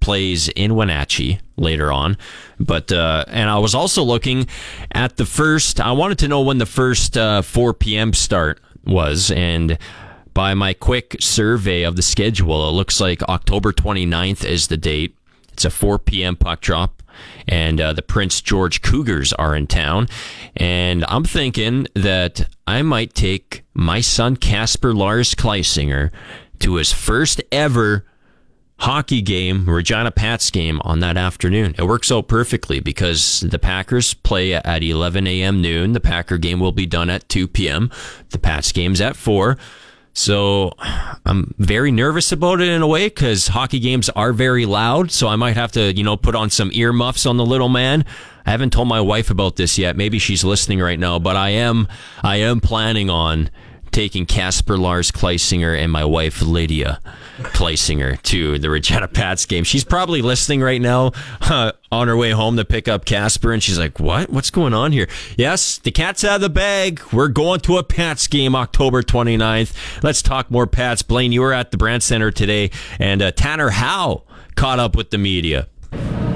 plays 0.00 0.48
in 0.48 0.74
Wenatchee 0.74 1.40
later 1.58 1.92
on. 1.92 2.16
But, 2.58 2.92
uh, 2.92 3.26
and 3.28 3.50
I 3.50 3.58
was 3.58 3.74
also 3.74 4.02
looking 4.02 4.46
at 4.92 5.18
the 5.18 5.26
first, 5.26 5.82
I 5.82 5.92
wanted 5.92 6.18
to 6.20 6.28
know 6.28 6.40
when 6.40 6.56
the 6.56 6.64
first 6.64 7.18
uh, 7.18 7.42
4 7.42 7.74
p.m. 7.74 8.14
start 8.14 8.58
was. 8.86 9.30
And 9.30 9.76
by 10.34 10.52
my 10.54 10.74
quick 10.74 11.16
survey 11.20 11.84
of 11.84 11.96
the 11.96 12.02
schedule, 12.02 12.68
it 12.68 12.72
looks 12.72 13.00
like 13.00 13.22
October 13.22 13.72
29th 13.72 14.44
is 14.44 14.66
the 14.66 14.76
date. 14.76 15.16
It's 15.52 15.64
a 15.64 15.70
4 15.70 16.00
p.m. 16.00 16.34
puck 16.34 16.60
drop, 16.60 17.02
and 17.46 17.80
uh, 17.80 17.92
the 17.92 18.02
Prince 18.02 18.40
George 18.40 18.82
Cougars 18.82 19.32
are 19.32 19.54
in 19.54 19.68
town. 19.68 20.08
And 20.56 21.04
I'm 21.06 21.24
thinking 21.24 21.86
that 21.94 22.48
I 22.66 22.82
might 22.82 23.14
take 23.14 23.62
my 23.72 24.00
son 24.00 24.36
Casper 24.36 24.92
Lars 24.92 25.34
Kleisinger 25.36 26.10
to 26.58 26.74
his 26.74 26.92
first 26.92 27.40
ever 27.52 28.04
hockey 28.78 29.22
game, 29.22 29.68
Regina 29.68 30.10
Pats 30.10 30.50
game 30.50 30.80
on 30.84 30.98
that 31.00 31.16
afternoon. 31.16 31.74
It 31.78 31.84
works 31.84 32.10
out 32.10 32.26
perfectly 32.26 32.80
because 32.80 33.40
the 33.40 33.58
Packers 33.58 34.14
play 34.14 34.54
at 34.54 34.82
11 34.82 35.26
a.m. 35.26 35.62
noon. 35.62 35.92
The 35.92 36.00
Packer 36.00 36.38
game 36.38 36.58
will 36.58 36.72
be 36.72 36.86
done 36.86 37.10
at 37.10 37.28
2 37.28 37.48
p.m. 37.48 37.90
The 38.30 38.38
Pats 38.38 38.72
game's 38.72 39.00
at 39.00 39.16
4. 39.16 39.56
So 40.14 40.72
I'm 41.26 41.54
very 41.58 41.90
nervous 41.90 42.30
about 42.30 42.60
it 42.60 42.68
in 42.68 42.82
a 42.82 42.86
way 42.86 43.08
because 43.08 43.48
hockey 43.48 43.80
games 43.80 44.08
are 44.10 44.32
very 44.32 44.64
loud. 44.64 45.10
So 45.10 45.26
I 45.28 45.36
might 45.36 45.56
have 45.56 45.72
to, 45.72 45.92
you 45.92 46.04
know, 46.04 46.16
put 46.16 46.36
on 46.36 46.50
some 46.50 46.70
earmuffs 46.72 47.26
on 47.26 47.36
the 47.36 47.44
little 47.44 47.68
man. 47.68 48.04
I 48.46 48.52
haven't 48.52 48.72
told 48.72 48.88
my 48.88 49.00
wife 49.00 49.30
about 49.30 49.56
this 49.56 49.76
yet. 49.76 49.96
Maybe 49.96 50.20
she's 50.20 50.44
listening 50.44 50.78
right 50.78 50.98
now, 50.98 51.18
but 51.18 51.34
I 51.34 51.50
am, 51.50 51.88
I 52.22 52.36
am 52.36 52.60
planning 52.60 53.10
on 53.10 53.50
taking 53.90 54.24
Casper 54.24 54.76
Lars 54.76 55.10
Kleisinger 55.10 55.76
and 55.76 55.90
my 55.90 56.04
wife 56.04 56.42
Lydia 56.42 57.00
Kleisinger 57.38 58.20
to 58.22 58.58
the 58.58 58.70
Regina 58.70 59.08
Pats 59.08 59.46
game. 59.46 59.64
She's 59.64 59.84
probably 59.84 60.22
listening 60.22 60.60
right 60.60 60.80
now 60.80 61.12
uh, 61.40 61.72
on 61.90 62.08
her 62.08 62.16
way 62.16 62.30
home 62.30 62.56
to 62.56 62.64
pick 62.64 62.88
up 62.88 63.04
Casper, 63.04 63.52
and 63.52 63.62
she's 63.62 63.78
like, 63.78 63.98
"What? 63.98 64.30
What's 64.30 64.50
going 64.50 64.74
on 64.74 64.92
here?" 64.92 65.08
Yes, 65.36 65.78
the 65.78 65.90
cat's 65.90 66.24
out 66.24 66.36
of 66.36 66.40
the 66.40 66.50
bag. 66.50 67.00
We're 67.12 67.28
going 67.28 67.60
to 67.60 67.78
a 67.78 67.82
Pats 67.82 68.26
game 68.26 68.54
October 68.54 69.02
29th. 69.02 70.02
Let's 70.02 70.22
talk 70.22 70.50
more 70.50 70.66
Pats. 70.66 71.02
Blaine, 71.02 71.32
you 71.32 71.40
were 71.40 71.52
at 71.52 71.70
the 71.70 71.76
Brand 71.76 72.02
Center 72.02 72.30
today, 72.30 72.70
and 72.98 73.20
uh, 73.20 73.32
Tanner 73.32 73.70
Howe 73.70 74.22
caught 74.54 74.78
up 74.78 74.96
with 74.96 75.10
the 75.10 75.18
media. 75.18 75.66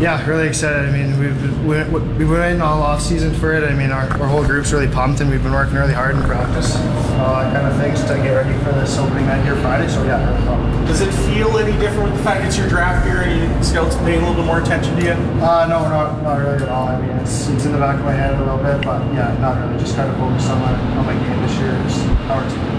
Yeah, 0.01 0.25
really 0.31 0.47
excited. 0.47 0.89
I 0.89 0.93
mean, 0.93 1.19
we've 1.19 1.65
we, 1.67 1.83
we've 1.91 2.19
been 2.19 2.31
waiting 2.31 2.63
all 2.63 2.81
off 2.83 3.03
season 3.03 3.35
for 3.35 3.53
it. 3.53 3.65
I 3.65 3.75
mean, 3.75 3.91
our, 3.91 4.07
our 4.23 4.29
whole 4.29 4.45
group's 4.45 4.73
really 4.73 4.87
pumped, 4.87 5.21
and 5.21 5.29
we've 5.29 5.43
been 5.43 5.53
working 5.53 5.75
really 5.75 5.93
hard 5.93 6.15
in 6.15 6.23
practice, 6.23 6.77
all 7.19 7.35
that 7.35 7.53
kind 7.53 7.67
of 7.67 7.77
things 7.83 8.01
to 8.03 8.15
get 8.23 8.31
ready 8.31 8.57
for 8.63 8.71
this 8.79 8.97
opening 8.97 9.27
night 9.27 9.43
here 9.43 9.57
Friday. 9.57 9.89
So 9.89 10.05
yeah, 10.05 10.23
really 10.23 10.47
pumped. 10.47 10.87
Does 10.87 11.01
it 11.01 11.13
feel 11.35 11.59
any 11.59 11.77
different 11.81 12.05
with 12.05 12.17
the 12.17 12.23
fact 12.23 12.45
it's 12.45 12.57
your 12.57 12.69
draft 12.69 13.07
year 13.07 13.23
and 13.23 13.57
you, 13.59 13.65
scouts 13.65 13.97
paying 13.97 14.23
a 14.23 14.29
little 14.29 14.37
bit 14.37 14.47
more 14.47 14.61
attention 14.63 14.95
to 15.01 15.03
you? 15.03 15.19
Uh, 15.43 15.67
no, 15.67 15.83
not 15.91 16.23
not 16.23 16.39
really 16.39 16.63
at 16.63 16.69
all. 16.69 16.87
I 16.87 17.01
mean, 17.01 17.11
it's 17.19 17.49
it's 17.49 17.67
in 17.67 17.73
the 17.73 17.79
back 17.79 17.99
of 17.99 18.05
my 18.05 18.13
head 18.13 18.35
a 18.35 18.39
little 18.39 18.59
bit, 18.59 18.81
but 18.87 19.03
yeah, 19.13 19.37
not 19.43 19.59
really. 19.59 19.83
Just 19.83 19.97
kind 19.97 20.09
of 20.09 20.17
focused 20.17 20.49
on 20.49 20.61
my 20.63 20.79
on 20.95 21.07
my 21.07 21.15
game 21.27 21.43
this 21.43 21.59
year. 21.59 21.75
Just 21.83 22.07
our 22.31 22.49
team. 22.49 22.79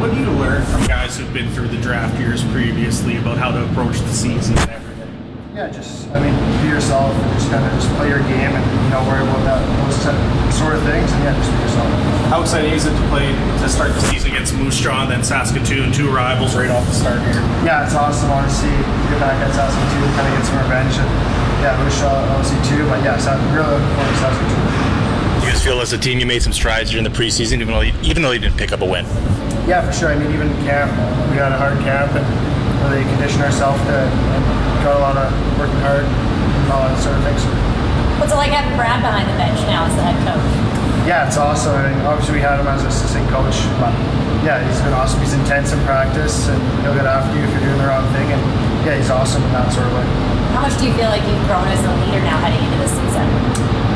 What 0.00 0.10
do 0.10 0.18
you 0.18 0.30
learn 0.30 0.64
from 0.66 0.84
guys 0.86 1.16
who've 1.16 1.32
been 1.32 1.50
through 1.52 1.68
the 1.68 1.80
draft 1.80 2.18
years 2.18 2.44
previously 2.46 3.16
about 3.16 3.38
how 3.38 3.52
to 3.52 3.64
approach 3.70 4.00
the 4.00 4.12
season 4.12 4.58
and 4.58 4.70
everything? 4.70 4.87
Yeah, 5.58 5.66
just 5.74 6.06
I 6.14 6.22
mean, 6.22 6.30
be 6.62 6.70
yourself 6.70 7.10
and 7.10 7.34
just 7.34 7.50
kind 7.50 7.58
of 7.58 7.74
just 7.74 7.90
play 7.98 8.06
your 8.06 8.22
game 8.30 8.54
and 8.54 8.62
you 8.62 8.94
know 8.94 9.02
worry 9.10 9.26
about 9.26 9.42
that 9.42 9.58
those 9.82 9.98
sort 10.54 10.78
of 10.78 10.86
things 10.86 11.10
and 11.10 11.18
yeah, 11.26 11.34
just 11.34 11.50
be 11.50 11.58
yourself. 11.66 11.90
How 12.30 12.46
exciting 12.46 12.70
is 12.70 12.86
it 12.86 12.94
to 12.94 13.04
play 13.10 13.34
to 13.34 13.66
start 13.66 13.90
the 13.90 13.98
season 14.06 14.30
against 14.30 14.54
Moose 14.54 14.78
Jaw 14.78 15.02
and 15.02 15.10
then 15.10 15.26
Saskatoon, 15.26 15.90
two 15.90 16.14
rivals 16.14 16.54
right 16.54 16.70
off 16.70 16.86
the 16.86 16.94
start 16.94 17.18
here? 17.26 17.42
Yeah, 17.66 17.82
it's 17.82 17.98
awesome. 17.98 18.30
Honestly, 18.30 18.70
get 19.10 19.18
back 19.18 19.34
at 19.42 19.50
Saskatoon, 19.50 20.06
kind 20.14 20.30
of 20.30 20.38
get 20.38 20.46
some 20.46 20.62
revenge 20.62 20.94
and 20.94 21.10
yeah, 21.58 21.74
Moose 21.82 21.98
Jaw 21.98 22.14
obviously 22.38 22.62
too. 22.70 22.86
But 22.86 23.02
yeah, 23.02 23.18
so 23.18 23.34
I'm 23.34 23.42
really 23.50 23.66
looking 23.66 23.94
forward 23.98 24.14
to 24.14 24.22
Saskatoon. 24.22 24.62
Do 24.62 25.42
you 25.42 25.50
guys 25.50 25.58
feel 25.58 25.82
as 25.82 25.90
a 25.90 25.98
team 25.98 26.22
you 26.22 26.26
made 26.30 26.46
some 26.46 26.54
strides 26.54 26.94
during 26.94 27.02
the 27.02 27.10
preseason, 27.10 27.58
even 27.58 27.74
though 27.74 27.82
you, 27.82 27.98
even 28.06 28.22
though 28.22 28.30
you 28.30 28.38
didn't 28.38 28.62
pick 28.62 28.70
up 28.70 28.78
a 28.78 28.86
win? 28.86 29.02
Yeah, 29.66 29.82
for 29.82 29.90
sure. 29.90 30.14
I 30.14 30.22
mean, 30.22 30.30
even 30.30 30.54
camp, 30.62 30.94
we 31.34 31.42
had 31.42 31.50
a 31.50 31.58
hard 31.58 31.82
camp 31.82 32.14
and 32.14 32.22
really 32.86 33.02
conditioned 33.10 33.42
ourselves 33.42 33.82
to 33.90 34.06
got 34.84 34.96
a 34.96 35.02
lot 35.02 35.16
of 35.16 35.28
working 35.58 35.80
hard 35.82 36.04
and 36.04 36.66
all 36.72 36.86
that 36.86 36.98
sort 37.00 37.16
of 37.16 37.22
things. 37.24 37.42
What's 38.18 38.32
it 38.32 38.38
like 38.38 38.50
having 38.50 38.74
Brad 38.74 39.00
behind 39.00 39.30
the 39.30 39.38
bench 39.38 39.58
now 39.70 39.86
as 39.86 39.94
the 39.94 40.02
head 40.02 40.18
coach? 40.26 40.42
Yeah, 41.06 41.26
it's 41.26 41.38
awesome. 41.38 41.72
I 41.72 41.88
mean, 41.88 42.00
obviously 42.04 42.36
we 42.36 42.44
had 42.44 42.60
him 42.60 42.66
as 42.66 42.84
assistant 42.84 43.24
coach, 43.30 43.56
but 43.80 43.94
yeah, 44.44 44.60
he's 44.60 44.80
been 44.82 44.92
awesome. 44.92 45.20
He's 45.20 45.32
intense 45.32 45.72
in 45.72 45.80
practice, 45.88 46.48
and 46.48 46.60
he'll 46.82 46.94
get 46.94 47.06
after 47.06 47.32
you 47.32 47.42
if 47.46 47.50
you're 47.56 47.64
doing 47.64 47.80
the 47.80 47.88
wrong 47.88 48.04
thing. 48.12 48.28
And 48.28 48.42
yeah, 48.84 48.98
he's 48.98 49.10
awesome 49.10 49.42
in 49.42 49.52
that 49.56 49.72
sort 49.72 49.86
of 49.86 49.94
way. 49.94 50.06
How 50.52 50.62
much 50.62 50.76
do 50.78 50.86
you 50.86 50.94
feel 50.94 51.08
like 51.08 51.22
you've 51.24 51.46
grown 51.48 51.66
as 51.70 51.80
a 51.80 51.92
leader 52.04 52.22
now 52.26 52.38
heading 52.42 52.60
into 52.60 52.78
this 52.82 52.92
season? 52.92 53.26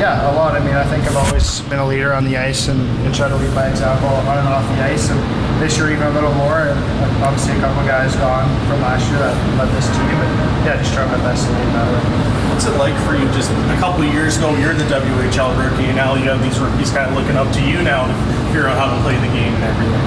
Yeah, 0.01 0.25
a 0.25 0.33
lot. 0.33 0.55
I 0.55 0.61
mean, 0.63 0.75
I 0.75 0.83
think 0.89 1.05
I've 1.05 1.15
always 1.15 1.61
been 1.69 1.79
a 1.79 1.87
leader 1.87 2.13
on 2.13 2.25
the 2.25 2.35
ice 2.37 2.67
and, 2.67 2.81
and 3.05 3.13
try 3.13 3.29
to 3.29 3.35
lead 3.35 3.53
by 3.53 3.69
example 3.69 4.09
on 4.09 4.37
and 4.37 4.47
off 4.47 4.65
the 4.75 4.83
ice. 4.83 5.09
And 5.09 5.19
this 5.59 5.77
year, 5.77 5.91
even 5.91 6.07
a 6.07 6.13
little 6.15 6.33
more. 6.33 6.69
And 6.69 6.77
obviously, 7.21 7.57
a 7.57 7.61
couple 7.61 7.81
of 7.81 7.87
guys 7.87 8.15
gone 8.17 8.47
from 8.65 8.81
last 8.81 9.05
year 9.09 9.19
that 9.19 9.35
led 9.57 9.69
this 9.75 9.87
team. 9.93 10.17
And 10.17 10.33
yeah, 10.65 10.77
just 10.79 10.93
try 10.93 11.05
my 11.05 11.19
best 11.21 11.45
to 11.45 11.51
lead 11.51 11.71
that 11.75 11.87
way. 11.91 12.03
What's 12.49 12.65
it 12.69 12.77
like 12.77 12.95
for 13.03 13.17
you? 13.17 13.25
Just 13.33 13.49
a 13.51 13.77
couple 13.81 14.05
of 14.05 14.09
years 14.13 14.37
ago, 14.37 14.53
you're 14.57 14.77
the 14.77 14.85
WHL 14.85 15.57
rookie, 15.57 15.89
and 15.89 15.97
now 15.97 16.15
you 16.15 16.29
have 16.29 16.41
these 16.41 16.57
rookies 16.59 16.93
kind 16.93 17.09
of 17.09 17.17
looking 17.17 17.35
up 17.35 17.49
to 17.57 17.61
you 17.65 17.81
now 17.81 18.05
to 18.05 18.15
figure 18.53 18.69
out 18.69 18.77
how 18.77 18.93
to 18.93 18.97
play 19.01 19.17
the 19.17 19.31
game 19.33 19.53
and 19.57 19.65
everything. 19.65 20.03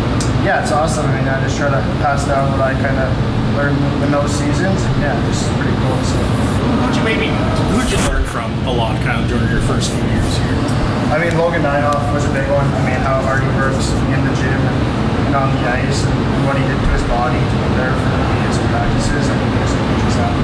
Yeah, 0.46 0.62
it's 0.62 0.70
awesome. 0.70 1.06
I 1.10 1.18
mean, 1.18 1.26
I 1.26 1.42
just 1.42 1.58
try 1.58 1.66
to 1.66 1.82
pass 1.98 2.22
down 2.22 2.54
what 2.54 2.62
I 2.62 2.70
kind 2.78 2.94
of 2.94 3.10
learned 3.58 3.82
in 4.06 4.14
those 4.14 4.30
seasons. 4.30 4.78
And 4.78 4.96
yeah, 5.02 5.16
just 5.26 5.42
pretty 5.58 5.74
cool. 5.82 5.98
So. 6.06 6.18
Who'd 6.86 6.94
you 6.94 7.02
maybe 7.02 7.26
who'd 7.74 7.90
you 7.90 7.98
learn 8.06 8.22
from 8.30 8.54
a 8.62 8.70
lot 8.70 8.94
kind 9.02 9.18
of 9.18 9.26
during 9.26 9.50
your 9.50 9.64
first 9.66 9.90
few 9.90 10.06
years 10.06 10.32
here? 10.38 10.54
I 11.10 11.18
mean, 11.18 11.34
Logan 11.38 11.62
Nijhoff 11.62 12.14
was 12.14 12.26
a 12.26 12.32
big 12.34 12.46
one. 12.50 12.62
I 12.62 12.82
mean, 12.86 13.00
how 13.02 13.22
hard 13.22 13.42
he 13.42 13.50
works 13.58 13.90
in 13.90 14.22
the 14.22 14.34
gym 14.38 14.54
and, 14.54 14.95
on 15.34 15.50
the 15.56 15.62
ice, 15.66 16.04
and, 16.04 16.46
what 16.46 16.54
he 16.54 16.62
did 16.62 16.78
to 16.78 16.90
his 16.94 17.02
body 17.10 17.34
to 17.34 17.56
prepare 17.66 17.90
for 17.90 18.06
the 18.06 18.20
meetings 18.30 18.56
and 18.62 18.68
practices. 18.70 19.24
I 19.26 19.34
think 19.34 19.50
there's 19.58 19.74
a 19.74 19.82
huge 19.98 20.14
that. 20.14 20.34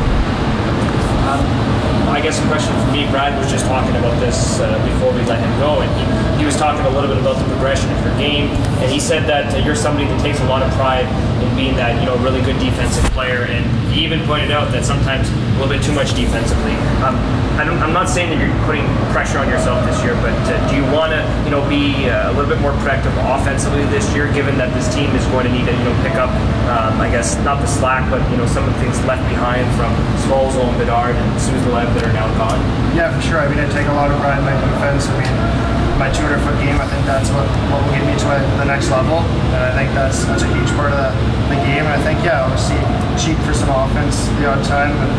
Um, 1.30 1.62
I 2.10 2.20
guess 2.20 2.42
a 2.42 2.46
question 2.50 2.74
for 2.82 2.90
me, 2.90 3.06
Brad 3.08 3.38
was 3.38 3.48
just 3.48 3.64
talking 3.66 3.94
about 3.96 4.18
this 4.18 4.58
uh, 4.58 4.76
before 4.84 5.14
we 5.14 5.22
let 5.30 5.38
him 5.38 5.52
go, 5.62 5.80
and 5.80 5.90
he, 5.94 6.42
he 6.42 6.44
was 6.44 6.56
talking 6.56 6.84
a 6.84 6.90
little 6.90 7.08
bit 7.08 7.18
about 7.22 7.38
the 7.38 7.46
progression 7.54 7.88
of 7.94 8.04
your 8.04 8.16
game, 8.18 8.50
and 8.82 8.90
he 8.90 8.98
said 8.98 9.24
that 9.30 9.54
uh, 9.54 9.58
you're 9.62 9.78
somebody 9.78 10.06
that 10.10 10.20
takes 10.20 10.40
a 10.40 10.48
lot 10.50 10.62
of 10.62 10.70
pride 10.74 11.06
in 11.40 11.48
being 11.54 11.76
that 11.76 11.94
you 12.02 12.06
know 12.06 12.18
really 12.18 12.42
good 12.42 12.58
defensive 12.58 13.04
player, 13.14 13.46
and 13.46 13.64
he 13.92 14.04
even 14.04 14.20
pointed 14.26 14.50
out 14.50 14.72
that 14.72 14.84
sometimes 14.84 15.30
a 15.52 15.60
little 15.60 15.68
bit 15.68 15.84
too 15.84 15.92
much 15.92 16.16
defensively. 16.16 16.72
Um, 17.04 17.16
I 17.60 17.68
I'm 17.68 17.92
not 17.92 18.08
saying 18.08 18.32
that 18.32 18.40
you're 18.40 18.52
putting 18.64 18.88
pressure 19.12 19.36
on 19.36 19.46
yourself 19.52 19.84
this 19.84 20.00
year, 20.00 20.16
but 20.24 20.32
uh, 20.48 20.56
do 20.72 20.80
you 20.80 20.86
want 20.88 21.12
to 21.12 21.20
you 21.44 21.52
know 21.52 21.60
be 21.68 22.08
uh, 22.08 22.32
a 22.32 22.32
little 22.32 22.48
bit 22.48 22.58
more 22.64 22.72
productive 22.80 23.12
offensively 23.28 23.84
this 23.92 24.08
year, 24.16 24.32
given 24.32 24.56
that 24.56 24.72
this 24.72 24.88
team 24.88 25.12
is 25.12 25.24
going 25.28 25.44
to 25.44 25.52
need 25.52 25.68
to 25.68 25.74
you 25.76 25.84
know 25.84 25.94
pick 26.00 26.16
up, 26.16 26.32
um, 26.72 26.96
I 26.96 27.12
guess 27.12 27.36
not 27.44 27.60
the 27.60 27.68
slack, 27.68 28.08
but 28.08 28.24
you 28.32 28.40
know 28.40 28.48
some 28.48 28.64
of 28.64 28.72
the 28.72 28.80
things 28.80 28.96
left 29.04 29.22
behind 29.28 29.68
from 29.76 29.92
Svozil 30.24 30.64
and 30.64 30.78
Bedard 30.80 31.12
and 31.12 31.28
Suzdalev 31.36 31.92
that 31.92 32.04
are 32.08 32.16
now 32.16 32.26
gone? 32.40 32.58
Yeah, 32.96 33.12
for 33.12 33.20
sure. 33.20 33.38
I 33.44 33.48
mean, 33.52 33.60
I 33.60 33.68
take 33.68 33.86
a 33.86 33.96
lot 33.96 34.08
of 34.08 34.16
pride 34.24 34.40
in 34.40 34.48
my 34.48 34.56
defense. 34.56 35.06
I 35.08 35.14
mean, 35.20 35.72
my 36.00 36.08
200 36.08 36.40
foot 36.40 36.56
game, 36.58 36.80
I 36.80 36.88
think 36.88 37.04
that's 37.04 37.28
what, 37.30 37.44
what 37.68 37.84
will 37.84 37.92
get 37.92 38.02
me 38.08 38.16
to 38.16 38.26
the 38.58 38.64
next 38.64 38.90
level. 38.90 39.20
And 39.52 39.60
I 39.60 39.72
think 39.76 39.92
that's 39.92 40.24
that's 40.24 40.42
a 40.42 40.50
huge 40.56 40.72
part 40.74 40.90
of 40.90 40.98
the, 40.98 41.12
the 41.52 41.58
game. 41.68 41.84
And 41.84 41.94
I 41.94 42.00
think, 42.00 42.24
yeah, 42.24 42.42
obviously, 42.48 42.80
cheat 43.20 43.36
for 43.44 43.52
some 43.52 43.68
offense 43.68 44.26
the 44.40 44.48
odd 44.48 44.64
time, 44.64 44.96
but 44.96 45.12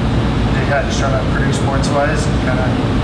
just 0.69 0.99
trying 0.99 1.23
to 1.23 1.35
produce 1.35 1.60
points 1.65 1.88
wise 1.90 2.26
kind 2.45 2.60
of. 2.60 3.03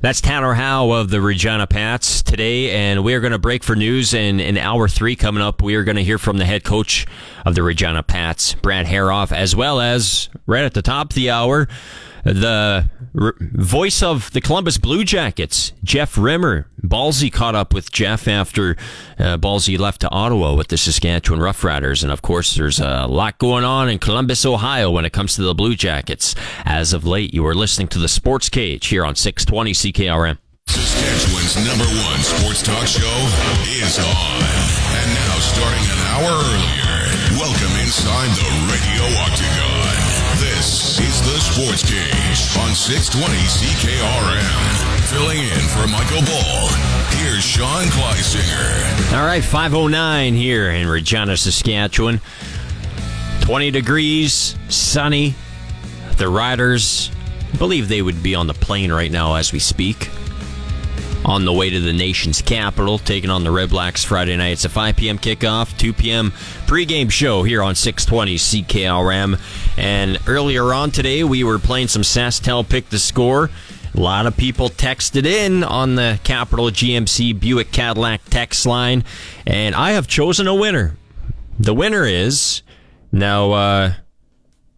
That's 0.00 0.20
Tanner 0.20 0.54
Howe 0.54 0.92
of 0.92 1.10
the 1.10 1.20
Regina 1.20 1.66
Pats 1.66 2.22
today, 2.22 2.70
and 2.70 3.02
we 3.02 3.14
are 3.14 3.20
going 3.20 3.32
to 3.32 3.38
break 3.38 3.64
for 3.64 3.74
news. 3.74 4.14
And 4.14 4.40
in 4.40 4.56
hour 4.56 4.86
three 4.86 5.16
coming 5.16 5.42
up, 5.42 5.60
we 5.60 5.74
are 5.74 5.82
going 5.82 5.96
to 5.96 6.04
hear 6.04 6.18
from 6.18 6.38
the 6.38 6.44
head 6.44 6.62
coach 6.62 7.04
of 7.44 7.56
the 7.56 7.64
Regina 7.64 8.04
Pats, 8.04 8.54
Brad 8.54 8.86
Herauf, 8.86 9.32
as 9.32 9.56
well 9.56 9.80
as 9.80 10.28
right 10.46 10.64
at 10.64 10.74
the 10.74 10.82
top 10.82 11.10
of 11.10 11.14
the 11.16 11.30
hour, 11.30 11.66
the 12.32 12.90
r- 13.20 13.34
voice 13.40 14.02
of 14.02 14.30
the 14.32 14.40
Columbus 14.40 14.78
Blue 14.78 15.04
Jackets, 15.04 15.72
Jeff 15.84 16.16
Rimer. 16.16 16.66
Ballsy 16.82 17.32
caught 17.32 17.54
up 17.54 17.74
with 17.74 17.90
Jeff 17.90 18.28
after 18.28 18.76
uh, 19.18 19.36
Ballsy 19.36 19.78
left 19.78 20.00
to 20.02 20.10
Ottawa 20.10 20.54
with 20.54 20.68
the 20.68 20.76
Saskatchewan 20.76 21.40
Roughriders. 21.40 22.02
And 22.02 22.12
of 22.12 22.22
course, 22.22 22.54
there's 22.54 22.80
a 22.80 23.06
lot 23.06 23.38
going 23.38 23.64
on 23.64 23.88
in 23.88 23.98
Columbus, 23.98 24.46
Ohio 24.46 24.90
when 24.90 25.04
it 25.04 25.12
comes 25.12 25.34
to 25.36 25.42
the 25.42 25.54
Blue 25.54 25.74
Jackets. 25.74 26.34
As 26.64 26.92
of 26.92 27.04
late, 27.06 27.34
you 27.34 27.46
are 27.46 27.54
listening 27.54 27.88
to 27.88 27.98
the 27.98 28.08
Sports 28.08 28.48
Cage 28.48 28.86
here 28.86 29.04
on 29.04 29.14
620 29.14 29.72
CKRM. 29.72 30.38
Saskatchewan's 30.68 31.56
number 31.66 31.84
one 32.04 32.20
sports 32.20 32.62
talk 32.62 32.86
show 32.86 33.16
is 33.72 33.98
on. 33.98 34.42
And 35.00 35.14
now, 35.14 35.38
starting 35.40 35.84
an 35.90 36.00
hour 36.12 36.30
earlier, 36.44 36.87
Sports 41.58 41.90
Cage 41.90 42.56
on 42.62 42.72
620 42.72 43.34
CKRM. 43.34 45.10
Filling 45.10 45.38
in 45.38 45.58
for 45.74 45.88
Michael 45.88 46.22
Ball, 46.24 46.68
here's 47.18 47.42
Sean 47.42 47.84
Kleisinger. 47.86 49.12
All 49.12 49.26
right, 49.26 49.42
509 49.42 50.34
here 50.34 50.70
in 50.70 50.86
Regina, 50.86 51.36
Saskatchewan. 51.36 52.20
20 53.40 53.72
degrees, 53.72 54.54
sunny. 54.68 55.34
The 56.18 56.28
Riders 56.28 57.10
believe 57.58 57.88
they 57.88 58.02
would 58.02 58.22
be 58.22 58.36
on 58.36 58.46
the 58.46 58.54
plane 58.54 58.92
right 58.92 59.10
now 59.10 59.34
as 59.34 59.52
we 59.52 59.58
speak. 59.58 60.10
On 61.24 61.44
the 61.44 61.52
way 61.52 61.70
to 61.70 61.80
the 61.80 61.92
nation's 61.92 62.40
capital, 62.40 62.98
taking 62.98 63.30
on 63.30 63.42
the 63.42 63.50
Red 63.50 63.70
Blacks 63.70 64.04
Friday 64.04 64.36
night. 64.36 64.52
It's 64.52 64.64
a 64.64 64.68
5 64.68 64.94
p.m. 64.94 65.18
kickoff, 65.18 65.76
2 65.76 65.92
p.m. 65.92 66.30
pregame 66.68 67.10
show 67.10 67.42
here 67.42 67.64
on 67.64 67.74
620 67.74 68.36
CKRM. 68.36 69.67
And 69.78 70.18
earlier 70.26 70.74
on 70.74 70.90
today, 70.90 71.22
we 71.22 71.44
were 71.44 71.60
playing 71.60 71.86
some 71.86 72.02
SaskTel 72.02 72.68
Pick 72.68 72.88
the 72.90 72.98
Score. 72.98 73.48
A 73.94 74.00
lot 74.00 74.26
of 74.26 74.36
people 74.36 74.70
texted 74.70 75.24
in 75.24 75.62
on 75.62 75.94
the 75.94 76.18
Capital 76.24 76.66
GMC 76.66 77.38
Buick 77.38 77.70
Cadillac 77.70 78.22
text 78.28 78.66
line, 78.66 79.04
and 79.46 79.76
I 79.76 79.92
have 79.92 80.08
chosen 80.08 80.48
a 80.48 80.54
winner. 80.54 80.96
The 81.60 81.74
winner 81.74 82.04
is 82.04 82.62
now, 83.12 83.52
uh, 83.52 83.92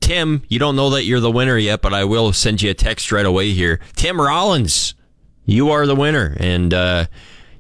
Tim. 0.00 0.42
You 0.48 0.58
don't 0.58 0.76
know 0.76 0.90
that 0.90 1.04
you're 1.04 1.20
the 1.20 1.30
winner 1.30 1.56
yet, 1.56 1.80
but 1.80 1.94
I 1.94 2.04
will 2.04 2.34
send 2.34 2.60
you 2.60 2.70
a 2.70 2.74
text 2.74 3.10
right 3.10 3.26
away 3.26 3.52
here. 3.52 3.80
Tim 3.96 4.20
Rollins, 4.20 4.94
you 5.46 5.70
are 5.70 5.86
the 5.86 5.96
winner, 5.96 6.36
and 6.38 6.74
uh, 6.74 7.06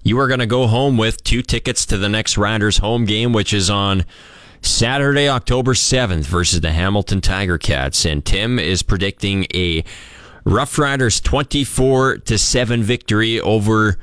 you 0.02 0.18
are 0.18 0.28
going 0.28 0.40
to 0.40 0.46
go 0.46 0.66
home 0.66 0.98
with 0.98 1.24
two 1.24 1.40
tickets 1.40 1.86
to 1.86 1.96
the 1.96 2.08
next 2.10 2.36
Riders 2.36 2.78
home 2.78 3.06
game, 3.06 3.32
which 3.32 3.54
is 3.54 3.70
on 3.70 4.04
Saturday, 4.62 5.28
October 5.28 5.74
7th 5.74 6.24
versus 6.24 6.60
the 6.60 6.72
Hamilton 6.72 7.20
Tiger 7.20 7.58
Cats. 7.58 8.04
And 8.04 8.24
Tim 8.24 8.58
is 8.58 8.82
predicting 8.82 9.46
a 9.54 9.84
Rough 10.44 10.78
Riders 10.78 11.20
24 11.20 12.18
to 12.18 12.38
7 12.38 12.82
victory 12.82 13.40
over 13.40 13.98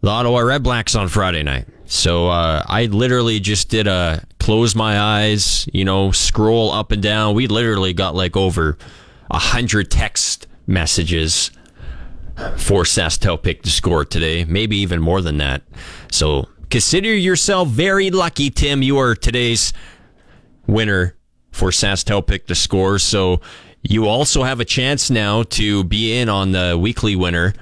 the 0.00 0.10
Ottawa 0.10 0.40
Red 0.40 0.62
Blacks 0.62 0.94
on 0.94 1.08
Friday 1.08 1.42
night. 1.42 1.66
So 1.86 2.28
uh, 2.28 2.62
I 2.66 2.86
literally 2.86 3.40
just 3.40 3.68
did 3.68 3.86
a 3.86 4.24
close 4.38 4.74
my 4.74 4.98
eyes, 4.98 5.68
you 5.72 5.84
know, 5.84 6.10
scroll 6.12 6.70
up 6.70 6.92
and 6.92 7.02
down. 7.02 7.34
We 7.34 7.46
literally 7.46 7.92
got 7.92 8.14
like 8.14 8.36
over 8.36 8.76
a 9.30 9.38
hundred 9.38 9.90
text 9.90 10.46
messages 10.66 11.50
for 12.56 12.82
SaskTel 12.82 13.42
pick 13.42 13.62
to 13.62 13.70
score 13.70 14.04
today, 14.04 14.44
maybe 14.44 14.76
even 14.78 15.00
more 15.00 15.20
than 15.20 15.38
that. 15.38 15.62
So 16.10 16.48
consider 16.74 17.14
yourself 17.14 17.68
very 17.68 18.10
lucky, 18.10 18.50
Tim. 18.50 18.82
You 18.82 18.98
are 18.98 19.14
today's 19.14 19.72
winner 20.66 21.14
for 21.52 21.70
SaskTel 21.70 22.26
pick 22.26 22.48
to 22.48 22.56
score. 22.56 22.98
So 22.98 23.40
you 23.82 24.08
also 24.08 24.42
have 24.42 24.58
a 24.58 24.64
chance 24.64 25.08
now 25.08 25.44
to 25.44 25.84
be 25.84 26.18
in 26.18 26.28
on 26.28 26.50
the 26.50 26.76
weekly 26.76 27.14
winner 27.14 27.54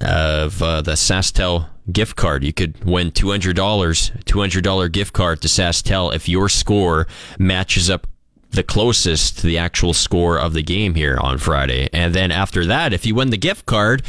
of 0.00 0.62
uh, 0.62 0.80
the 0.80 0.92
SaskTel 0.92 1.68
gift 1.90 2.14
card. 2.14 2.44
You 2.44 2.52
could 2.52 2.84
win 2.84 3.10
$200, 3.10 3.52
$200 3.52 4.92
gift 4.92 5.12
card 5.12 5.42
to 5.42 5.48
SaskTel 5.48 6.14
if 6.14 6.28
your 6.28 6.48
score 6.48 7.08
matches 7.40 7.90
up 7.90 8.06
the 8.50 8.62
closest 8.62 9.40
to 9.40 9.48
the 9.48 9.58
actual 9.58 9.92
score 9.92 10.38
of 10.38 10.52
the 10.52 10.62
game 10.62 10.94
here 10.94 11.18
on 11.20 11.38
Friday. 11.38 11.88
And 11.92 12.14
then 12.14 12.30
after 12.30 12.64
that, 12.66 12.92
if 12.92 13.06
you 13.06 13.16
win 13.16 13.30
the 13.30 13.36
gift 13.36 13.66
card, 13.66 14.04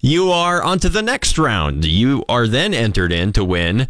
you 0.00 0.30
are 0.30 0.62
on 0.62 0.78
to 0.80 0.88
the 0.88 1.02
next 1.02 1.38
round. 1.38 1.84
You 1.84 2.24
are 2.28 2.46
then 2.46 2.72
entered 2.74 3.12
in 3.12 3.32
to 3.32 3.44
win 3.44 3.88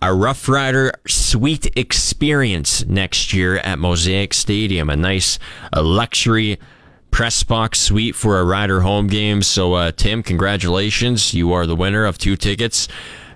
a 0.00 0.14
Rough 0.14 0.48
Rider 0.48 0.92
suite 1.06 1.76
experience 1.76 2.84
next 2.86 3.32
year 3.32 3.58
at 3.58 3.78
Mosaic 3.78 4.32
Stadium. 4.32 4.88
A 4.88 4.96
nice 4.96 5.38
a 5.72 5.82
luxury 5.82 6.58
press 7.10 7.42
box 7.42 7.80
suite 7.80 8.14
for 8.14 8.38
a 8.38 8.44
Rider 8.44 8.82
home 8.82 9.08
game. 9.08 9.42
So, 9.42 9.74
uh, 9.74 9.92
Tim, 9.92 10.22
congratulations. 10.22 11.34
You 11.34 11.52
are 11.52 11.66
the 11.66 11.76
winner 11.76 12.04
of 12.04 12.18
two 12.18 12.36
tickets. 12.36 12.88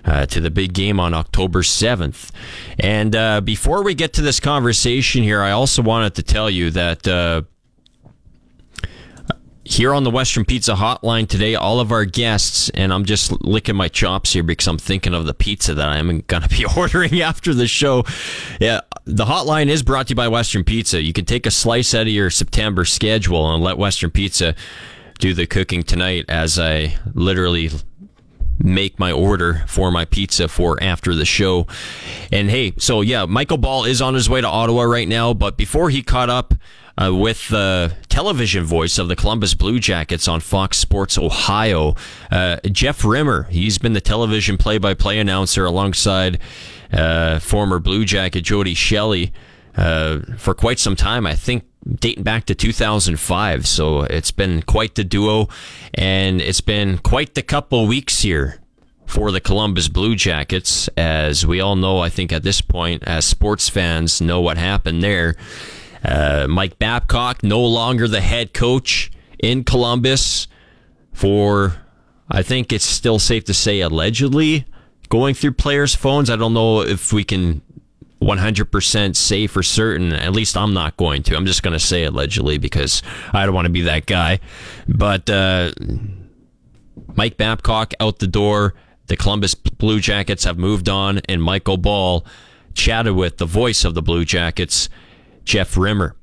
Uh, 0.05 0.25
to 0.25 0.41
the 0.41 0.51
big 0.51 0.73
game 0.73 0.99
on 0.99 1.13
October 1.13 1.61
7th. 1.61 2.29
And 2.77 3.15
uh, 3.15 3.39
before 3.39 3.85
we 3.85 3.93
get 3.95 4.11
to 4.15 4.21
this 4.21 4.41
conversation 4.41 5.23
here, 5.23 5.41
I 5.41 5.51
also 5.51 5.81
wanted 5.81 6.15
to 6.15 6.23
tell 6.23 6.49
you 6.49 6.71
that 6.71 7.07
uh, 7.07 7.43
here 9.65 9.93
on 9.93 10.03
the 10.03 10.09
Western 10.09 10.43
Pizza 10.43 10.73
Hotline 10.73 11.27
today, 11.27 11.55
all 11.55 11.79
of 11.79 11.91
our 11.91 12.05
guests, 12.05 12.69
and 12.69 12.93
I'm 12.93 13.05
just 13.05 13.31
licking 13.43 13.75
my 13.75 13.87
chops 13.87 14.33
here 14.33 14.43
because 14.43 14.67
I'm 14.67 14.77
thinking 14.77 15.13
of 15.13 15.25
the 15.25 15.33
pizza 15.33 15.73
that 15.73 15.87
I'm 15.87 16.21
going 16.21 16.43
to 16.43 16.49
be 16.49 16.65
ordering 16.77 17.21
after 17.21 17.53
the 17.53 17.67
show. 17.67 18.03
Yeah, 18.59 18.81
the 19.05 19.25
hotline 19.25 19.67
is 19.67 19.81
brought 19.81 20.07
to 20.07 20.11
you 20.11 20.15
by 20.15 20.27
Western 20.27 20.63
Pizza. 20.63 21.01
You 21.01 21.13
can 21.13 21.25
take 21.25 21.45
a 21.45 21.51
slice 21.51 21.93
out 21.93 22.01
of 22.01 22.07
your 22.09 22.29
September 22.29 22.85
schedule 22.85 23.53
and 23.53 23.63
let 23.63 23.77
Western 23.77 24.11
Pizza 24.11 24.55
do 25.19 25.33
the 25.33 25.45
cooking 25.45 25.83
tonight 25.83 26.25
as 26.27 26.59
I 26.59 26.97
literally 27.13 27.69
make 28.59 28.99
my 28.99 29.11
order 29.11 29.63
for 29.67 29.91
my 29.91 30.05
pizza 30.05 30.47
for 30.47 30.81
after 30.81 31.15
the 31.15 31.25
show. 31.25 31.67
And 32.31 32.49
hey, 32.49 32.73
so 32.77 33.01
yeah, 33.01 33.25
Michael 33.25 33.57
Ball 33.57 33.85
is 33.85 34.01
on 34.01 34.13
his 34.13 34.29
way 34.29 34.41
to 34.41 34.47
Ottawa 34.47 34.83
right 34.83 35.07
now, 35.07 35.33
but 35.33 35.57
before 35.57 35.89
he 35.89 36.01
caught 36.03 36.29
up 36.29 36.53
uh, 36.95 37.13
with 37.13 37.47
the 37.49 37.95
television 38.07 38.63
voice 38.63 38.99
of 38.99 39.07
the 39.07 39.15
Columbus 39.15 39.55
Blue 39.55 39.79
Jackets 39.79 40.27
on 40.27 40.39
Fox 40.39 40.77
Sports 40.77 41.17
Ohio, 41.17 41.95
uh, 42.31 42.57
Jeff 42.71 43.03
Rimer, 43.03 43.43
he's 43.49 43.77
been 43.79 43.93
the 43.93 44.01
television 44.01 44.57
play-by-play 44.57 45.17
announcer 45.17 45.65
alongside 45.65 46.39
uh, 46.91 47.39
former 47.39 47.79
Blue 47.79 48.05
Jacket 48.05 48.41
Jody 48.41 48.75
Shelley 48.75 49.33
uh, 49.75 50.19
for 50.37 50.53
quite 50.53 50.77
some 50.77 50.95
time. 50.95 51.25
I 51.25 51.33
think 51.33 51.63
dating 51.87 52.23
back 52.23 52.45
to 52.45 52.55
2005. 52.55 53.67
So 53.67 54.01
it's 54.01 54.31
been 54.31 54.61
quite 54.61 54.95
the 54.95 55.03
duo, 55.03 55.47
and 55.93 56.41
it's 56.41 56.61
been 56.61 56.97
quite 56.97 57.35
the 57.35 57.41
couple 57.41 57.85
weeks 57.87 58.21
here 58.21 58.59
for 59.05 59.31
the 59.31 59.41
Columbus 59.41 59.89
Blue 59.89 60.15
Jackets. 60.15 60.87
As 60.97 61.45
we 61.45 61.59
all 61.59 61.75
know, 61.75 61.99
I 61.99 62.09
think 62.09 62.31
at 62.31 62.43
this 62.43 62.61
point, 62.61 63.03
as 63.05 63.25
sports 63.25 63.69
fans 63.69 64.21
know 64.21 64.41
what 64.41 64.57
happened 64.57 65.03
there. 65.03 65.35
Uh, 66.03 66.47
Mike 66.49 66.79
Babcock, 66.79 67.43
no 67.43 67.61
longer 67.61 68.07
the 68.07 68.21
head 68.21 68.53
coach 68.53 69.11
in 69.39 69.63
Columbus 69.63 70.47
for, 71.13 71.75
I 72.29 72.43
think 72.43 72.73
it's 72.73 72.85
still 72.85 73.19
safe 73.19 73.45
to 73.45 73.53
say, 73.53 73.79
allegedly 73.81 74.65
going 75.09 75.35
through 75.35 75.53
players' 75.53 75.95
phones. 75.95 76.29
I 76.29 76.35
don't 76.35 76.53
know 76.53 76.81
if 76.81 77.13
we 77.13 77.23
can 77.23 77.61
100% 78.23 79.15
safe 79.15 79.51
for 79.51 79.63
certain. 79.63 80.13
At 80.13 80.33
least 80.33 80.57
I'm 80.57 80.73
not 80.73 80.97
going 80.97 81.23
to. 81.23 81.35
I'm 81.35 81.45
just 81.45 81.63
going 81.63 81.73
to 81.73 81.79
say 81.79 82.03
allegedly 82.03 82.57
because 82.57 83.01
I 83.33 83.45
don't 83.45 83.55
want 83.55 83.65
to 83.65 83.71
be 83.71 83.81
that 83.81 84.05
guy. 84.05 84.39
But 84.87 85.29
uh, 85.29 85.71
Mike 87.15 87.37
Babcock 87.37 87.93
out 87.99 88.19
the 88.19 88.27
door. 88.27 88.73
The 89.07 89.17
Columbus 89.17 89.53
Blue 89.53 89.99
Jackets 89.99 90.45
have 90.45 90.57
moved 90.57 90.87
on, 90.87 91.19
and 91.27 91.43
Michael 91.43 91.77
Ball 91.77 92.25
chatted 92.73 93.15
with 93.15 93.37
the 93.37 93.45
voice 93.45 93.83
of 93.83 93.93
the 93.95 94.01
Blue 94.01 94.23
Jackets, 94.23 94.89
Jeff 95.43 95.77
Rimer. 95.77 96.15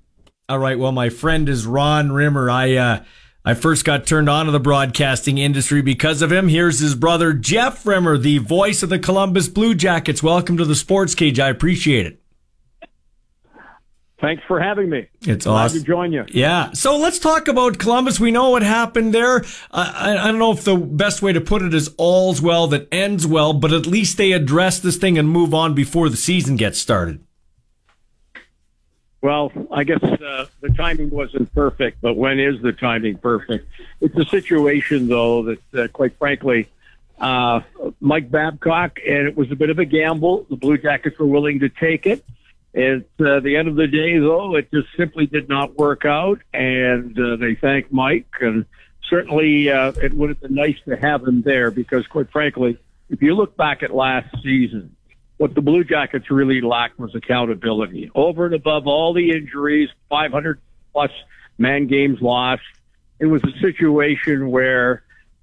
All 0.49 0.59
right. 0.59 0.79
Well, 0.79 0.93
my 0.93 1.11
friend 1.11 1.49
is 1.49 1.67
Ron 1.67 2.11
Rimer. 2.11 2.51
I 2.51 2.75
uh, 2.75 3.05
I 3.43 3.55
first 3.55 3.87
got 3.87 4.07
turned 4.07 4.29
on 4.29 4.47
to 4.47 4.53
the 4.53 4.61
broadcasting 4.61 5.39
industry 5.39 5.81
because 5.81 6.21
of 6.21 6.31
him. 6.31 6.49
Here's 6.49 6.81
his 6.81 6.95
brother 6.95 7.33
Jeff 7.33 7.87
Rimer, 7.87 8.19
the 8.19 8.37
voice 8.37 8.83
of 8.83 8.91
the 8.91 8.99
Columbus 8.99 9.49
Blue 9.49 9.75
Jackets. 9.75 10.23
Welcome 10.23 10.59
to 10.59 10.65
the 10.67 10.75
Sports 10.75 11.15
Cage. 11.15 11.41
I 11.41 11.49
appreciate 11.49 12.05
it. 12.05 12.23
Thanks 14.21 14.43
for 14.47 14.61
having 14.61 14.91
me. 14.91 15.09
It's 15.23 15.47
Glad 15.47 15.65
awesome 15.65 15.79
to 15.79 15.85
join 15.87 16.13
you. 16.13 16.27
Yeah. 16.29 16.73
So 16.73 16.99
let's 16.99 17.19
talk 17.19 17.49
about 17.49 17.79
Columbus. 17.79 18.21
We 18.21 18.31
know 18.31 18.51
what 18.51 18.63
happened 18.63 19.15
there. 19.15 19.43
I, 19.71 20.19
I 20.19 20.27
don't 20.27 20.39
know 20.39 20.53
if 20.53 20.63
the 20.63 20.77
best 20.77 21.23
way 21.23 21.33
to 21.33 21.41
put 21.41 21.63
it 21.63 21.73
is 21.73 21.95
all's 21.97 22.43
well 22.43 22.67
that 22.67 22.89
ends 22.93 23.27
well, 23.27 23.55
but 23.55 23.73
at 23.73 23.87
least 23.87 24.19
they 24.19 24.33
address 24.33 24.79
this 24.79 24.99
thing 24.99 25.17
and 25.17 25.27
move 25.27 25.55
on 25.55 25.73
before 25.73 26.11
the 26.11 26.19
season 26.19 26.57
gets 26.57 26.79
started. 26.79 27.25
Well, 29.23 29.53
I 29.71 29.85
guess 29.85 30.03
uh, 30.03 30.47
the 30.61 30.71
timing 30.71 31.11
wasn't 31.11 31.53
perfect, 31.55 32.01
but 32.01 32.15
when 32.15 32.41
is 32.41 32.63
the 32.63 32.73
timing 32.73 33.19
perfect? 33.19 33.69
It's 34.01 34.17
a 34.17 34.25
situation, 34.25 35.09
though, 35.09 35.43
that 35.43 35.75
uh, 35.75 35.89
quite 35.89 36.17
frankly, 36.17 36.69
uh, 37.19 37.61
Mike 38.01 38.31
Babcock, 38.31 38.99
and 39.07 39.29
it 39.29 39.37
was 39.37 39.51
a 39.53 39.57
bit 39.57 39.69
of 39.69 39.79
a 39.79 39.85
gamble. 39.85 40.47
The 40.49 40.57
Blue 40.57 40.79
Jackets 40.79 41.19
were 41.19 41.27
willing 41.27 41.61
to 41.61 41.69
take 41.69 42.07
it. 42.07 42.25
At 42.75 43.05
uh, 43.23 43.41
the 43.41 43.57
end 43.57 43.69
of 43.69 43.75
the 43.75 43.89
day, 43.89 44.19
though, 44.19 44.57
it 44.57 44.71
just 44.71 44.89
simply 44.97 45.27
did 45.27 45.49
not 45.49 45.77
work 45.77 46.07
out, 46.07 46.41
and 46.55 47.19
uh, 47.19 47.37
they 47.37 47.57
thank 47.57 47.93
Mike. 47.93 48.29
And 48.41 48.65
certainly, 49.09 49.71
uh, 49.71 49.93
it 50.03 50.15
would 50.15 50.31
have 50.31 50.41
been 50.41 50.55
nice 50.55 50.79
to 50.87 50.97
have 50.97 51.27
him 51.27 51.43
there 51.43 51.71
because, 51.71 52.07
quite 52.07 52.31
frankly, 52.31 52.79
if 53.11 53.21
you 53.21 53.35
look 53.35 53.57
back 53.57 53.83
at 53.83 53.95
last 53.95 54.35
season, 54.43 54.97
what 55.41 55.55
the 55.55 55.63
Blue 55.63 55.85
Jackets 55.85 56.31
really 56.31 56.61
lacked 56.61 56.99
was 56.99 57.15
accountability. 57.15 58.11
Over 58.15 58.45
and 58.45 58.55
above 58.55 58.87
all 58.87 59.15
the 59.15 59.31
injuries, 59.31 59.89
500 60.11 60.61
plus 60.93 61.11
man 61.57 61.87
games 61.87 62.21
lost, 62.21 62.61
it 63.19 63.25
was 63.25 63.43
a 63.45 63.59
situation 63.59 64.51
where 64.51 65.03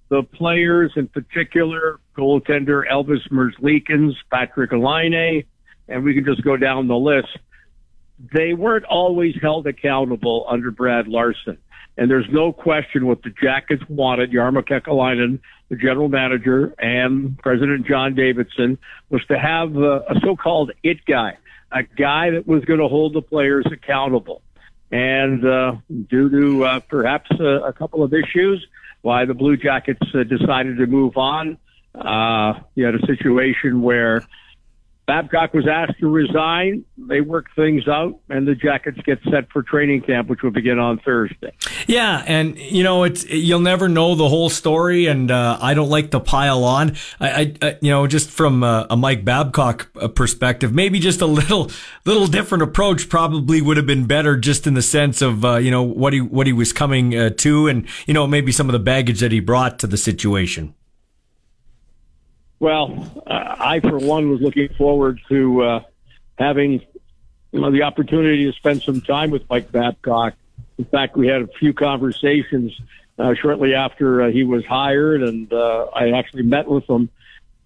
the 0.09 0.21
players, 0.21 0.91
in 0.95 1.07
particular, 1.07 1.99
goaltender 2.15 2.83
Elvis 2.87 3.27
Merzlikins, 3.31 4.13
Patrick 4.31 4.71
Laine, 4.71 5.45
and 5.87 6.03
we 6.03 6.13
can 6.13 6.25
just 6.25 6.43
go 6.43 6.57
down 6.57 6.87
the 6.87 6.95
list, 6.95 7.35
they 8.31 8.53
weren't 8.53 8.85
always 8.85 9.33
held 9.41 9.65
accountable 9.65 10.45
under 10.47 10.69
Brad 10.69 11.07
Larsen. 11.07 11.57
And 11.97 12.11
there's 12.11 12.27
no 12.29 12.53
question 12.53 13.07
what 13.07 13.23
the 13.23 13.31
Jackets 13.41 13.83
wanted, 13.89 14.31
Jarmo 14.31 14.61
Kekalainen, 14.61 15.39
the 15.69 15.75
general 15.75 16.09
manager, 16.09 16.73
and 16.77 17.37
President 17.39 17.87
John 17.87 18.13
Davidson, 18.13 18.77
was 19.09 19.25
to 19.25 19.37
have 19.37 19.75
a, 19.75 20.05
a 20.09 20.19
so-called 20.23 20.71
it 20.83 21.03
guy, 21.05 21.37
a 21.71 21.83
guy 21.83 22.29
that 22.31 22.47
was 22.47 22.63
going 22.65 22.79
to 22.79 22.87
hold 22.87 23.13
the 23.13 23.21
players 23.21 23.65
accountable. 23.71 24.41
And 24.91 25.45
uh, 25.45 25.75
due 26.09 26.29
to 26.29 26.63
uh, 26.65 26.79
perhaps 26.81 27.31
a, 27.39 27.43
a 27.43 27.73
couple 27.73 28.03
of 28.03 28.13
issues, 28.13 28.65
why 29.01 29.25
the 29.25 29.33
Blue 29.33 29.57
Jackets 29.57 30.01
uh, 30.13 30.23
decided 30.23 30.77
to 30.77 30.85
move 30.85 31.17
on. 31.17 31.57
Uh, 31.95 32.59
you 32.75 32.85
had 32.85 32.95
a 32.95 33.05
situation 33.05 33.81
where 33.81 34.23
Babcock 35.07 35.53
was 35.53 35.65
asked 35.65 35.99
to 36.01 36.07
resign. 36.09 36.83
They 36.97 37.21
work 37.21 37.45
things 37.55 37.87
out, 37.87 38.19
and 38.29 38.45
the 38.45 38.55
Jackets 38.55 38.99
get 39.05 39.19
set 39.31 39.49
for 39.53 39.63
training 39.63 40.01
camp, 40.01 40.27
which 40.27 40.41
will 40.41 40.51
begin 40.51 40.79
on 40.79 40.99
Thursday. 40.99 41.53
Yeah, 41.87 42.25
and 42.27 42.57
you 42.57 42.83
know 42.83 43.05
it's 43.05 43.25
you'll 43.29 43.61
never 43.61 43.87
know 43.87 44.15
the 44.15 44.27
whole 44.27 44.49
story, 44.49 45.05
and 45.05 45.31
uh, 45.31 45.57
I 45.61 45.75
don't 45.75 45.89
like 45.89 46.11
to 46.11 46.19
pile 46.19 46.65
on. 46.65 46.97
I, 47.21 47.55
I 47.61 47.77
you 47.81 47.89
know 47.89 48.05
just 48.05 48.29
from 48.29 48.63
a, 48.63 48.85
a 48.89 48.97
Mike 48.97 49.23
Babcock 49.23 49.89
uh, 49.95 50.09
perspective, 50.09 50.73
maybe 50.73 50.99
just 50.99 51.21
a 51.21 51.25
little 51.25 51.71
little 52.03 52.27
different 52.27 52.63
approach 52.63 53.07
probably 53.07 53.61
would 53.61 53.77
have 53.77 53.87
been 53.87 54.07
better, 54.07 54.35
just 54.35 54.67
in 54.67 54.73
the 54.73 54.81
sense 54.81 55.21
of 55.21 55.45
uh, 55.45 55.55
you 55.55 55.71
know 55.71 55.83
what 55.83 56.11
he 56.11 56.19
what 56.19 56.47
he 56.47 56.53
was 56.53 56.73
coming 56.73 57.17
uh, 57.17 57.29
to, 57.37 57.67
and 57.67 57.87
you 58.07 58.13
know 58.13 58.27
maybe 58.27 58.51
some 58.51 58.67
of 58.67 58.73
the 58.73 58.79
baggage 58.79 59.21
that 59.21 59.31
he 59.31 59.39
brought 59.39 59.79
to 59.79 59.87
the 59.87 59.97
situation. 59.97 60.73
Well, 62.59 63.23
uh, 63.27 63.55
I 63.59 63.79
for 63.79 63.97
one 63.97 64.29
was 64.29 64.41
looking 64.41 64.69
forward 64.69 65.19
to 65.29 65.63
uh, 65.63 65.79
having 66.37 66.81
you 67.51 67.61
know 67.61 67.71
the 67.71 67.83
opportunity 67.83 68.45
to 68.45 68.53
spend 68.53 68.81
some 68.81 69.01
time 69.01 69.31
with 69.31 69.47
Mike 69.49 69.71
Babcock. 69.71 70.33
In 70.77 70.85
fact, 70.85 71.15
we 71.15 71.27
had 71.27 71.41
a 71.41 71.47
few 71.47 71.73
conversations 71.73 72.79
uh, 73.19 73.33
shortly 73.35 73.73
after 73.73 74.23
uh, 74.23 74.31
he 74.31 74.43
was 74.43 74.65
hired, 74.65 75.21
and 75.21 75.51
uh, 75.51 75.85
I 75.93 76.11
actually 76.11 76.43
met 76.43 76.67
with 76.67 76.89
him 76.89 77.09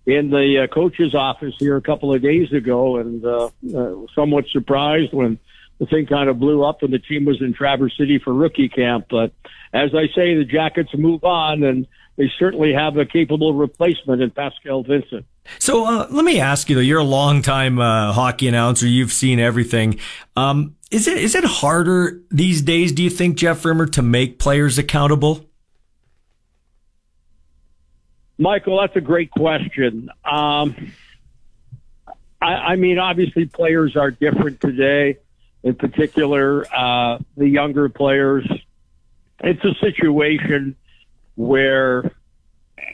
in 0.06 0.30
the 0.30 0.64
uh, 0.64 0.74
coach's 0.74 1.14
office 1.14 1.54
here 1.60 1.78
a 1.78 1.82
couple 1.82 2.14
of 2.14 2.22
days 2.22 2.52
ago, 2.52 2.98
and 2.98 3.24
uh, 3.24 3.50
uh, 3.76 3.96
somewhat 4.16 4.48
surprised 4.48 5.14
when 5.14 5.38
the 5.80 5.86
thing 5.86 6.06
kind 6.06 6.30
of 6.30 6.40
blew 6.40 6.64
up 6.64 6.84
and 6.84 6.94
the 6.94 7.00
team 7.00 7.26
was 7.26 7.42
in 7.42 7.54
Traverse 7.54 7.96
City 7.98 8.20
for 8.20 8.34
rookie 8.34 8.70
camp. 8.70 9.08
But 9.10 9.32
as 9.74 9.94
I 9.96 10.08
say, 10.16 10.36
the 10.36 10.46
Jackets 10.46 10.92
move 10.96 11.24
on, 11.24 11.64
and 11.64 11.88
they 12.18 12.32
certainly 12.38 12.74
have 12.74 12.98
a 12.98 13.06
capable 13.06 13.54
replacement 13.54 14.22
in 14.22 14.32
Pascal 14.32 14.84
Vincent. 14.84 15.26
So 15.60 15.86
uh, 15.86 16.08
let 16.10 16.24
me 16.24 16.40
ask 16.40 16.70
you 16.70 16.76
though, 16.76 16.82
you're 16.82 17.00
a 17.00 17.04
longtime 17.04 17.80
uh, 17.80 18.14
hockey 18.14 18.48
announcer. 18.48 18.88
You've 18.88 19.12
seen 19.12 19.40
everything. 19.40 20.00
Um, 20.36 20.76
is 20.92 21.08
it 21.08 21.18
is 21.18 21.36
it 21.36 21.44
harder 21.44 22.22
these 22.30 22.62
days? 22.62 22.92
Do 22.92 23.02
you 23.02 23.10
think 23.10 23.38
Jeff 23.38 23.64
Rimer 23.64 23.88
to 23.88 24.02
make 24.02 24.40
players 24.40 24.78
accountable? 24.78 25.46
Michael, 28.38 28.82
that's 28.82 28.96
a 28.96 29.02
great 29.02 29.32
question. 29.32 30.10
Um, 30.26 30.92
I, 32.42 32.54
I 32.54 32.76
mean, 32.76 32.98
obviously, 32.98 33.46
players 33.46 33.96
are 33.96 34.12
different 34.12 34.60
today. 34.60 35.18
In 35.64 35.76
particular, 35.76 36.66
uh, 36.76 37.20
the 37.38 37.48
younger 37.48 37.88
players. 37.88 38.50
It's 39.44 39.64
a 39.64 39.76
situation 39.76 40.76
where, 41.48 42.12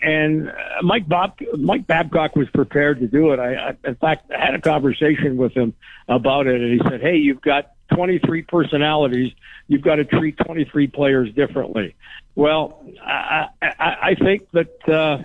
and 0.02 0.52
Mike 0.82 1.08
Bob, 1.08 1.40
Mike 1.58 1.88
Babcock 1.88 2.36
was 2.36 2.50
prepared 2.50 3.00
to 3.00 3.08
do 3.08 3.32
it. 3.34 3.40
I, 3.40 3.54
I, 3.56 3.78
in 3.88 3.96
fact, 3.96 4.32
I 4.32 4.46
had 4.46 4.56
a 4.56 4.62
conversation 4.62 5.38
with 5.38 5.54
him 5.54 5.74
about 6.08 6.48
it, 6.48 6.62
and 6.62 6.82
he 6.82 6.90
said, 6.90 7.02
"Hey, 7.02 7.18
you've 7.18 7.42
got 7.42 7.72
23 7.94 8.44
personalities. 8.44 9.34
You've 9.68 9.82
got 9.82 9.96
to 9.96 10.06
treat 10.06 10.38
23 10.38 10.88
players 10.88 11.34
differently." 11.34 11.96
Well, 12.36 12.86
I, 13.04 13.48
I, 13.62 13.96
I 14.02 14.16
think 14.16 14.50
that 14.52 14.90
uh, 14.90 15.24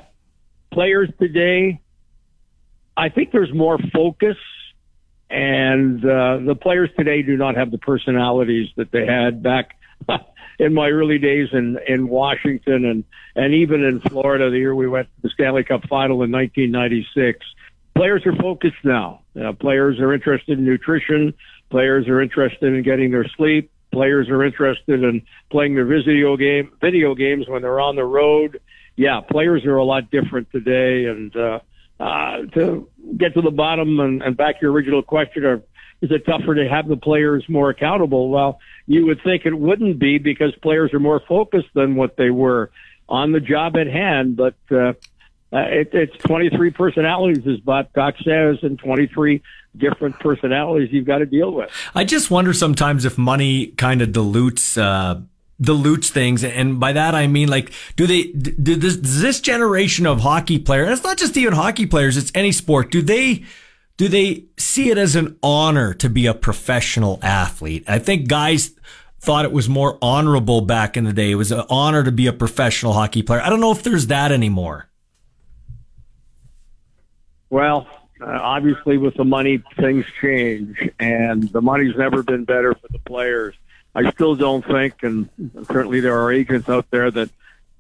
players 0.72 1.10
today, 1.20 1.80
I 2.96 3.08
think 3.10 3.32
there's 3.32 3.52
more 3.52 3.78
focus, 3.92 4.38
and 5.30 6.04
uh, 6.04 6.38
the 6.38 6.56
players 6.60 6.90
today 6.96 7.22
do 7.22 7.36
not 7.36 7.56
have 7.56 7.70
the 7.70 7.78
personalities 7.78 8.68
that 8.76 8.90
they 8.90 9.06
had 9.06 9.42
back 9.42 9.76
in 10.58 10.74
my 10.74 10.88
early 10.88 11.18
days 11.18 11.48
in 11.52 11.78
in 11.86 12.08
Washington 12.08 12.84
and 12.84 13.04
and 13.34 13.54
even 13.54 13.82
in 13.84 14.00
Florida 14.00 14.50
the 14.50 14.58
year 14.58 14.74
we 14.74 14.88
went 14.88 15.08
to 15.16 15.22
the 15.22 15.30
Stanley 15.30 15.64
Cup 15.64 15.82
final 15.88 16.22
in 16.22 16.30
1996. 16.32 17.44
Players 17.94 18.24
are 18.26 18.36
focused 18.36 18.84
now. 18.84 19.20
Uh, 19.40 19.52
players 19.52 20.00
are 20.00 20.14
interested 20.14 20.58
in 20.58 20.64
nutrition. 20.64 21.34
Players 21.70 22.08
are 22.08 22.20
interested 22.20 22.72
in 22.72 22.82
getting 22.82 23.10
their 23.10 23.26
sleep. 23.36 23.70
Players 23.92 24.28
are 24.30 24.42
interested 24.42 25.04
in 25.04 25.22
playing 25.50 25.74
their 25.74 25.84
video 25.84 26.36
game 26.36 26.72
video 26.80 27.14
games 27.14 27.48
when 27.48 27.62
they're 27.62 27.80
on 27.80 27.96
the 27.96 28.04
road. 28.04 28.60
Yeah, 28.96 29.20
players 29.20 29.64
are 29.64 29.76
a 29.76 29.84
lot 29.84 30.10
different 30.10 30.50
today. 30.50 31.06
And 31.06 31.34
uh, 31.36 31.60
uh, 32.00 32.46
to 32.54 32.88
get 33.16 33.34
to 33.34 33.42
the 33.42 33.50
bottom 33.50 34.00
and, 34.00 34.22
and 34.22 34.36
back 34.36 34.56
to 34.56 34.62
your 34.62 34.72
original 34.72 35.02
question 35.02 35.44
of 35.44 35.62
is 36.02 36.10
it 36.10 36.26
tougher 36.26 36.56
to 36.56 36.68
have 36.68 36.88
the 36.88 36.96
players 36.96 37.44
more 37.48 37.70
accountable? 37.70 38.28
Well, 38.28 38.60
you 38.86 39.06
would 39.06 39.22
think 39.22 39.46
it 39.46 39.54
wouldn't 39.54 39.98
be 39.98 40.18
because 40.18 40.52
players 40.56 40.92
are 40.92 41.00
more 41.00 41.22
focused 41.26 41.68
than 41.74 41.94
what 41.94 42.16
they 42.16 42.30
were 42.30 42.70
on 43.08 43.30
the 43.30 43.40
job 43.40 43.76
at 43.76 43.86
hand. 43.86 44.36
But 44.36 44.56
uh, 44.70 44.76
uh, 44.76 44.94
it, 45.52 45.90
it's 45.92 46.16
23 46.24 46.72
personalities, 46.72 47.46
as 47.46 47.60
Babcock 47.60 48.16
says, 48.24 48.58
and 48.62 48.78
23 48.80 49.42
different 49.76 50.18
personalities 50.18 50.88
you've 50.90 51.06
got 51.06 51.18
to 51.18 51.26
deal 51.26 51.52
with. 51.52 51.70
I 51.94 52.04
just 52.04 52.30
wonder 52.30 52.52
sometimes 52.52 53.04
if 53.04 53.16
money 53.16 53.68
kind 53.68 54.02
of 54.02 54.12
dilutes. 54.12 54.76
Uh 54.76 55.22
Lutz 55.64 56.10
things, 56.10 56.42
and 56.42 56.80
by 56.80 56.92
that 56.92 57.14
I 57.14 57.28
mean 57.28 57.46
like, 57.46 57.70
do 57.94 58.08
they 58.08 58.24
do 58.24 58.74
this, 58.74 58.96
this 58.96 59.40
generation 59.40 60.06
of 60.06 60.20
hockey 60.20 60.58
players? 60.58 60.90
It's 60.90 61.04
not 61.04 61.18
just 61.18 61.36
even 61.36 61.52
hockey 61.52 61.86
players; 61.86 62.16
it's 62.16 62.32
any 62.34 62.50
sport. 62.50 62.90
Do 62.90 63.00
they 63.00 63.44
do 64.02 64.08
they 64.08 64.46
see 64.58 64.90
it 64.90 64.98
as 64.98 65.14
an 65.14 65.38
honor 65.44 65.94
to 65.94 66.10
be 66.10 66.26
a 66.26 66.34
professional 66.34 67.20
athlete? 67.22 67.84
I 67.86 68.00
think 68.00 68.26
guys 68.26 68.72
thought 69.20 69.44
it 69.44 69.52
was 69.52 69.68
more 69.68 69.96
honorable 70.02 70.60
back 70.60 70.96
in 70.96 71.04
the 71.04 71.12
day. 71.12 71.30
It 71.30 71.36
was 71.36 71.52
an 71.52 71.62
honor 71.70 72.02
to 72.02 72.10
be 72.10 72.26
a 72.26 72.32
professional 72.32 72.94
hockey 72.94 73.22
player. 73.22 73.40
I 73.40 73.48
don't 73.48 73.60
know 73.60 73.70
if 73.70 73.84
there's 73.84 74.08
that 74.08 74.32
anymore. 74.32 74.88
Well, 77.48 77.86
uh, 78.20 78.26
obviously, 78.26 78.98
with 78.98 79.14
the 79.14 79.24
money, 79.24 79.62
things 79.76 80.04
change, 80.20 80.90
and 80.98 81.44
the 81.52 81.62
money's 81.62 81.94
never 81.96 82.24
been 82.24 82.42
better 82.42 82.74
for 82.74 82.88
the 82.88 82.98
players. 82.98 83.54
I 83.94 84.10
still 84.10 84.34
don't 84.34 84.66
think, 84.66 85.04
and 85.04 85.28
certainly 85.68 86.00
there 86.00 86.20
are 86.20 86.32
agents 86.32 86.68
out 86.68 86.90
there 86.90 87.12
that 87.12 87.30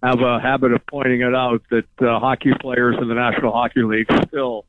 have 0.04 0.20
a 0.20 0.38
habit 0.38 0.70
of 0.70 0.86
pointing 0.86 1.22
it 1.22 1.34
out 1.34 1.62
that 1.70 1.88
uh, 2.00 2.20
hockey 2.20 2.52
players 2.60 2.94
in 3.00 3.08
the 3.08 3.14
National 3.14 3.50
Hockey 3.50 3.82
League 3.82 4.06
still, 4.28 4.66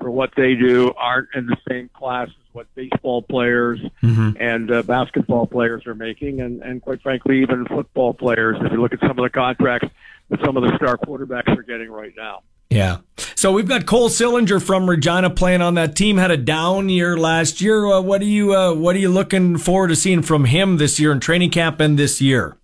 for 0.00 0.10
what 0.10 0.30
they 0.36 0.54
do, 0.54 0.92
aren't 0.96 1.28
in 1.34 1.46
the 1.46 1.56
same 1.68 1.88
class 1.94 2.28
as 2.28 2.34
what 2.52 2.66
baseball 2.74 3.22
players 3.22 3.80
Mm-hmm. 4.02 4.30
and 4.38 4.70
uh, 4.70 4.82
basketball 4.82 5.46
players 5.46 5.86
are 5.86 5.94
making, 5.94 6.40
and, 6.40 6.62
and 6.62 6.82
quite 6.82 7.00
frankly, 7.02 7.40
even 7.42 7.64
football 7.66 8.12
players. 8.12 8.56
If 8.60 8.70
you 8.72 8.80
look 8.80 8.92
at 8.92 9.00
some 9.00 9.10
of 9.10 9.16
the 9.16 9.30
contracts 9.30 9.88
that 10.30 10.40
some 10.44 10.56
of 10.56 10.62
the 10.62 10.76
star 10.76 10.98
quarterbacks 10.98 11.56
are 11.56 11.62
getting 11.62 11.90
right 11.90 12.12
now. 12.16 12.42
Yeah. 12.70 12.98
So 13.36 13.52
we've 13.52 13.68
got 13.68 13.86
Cole 13.86 14.08
Sillinger 14.08 14.60
from 14.60 14.88
Regina 14.88 15.30
playing 15.30 15.62
on 15.62 15.74
that 15.74 15.96
team. 15.96 16.16
Had 16.16 16.30
a 16.30 16.36
down 16.36 16.88
year 16.88 17.16
last 17.16 17.60
year. 17.60 17.86
Uh, 17.86 18.00
what 18.00 18.20
are 18.20 18.26
you 18.26 18.54
uh, 18.54 18.74
What 18.74 18.96
are 18.96 18.98
you 18.98 19.10
looking 19.10 19.58
forward 19.58 19.88
to 19.88 19.96
seeing 19.96 20.22
from 20.22 20.46
him 20.46 20.78
this 20.78 20.98
year 20.98 21.12
in 21.12 21.20
training 21.20 21.50
camp 21.50 21.78
and 21.80 21.98
this 21.98 22.20
year? 22.20 22.56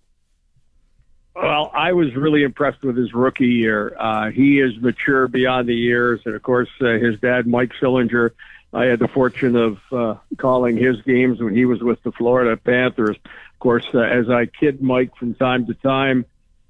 Well, 1.41 1.71
I 1.73 1.93
was 1.93 2.15
really 2.15 2.43
impressed 2.43 2.83
with 2.83 2.95
his 2.95 3.15
rookie 3.15 3.47
year. 3.47 3.95
Uh, 3.97 4.29
he 4.29 4.59
is 4.59 4.79
mature 4.79 5.27
beyond 5.27 5.67
the 5.67 5.75
years, 5.75 6.21
and 6.25 6.35
of 6.35 6.43
course, 6.43 6.69
uh, 6.79 6.85
his 6.85 7.19
dad, 7.19 7.47
Mike 7.47 7.71
Sillinger. 7.81 8.31
I 8.73 8.85
had 8.85 8.99
the 8.99 9.07
fortune 9.07 9.55
of 9.55 9.79
uh, 9.91 10.15
calling 10.37 10.77
his 10.77 11.01
games 11.01 11.41
when 11.41 11.55
he 11.55 11.65
was 11.65 11.81
with 11.81 12.01
the 12.03 12.11
Florida 12.11 12.57
Panthers. 12.57 13.17
Of 13.17 13.59
course, 13.59 13.85
uh, 13.93 13.99
as 14.01 14.29
I 14.29 14.45
kid 14.45 14.83
Mike 14.83 15.15
from 15.17 15.33
time 15.33 15.65
to 15.65 15.73
time, 15.73 16.25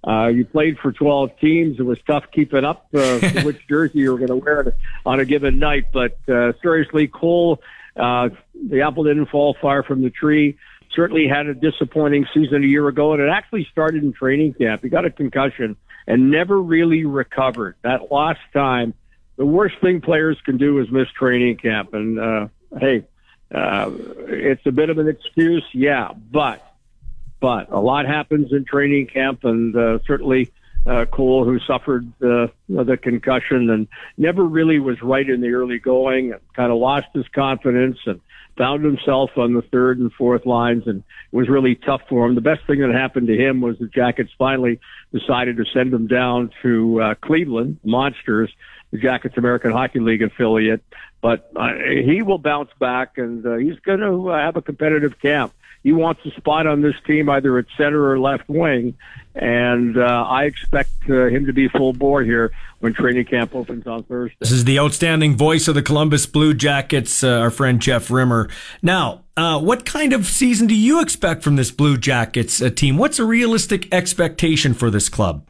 uh, 0.08 0.28
you 0.28 0.46
played 0.46 0.80
for 0.80 0.94
12 0.94 1.38
teams. 1.40 1.78
It 1.78 1.84
was 1.84 2.00
tough 2.08 2.26
keeping 2.32 2.64
up 2.64 2.88
uh, 2.94 3.20
which 3.44 3.68
jersey 3.68 4.00
you 4.00 4.12
were 4.12 4.18
going 4.18 4.30
to 4.30 4.38
wear 4.38 4.74
on 5.06 5.20
a 5.20 5.26
given 5.26 5.60
night. 5.60 5.88
But 5.92 6.18
uh, 6.30 6.54
seriously, 6.62 7.08
Cole, 7.08 7.62
uh, 7.98 8.30
the 8.56 8.82
apple 8.82 9.04
didn't 9.04 9.28
fall 9.28 9.56
far 9.62 9.84
from 9.84 10.02
the 10.02 10.10
tree. 10.10 10.58
Certainly 10.96 11.28
had 11.28 11.48
a 11.48 11.54
disappointing 11.54 12.28
season 12.34 12.64
a 12.64 12.68
year 12.68 12.88
ago, 12.88 13.14
and 13.14 13.22
it 13.22 13.30
actually 13.30 13.68
started 13.72 14.04
in 14.04 14.14
training 14.14 14.54
camp. 14.54 14.82
He 14.84 14.90
got 14.90 15.06
a 15.06 15.10
concussion 15.10 15.78
and 16.08 16.32
never 16.32 16.62
really 16.62 17.06
recovered. 17.06 17.76
That 17.84 18.12
lost 18.12 18.40
time. 18.54 18.94
The 19.38 19.46
worst 19.46 19.76
thing 19.80 20.02
players 20.02 20.38
can 20.44 20.58
do 20.58 20.80
is 20.80 20.92
miss 20.92 21.08
training 21.18 21.58
camp. 21.58 21.94
And 21.94 22.20
uh, 22.20 22.48
hey, 22.80 23.06
uh, 23.54 23.92
it's 24.28 24.66
a 24.66 24.72
bit 24.72 24.90
of 24.90 24.98
an 24.98 25.08
excuse, 25.08 25.64
yeah, 25.74 26.12
but 26.32 26.66
but 27.40 27.72
a 27.72 27.80
lot 27.80 28.06
happens 28.06 28.52
in 28.52 28.66
training 28.66 29.08
camp, 29.08 29.44
and 29.44 29.76
uh, 29.76 30.00
certainly 30.06 30.52
uh, 30.86 31.06
Cole, 31.06 31.44
who 31.44 31.60
suffered 31.60 32.08
uh, 32.22 32.48
the 32.70 32.98
concussion 33.02 33.70
and 33.70 33.88
never 34.18 34.44
really 34.44 34.80
was 34.80 35.02
right 35.02 35.28
in 35.28 35.42
the 35.42 35.50
early 35.54 35.80
going, 35.80 36.34
kind 36.54 36.72
of 36.72 36.78
lost 36.78 37.08
his 37.14 37.28
confidence 37.30 37.98
and 38.06 38.22
found 38.58 38.84
himself 38.84 39.32
on 39.38 39.54
the 39.54 39.62
third 39.62 40.00
and 40.00 40.12
fourth 40.14 40.46
lines, 40.46 40.84
and 40.86 41.00
it 41.00 41.36
was 41.36 41.50
really 41.50 41.76
tough 41.76 42.02
for 42.10 42.26
him. 42.26 42.36
The 42.36 42.42
best 42.42 42.66
thing 42.68 42.80
that 42.80 42.92
happened 42.92 43.28
to 43.28 43.36
him 43.36 43.62
was 43.62 43.78
the 43.80 43.88
Jackets 43.88 44.32
finally 44.38 44.80
decided 45.14 45.58
to 45.58 45.66
send 45.74 45.94
him 45.94 46.08
down 46.08 46.52
to 46.62 47.02
uh, 47.02 47.16
Cleveland 47.16 47.80
Monsters, 47.84 48.52
the 48.92 48.98
Jackets 48.98 49.38
American 49.38 49.72
Hockey 49.72 50.00
League 50.00 50.22
affiliate. 50.22 50.84
But 51.22 51.52
uh, 51.56 51.74
he 52.04 52.22
will 52.24 52.40
bounce 52.40 52.72
back, 52.80 53.18
and 53.18 53.46
uh, 53.46 53.56
he's 53.56 53.80
going 53.80 54.00
to 54.00 54.32
uh, 54.32 54.38
have 54.38 54.58
a 54.58 54.62
competitive 54.62 55.20
camp 55.20 55.54
he 55.84 55.94
wants 55.94 56.22
a 56.26 56.32
spot 56.32 56.68
on 56.68 56.82
this 56.82 56.96
team 57.08 57.30
either 57.30 57.58
at 57.58 57.66
center 57.76 58.12
or 58.12 58.20
left 58.20 58.48
wing, 58.48 58.96
and 59.34 59.98
uh, 59.98 60.26
I 60.28 60.44
expect 60.44 60.92
uh, 61.10 61.26
him 61.26 61.48
to 61.48 61.54
be 61.54 61.70
full 61.70 61.94
bore 61.94 62.24
here 62.24 62.52
when 62.80 62.94
training 62.94 63.26
camp 63.26 63.56
opens 63.56 63.88
on 63.88 64.04
Thursday. 64.04 64.36
This 64.40 64.52
is 64.52 64.66
the 64.66 64.78
outstanding 64.80 65.36
voice 65.36 65.68
of 65.68 65.76
the 65.76 65.82
Columbus 65.82 66.26
Blue 66.28 66.54
Jackets, 66.54 67.24
uh, 67.24 67.40
our 67.40 67.50
friend 67.50 67.82
Jeff 67.82 68.12
Rimer. 68.12 68.50
Now, 68.84 69.24
uh, 69.36 69.60
what 69.60 69.86
kind 69.86 70.14
of 70.14 70.26
season 70.28 70.68
do 70.68 70.76
you 70.76 71.02
expect 71.02 71.42
from 71.42 71.56
this 71.56 71.72
Blue 71.72 71.98
Jackets 71.98 72.62
uh, 72.62 72.70
team? 72.70 72.98
What's 72.98 73.18
a 73.18 73.26
realistic 73.26 73.92
expectation 73.92 74.76
for 74.76 74.92
this 74.92 75.10
club? 75.10 75.48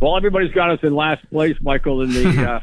Well, 0.00 0.16
everybody's 0.16 0.52
got 0.52 0.70
us 0.70 0.78
in 0.82 0.94
last 0.94 1.28
place, 1.30 1.56
Michael, 1.60 2.00
in 2.00 2.12
the 2.12 2.50
uh, 2.50 2.60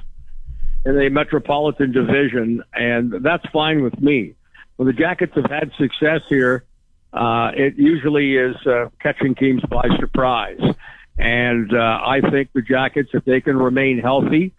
in 0.86 0.98
the 0.98 1.10
Metropolitan 1.10 1.92
Division, 1.92 2.64
and 2.74 3.12
that's 3.22 3.46
fine 3.52 3.84
with 3.84 4.00
me 4.00 4.34
when 4.78 4.88
the 4.88 4.94
Jackets 4.94 5.34
have 5.36 5.50
had 5.50 5.72
success 5.78 6.22
here, 6.30 6.64
uh, 7.14 7.52
it 7.54 7.76
usually 7.78 8.36
is 8.36 8.56
uh, 8.66 8.90
catching 9.00 9.36
teams 9.36 9.62
by 9.70 9.88
surprise. 10.00 10.62
And 11.18 11.74
uh, 11.74 12.00
I 12.06 12.22
think 12.22 12.50
the 12.54 12.62
Jackets, 12.62 13.10
if 13.14 13.26
they 13.26 13.42
can 13.42 13.58
remain 13.58 14.00
healthy, 14.00 14.54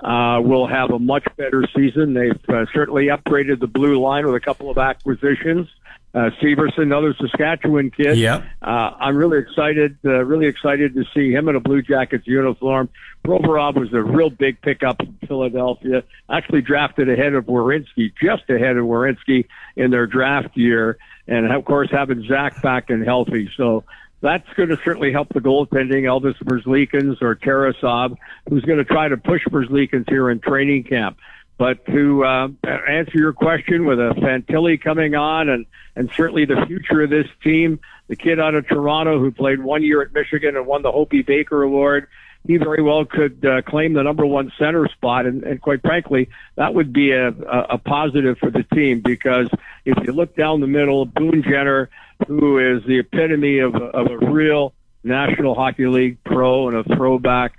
uh, 0.00 0.40
will 0.42 0.66
have 0.66 0.90
a 0.90 0.98
much 0.98 1.24
better 1.36 1.64
season. 1.74 2.14
They've 2.14 2.48
uh, 2.48 2.66
certainly 2.72 3.06
upgraded 3.06 3.60
the 3.60 3.66
blue 3.66 4.00
line 4.00 4.26
with 4.26 4.36
a 4.36 4.40
couple 4.40 4.70
of 4.70 4.78
acquisitions. 4.78 5.66
Uh, 5.66 5.83
Severson, 6.14 6.82
another 6.82 7.14
Saskatchewan 7.20 7.90
kid. 7.90 8.16
Yeah. 8.18 8.44
Uh, 8.62 8.92
I'm 9.00 9.16
really 9.16 9.38
excited, 9.38 9.98
uh, 10.04 10.24
really 10.24 10.46
excited 10.46 10.94
to 10.94 11.04
see 11.14 11.32
him 11.32 11.48
in 11.48 11.56
a 11.56 11.60
Blue 11.60 11.82
Jackets 11.82 12.26
uniform. 12.26 12.88
Provorov 13.24 13.74
was 13.76 13.92
a 13.92 14.02
real 14.02 14.30
big 14.30 14.60
pickup 14.60 15.00
in 15.00 15.18
Philadelphia. 15.26 16.04
Actually 16.30 16.62
drafted 16.62 17.08
ahead 17.08 17.34
of 17.34 17.46
Werenski, 17.46 18.12
just 18.22 18.48
ahead 18.48 18.76
of 18.76 18.84
Werenski 18.84 19.46
in 19.76 19.90
their 19.90 20.06
draft 20.06 20.56
year. 20.56 20.98
And 21.26 21.50
of 21.52 21.64
course, 21.64 21.88
having 21.90 22.24
Zach 22.28 22.62
back 22.62 22.90
and 22.90 23.04
healthy. 23.04 23.50
So 23.56 23.84
that's 24.20 24.48
going 24.56 24.68
to 24.68 24.78
certainly 24.84 25.12
help 25.12 25.28
the 25.30 25.40
goaltending, 25.40 26.04
Elvis 26.04 26.40
Merzlikins 26.44 27.20
or 27.22 27.34
Tarasov, 27.34 28.16
who's 28.48 28.64
going 28.64 28.78
to 28.78 28.84
try 28.84 29.08
to 29.08 29.16
push 29.16 29.44
Merzlikins 29.46 30.08
here 30.08 30.30
in 30.30 30.40
training 30.40 30.84
camp. 30.84 31.18
But 31.56 31.86
to 31.86 32.24
uh, 32.24 32.48
answer 32.66 33.16
your 33.16 33.32
question, 33.32 33.86
with 33.86 34.00
a 34.00 34.12
Fantilli 34.16 34.80
coming 34.80 35.14
on, 35.14 35.48
and 35.48 35.66
and 35.94 36.10
certainly 36.16 36.44
the 36.44 36.64
future 36.66 37.02
of 37.02 37.10
this 37.10 37.28
team, 37.44 37.78
the 38.08 38.16
kid 38.16 38.40
out 38.40 38.54
of 38.54 38.66
Toronto 38.66 39.20
who 39.20 39.30
played 39.30 39.62
one 39.62 39.82
year 39.82 40.02
at 40.02 40.12
Michigan 40.12 40.56
and 40.56 40.66
won 40.66 40.82
the 40.82 40.90
Hobey 40.90 41.22
Baker 41.22 41.62
Award, 41.62 42.08
he 42.46 42.56
very 42.56 42.82
well 42.82 43.04
could 43.04 43.44
uh, 43.44 43.62
claim 43.62 43.94
the 43.94 44.02
number 44.02 44.26
one 44.26 44.52
center 44.58 44.88
spot, 44.88 45.26
and, 45.26 45.44
and 45.44 45.62
quite 45.62 45.80
frankly, 45.80 46.28
that 46.56 46.74
would 46.74 46.92
be 46.92 47.12
a, 47.12 47.28
a, 47.28 47.66
a 47.70 47.78
positive 47.78 48.36
for 48.38 48.50
the 48.50 48.64
team 48.74 49.00
because 49.00 49.48
if 49.84 49.96
you 50.04 50.12
look 50.12 50.36
down 50.36 50.60
the 50.60 50.66
middle, 50.66 51.06
Boone 51.06 51.42
Jenner, 51.42 51.88
who 52.26 52.58
is 52.58 52.84
the 52.84 52.98
epitome 52.98 53.60
of, 53.60 53.74
of 53.74 54.10
a 54.10 54.30
real 54.30 54.74
National 55.02 55.54
Hockey 55.54 55.86
League 55.86 56.18
pro 56.24 56.68
and 56.68 56.76
a 56.76 56.96
throwback 56.96 57.54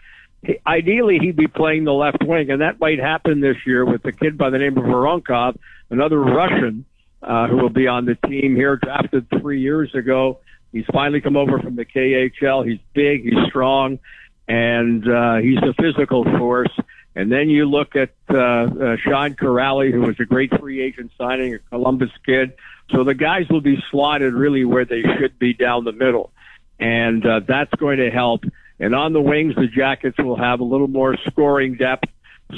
ideally 0.66 1.20
he'd 1.20 1.36
be 1.36 1.48
playing 1.48 1.84
the 1.84 1.94
left 1.94 2.24
wing, 2.24 2.50
and 2.52 2.62
that 2.62 2.80
might 2.80 3.00
happen 3.00 3.42
this 3.42 3.58
year 3.66 3.86
with 3.86 4.04
the 4.04 4.12
kid 4.12 4.38
by 4.38 4.50
the 4.50 4.58
name 4.58 4.78
of 4.78 4.84
Voronkov, 4.84 5.58
another 5.90 6.20
Russian 6.20 6.86
uh, 7.22 7.48
who 7.48 7.58
will 7.58 7.70
be 7.70 7.88
on 7.88 8.06
the 8.06 8.16
team 8.28 8.56
here, 8.56 8.76
drafted 8.78 9.28
three 9.40 9.62
years 9.62 9.94
ago. 9.96 10.40
He's 10.72 10.86
finally 10.92 11.22
come 11.22 11.38
over 11.38 11.60
from 11.60 11.76
the 11.76 11.86
KHL. 11.86 12.68
He's 12.70 12.80
big, 12.94 13.24
he's 13.24 13.48
strong, 13.48 14.00
and 14.48 15.08
uh, 15.10 15.38
he's 15.38 15.58
a 15.58 15.74
physical 15.82 16.24
force. 16.38 16.72
And 17.16 17.32
then 17.32 17.50
you 17.50 17.66
look 17.66 17.96
at 17.96 18.12
uh, 18.30 18.38
uh, 18.38 18.98
Sean 18.98 19.36
Kuraly, 19.36 19.92
who 19.92 20.02
was 20.02 20.20
a 20.20 20.26
great 20.26 20.52
free 20.60 20.82
agent 20.82 21.12
signing, 21.18 21.56
a 21.56 21.60
Columbus 21.60 22.12
kid. 22.26 22.54
So 22.92 23.04
the 23.04 23.14
guys 23.14 23.48
will 23.50 23.62
be 23.62 23.82
slotted 23.90 24.34
really 24.34 24.66
where 24.66 24.86
they 24.86 25.02
should 25.02 25.40
be 25.40 25.54
down 25.54 25.86
the 25.86 25.94
middle, 25.94 26.32
and 26.80 27.26
uh, 27.26 27.40
that's 27.48 27.74
going 27.76 27.98
to 27.98 28.12
help. 28.12 28.44
And 28.80 28.93
on 28.93 29.14
the 29.14 29.22
wings, 29.22 29.56
the 29.56 29.68
Jackets 29.68 30.18
will 30.18 30.38
have 30.38 30.60
a 30.60 30.64
little 30.64 30.88
more 30.88 31.15
scoring 31.27 31.76
depth. 31.76 32.10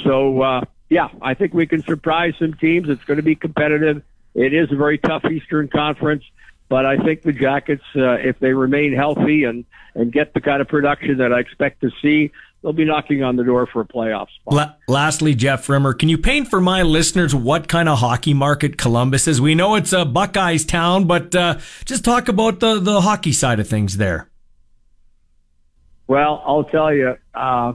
So, 0.04 0.42
uh, 0.42 0.60
yeah, 0.88 1.08
I 1.22 1.34
think 1.34 1.54
we 1.54 1.66
can 1.66 1.82
surprise 1.82 2.34
some 2.38 2.54
teams. 2.54 2.88
It's 2.88 3.04
going 3.04 3.18
to 3.18 3.22
be 3.22 3.34
competitive. 3.34 4.02
It 4.34 4.54
is 4.54 4.70
a 4.72 4.76
very 4.76 4.98
tough 4.98 5.24
Eastern 5.24 5.68
Conference, 5.68 6.24
but 6.68 6.86
I 6.86 6.96
think 6.98 7.22
the 7.22 7.32
Jackets, 7.32 7.82
uh, 7.96 8.12
if 8.14 8.38
they 8.38 8.52
remain 8.52 8.94
healthy 8.94 9.44
and, 9.44 9.64
and 9.94 10.12
get 10.12 10.34
the 10.34 10.40
kind 10.40 10.60
of 10.60 10.68
production 10.68 11.18
that 11.18 11.32
I 11.32 11.40
expect 11.40 11.80
to 11.80 11.90
see, 12.02 12.30
they'll 12.62 12.72
be 12.72 12.84
knocking 12.84 13.22
on 13.22 13.36
the 13.36 13.44
door 13.44 13.66
for 13.66 13.80
a 13.80 13.84
playoff 13.86 14.28
spot. 14.40 14.54
La- 14.54 14.74
lastly, 14.86 15.34
Jeff 15.34 15.68
Rimer, 15.68 15.92
can 15.94 16.08
you 16.08 16.18
paint 16.18 16.48
for 16.48 16.60
my 16.60 16.82
listeners 16.82 17.34
what 17.34 17.68
kind 17.68 17.88
of 17.88 17.98
hockey 17.98 18.34
market 18.34 18.76
Columbus 18.76 19.28
is? 19.28 19.40
We 19.40 19.54
know 19.54 19.74
it's 19.76 19.92
a 19.92 20.04
Buckeyes 20.04 20.64
town, 20.64 21.06
but 21.06 21.34
uh, 21.34 21.58
just 21.84 22.04
talk 22.04 22.28
about 22.28 22.60
the, 22.60 22.80
the 22.80 23.00
hockey 23.00 23.32
side 23.32 23.60
of 23.60 23.68
things 23.68 23.96
there. 23.96 24.28
Well, 26.08 26.42
I'll 26.44 26.64
tell 26.64 26.92
you, 26.92 27.16
uh, 27.34 27.74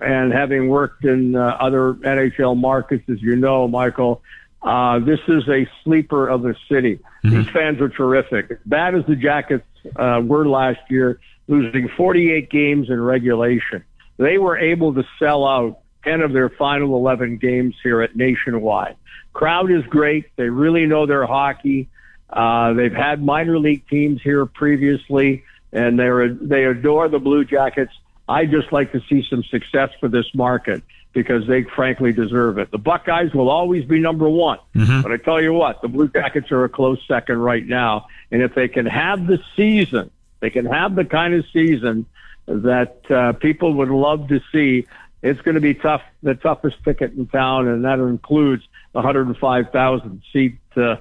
and 0.00 0.32
having 0.32 0.68
worked 0.68 1.04
in 1.04 1.34
uh, 1.36 1.56
other 1.60 1.94
NHL 1.94 2.56
markets, 2.56 3.04
as 3.08 3.22
you 3.22 3.36
know, 3.36 3.66
Michael, 3.68 4.20
Uh, 4.60 4.98
this 4.98 5.20
is 5.28 5.48
a 5.48 5.68
sleeper 5.84 6.26
of 6.28 6.42
the 6.42 6.56
city. 6.68 6.98
These 7.22 7.48
fans 7.50 7.80
are 7.80 7.88
terrific. 7.88 8.58
Bad 8.66 8.96
as 8.96 9.06
the 9.06 9.14
Jackets 9.14 9.64
uh, 9.94 10.20
were 10.24 10.48
last 10.48 10.80
year, 10.90 11.20
losing 11.46 11.88
48 11.96 12.50
games 12.50 12.90
in 12.90 13.00
regulation, 13.00 13.84
they 14.16 14.36
were 14.36 14.58
able 14.58 14.92
to 14.94 15.04
sell 15.20 15.46
out 15.46 15.78
10 16.02 16.22
of 16.22 16.32
their 16.32 16.48
final 16.48 16.96
11 16.96 17.36
games 17.38 17.76
here 17.84 18.02
at 18.02 18.16
Nationwide. 18.16 18.96
Crowd 19.32 19.70
is 19.70 19.84
great. 19.84 20.24
They 20.34 20.50
really 20.50 20.86
know 20.86 21.06
their 21.06 21.24
hockey. 21.24 21.88
Uh, 22.28 22.72
they've 22.72 22.92
had 22.92 23.22
minor 23.22 23.60
league 23.60 23.86
teams 23.88 24.20
here 24.22 24.44
previously, 24.44 25.44
and 25.72 25.98
they're 25.98 26.32
they 26.32 26.64
adore 26.64 27.08
the 27.08 27.18
Blue 27.18 27.44
Jackets. 27.44 27.92
I 28.28 28.44
just 28.46 28.72
like 28.72 28.92
to 28.92 29.00
see 29.08 29.24
some 29.28 29.42
success 29.44 29.90
for 30.00 30.08
this 30.08 30.26
market 30.34 30.82
because 31.14 31.46
they 31.46 31.62
frankly 31.62 32.12
deserve 32.12 32.58
it. 32.58 32.70
The 32.70 32.78
Buckeyes 32.78 33.32
will 33.32 33.48
always 33.48 33.84
be 33.86 33.98
number 33.98 34.28
one, 34.28 34.58
Mhm. 34.76 35.02
but 35.02 35.10
I 35.12 35.16
tell 35.16 35.40
you 35.40 35.52
what, 35.54 35.80
the 35.80 35.88
Blue 35.88 36.08
Jackets 36.08 36.52
are 36.52 36.64
a 36.64 36.68
close 36.68 36.98
second 37.08 37.38
right 37.38 37.66
now. 37.66 38.06
And 38.30 38.42
if 38.42 38.54
they 38.54 38.68
can 38.68 38.84
have 38.86 39.26
the 39.26 39.40
season, 39.56 40.10
they 40.40 40.50
can 40.50 40.66
have 40.66 40.94
the 40.94 41.04
kind 41.06 41.32
of 41.34 41.44
season 41.52 42.04
that 42.46 43.10
uh, 43.10 43.32
people 43.32 43.72
would 43.74 43.88
love 43.88 44.28
to 44.28 44.40
see. 44.52 44.86
It's 45.22 45.40
going 45.40 45.54
to 45.56 45.60
be 45.60 45.74
tough, 45.74 46.02
the 46.22 46.34
toughest 46.34 46.76
ticket 46.84 47.12
in 47.14 47.26
town, 47.26 47.66
and 47.66 47.84
that 47.84 47.98
includes 47.98 48.62
the 48.92 48.98
105,000 49.00 50.22
seat 50.32 50.58
uh, 50.76 50.96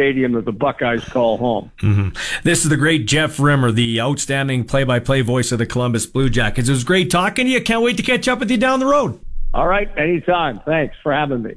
stadium 0.00 0.32
that 0.32 0.46
the 0.46 0.52
Buckeyes 0.52 1.04
call 1.04 1.36
home. 1.36 1.70
Mhm. 1.82 2.16
This 2.42 2.64
is 2.64 2.70
the 2.70 2.76
great 2.78 3.06
Jeff 3.06 3.38
Rimer, 3.38 3.70
the 3.70 4.00
outstanding 4.00 4.64
play-by-play 4.64 5.20
voice 5.20 5.52
of 5.52 5.58
the 5.58 5.66
Columbus 5.66 6.06
Blue 6.06 6.30
Jackets. 6.30 6.70
It 6.70 6.72
was 6.72 6.84
great 6.84 7.10
talking 7.10 7.44
to 7.44 7.50
you. 7.50 7.60
Can't 7.60 7.82
wait 7.82 7.98
to 7.98 8.02
catch 8.02 8.26
up 8.28 8.40
with 8.40 8.50
you 8.50 8.56
down 8.56 8.80
the 8.80 8.86
road. 8.86 9.20
All 9.52 9.66
right, 9.66 9.90
anytime. 9.98 10.60
Thanks 10.64 10.96
for 11.02 11.12
having 11.12 11.42
me. 11.42 11.54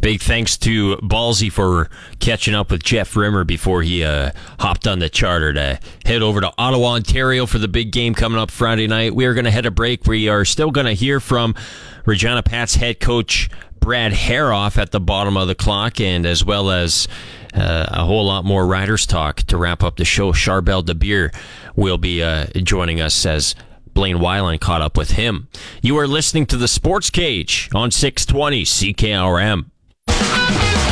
Big 0.00 0.20
thanks 0.20 0.56
to 0.58 0.96
Ballsy 0.98 1.50
for 1.50 1.90
catching 2.20 2.54
up 2.54 2.70
with 2.70 2.84
Jeff 2.84 3.16
Rimer 3.16 3.42
before 3.42 3.82
he 3.82 4.04
uh, 4.04 4.30
hopped 4.60 4.86
on 4.86 5.00
the 5.00 5.08
charter 5.08 5.52
to 5.54 5.80
head 6.04 6.22
over 6.22 6.40
to 6.40 6.52
Ottawa, 6.56 6.92
Ontario 6.92 7.46
for 7.46 7.58
the 7.58 7.66
big 7.66 7.90
game 7.90 8.14
coming 8.14 8.38
up 8.38 8.52
Friday 8.52 8.86
night. 8.86 9.16
We 9.16 9.24
are 9.24 9.34
going 9.34 9.46
to 9.46 9.50
head 9.50 9.66
a 9.66 9.72
break. 9.72 10.06
We 10.06 10.28
are 10.28 10.44
still 10.44 10.70
going 10.70 10.86
to 10.86 10.92
hear 10.92 11.18
from 11.18 11.56
Regina 12.04 12.44
Pat's 12.44 12.76
head 12.76 13.00
coach 13.00 13.50
Brad 13.86 14.10
Herauf 14.10 14.78
at 14.78 14.90
the 14.90 14.98
bottom 14.98 15.36
of 15.36 15.46
the 15.46 15.54
clock, 15.54 16.00
and 16.00 16.26
as 16.26 16.44
well 16.44 16.72
as 16.72 17.06
uh, 17.54 17.86
a 17.88 18.04
whole 18.04 18.26
lot 18.26 18.44
more 18.44 18.66
Riders 18.66 19.06
talk 19.06 19.44
to 19.44 19.56
wrap 19.56 19.84
up 19.84 19.94
the 19.94 20.04
show. 20.04 20.32
Charbel 20.32 20.84
Dabire 20.84 21.32
will 21.76 21.96
be 21.96 22.20
uh, 22.20 22.46
joining 22.64 23.00
us 23.00 23.24
as 23.24 23.54
Blaine 23.94 24.16
Wyland 24.16 24.58
caught 24.58 24.82
up 24.82 24.96
with 24.96 25.12
him. 25.12 25.46
You 25.82 25.96
are 25.98 26.08
listening 26.08 26.46
to 26.46 26.56
the 26.56 26.66
Sports 26.66 27.10
Cage 27.10 27.68
on 27.76 27.92
620 27.92 28.64
CKRM. 28.64 30.85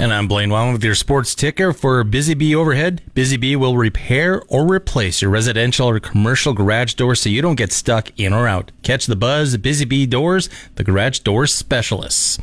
And 0.00 0.14
I'm 0.14 0.28
Blaine 0.28 0.48
Wyland 0.48 0.72
with 0.72 0.82
your 0.82 0.94
sports 0.94 1.34
ticker 1.34 1.74
for 1.74 2.02
Busy 2.04 2.32
Bee 2.32 2.54
Overhead. 2.54 3.02
Busy 3.12 3.36
Bee 3.36 3.54
will 3.54 3.76
repair 3.76 4.42
or 4.48 4.66
replace 4.66 5.20
your 5.20 5.30
residential 5.30 5.86
or 5.86 6.00
commercial 6.00 6.54
garage 6.54 6.94
door 6.94 7.14
so 7.14 7.28
you 7.28 7.42
don't 7.42 7.56
get 7.56 7.70
stuck 7.70 8.10
in 8.18 8.32
or 8.32 8.48
out. 8.48 8.72
Catch 8.82 9.04
the 9.04 9.14
buzz 9.14 9.52
at 9.52 9.60
Busy 9.60 9.84
Bee 9.84 10.06
Doors, 10.06 10.48
the 10.76 10.84
garage 10.84 11.18
door 11.18 11.46
specialists. 11.46 12.38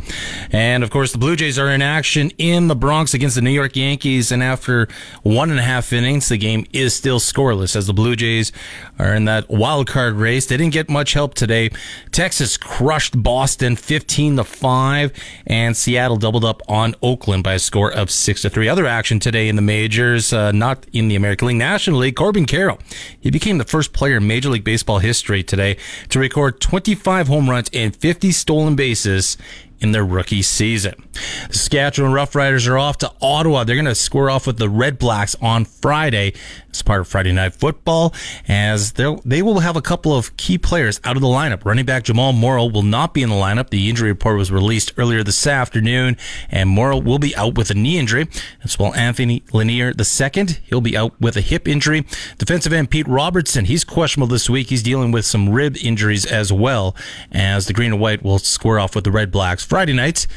And 0.51 0.83
of 0.83 0.91
course, 0.91 1.11
the 1.11 1.17
Blue 1.17 1.35
Jays 1.35 1.57
are 1.57 1.71
in 1.71 1.81
action 1.81 2.29
in 2.37 2.67
the 2.67 2.75
Bronx 2.75 3.15
against 3.15 3.33
the 3.33 3.41
New 3.41 3.49
York 3.49 3.75
Yankees. 3.75 4.31
And 4.31 4.43
after 4.43 4.87
one 5.23 5.49
and 5.49 5.59
a 5.59 5.63
half 5.63 5.91
innings, 5.91 6.29
the 6.29 6.37
game 6.37 6.67
is 6.73 6.93
still 6.93 7.19
scoreless 7.19 7.75
as 7.75 7.87
the 7.87 7.93
Blue 7.93 8.15
Jays 8.15 8.51
are 8.99 9.15
in 9.15 9.25
that 9.25 9.49
wild 9.49 9.87
card 9.87 10.13
race. 10.13 10.45
They 10.45 10.57
didn't 10.57 10.73
get 10.73 10.91
much 10.91 11.13
help 11.13 11.33
today. 11.33 11.71
Texas 12.11 12.55
crushed 12.55 13.23
Boston 13.23 13.75
15 13.75 14.35
to 14.37 14.43
5 14.43 15.11
and 15.47 15.75
Seattle 15.75 16.17
doubled 16.17 16.45
up 16.45 16.61
on 16.67 16.93
Oakland 17.01 17.45
by 17.47 17.53
a 17.53 17.59
score 17.59 17.93
of 17.93 18.11
6 18.11 18.41
to 18.41 18.49
3. 18.49 18.67
Other 18.67 18.85
action 18.85 19.21
today 19.21 19.47
in 19.47 19.55
the 19.55 19.61
majors, 19.61 20.33
uh, 20.33 20.51
not 20.51 20.85
in 20.91 21.07
the 21.07 21.15
American 21.15 21.47
League, 21.47 21.55
National 21.55 21.99
League, 21.99 22.17
Corbin 22.17 22.45
Carroll. 22.45 22.77
He 23.21 23.31
became 23.31 23.57
the 23.57 23.63
first 23.63 23.93
player 23.93 24.17
in 24.17 24.27
Major 24.27 24.49
League 24.49 24.65
Baseball 24.65 24.99
history 24.99 25.43
today 25.43 25.77
to 26.09 26.19
record 26.19 26.59
25 26.59 27.29
home 27.29 27.49
runs 27.49 27.69
and 27.71 27.95
50 27.95 28.33
stolen 28.33 28.75
bases 28.75 29.37
in 29.79 29.91
their 29.91 30.05
rookie 30.05 30.41
season. 30.41 30.95
The 31.49 31.53
Saskatchewan 31.53 32.11
Roughriders 32.11 32.67
are 32.67 32.77
off 32.77 32.97
to 32.99 33.11
Ottawa. 33.21 33.63
They're 33.63 33.75
going 33.75 33.85
to 33.85 33.95
square 33.95 34.29
off 34.29 34.47
with 34.47 34.57
the 34.57 34.69
Red 34.69 34.97
Blacks 34.97 35.35
on 35.41 35.65
Friday 35.65 36.33
as 36.71 36.81
part 36.83 37.01
of 37.01 37.07
Friday 37.07 37.31
Night 37.31 37.55
Football, 37.55 38.13
as 38.47 38.93
they 38.93 39.41
will 39.41 39.59
have 39.59 39.75
a 39.75 39.81
couple 39.81 40.15
of 40.15 40.37
key 40.37 40.57
players 40.57 40.99
out 41.03 41.15
of 41.15 41.21
the 41.21 41.27
lineup. 41.27 41.65
Running 41.65 41.85
back 41.85 42.03
Jamal 42.03 42.33
Morrow 42.33 42.65
will 42.65 42.83
not 42.83 43.13
be 43.13 43.23
in 43.23 43.29
the 43.29 43.35
lineup. 43.35 43.69
The 43.69 43.89
injury 43.89 44.09
report 44.09 44.37
was 44.37 44.51
released 44.51 44.93
earlier 44.97 45.23
this 45.23 45.47
afternoon, 45.47 46.17
and 46.49 46.69
Morrow 46.69 46.97
will 46.97 47.19
be 47.19 47.35
out 47.35 47.57
with 47.57 47.71
a 47.71 47.73
knee 47.73 47.97
injury. 47.97 48.27
As 48.63 48.77
well, 48.77 48.93
Anthony 48.93 49.43
Lanier 49.53 49.91
II, 49.97 50.45
he'll 50.65 50.81
be 50.81 50.95
out 50.95 51.19
with 51.19 51.35
a 51.35 51.41
hip 51.41 51.67
injury. 51.67 52.05
Defensive 52.37 52.73
end 52.73 52.91
Pete 52.91 53.07
Robertson, 53.07 53.65
he's 53.65 53.83
questionable 53.83 54.27
this 54.27 54.49
week. 54.49 54.69
He's 54.69 54.83
dealing 54.83 55.11
with 55.11 55.25
some 55.25 55.49
rib 55.49 55.77
injuries 55.77 56.25
as 56.25 56.53
well, 56.53 56.95
as 57.31 57.65
the 57.67 57.73
Green 57.73 57.93
and 57.93 58.01
White 58.01 58.23
will 58.23 58.39
square 58.39 58.79
off 58.79 58.95
with 58.95 59.03
the 59.03 59.11
Red 59.11 59.31
Blacks 59.31 59.63
Friday 59.67 59.93
nights. 59.93 60.27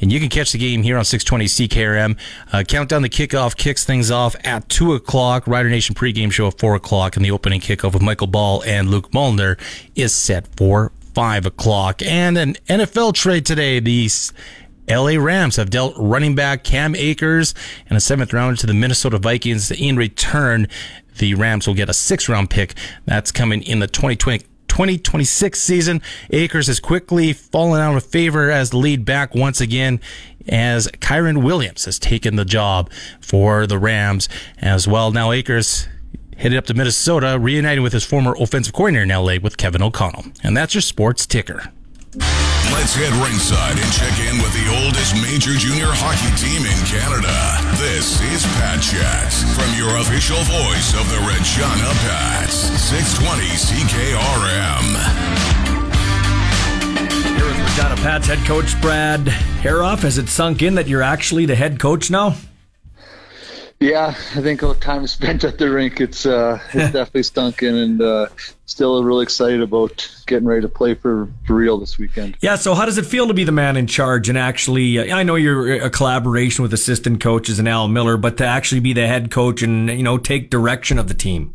And 0.00 0.12
you 0.12 0.20
can 0.20 0.28
catch 0.28 0.52
the 0.52 0.58
game 0.58 0.82
here 0.82 0.98
on 0.98 1.04
620 1.04 1.68
CKRM. 1.68 2.18
Uh, 2.52 2.62
countdown 2.62 3.02
the 3.02 3.08
kickoff 3.08 3.56
kicks 3.56 3.84
things 3.84 4.10
off 4.10 4.36
at 4.44 4.68
2 4.68 4.94
o'clock. 4.94 5.46
Rider 5.46 5.70
Nation 5.70 5.94
pregame 5.94 6.32
show 6.32 6.48
at 6.48 6.58
4 6.58 6.74
o'clock. 6.74 7.16
And 7.16 7.24
the 7.24 7.30
opening 7.30 7.60
kickoff 7.60 7.94
with 7.94 8.02
Michael 8.02 8.26
Ball 8.26 8.62
and 8.64 8.90
Luke 8.90 9.10
Mulliner 9.12 9.58
is 9.94 10.12
set 10.14 10.48
for 10.56 10.92
5 11.14 11.46
o'clock. 11.46 12.02
And 12.02 12.36
an 12.36 12.54
NFL 12.68 13.14
trade 13.14 13.46
today. 13.46 13.80
The 13.80 14.08
LA 14.88 15.16
Rams 15.18 15.56
have 15.56 15.70
dealt 15.70 15.94
running 15.96 16.34
back 16.34 16.64
Cam 16.64 16.94
Akers 16.94 17.54
and 17.88 17.96
a 17.96 18.00
seventh 18.00 18.32
rounder 18.32 18.56
to 18.60 18.66
the 18.66 18.74
Minnesota 18.74 19.18
Vikings. 19.18 19.70
In 19.70 19.96
return, 19.96 20.68
the 21.18 21.34
Rams 21.34 21.66
will 21.66 21.74
get 21.74 21.88
a 21.88 21.94
six 21.94 22.28
round 22.28 22.50
pick. 22.50 22.74
That's 23.06 23.32
coming 23.32 23.62
in 23.62 23.78
the 23.78 23.86
2020. 23.86 24.44
2026 24.74 25.60
season. 25.60 26.02
Akers 26.30 26.66
has 26.66 26.80
quickly 26.80 27.32
fallen 27.32 27.80
out 27.80 27.96
of 27.96 28.04
favor 28.04 28.50
as 28.50 28.70
the 28.70 28.76
lead 28.76 29.04
back 29.04 29.32
once 29.32 29.60
again 29.60 30.00
as 30.48 30.88
Kyren 30.88 31.44
Williams 31.44 31.84
has 31.84 31.96
taken 31.96 32.34
the 32.34 32.44
job 32.44 32.90
for 33.20 33.68
the 33.68 33.78
Rams 33.78 34.28
as 34.58 34.88
well. 34.88 35.12
Now 35.12 35.30
Akers 35.30 35.86
headed 36.36 36.58
up 36.58 36.66
to 36.66 36.74
Minnesota, 36.74 37.38
reuniting 37.40 37.84
with 37.84 37.92
his 37.92 38.04
former 38.04 38.34
offensive 38.36 38.74
coordinator 38.74 39.04
in 39.04 39.10
LA 39.10 39.36
with 39.40 39.56
Kevin 39.56 39.80
O'Connell. 39.80 40.24
And 40.42 40.56
that's 40.56 40.74
your 40.74 40.82
sports 40.82 41.24
ticker. 41.24 41.70
Let's 42.14 42.94
head 42.94 43.12
ringside 43.26 43.74
and 43.74 43.90
check 43.90 44.14
in 44.22 44.38
with 44.38 44.54
the 44.54 44.70
oldest 44.84 45.18
major 45.18 45.58
junior 45.58 45.90
hockey 45.90 46.30
team 46.38 46.62
in 46.62 46.78
Canada. 46.86 47.34
This 47.82 48.22
is 48.30 48.46
Pat 48.54 48.78
Chats 48.78 49.42
from 49.58 49.66
your 49.74 49.90
official 49.98 50.38
voice 50.46 50.94
of 50.94 51.02
the 51.10 51.18
Regina 51.26 51.90
Pats, 52.06 52.54
620 52.86 53.50
CKRM. 53.58 54.86
Here 57.34 57.46
with 57.46 57.58
Regina 57.58 57.96
Pats 57.96 58.28
head 58.28 58.46
coach 58.46 58.80
Brad 58.80 59.26
Herauf. 59.62 60.02
Has 60.02 60.18
it 60.18 60.28
sunk 60.28 60.62
in 60.62 60.76
that 60.76 60.86
you're 60.86 61.02
actually 61.02 61.46
the 61.46 61.56
head 61.56 61.80
coach 61.80 62.12
now? 62.12 62.36
Yeah, 63.84 64.06
I 64.06 64.40
think 64.40 64.62
all 64.62 64.72
the 64.72 64.80
time 64.80 65.06
spent 65.06 65.44
at 65.44 65.58
the 65.58 65.70
rink, 65.70 66.00
it's 66.00 66.24
uh, 66.24 66.58
it's 66.72 66.92
definitely 66.94 67.22
stunk 67.22 67.62
in, 67.62 67.74
and 67.74 68.00
uh, 68.00 68.28
still 68.64 69.04
really 69.04 69.24
excited 69.24 69.60
about 69.60 70.08
getting 70.26 70.48
ready 70.48 70.62
to 70.62 70.70
play 70.70 70.94
for, 70.94 71.28
for 71.46 71.54
real 71.54 71.78
this 71.78 71.98
weekend. 71.98 72.38
Yeah, 72.40 72.56
so 72.56 72.74
how 72.74 72.86
does 72.86 72.96
it 72.96 73.04
feel 73.04 73.28
to 73.28 73.34
be 73.34 73.44
the 73.44 73.52
man 73.52 73.76
in 73.76 73.86
charge 73.86 74.30
and 74.30 74.38
actually, 74.38 74.98
uh, 74.98 75.14
I 75.14 75.22
know 75.22 75.34
you're 75.34 75.82
a 75.82 75.90
collaboration 75.90 76.62
with 76.62 76.72
assistant 76.72 77.20
coaches 77.20 77.58
and 77.58 77.68
Al 77.68 77.88
Millar, 77.88 78.16
but 78.16 78.38
to 78.38 78.46
actually 78.46 78.80
be 78.80 78.94
the 78.94 79.06
head 79.06 79.30
coach 79.30 79.60
and, 79.60 79.90
you 79.90 80.02
know, 80.02 80.16
take 80.16 80.48
direction 80.48 80.98
of 80.98 81.08
the 81.08 81.14
team? 81.14 81.52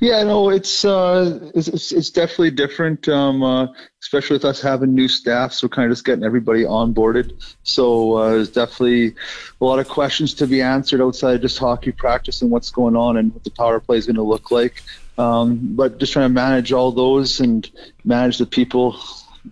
Yeah, 0.00 0.22
no, 0.22 0.48
it's 0.48 0.84
uh, 0.84 1.50
it's, 1.54 1.92
it's, 1.92 2.10
definitely 2.10 2.50
different, 2.50 3.08
um, 3.08 3.42
uh, 3.42 3.66
especially 4.02 4.36
with 4.36 4.44
us 4.44 4.62
having 4.62 4.94
new 4.94 5.06
staff. 5.06 5.52
So 5.52 5.66
we're 5.66 5.74
kind 5.74 5.90
of 5.90 5.92
just 5.92 6.04
getting 6.04 6.24
everybody 6.24 6.64
onboarded. 6.64 7.56
So 7.62 8.14
uh, 8.14 8.30
there's 8.30 8.50
definitely 8.50 9.14
a 9.60 9.64
lot 9.64 9.80
of 9.80 9.88
questions 9.88 10.32
to 10.34 10.46
be 10.46 10.62
answered 10.62 11.02
outside 11.02 11.36
of 11.36 11.42
just 11.42 11.58
hockey 11.58 11.92
practice 11.92 12.40
and 12.40 12.50
what's 12.50 12.70
going 12.70 12.96
on 12.96 13.18
and 13.18 13.34
what 13.34 13.44
the 13.44 13.50
power 13.50 13.80
play 13.80 13.98
is 13.98 14.06
going 14.06 14.16
to 14.16 14.22
look 14.22 14.50
like. 14.50 14.82
Um, 15.18 15.74
but 15.74 15.98
just 15.98 16.14
trying 16.14 16.28
to 16.28 16.34
manage 16.34 16.72
all 16.72 16.90
those 16.90 17.40
and 17.40 17.70
manage 18.02 18.38
the 18.38 18.46
people, 18.46 18.96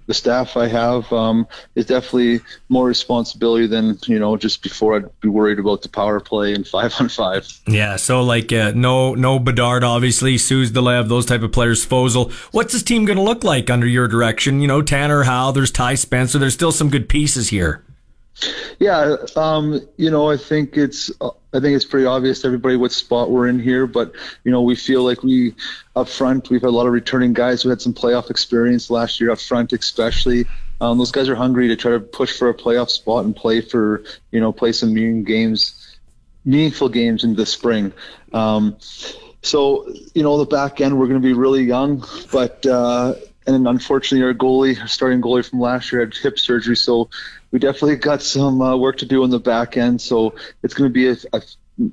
the 0.06 0.14
staff 0.14 0.56
I 0.56 0.68
have 0.68 1.12
um, 1.12 1.46
is 1.74 1.86
definitely 1.86 2.40
more 2.68 2.86
responsibility 2.86 3.66
than 3.66 3.98
you 4.06 4.18
know 4.18 4.36
just 4.36 4.62
before 4.62 4.96
I'd 4.96 5.20
be 5.20 5.28
worried 5.28 5.58
about 5.58 5.82
the 5.82 5.88
power 5.88 6.20
play 6.20 6.54
and 6.54 6.66
five 6.66 6.94
on 7.00 7.08
five. 7.08 7.46
Yeah, 7.66 7.96
so 7.96 8.22
like 8.22 8.52
uh, 8.52 8.72
no 8.74 9.14
no 9.14 9.38
Bedard, 9.38 9.84
obviously, 9.84 10.36
Suzdalev, 10.36 11.08
those 11.08 11.26
type 11.26 11.42
of 11.42 11.52
players, 11.52 11.86
Fozil. 11.86 12.32
What's 12.52 12.72
this 12.72 12.82
team 12.82 13.04
going 13.04 13.18
to 13.18 13.22
look 13.22 13.44
like 13.44 13.70
under 13.70 13.86
your 13.86 14.08
direction? 14.08 14.60
You 14.60 14.68
know, 14.68 14.82
Tanner 14.82 15.24
Howe, 15.24 15.52
there's 15.52 15.70
Ty 15.70 15.94
Spencer, 15.94 16.38
there's 16.38 16.54
still 16.54 16.72
some 16.72 16.90
good 16.90 17.08
pieces 17.08 17.48
here. 17.48 17.84
Yeah, 18.78 19.16
um, 19.36 19.80
you 19.96 20.10
know, 20.10 20.30
I 20.30 20.36
think 20.36 20.76
it's 20.76 21.10
I 21.20 21.60
think 21.60 21.76
it's 21.76 21.84
pretty 21.84 22.06
obvious 22.06 22.40
to 22.40 22.46
everybody 22.48 22.76
what 22.76 22.92
spot 22.92 23.30
we're 23.30 23.46
in 23.46 23.60
here, 23.60 23.86
but 23.86 24.12
you 24.42 24.50
know, 24.50 24.62
we 24.62 24.74
feel 24.74 25.04
like 25.04 25.22
we 25.22 25.54
up 25.94 26.08
front 26.08 26.50
we've 26.50 26.62
had 26.62 26.68
a 26.68 26.70
lot 26.70 26.86
of 26.86 26.92
returning 26.92 27.32
guys 27.32 27.62
who 27.62 27.68
had 27.68 27.80
some 27.80 27.92
playoff 27.92 28.30
experience 28.30 28.90
last 28.90 29.20
year 29.20 29.30
up 29.30 29.38
front, 29.38 29.72
especially. 29.72 30.46
Um, 30.80 30.98
those 30.98 31.12
guys 31.12 31.28
are 31.28 31.36
hungry 31.36 31.68
to 31.68 31.76
try 31.76 31.92
to 31.92 32.00
push 32.00 32.36
for 32.36 32.48
a 32.48 32.54
playoff 32.54 32.90
spot 32.90 33.24
and 33.24 33.36
play 33.36 33.60
for 33.60 34.02
you 34.30 34.40
know 34.40 34.50
play 34.50 34.72
some 34.72 34.94
meaningful 34.94 35.24
games, 35.24 35.96
meaningful 36.44 36.88
games 36.88 37.22
in 37.22 37.36
the 37.36 37.46
spring. 37.46 37.92
Um, 38.32 38.76
so 39.42 39.86
you 40.14 40.22
know, 40.22 40.38
the 40.38 40.46
back 40.46 40.80
end 40.80 40.98
we're 40.98 41.06
going 41.06 41.20
to 41.20 41.26
be 41.26 41.34
really 41.34 41.64
young, 41.64 42.04
but. 42.32 42.64
Uh, 42.66 43.14
and 43.44 43.66
unfortunately, 43.66 44.24
our 44.24 44.34
goalie, 44.34 44.80
our 44.80 44.86
starting 44.86 45.20
goalie 45.20 45.44
from 45.44 45.58
last 45.58 45.90
year, 45.90 46.00
had 46.00 46.14
hip 46.14 46.38
surgery, 46.38 46.76
so 46.76 47.10
we 47.52 47.58
definitely 47.58 47.96
got 47.96 48.22
some 48.22 48.60
uh, 48.60 48.76
work 48.76 48.96
to 48.98 49.06
do 49.06 49.22
on 49.22 49.30
the 49.30 49.38
back 49.38 49.76
end. 49.76 50.00
So 50.00 50.34
it's 50.62 50.74
going 50.74 50.90
to 50.90 50.92
be 50.92 51.08
a, 51.08 51.16
a, 51.32 51.42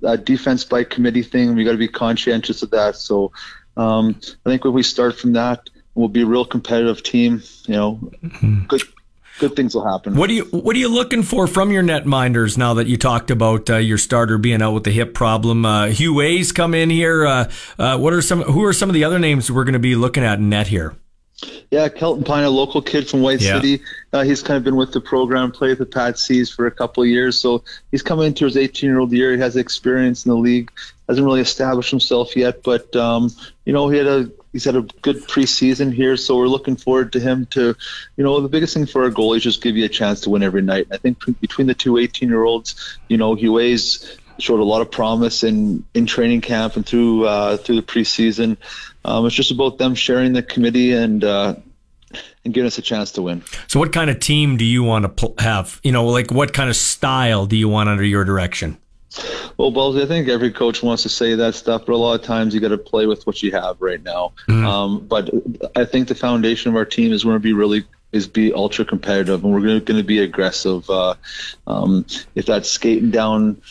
a, 0.03 0.17
defense 0.17 0.63
by 0.63 0.85
committee 0.85 1.21
thing. 1.21 1.53
We 1.53 1.65
got 1.65 1.73
to 1.73 1.77
be 1.77 1.89
conscientious 1.89 2.63
of 2.63 2.71
that. 2.71 2.95
So 2.95 3.33
um, 3.77 4.19
I 4.45 4.49
think 4.49 4.63
when 4.63 4.73
we 4.73 4.83
start 4.83 5.17
from 5.17 5.33
that, 5.33 5.69
we'll 5.93 6.07
be 6.07 6.21
a 6.21 6.25
real 6.25 6.45
competitive 6.45 7.03
team. 7.03 7.43
You 7.65 7.73
know, 7.75 8.11
mm-hmm. 8.23 8.65
good 8.67 8.81
good 9.39 9.55
things 9.55 9.75
will 9.75 9.85
happen. 9.85 10.15
What 10.15 10.29
are 10.29 10.33
you 10.33 10.45
What 10.45 10.75
are 10.75 10.79
you 10.79 10.89
looking 10.89 11.23
for 11.23 11.45
from 11.45 11.71
your 11.71 11.83
netminders 11.83 12.57
now 12.57 12.75
that 12.75 12.87
you 12.87 12.97
talked 12.97 13.29
about 13.29 13.69
uh, 13.69 13.77
your 13.77 13.97
starter 13.97 14.37
being 14.37 14.61
out 14.61 14.71
with 14.71 14.85
the 14.85 14.91
hip 14.91 15.13
problem? 15.13 15.65
Uh, 15.65 15.87
Hugh 15.87 16.21
A's 16.21 16.51
come 16.53 16.73
in 16.73 16.89
here. 16.89 17.25
Uh, 17.25 17.51
uh 17.77 17.97
what 17.97 18.13
are 18.13 18.21
some 18.21 18.41
Who 18.43 18.63
are 18.63 18.73
some 18.73 18.89
of 18.89 18.93
the 18.93 19.03
other 19.03 19.19
names 19.19 19.51
we're 19.51 19.65
going 19.65 19.73
to 19.73 19.79
be 19.79 19.95
looking 19.95 20.23
at 20.23 20.39
in 20.39 20.49
net 20.49 20.67
here? 20.67 20.95
Yeah, 21.71 21.87
Kelton 21.89 22.23
Pine, 22.23 22.43
a 22.43 22.49
local 22.49 22.81
kid 22.81 23.07
from 23.09 23.21
White 23.21 23.41
yeah. 23.41 23.55
City. 23.55 23.83
Uh, 24.11 24.23
he's 24.23 24.41
kind 24.41 24.57
of 24.57 24.63
been 24.63 24.75
with 24.75 24.91
the 24.91 25.01
program, 25.01 25.51
played 25.51 25.77
with 25.77 25.79
the 25.79 25.85
Pat 25.85 26.17
C's 26.17 26.49
for 26.49 26.65
a 26.65 26.71
couple 26.71 27.03
of 27.03 27.09
years. 27.09 27.39
So 27.39 27.63
he's 27.91 28.01
coming 28.01 28.27
into 28.27 28.45
his 28.45 28.57
18 28.57 28.89
year 28.89 28.99
old 28.99 29.11
year. 29.11 29.33
He 29.33 29.39
has 29.39 29.55
experience 29.55 30.25
in 30.25 30.29
the 30.29 30.37
league. 30.37 30.71
Hasn't 31.07 31.25
really 31.25 31.41
established 31.41 31.89
himself 31.89 32.35
yet, 32.35 32.61
but 32.61 32.95
um, 32.95 33.31
you 33.65 33.73
know 33.73 33.89
he 33.89 33.97
had 33.97 34.07
a 34.07 34.31
he's 34.51 34.65
had 34.65 34.75
a 34.75 34.81
good 34.81 35.17
preseason 35.27 35.93
here. 35.93 36.17
So 36.17 36.37
we're 36.37 36.47
looking 36.47 36.75
forward 36.75 37.13
to 37.13 37.19
him 37.19 37.45
to, 37.47 37.75
you 38.15 38.23
know, 38.23 38.41
the 38.41 38.49
biggest 38.49 38.73
thing 38.73 38.85
for 38.85 39.03
our 39.03 39.09
goal 39.09 39.33
is 39.33 39.43
just 39.43 39.61
give 39.61 39.77
you 39.77 39.85
a 39.85 39.89
chance 39.89 40.21
to 40.21 40.29
win 40.29 40.43
every 40.43 40.61
night. 40.61 40.87
I 40.91 40.97
think 40.97 41.19
between 41.39 41.67
the 41.67 41.73
two 41.73 41.97
18 41.97 42.29
year 42.29 42.43
olds, 42.43 42.97
you 43.07 43.17
know, 43.17 43.35
he 43.35 43.49
weighs 43.49 44.17
showed 44.39 44.59
a 44.59 44.63
lot 44.63 44.81
of 44.81 44.91
promise 44.91 45.43
in 45.43 45.85
in 45.93 46.05
training 46.05 46.41
camp 46.41 46.75
and 46.75 46.85
through 46.85 47.25
uh, 47.25 47.57
through 47.57 47.75
the 47.75 47.81
preseason. 47.83 48.57
Um, 49.05 49.25
it's 49.25 49.35
just 49.35 49.51
about 49.51 49.77
them 49.77 49.95
sharing 49.95 50.33
the 50.33 50.43
committee 50.43 50.93
and 50.93 51.23
uh, 51.23 51.55
and 52.43 52.53
giving 52.53 52.67
us 52.67 52.77
a 52.77 52.81
chance 52.81 53.11
to 53.13 53.21
win. 53.21 53.43
So, 53.67 53.79
what 53.79 53.93
kind 53.93 54.09
of 54.09 54.19
team 54.19 54.57
do 54.57 54.65
you 54.65 54.83
want 54.83 55.03
to 55.03 55.09
pl- 55.09 55.35
have? 55.39 55.79
You 55.83 55.91
know, 55.91 56.05
like 56.05 56.31
what 56.31 56.53
kind 56.53 56.69
of 56.69 56.75
style 56.75 57.45
do 57.45 57.55
you 57.55 57.69
want 57.69 57.89
under 57.89 58.03
your 58.03 58.23
direction? 58.23 58.77
Well, 59.57 59.71
Ballsy, 59.71 60.03
I 60.03 60.05
think 60.05 60.29
every 60.29 60.51
coach 60.51 60.83
wants 60.83 61.03
to 61.03 61.09
say 61.09 61.35
that 61.35 61.55
stuff, 61.55 61.85
but 61.85 61.93
a 61.93 61.97
lot 61.97 62.19
of 62.19 62.25
times 62.25 62.53
you 62.53 62.61
got 62.61 62.69
to 62.69 62.77
play 62.77 63.07
with 63.07 63.25
what 63.25 63.41
you 63.41 63.51
have 63.51 63.81
right 63.81 64.01
now. 64.01 64.33
Mm-hmm. 64.47 64.65
Um, 64.65 65.07
but 65.07 65.29
I 65.75 65.85
think 65.85 66.07
the 66.07 66.15
foundation 66.15 66.69
of 66.69 66.75
our 66.75 66.85
team 66.85 67.11
is 67.11 67.23
going 67.23 67.35
to 67.35 67.39
be 67.39 67.53
really 67.53 67.85
is 68.11 68.27
be 68.27 68.53
ultra 68.53 68.85
competitive, 68.85 69.43
and 69.43 69.53
we're 69.53 69.61
going 69.61 69.97
to 69.97 70.03
be 70.03 70.19
aggressive. 70.19 70.89
Uh, 70.89 71.15
um, 71.67 72.05
if 72.35 72.45
that's 72.45 72.69
skating 72.69 73.11
down, 73.11 73.61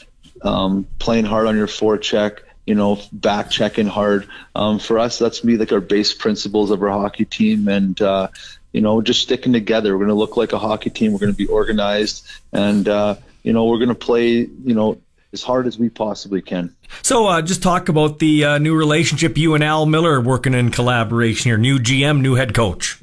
um, 0.43 0.87
playing 0.99 1.25
hard 1.25 1.47
on 1.47 1.57
your 1.57 1.67
forecheck, 1.67 2.41
you 2.67 2.75
know, 2.75 3.01
back 3.13 3.51
checking 3.51 3.87
hard. 3.87 4.29
Um, 4.55 4.79
for 4.79 4.99
us, 4.99 5.19
that's 5.19 5.43
me 5.43 5.57
like 5.57 5.73
our 5.73 5.81
base 5.81 6.15
principles 6.15 6.71
of 6.71 6.83
our 6.83 6.91
hockey 6.91 7.25
team, 7.25 7.69
and 7.69 8.01
uh, 8.01 8.29
you 8.73 8.81
know, 8.81 9.01
just 9.01 9.23
sticking 9.23 9.53
together. 9.53 9.93
We're 9.93 10.05
going 10.05 10.09
to 10.09 10.15
look 10.15 10.37
like 10.37 10.53
a 10.53 10.59
hockey 10.59 10.91
team. 10.91 11.13
We're 11.13 11.19
going 11.19 11.33
to 11.33 11.37
be 11.37 11.47
organized, 11.47 12.27
and 12.53 12.89
uh, 12.89 13.17
you 13.43 13.53
know, 13.53 13.67
we're 13.67 13.79
going 13.79 13.89
to 13.89 13.95
play, 13.95 14.31
you 14.31 14.75
know, 14.75 15.01
as 15.33 15.43
hard 15.43 15.67
as 15.67 15.79
we 15.79 15.89
possibly 15.89 16.43
can. 16.43 16.75
So, 17.03 17.27
uh, 17.27 17.43
just 17.43 17.63
talk 17.63 17.89
about 17.89 18.19
the 18.19 18.45
uh, 18.45 18.59
new 18.59 18.75
relationship 18.75 19.37
you 19.37 19.55
and 19.55 19.63
Al 19.63 19.87
Millar 19.87 20.21
working 20.21 20.55
in 20.55 20.71
collaboration 20.71 21.51
here. 21.51 21.59
New 21.59 21.79
GM, 21.79 22.21
new 22.21 22.35
head 22.35 22.55
coach. 22.55 22.99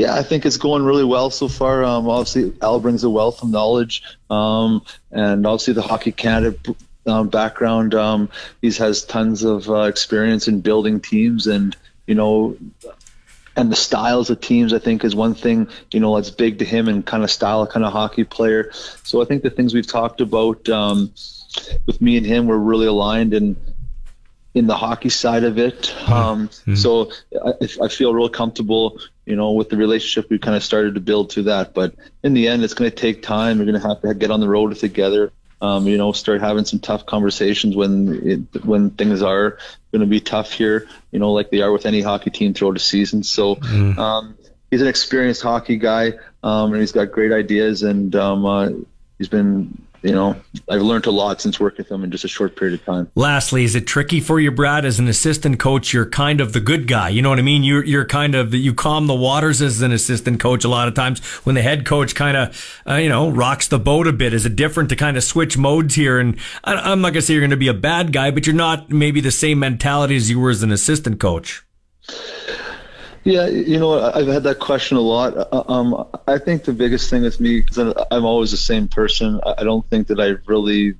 Yeah, 0.00 0.14
I 0.14 0.22
think 0.22 0.46
it's 0.46 0.56
going 0.56 0.82
really 0.82 1.04
well 1.04 1.28
so 1.28 1.46
far. 1.46 1.84
Um, 1.84 2.08
obviously, 2.08 2.54
Al 2.62 2.80
brings 2.80 3.04
a 3.04 3.10
wealth 3.10 3.42
of 3.42 3.50
knowledge, 3.50 4.02
um, 4.30 4.82
and 5.10 5.46
obviously 5.46 5.74
the 5.74 5.82
Hockey 5.82 6.10
Canada 6.10 6.56
um, 7.06 7.28
background. 7.28 7.94
Um, 7.94 8.30
he 8.62 8.72
has 8.72 9.04
tons 9.04 9.44
of 9.44 9.68
uh, 9.68 9.82
experience 9.82 10.48
in 10.48 10.62
building 10.62 11.00
teams, 11.00 11.46
and 11.46 11.76
you 12.06 12.14
know, 12.14 12.56
and 13.56 13.70
the 13.70 13.76
styles 13.76 14.30
of 14.30 14.40
teams. 14.40 14.72
I 14.72 14.78
think 14.78 15.04
is 15.04 15.14
one 15.14 15.34
thing 15.34 15.68
you 15.90 16.00
know 16.00 16.16
that's 16.16 16.30
big 16.30 16.60
to 16.60 16.64
him, 16.64 16.88
and 16.88 17.04
kind 17.04 17.22
of 17.22 17.30
style, 17.30 17.66
kind 17.66 17.84
of 17.84 17.92
hockey 17.92 18.24
player. 18.24 18.72
So 19.04 19.20
I 19.20 19.26
think 19.26 19.42
the 19.42 19.50
things 19.50 19.74
we've 19.74 19.86
talked 19.86 20.22
about 20.22 20.66
um, 20.70 21.12
with 21.84 22.00
me 22.00 22.16
and 22.16 22.24
him 22.24 22.46
were 22.46 22.58
really 22.58 22.86
aligned, 22.86 23.34
and 23.34 23.54
in 24.54 24.66
the 24.66 24.76
hockey 24.76 25.08
side 25.08 25.44
of 25.44 25.58
it. 25.58 25.94
Um, 26.08 26.48
mm-hmm. 26.48 26.74
So 26.74 27.12
I, 27.44 27.84
I, 27.84 27.88
feel 27.88 28.12
real 28.12 28.28
comfortable, 28.28 28.98
you 29.24 29.36
know, 29.36 29.52
with 29.52 29.68
the 29.68 29.76
relationship 29.76 30.28
we 30.28 30.40
kind 30.40 30.56
of 30.56 30.64
started 30.64 30.94
to 30.94 31.00
build 31.00 31.30
to 31.30 31.42
that. 31.44 31.72
But 31.72 31.94
in 32.24 32.34
the 32.34 32.48
end, 32.48 32.64
it's 32.64 32.74
going 32.74 32.90
to 32.90 32.96
take 32.96 33.22
time. 33.22 33.58
We're 33.58 33.66
going 33.66 33.80
to 33.80 33.86
have 33.86 34.00
to 34.02 34.12
get 34.14 34.32
on 34.32 34.40
the 34.40 34.48
road 34.48 34.74
together 34.74 35.32
um, 35.62 35.86
you 35.86 35.98
know, 35.98 36.12
start 36.12 36.40
having 36.40 36.64
some 36.64 36.78
tough 36.78 37.06
conversations 37.06 37.76
when 37.76 38.26
it, 38.54 38.64
when 38.64 38.90
things 38.90 39.22
are 39.22 39.58
going 39.92 40.00
to 40.00 40.06
be 40.06 40.20
tough 40.20 40.52
here, 40.52 40.88
you 41.10 41.18
know, 41.18 41.32
like 41.32 41.50
they 41.50 41.60
are 41.60 41.70
with 41.70 41.86
any 41.86 42.00
hockey 42.00 42.30
team 42.30 42.54
throughout 42.54 42.74
the 42.74 42.80
season. 42.80 43.22
So 43.22 43.56
mm. 43.56 43.98
um, 43.98 44.38
he's 44.70 44.80
an 44.80 44.88
experienced 44.88 45.42
hockey 45.42 45.76
guy, 45.76 46.14
um, 46.42 46.72
and 46.72 46.80
he's 46.80 46.92
got 46.92 47.12
great 47.12 47.32
ideas, 47.32 47.82
and 47.82 48.14
um, 48.16 48.46
uh, 48.46 48.70
he's 49.18 49.28
been 49.28 49.82
you 50.02 50.12
know, 50.12 50.34
I've 50.68 50.82
learned 50.82 51.06
a 51.06 51.10
lot 51.10 51.40
since 51.40 51.60
working 51.60 51.84
with 51.84 51.90
him 51.90 52.04
in 52.04 52.10
just 52.10 52.24
a 52.24 52.28
short 52.28 52.56
period 52.56 52.80
of 52.80 52.86
time. 52.86 53.10
Lastly, 53.14 53.64
is 53.64 53.74
it 53.74 53.86
tricky 53.86 54.20
for 54.20 54.40
you, 54.40 54.50
Brad, 54.50 54.84
as 54.84 54.98
an 54.98 55.08
assistant 55.08 55.58
coach? 55.58 55.92
You're 55.92 56.08
kind 56.08 56.40
of 56.40 56.52
the 56.52 56.60
good 56.60 56.88
guy. 56.88 57.10
You 57.10 57.22
know 57.22 57.28
what 57.28 57.38
I 57.38 57.42
mean? 57.42 57.62
You're, 57.62 57.84
you're 57.84 58.06
kind 58.06 58.34
of, 58.34 58.54
you 58.54 58.72
calm 58.72 59.06
the 59.06 59.14
waters 59.14 59.60
as 59.60 59.82
an 59.82 59.92
assistant 59.92 60.40
coach 60.40 60.64
a 60.64 60.68
lot 60.68 60.88
of 60.88 60.94
times 60.94 61.20
when 61.44 61.54
the 61.54 61.62
head 61.62 61.84
coach 61.84 62.14
kind 62.14 62.36
of, 62.36 62.80
uh, 62.88 62.94
you 62.94 63.08
know, 63.08 63.28
rocks 63.28 63.68
the 63.68 63.78
boat 63.78 64.06
a 64.06 64.12
bit. 64.12 64.32
Is 64.32 64.46
it 64.46 64.56
different 64.56 64.88
to 64.90 64.96
kind 64.96 65.16
of 65.16 65.24
switch 65.24 65.58
modes 65.58 65.94
here? 65.94 66.18
And 66.18 66.38
I, 66.64 66.74
I'm 66.74 67.00
not 67.00 67.12
going 67.12 67.20
to 67.20 67.22
say 67.22 67.34
you're 67.34 67.42
going 67.42 67.50
to 67.50 67.56
be 67.56 67.68
a 67.68 67.74
bad 67.74 68.12
guy, 68.12 68.30
but 68.30 68.46
you're 68.46 68.56
not 68.56 68.90
maybe 68.90 69.20
the 69.20 69.30
same 69.30 69.58
mentality 69.58 70.16
as 70.16 70.30
you 70.30 70.40
were 70.40 70.50
as 70.50 70.62
an 70.62 70.72
assistant 70.72 71.20
coach. 71.20 71.62
Yeah, 73.22 73.46
you 73.48 73.78
know, 73.78 74.00
I've 74.00 74.26
had 74.26 74.44
that 74.44 74.58
question 74.58 74.96
a 74.96 75.00
lot. 75.00 75.36
Uh, 75.36 75.64
um, 75.68 76.06
I 76.26 76.38
think 76.38 76.64
the 76.64 76.72
biggest 76.72 77.10
thing 77.10 77.22
with 77.22 77.38
me, 77.38 77.60
because 77.60 77.94
I'm 78.10 78.24
always 78.24 78.50
the 78.50 78.56
same 78.56 78.88
person, 78.88 79.40
I 79.44 79.62
don't 79.62 79.88
think 79.90 80.08
that 80.08 80.18
I 80.18 80.36
really, 80.46 80.94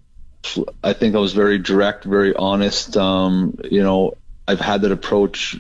I 0.85 0.93
think 0.93 1.15
I 1.15 1.19
was 1.19 1.33
very 1.33 1.59
direct, 1.59 2.05
very 2.05 2.35
honest. 2.35 2.97
Um, 2.97 3.59
you 3.65 3.83
know, 3.83 4.19
I've 4.47 4.61
had 4.61 4.83
that 4.83 4.93
approach 4.93 5.57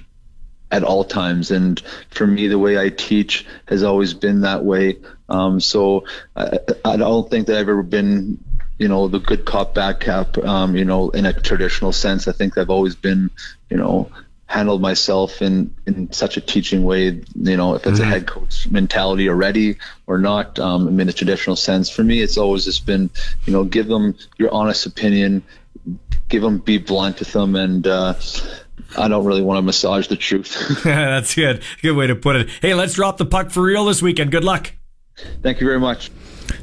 at 0.70 0.84
all 0.84 1.04
times. 1.04 1.50
And 1.50 1.80
for 2.10 2.26
me, 2.26 2.48
the 2.48 2.58
way 2.58 2.78
I 2.78 2.90
teach 2.90 3.46
has 3.66 3.82
always 3.82 4.14
been 4.14 4.42
that 4.42 4.64
way. 4.64 4.98
Um, 5.28 5.60
so 5.60 6.04
I, 6.36 6.58
I, 6.84 6.96
don't 6.96 7.28
think 7.28 7.46
that 7.46 7.56
I've 7.56 7.68
ever 7.68 7.82
been, 7.82 8.42
you 8.78 8.88
know, 8.88 9.08
the 9.08 9.18
good 9.18 9.44
cop, 9.44 9.74
bad 9.74 10.00
cop, 10.00 10.38
um, 10.38 10.76
you 10.76 10.84
know, 10.84 11.10
in 11.10 11.26
a 11.26 11.32
traditional 11.32 11.92
sense. 11.92 12.28
I 12.28 12.32
think 12.32 12.58
I've 12.58 12.70
always 12.70 12.94
been, 12.94 13.30
you 13.68 13.76
know, 13.76 14.10
handled 14.50 14.82
myself 14.82 15.40
in 15.42 15.72
in 15.86 16.12
such 16.12 16.36
a 16.36 16.40
teaching 16.40 16.82
way 16.82 17.04
you 17.04 17.56
know 17.56 17.76
if 17.76 17.86
it's 17.86 18.00
mm-hmm. 18.00 18.08
a 18.08 18.12
head 18.12 18.26
coach 18.26 18.68
mentality 18.68 19.28
already 19.28 19.76
or 20.08 20.18
not 20.18 20.58
um, 20.58 20.98
in 20.98 21.08
a 21.08 21.12
traditional 21.12 21.54
sense 21.54 21.88
for 21.88 22.02
me 22.02 22.20
it's 22.20 22.36
always 22.36 22.64
just 22.64 22.84
been 22.84 23.08
you 23.44 23.52
know 23.52 23.62
give 23.62 23.86
them 23.86 24.12
your 24.38 24.52
honest 24.52 24.86
opinion 24.86 25.40
give 26.28 26.42
them 26.42 26.58
be 26.58 26.78
blunt 26.78 27.20
with 27.20 27.32
them 27.32 27.54
and 27.54 27.86
uh, 27.86 28.12
I 28.98 29.06
don't 29.06 29.24
really 29.24 29.42
want 29.42 29.58
to 29.58 29.62
massage 29.62 30.08
the 30.08 30.16
truth. 30.16 30.82
That's 30.84 31.36
good. 31.36 31.62
Good 31.80 31.94
way 31.94 32.08
to 32.08 32.16
put 32.16 32.34
it. 32.34 32.50
Hey, 32.60 32.74
let's 32.74 32.94
drop 32.94 33.18
the 33.18 33.26
puck 33.26 33.50
for 33.50 33.62
real 33.62 33.84
this 33.84 34.02
weekend. 34.02 34.32
Good 34.32 34.42
luck. 34.42 34.72
Thank 35.42 35.60
you 35.60 35.66
very 35.66 35.78
much. 35.78 36.10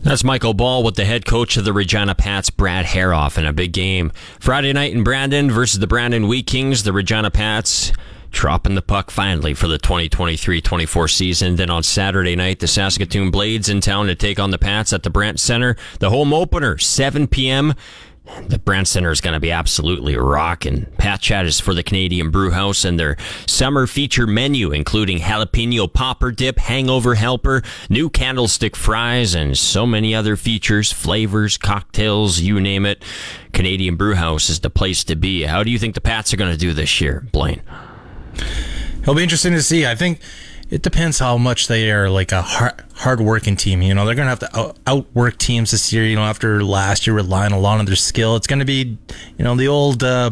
That's 0.01 0.23
Michael 0.23 0.53
Ball 0.53 0.83
with 0.83 0.95
the 0.95 1.05
head 1.05 1.25
coach 1.25 1.57
of 1.57 1.65
the 1.65 1.73
Regina 1.73 2.15
Pats, 2.15 2.49
Brad 2.49 2.85
Herauf, 2.85 3.37
in 3.37 3.45
a 3.45 3.53
big 3.53 3.73
game. 3.73 4.11
Friday 4.39 4.73
night 4.73 4.93
in 4.93 5.03
Brandon 5.03 5.51
versus 5.51 5.79
the 5.79 5.87
Brandon 5.87 6.27
Wheat 6.27 6.47
Kings. 6.47 6.83
The 6.83 6.93
Regina 6.93 7.31
Pats 7.31 7.91
dropping 8.31 8.75
the 8.75 8.81
puck 8.81 9.09
finally 9.09 9.53
for 9.53 9.67
the 9.67 9.79
2023-24 9.79 11.09
season. 11.09 11.55
Then 11.55 11.69
on 11.69 11.83
Saturday 11.83 12.35
night, 12.35 12.59
the 12.59 12.67
Saskatoon 12.67 13.31
Blades 13.31 13.69
in 13.69 13.81
town 13.81 14.07
to 14.07 14.15
take 14.15 14.39
on 14.39 14.51
the 14.51 14.57
Pats 14.57 14.93
at 14.93 15.03
the 15.03 15.09
Brandt 15.09 15.39
Center. 15.39 15.75
The 15.99 16.09
home 16.09 16.33
opener, 16.33 16.77
7 16.77 17.27
p.m. 17.27 17.73
The 18.47 18.59
Brandt 18.59 18.87
Center 18.87 19.11
is 19.11 19.21
going 19.21 19.33
to 19.33 19.39
be 19.39 19.51
absolutely 19.51 20.15
rocking. 20.15 20.85
Pat 20.97 21.21
Chat 21.21 21.45
is 21.45 21.59
for 21.59 21.73
the 21.73 21.83
Canadian 21.83 22.29
Brewhouse 22.29 22.85
and 22.85 22.99
their 22.99 23.17
summer 23.45 23.87
feature 23.87 24.27
menu, 24.27 24.71
including 24.71 25.19
jalapeno 25.19 25.91
popper 25.91 26.31
dip, 26.31 26.59
hangover 26.59 27.15
helper, 27.15 27.63
new 27.89 28.09
candlestick 28.09 28.75
fries, 28.75 29.33
and 29.33 29.57
so 29.57 29.85
many 29.85 30.13
other 30.13 30.35
features, 30.35 30.91
flavors, 30.91 31.57
cocktails, 31.57 32.39
you 32.39 32.59
name 32.59 32.85
it. 32.85 33.03
Canadian 33.53 33.95
Brewhouse 33.95 34.49
is 34.49 34.59
the 34.59 34.69
place 34.69 35.03
to 35.05 35.15
be. 35.15 35.43
How 35.43 35.63
do 35.63 35.71
you 35.71 35.79
think 35.79 35.95
the 35.95 36.01
Pats 36.01 36.33
are 36.33 36.37
going 36.37 36.51
to 36.51 36.57
do 36.57 36.73
this 36.73 37.01
year, 37.01 37.25
Blaine? 37.31 37.61
It'll 39.01 39.15
be 39.15 39.23
interesting 39.23 39.53
to 39.53 39.63
see. 39.63 39.85
I 39.85 39.95
think 39.95 40.19
it 40.69 40.81
depends 40.81 41.19
how 41.19 41.37
much 41.37 41.67
they 41.67 41.91
are 41.91 42.09
like 42.09 42.31
a 42.31 42.41
hard, 42.41 42.83
hard-working 42.95 43.55
team. 43.55 43.81
You 43.81 43.93
know, 43.93 44.05
they're 44.05 44.15
going 44.15 44.25
to 44.25 44.29
have 44.29 44.39
to 44.39 44.59
out, 44.59 44.77
outwork 44.85 45.37
teams 45.37 45.71
this 45.71 45.93
year. 45.93 46.03
You 46.03 46.15
know, 46.15 46.23
after 46.23 46.63
last 46.63 47.07
year 47.07 47.15
relying 47.15 47.53
a 47.53 47.59
lot 47.59 47.79
on 47.79 47.85
their 47.85 47.95
skill, 47.95 48.35
it's 48.35 48.47
going 48.47 48.59
to 48.59 48.65
be, 48.65 48.97
you 49.37 49.43
know, 49.45 49.55
the 49.55 49.67
old 49.67 50.03
uh, 50.03 50.31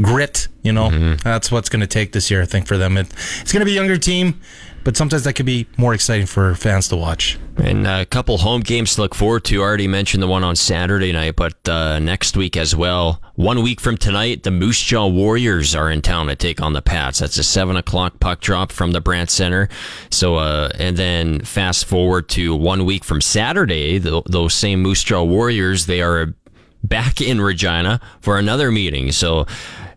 grit. 0.00 0.48
You 0.62 0.72
know, 0.72 1.14
that's 1.22 1.52
what's 1.52 1.68
going 1.68 1.80
to 1.80 1.86
take 1.86 2.12
this 2.12 2.30
year. 2.30 2.42
I 2.42 2.44
think 2.44 2.66
for 2.66 2.76
them, 2.76 2.96
it, 2.96 3.06
it's 3.40 3.52
going 3.52 3.60
to 3.60 3.64
be 3.64 3.72
a 3.72 3.74
younger 3.74 3.96
team, 3.96 4.40
but 4.86 4.96
sometimes 4.96 5.24
that 5.24 5.32
could 5.32 5.46
be 5.46 5.66
more 5.76 5.94
exciting 5.94 6.26
for 6.26 6.54
fans 6.54 6.86
to 6.86 6.94
watch. 6.94 7.40
And 7.56 7.88
a 7.88 8.06
couple 8.06 8.38
home 8.38 8.60
games 8.60 8.94
to 8.94 9.00
look 9.00 9.16
forward 9.16 9.42
to. 9.46 9.60
I 9.60 9.64
already 9.64 9.88
mentioned 9.88 10.22
the 10.22 10.28
one 10.28 10.44
on 10.44 10.54
Saturday 10.54 11.10
night, 11.10 11.34
but 11.34 11.68
uh, 11.68 11.98
next 11.98 12.36
week 12.36 12.56
as 12.56 12.76
well. 12.76 13.20
One 13.34 13.64
week 13.64 13.80
from 13.80 13.96
tonight, 13.96 14.44
the 14.44 14.52
Moose 14.52 14.80
Jaw 14.80 15.08
Warriors 15.08 15.74
are 15.74 15.90
in 15.90 16.02
town 16.02 16.28
to 16.28 16.36
take 16.36 16.62
on 16.62 16.72
the 16.72 16.82
Pats. 16.82 17.18
That's 17.18 17.36
a 17.36 17.42
seven 17.42 17.74
o'clock 17.74 18.20
puck 18.20 18.40
drop 18.40 18.70
from 18.70 18.92
the 18.92 19.00
Brandt 19.00 19.30
Center. 19.30 19.68
So, 20.12 20.36
uh, 20.36 20.68
and 20.78 20.96
then 20.96 21.40
fast 21.40 21.86
forward 21.86 22.28
to 22.30 22.54
one 22.54 22.84
week 22.84 23.02
from 23.02 23.20
Saturday, 23.20 23.98
th- 23.98 24.22
those 24.26 24.54
same 24.54 24.82
Moose 24.82 25.02
Jaw 25.02 25.24
Warriors, 25.24 25.86
they 25.86 26.00
are 26.00 26.32
back 26.82 27.20
in 27.20 27.40
Regina 27.40 28.00
for 28.20 28.38
another 28.38 28.70
meeting. 28.70 29.12
So 29.12 29.46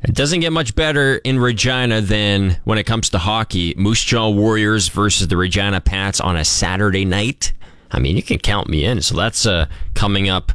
it 0.01 0.15
doesn't 0.15 0.39
get 0.39 0.53
much 0.53 0.75
better 0.75 1.17
in 1.17 1.39
Regina 1.39 2.01
than 2.01 2.57
when 2.63 2.77
it 2.77 2.85
comes 2.85 3.09
to 3.09 3.17
hockey. 3.17 3.73
Moose 3.77 4.03
Jaw 4.03 4.29
Warriors 4.29 4.87
versus 4.87 5.27
the 5.27 5.37
Regina 5.37 5.81
Pats 5.81 6.19
on 6.19 6.35
a 6.35 6.45
Saturday 6.45 7.05
night. 7.05 7.53
I 7.91 7.99
mean, 7.99 8.15
you 8.15 8.23
can 8.23 8.39
count 8.39 8.69
me 8.69 8.85
in. 8.85 9.01
So 9.01 9.15
that's 9.15 9.45
uh, 9.45 9.67
coming 9.95 10.29
up 10.29 10.51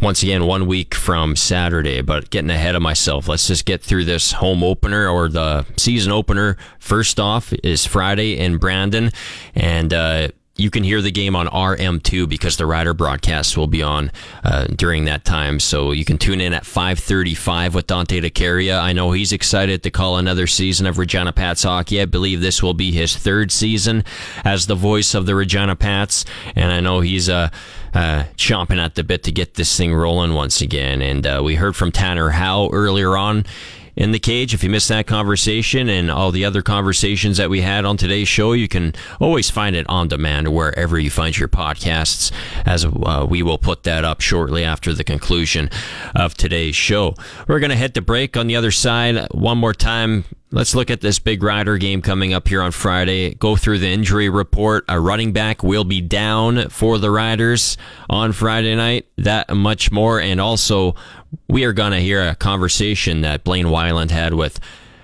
once 0.00 0.22
again 0.22 0.46
one 0.46 0.66
week 0.66 0.94
from 0.94 1.36
Saturday. 1.36 2.00
But 2.00 2.30
getting 2.30 2.50
ahead 2.50 2.74
of 2.74 2.82
myself, 2.82 3.28
let's 3.28 3.46
just 3.46 3.64
get 3.64 3.82
through 3.82 4.04
this 4.04 4.32
home 4.32 4.62
opener 4.62 5.08
or 5.08 5.28
the 5.28 5.66
season 5.76 6.12
opener. 6.12 6.56
First 6.78 7.20
off 7.20 7.52
is 7.62 7.86
Friday 7.86 8.36
in 8.36 8.58
Brandon, 8.58 9.10
and 9.54 9.92
uh, 9.92 10.28
you 10.60 10.70
can 10.70 10.84
hear 10.84 11.00
the 11.00 11.10
game 11.10 11.34
on 11.34 11.46
RM2 11.46 12.28
because 12.28 12.56
the 12.56 12.66
Rider 12.66 12.92
broadcast 12.92 13.56
will 13.56 13.66
be 13.66 13.82
on 13.82 14.12
uh, 14.44 14.66
during 14.66 15.06
that 15.06 15.24
time. 15.24 15.58
So 15.58 15.92
you 15.92 16.04
can 16.04 16.18
tune 16.18 16.40
in 16.40 16.52
at 16.52 16.64
5:35 16.64 17.74
with 17.74 17.86
Dante 17.86 18.20
DeCaria. 18.20 18.80
I 18.80 18.92
know 18.92 19.12
he's 19.12 19.32
excited 19.32 19.82
to 19.82 19.90
call 19.90 20.18
another 20.18 20.46
season 20.46 20.86
of 20.86 20.98
Regina 20.98 21.32
Pats 21.32 21.62
hockey. 21.62 22.00
I 22.00 22.04
believe 22.04 22.40
this 22.40 22.62
will 22.62 22.74
be 22.74 22.92
his 22.92 23.16
third 23.16 23.50
season 23.50 24.04
as 24.44 24.66
the 24.66 24.74
voice 24.74 25.14
of 25.14 25.26
the 25.26 25.34
Regina 25.34 25.76
Pats, 25.76 26.24
and 26.54 26.70
I 26.70 26.80
know 26.80 27.00
he's 27.00 27.28
uh, 27.28 27.48
uh, 27.94 28.24
chomping 28.36 28.82
at 28.82 28.94
the 28.94 29.04
bit 29.04 29.22
to 29.24 29.32
get 29.32 29.54
this 29.54 29.76
thing 29.76 29.94
rolling 29.94 30.34
once 30.34 30.60
again. 30.60 31.00
And 31.02 31.26
uh, 31.26 31.40
we 31.42 31.54
heard 31.54 31.74
from 31.74 31.90
Tanner 31.90 32.30
Howe 32.30 32.70
earlier 32.72 33.16
on 33.16 33.44
in 34.00 34.12
the 34.12 34.18
cage. 34.18 34.54
If 34.54 34.64
you 34.64 34.70
missed 34.70 34.88
that 34.88 35.06
conversation 35.06 35.90
and 35.90 36.10
all 36.10 36.32
the 36.32 36.44
other 36.46 36.62
conversations 36.62 37.36
that 37.36 37.50
we 37.50 37.60
had 37.60 37.84
on 37.84 37.98
today's 37.98 38.28
show, 38.28 38.52
you 38.52 38.66
can 38.66 38.94
always 39.20 39.50
find 39.50 39.76
it 39.76 39.86
on 39.90 40.08
demand 40.08 40.48
wherever 40.48 40.98
you 40.98 41.10
find 41.10 41.36
your 41.36 41.48
podcasts, 41.48 42.32
as 42.64 42.86
uh, 42.86 43.26
we 43.28 43.42
will 43.42 43.58
put 43.58 43.82
that 43.82 44.02
up 44.02 44.22
shortly 44.22 44.64
after 44.64 44.94
the 44.94 45.04
conclusion 45.04 45.68
of 46.16 46.34
today's 46.34 46.74
show. 46.74 47.14
We're 47.46 47.60
going 47.60 47.70
to 47.70 47.76
hit 47.76 47.92
the 47.92 48.00
break 48.00 48.38
on 48.38 48.46
the 48.46 48.56
other 48.56 48.70
side 48.70 49.28
one 49.32 49.58
more 49.58 49.74
time. 49.74 50.24
Let's 50.52 50.74
look 50.74 50.90
at 50.90 51.00
this 51.00 51.20
big 51.20 51.44
rider 51.44 51.78
game 51.78 52.02
coming 52.02 52.34
up 52.34 52.48
here 52.48 52.60
on 52.60 52.72
Friday. 52.72 53.34
Go 53.34 53.54
through 53.54 53.78
the 53.78 53.88
injury 53.88 54.28
report. 54.28 54.84
A 54.88 54.98
running 54.98 55.32
back 55.32 55.62
will 55.62 55.84
be 55.84 56.00
down 56.00 56.70
for 56.70 56.98
the 56.98 57.08
Riders 57.08 57.76
on 58.08 58.32
Friday 58.32 58.74
night. 58.74 59.06
That 59.16 59.54
much 59.54 59.92
more. 59.92 60.20
And 60.20 60.40
also, 60.40 60.96
we 61.48 61.62
are 61.62 61.72
going 61.72 61.92
to 61.92 62.00
hear 62.00 62.26
a 62.26 62.34
conversation 62.34 63.20
that 63.20 63.44
Blaine 63.44 63.66
Wyland 63.66 64.10
had 64.10 64.34
with 64.34 64.58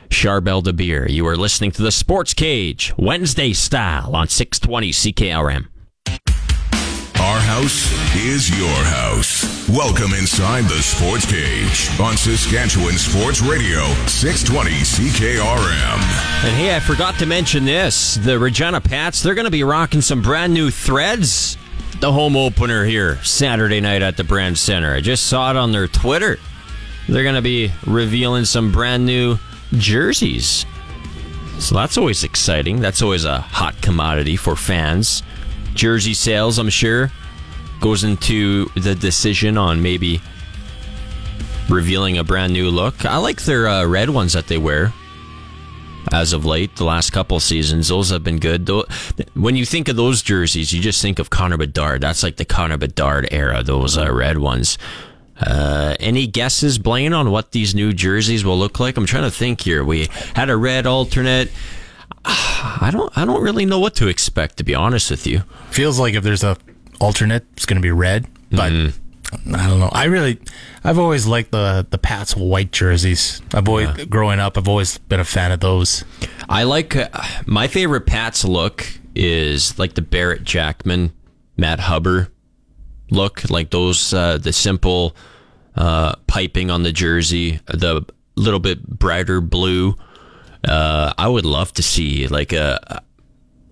Charbel 0.09 0.65
Dabire. 0.65 1.09
You 1.09 1.25
are 1.29 1.37
listening 1.37 1.71
to 1.73 1.83
the 1.83 1.93
Sports 1.93 2.35
Cage, 2.35 2.93
Wednesday 2.97 3.53
style 3.53 4.17
on 4.17 4.27
620 4.27 4.91
CKRM. 4.91 5.69
Our 7.27 7.41
house 7.41 7.93
is 8.15 8.49
your 8.57 8.69
house. 8.85 9.69
Welcome 9.69 10.15
inside 10.15 10.63
the 10.67 10.81
Sports 10.81 11.27
Cage 11.27 11.91
on 11.99 12.17
Saskatchewan 12.17 12.93
Sports 12.93 13.43
Radio, 13.43 13.83
620 14.07 14.71
CKRM. 14.71 16.45
And 16.45 16.57
hey, 16.57 16.77
I 16.77 16.79
forgot 16.79 17.19
to 17.19 17.27
mention 17.27 17.65
this. 17.65 18.15
The 18.15 18.39
Regina 18.39 18.81
Pats, 18.81 19.25
they're 19.25 19.35
going 19.35 19.47
to 19.47 19.51
be 19.51 19.65
rocking 19.65 20.03
some 20.03 20.23
brand 20.23 20.55
new 20.55 20.71
threads. 20.71 21.59
The 21.99 22.13
home 22.13 22.37
opener 22.37 22.85
here 22.85 23.17
Saturday 23.25 23.81
night 23.81 24.03
at 24.03 24.17
the 24.17 24.23
Brandt 24.23 24.59
Center. 24.59 24.95
I 24.95 25.01
just 25.01 25.27
saw 25.27 25.51
it 25.51 25.57
on 25.57 25.73
their 25.73 25.89
Twitter. 25.89 26.39
They're 27.09 27.25
going 27.25 27.35
to 27.35 27.43
be 27.43 27.73
revealing 27.89 28.45
some 28.45 28.71
brand 28.71 29.05
new 29.05 29.37
jerseys. 29.73 30.65
So 31.59 31.75
that's 31.75 31.99
always 31.99 32.23
exciting. 32.23 32.79
That's 32.79 33.03
always 33.03 33.25
a 33.25 33.41
hot 33.41 33.83
commodity 33.83 34.37
for 34.37 34.55
fans. 34.55 35.25
Jersey 35.77 36.15
sales, 36.15 36.59
I'm 36.59 36.71
sure, 36.71 37.11
goes 37.81 38.03
into 38.05 38.67
the 38.75 38.95
decision 38.95 39.57
on 39.57 39.83
maybe 39.83 40.21
revealing 41.69 42.19
a 42.19 42.25
brand 42.25 42.53
new 42.53 42.71
look. 42.71 43.05
I 43.05 43.19
like 43.19 43.43
their 43.43 43.69
uh, 43.69 43.87
red 43.87 44.11
ones 44.11 44.33
that 44.33 44.47
they 44.49 44.59
wear 44.59 44.93
as 46.13 46.33
of 46.33 46.45
late, 46.45 46.77
the 46.77 46.85
last 46.85 47.11
couple 47.11 47.39
seasons. 47.41 47.89
Those 47.89 48.11
have 48.11 48.23
been 48.23 48.39
good. 48.39 48.69
When 49.35 49.57
you 49.57 49.67
think 49.67 49.89
of 49.89 49.97
those 49.97 50.23
jerseys, 50.23 50.73
you 50.73 50.81
just 50.81 51.03
think 51.03 51.19
of 51.19 51.31
Connor 51.31 51.57
Bedard. 51.57 52.01
That's 52.01 52.23
like 52.23 52.37
the 52.37 52.45
Connor 52.45 52.79
Bedard 52.79 53.29
era, 53.31 53.63
those 53.63 53.99
uh, 53.99 54.13
red 54.13 54.39
ones. 54.39 54.79
Uh, 55.39 55.95
any 56.01 56.27
guesses, 56.27 56.79
Blaine, 56.79 57.13
on 57.13 57.31
what 57.31 57.53
these 57.53 57.75
new 57.75 57.93
jerseys 57.93 58.45
will 58.45 58.59
look 58.59 58.81
like? 58.81 58.97
I'm 58.97 59.07
trying 59.07 59.25
to 59.25 59.31
think 59.31 59.61
here. 59.61 59.85
We 59.85 60.09
had 60.35 60.49
a 60.49 60.57
red 60.57 60.87
alternate. 60.87 61.51
I 62.83 62.91
don't. 62.93 63.17
I 63.17 63.25
don't 63.25 63.43
really 63.43 63.65
know 63.65 63.79
what 63.79 63.95
to 63.97 64.09
expect, 64.09 64.57
to 64.59 64.65
be 64.65 64.75
honest 64.75 65.11
with 65.11 65.27
you. 65.27 65.43
Feels 65.71 65.99
like 65.99 66.15
if 66.15 66.25
there's 66.25 66.45
a 66.45 66.57
alternate, 67.01 67.45
it's 67.53 67.67
going 67.67 67.77
to 67.77 67.83
be 67.83 67.91
red, 67.91 68.27
but 68.51 68.73
I 68.73 69.69
don't 69.69 69.81
know. 69.81 69.91
I 69.93 70.05
really, 70.05 70.41
I've 70.85 70.99
always 70.99 71.27
liked 71.27 71.53
the 71.53 71.87
the 71.89 71.99
Pats 71.99 72.37
white 72.37 72.73
jerseys. 72.73 73.41
I've 73.55 73.69
always 73.69 74.07
growing 74.07 74.41
up. 74.41 74.59
I've 74.59 74.69
always 74.69 74.99
been 74.99 75.21
a 75.21 75.25
fan 75.25 75.53
of 75.53 75.61
those. 75.61 76.05
I 76.49 76.65
like 76.65 76.97
uh, 76.97 77.09
my 77.47 77.69
favorite 77.69 78.07
Pats 78.07 78.45
look 78.45 78.87
is 79.15 79.79
like 79.79 79.95
the 79.95 80.03
Barrett 80.03 80.45
Jackman, 80.45 81.13
Matt 81.57 81.81
Huber 81.81 82.29
look, 83.11 83.49
like 83.51 83.71
those 83.71 84.13
uh, 84.13 84.39
the 84.39 84.53
simple 84.53 85.17
uh, 85.77 86.15
piping 86.27 86.71
on 86.71 86.83
the 86.83 86.93
jersey, 86.93 87.61
the 87.67 88.05
little 88.37 88.61
bit 88.61 88.87
brighter 88.87 89.41
blue. 89.41 89.97
Uh, 90.67 91.13
I 91.17 91.29
would 91.29 91.45
love 91.47 91.73
to 91.75 91.83
see 91.83 92.27
like 92.29 92.53
a 92.53 93.03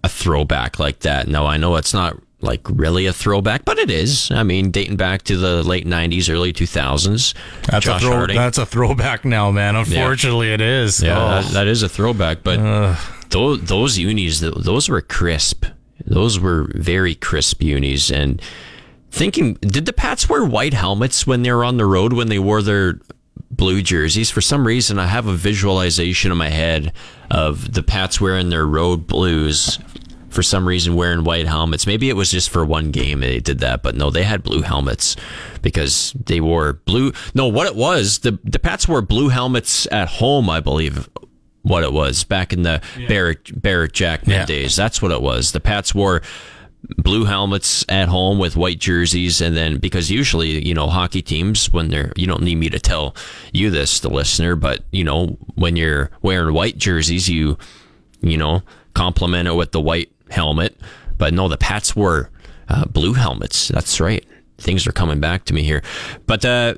a 0.02 0.08
throwback 0.08 0.78
like 0.78 1.00
that. 1.00 1.28
Now 1.28 1.46
I 1.46 1.56
know 1.56 1.76
it's 1.76 1.94
not 1.94 2.16
like 2.40 2.60
really 2.68 3.06
a 3.06 3.12
throwback, 3.12 3.64
but 3.64 3.78
it 3.78 3.90
is. 3.90 4.30
I 4.30 4.42
mean, 4.42 4.70
dating 4.70 4.96
back 4.96 5.22
to 5.24 5.36
the 5.36 5.62
late 5.62 5.86
'90s, 5.86 6.30
early 6.30 6.52
2000s. 6.52 7.34
That's 7.70 7.86
Josh 7.86 8.02
a 8.02 8.04
throw, 8.04 8.12
Harding. 8.16 8.36
That's 8.36 8.58
a 8.58 8.66
throwback 8.66 9.24
now, 9.24 9.50
man. 9.50 9.76
Unfortunately, 9.76 10.52
it 10.52 10.60
is. 10.60 11.02
Yeah, 11.02 11.18
Oh. 11.18 11.42
that, 11.42 11.52
that 11.52 11.66
is 11.66 11.82
a 11.82 11.88
throwback. 11.88 12.42
But 12.42 12.58
those 13.30 13.62
those 13.62 13.98
unis, 13.98 14.40
those 14.40 14.88
were 14.88 15.00
crisp. 15.00 15.64
Those 16.06 16.38
were 16.38 16.70
very 16.74 17.14
crisp 17.14 17.62
unis. 17.62 18.10
And 18.10 18.42
thinking, 19.10 19.54
did 19.62 19.86
the 19.86 19.92
Pats 19.94 20.28
wear 20.28 20.44
white 20.44 20.74
helmets 20.74 21.26
when 21.26 21.42
they 21.42 21.52
were 21.52 21.64
on 21.64 21.78
the 21.78 21.86
road 21.86 22.12
when 22.12 22.28
they 22.28 22.38
wore 22.38 22.60
their 22.60 23.00
blue 23.56 23.82
jerseys? 23.82 24.30
For 24.30 24.40
some 24.40 24.66
reason, 24.66 24.98
I 24.98 25.06
have 25.06 25.26
a 25.26 25.32
visualization 25.34 26.30
in 26.32 26.38
my 26.38 26.48
head 26.48 26.92
of 27.30 27.72
the 27.74 27.82
Pats 27.82 28.20
wearing 28.20 28.50
their 28.50 28.66
road 28.66 29.06
blues. 29.06 29.78
For 30.30 30.42
some 30.42 30.66
reason, 30.66 30.96
wearing 30.96 31.22
white 31.22 31.46
helmets. 31.46 31.86
Maybe 31.86 32.08
it 32.10 32.14
was 32.16 32.28
just 32.32 32.50
for 32.50 32.64
one 32.64 32.90
game 32.90 33.20
they 33.20 33.38
did 33.38 33.60
that, 33.60 33.84
but 33.84 33.94
no, 33.94 34.10
they 34.10 34.24
had 34.24 34.42
blue 34.42 34.62
helmets 34.62 35.14
because 35.62 36.12
they 36.26 36.40
wore 36.40 36.72
blue. 36.72 37.12
No, 37.34 37.46
what 37.46 37.68
it 37.68 37.76
was, 37.76 38.18
the 38.18 38.36
the 38.42 38.58
Pats 38.58 38.88
wore 38.88 39.00
blue 39.00 39.28
helmets 39.28 39.86
at 39.92 40.08
home, 40.08 40.50
I 40.50 40.58
believe. 40.60 41.08
What 41.62 41.82
it 41.84 41.94
was 41.94 42.24
back 42.24 42.52
in 42.52 42.62
the 42.62 42.82
Barrett 43.08 43.62
Barrett 43.62 43.92
Jackman 43.94 44.36
Yeah. 44.40 44.44
days. 44.44 44.76
That's 44.76 45.00
what 45.00 45.12
it 45.12 45.22
was. 45.22 45.52
The 45.52 45.60
Pats 45.60 45.94
wore 45.94 46.20
blue 46.98 47.24
helmets 47.24 47.84
at 47.88 48.08
home 48.08 48.38
with 48.38 48.56
white 48.56 48.78
jerseys 48.78 49.40
and 49.40 49.56
then 49.56 49.78
because 49.78 50.10
usually 50.10 50.66
you 50.66 50.74
know 50.74 50.86
hockey 50.86 51.22
teams 51.22 51.72
when 51.72 51.88
they're 51.88 52.12
you 52.16 52.26
don't 52.26 52.42
need 52.42 52.56
me 52.56 52.68
to 52.68 52.78
tell 52.78 53.14
you 53.52 53.70
this 53.70 54.00
the 54.00 54.10
listener 54.10 54.54
but 54.54 54.82
you 54.90 55.02
know 55.02 55.38
when 55.54 55.76
you're 55.76 56.10
wearing 56.20 56.54
white 56.54 56.76
jerseys 56.76 57.28
you 57.28 57.56
you 58.20 58.36
know 58.36 58.62
complement 58.94 59.48
it 59.48 59.54
with 59.54 59.72
the 59.72 59.80
white 59.80 60.10
helmet. 60.30 60.76
But 61.18 61.34
no 61.34 61.48
the 61.48 61.58
pats 61.58 61.94
were 61.94 62.30
uh, 62.68 62.86
blue 62.86 63.12
helmets. 63.12 63.68
That's 63.68 64.00
right. 64.00 64.24
Things 64.58 64.86
are 64.86 64.92
coming 64.92 65.20
back 65.20 65.44
to 65.46 65.54
me 65.54 65.62
here. 65.62 65.82
But 66.26 66.44
uh 66.44 66.74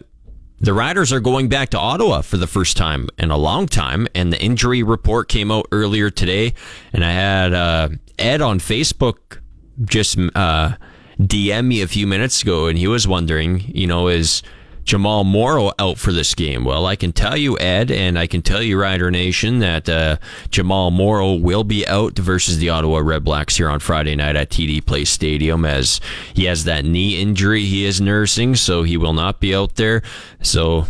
the 0.59 0.73
Riders 0.73 1.12
are 1.12 1.20
going 1.20 1.51
back 1.51 1.69
to 1.70 1.78
Ottawa 1.78 2.23
for 2.23 2.39
the 2.39 2.47
first 2.47 2.78
time 2.78 3.11
in 3.19 3.31
a 3.31 3.37
long 3.37 3.66
time, 3.66 4.09
and 4.15 4.33
the 4.33 4.43
injury 4.43 4.83
report 4.83 5.28
came 5.28 5.53
out 5.53 5.66
earlier 5.70 6.09
today. 6.09 6.55
And 6.95 7.05
I 7.05 7.11
had 7.11 7.53
uh, 7.53 7.89
Ed 8.19 8.41
on 8.41 8.59
Facebook 8.59 9.41
just 9.85 10.19
uh, 10.35 10.73
DM 11.20 11.66
me 11.66 11.82
a 11.82 11.89
few 11.89 12.07
minutes 12.07 12.43
ago, 12.43 12.66
and 12.66 12.78
he 12.78 12.86
was 12.86 13.07
wondering, 13.07 13.61
you 13.69 13.86
know, 13.86 14.09
is 14.09 14.43
Jamal 14.86 15.24
Morrow 15.24 15.73
out 15.81 15.98
for 15.98 16.12
this 16.12 16.32
game. 16.35 16.65
Well, 16.65 16.86
I 16.86 16.94
can 16.94 17.12
tell 17.12 17.36
you, 17.36 17.59
Ed, 17.59 17.90
and 17.90 18.16
I 18.16 18.28
can 18.28 18.40
tell 18.40 18.62
you, 18.62 18.81
Rider 18.81 19.11
Nation, 19.11 19.59
that 19.59 19.89
uh, 19.89 20.19
Jamal 20.51 20.93
Morrow 20.93 21.35
will 21.35 21.65
be 21.65 21.86
out 21.89 22.16
versus 22.16 22.59
the 22.59 22.69
Ottawa 22.69 23.01
Redblacks 23.01 23.57
here 23.57 23.69
on 23.69 23.81
Friday 23.81 24.15
night 24.15 24.36
at 24.36 24.51
TD 24.51 24.86
Place 24.86 25.11
Stadium 25.11 25.65
as 25.65 26.01
he 26.35 26.44
has 26.44 26.65
that 26.65 26.85
knee 26.85 27.20
injury 27.20 27.65
he 27.65 27.85
is 27.85 28.01
nursing, 28.01 28.55
so 28.55 28.85
he 28.85 28.97
will 28.97 29.12
not 29.12 29.40
be 29.40 29.53
out 29.53 29.74
there. 29.74 30.03
So 30.40 30.86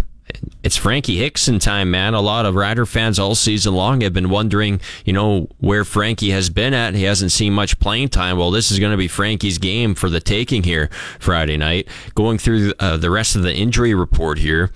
it's 0.63 0.77
Frankie 0.77 1.17
Hickson 1.17 1.59
time, 1.59 1.91
man. 1.91 2.15
A 2.15 2.21
lot 2.21 2.47
of 2.47 2.55
Rider 2.55 2.87
fans 2.87 3.19
all 3.19 3.35
season 3.35 3.75
long 3.75 4.01
have 4.01 4.13
been 4.13 4.29
wondering, 4.29 4.81
you 5.05 5.13
know, 5.13 5.49
where 5.59 5.85
Frankie 5.85 6.31
has 6.31 6.51
been 6.51 6.75
at. 6.75 6.95
He 6.95 7.05
hasn't 7.05 7.33
seen 7.33 7.53
much 7.53 7.79
playing 7.79 8.09
time. 8.09 8.39
Well, 8.39 8.51
this 8.51 8.71
is 8.71 8.79
going 8.79 8.93
to 8.93 8.97
be 8.97 9.09
Frankie's 9.09 9.59
game 9.59 9.95
for 9.95 10.09
the 10.09 10.21
taking 10.21 10.63
here 10.63 10.89
Friday 11.19 11.57
night. 11.57 11.89
Going 12.15 12.39
through 12.39 12.73
uh, 12.81 12.97
the 12.97 13.11
rest 13.11 13.37
of 13.37 13.43
the 13.43 13.55
injury 13.55 13.95
report 13.95 14.39
here, 14.39 14.73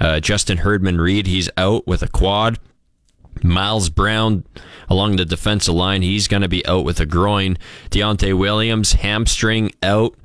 uh, 0.00 0.20
Justin 0.20 0.58
Herdman 0.58 1.00
Reed, 1.00 1.26
he's 1.26 1.50
out 1.56 1.86
with 1.86 2.02
a 2.02 2.08
quad. 2.08 2.58
Miles 3.42 3.90
Brown 3.90 4.44
along 4.88 5.16
the 5.16 5.24
defensive 5.24 5.74
line, 5.74 6.02
he's 6.02 6.28
going 6.28 6.42
to 6.42 6.48
be 6.48 6.64
out 6.66 6.84
with 6.84 7.00
a 7.00 7.06
groin. 7.06 7.56
Deontay 7.90 8.36
Williams, 8.36 8.94
hamstring 8.94 9.72
out. 9.82 10.16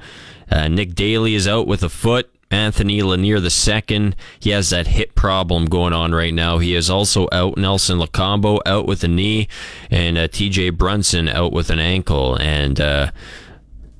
Uh, 0.52 0.68
Nick 0.68 0.96
Daly 0.96 1.36
is 1.36 1.48
out 1.48 1.68
with 1.68 1.84
a 1.84 1.90
foot. 1.90 2.32
Anthony 2.52 3.02
Lanier 3.04 3.38
II. 3.38 4.14
He 4.40 4.50
has 4.50 4.70
that 4.72 4.88
hip 4.88 5.14
problem 5.14 5.66
going 5.66 5.94
on 5.94 6.14
right 6.14 6.34
now. 6.34 6.58
He 6.58 6.74
is 6.74 6.90
also 6.90 7.28
out. 7.32 7.58
Nelson 7.58 8.00
Lokombo 8.00 8.60
out 8.66 8.88
with 8.88 9.04
a 9.04 9.08
knee, 9.08 9.48
and 9.92 10.18
uh, 10.18 10.28
T.J. 10.28 10.72
Brunson 10.72 11.28
out 11.28 11.52
with 11.52 11.70
an 11.70 11.80
ankle, 11.80 12.36
and 12.36 12.80
uh, 12.80 13.12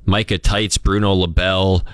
Micah 0.06 0.40
Teitz, 0.40 0.82
Bruno 0.82 1.14
Labelle. 1.14 1.86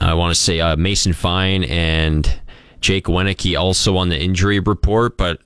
I 0.00 0.14
want 0.14 0.34
to 0.34 0.40
say 0.40 0.60
uh, 0.60 0.76
Mason 0.76 1.12
Fine 1.12 1.64
and 1.64 2.40
Jake 2.80 3.06
Wieneke 3.06 3.58
also 3.58 3.96
on 3.96 4.08
the 4.08 4.18
injury 4.18 4.60
report, 4.60 5.16
but 5.16 5.40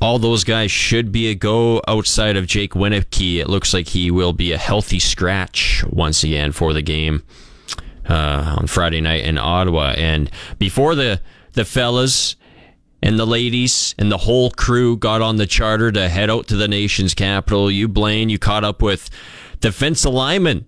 all 0.00 0.18
those 0.18 0.44
guys 0.44 0.70
should 0.70 1.12
be 1.12 1.28
a 1.28 1.34
go 1.34 1.80
outside 1.88 2.36
of 2.36 2.46
Jake 2.46 2.72
Wieneke. 2.72 3.40
It 3.40 3.48
looks 3.48 3.72
like 3.72 3.88
he 3.88 4.10
will 4.10 4.32
be 4.32 4.52
a 4.52 4.58
healthy 4.58 4.98
scratch 4.98 5.84
once 5.88 6.22
again 6.24 6.52
for 6.52 6.72
the 6.72 6.82
game 6.82 7.22
uh, 8.08 8.56
on 8.58 8.66
Friday 8.66 9.00
night 9.00 9.24
in 9.24 9.38
Ottawa. 9.38 9.94
And 9.96 10.30
before 10.58 10.94
the 10.94 11.20
the 11.52 11.64
fellas 11.64 12.36
and 13.02 13.18
the 13.18 13.26
ladies 13.26 13.94
and 13.98 14.10
the 14.10 14.18
whole 14.18 14.50
crew 14.50 14.96
got 14.96 15.22
on 15.22 15.36
the 15.36 15.46
charter 15.46 15.92
to 15.92 16.08
head 16.08 16.30
out 16.30 16.48
to 16.48 16.56
the 16.56 16.68
nation's 16.68 17.14
capital, 17.14 17.70
you 17.70 17.86
Blaine, 17.88 18.28
you 18.28 18.38
caught 18.38 18.64
up 18.64 18.82
with 18.82 19.10
defensive 19.60 20.12
lineman 20.12 20.66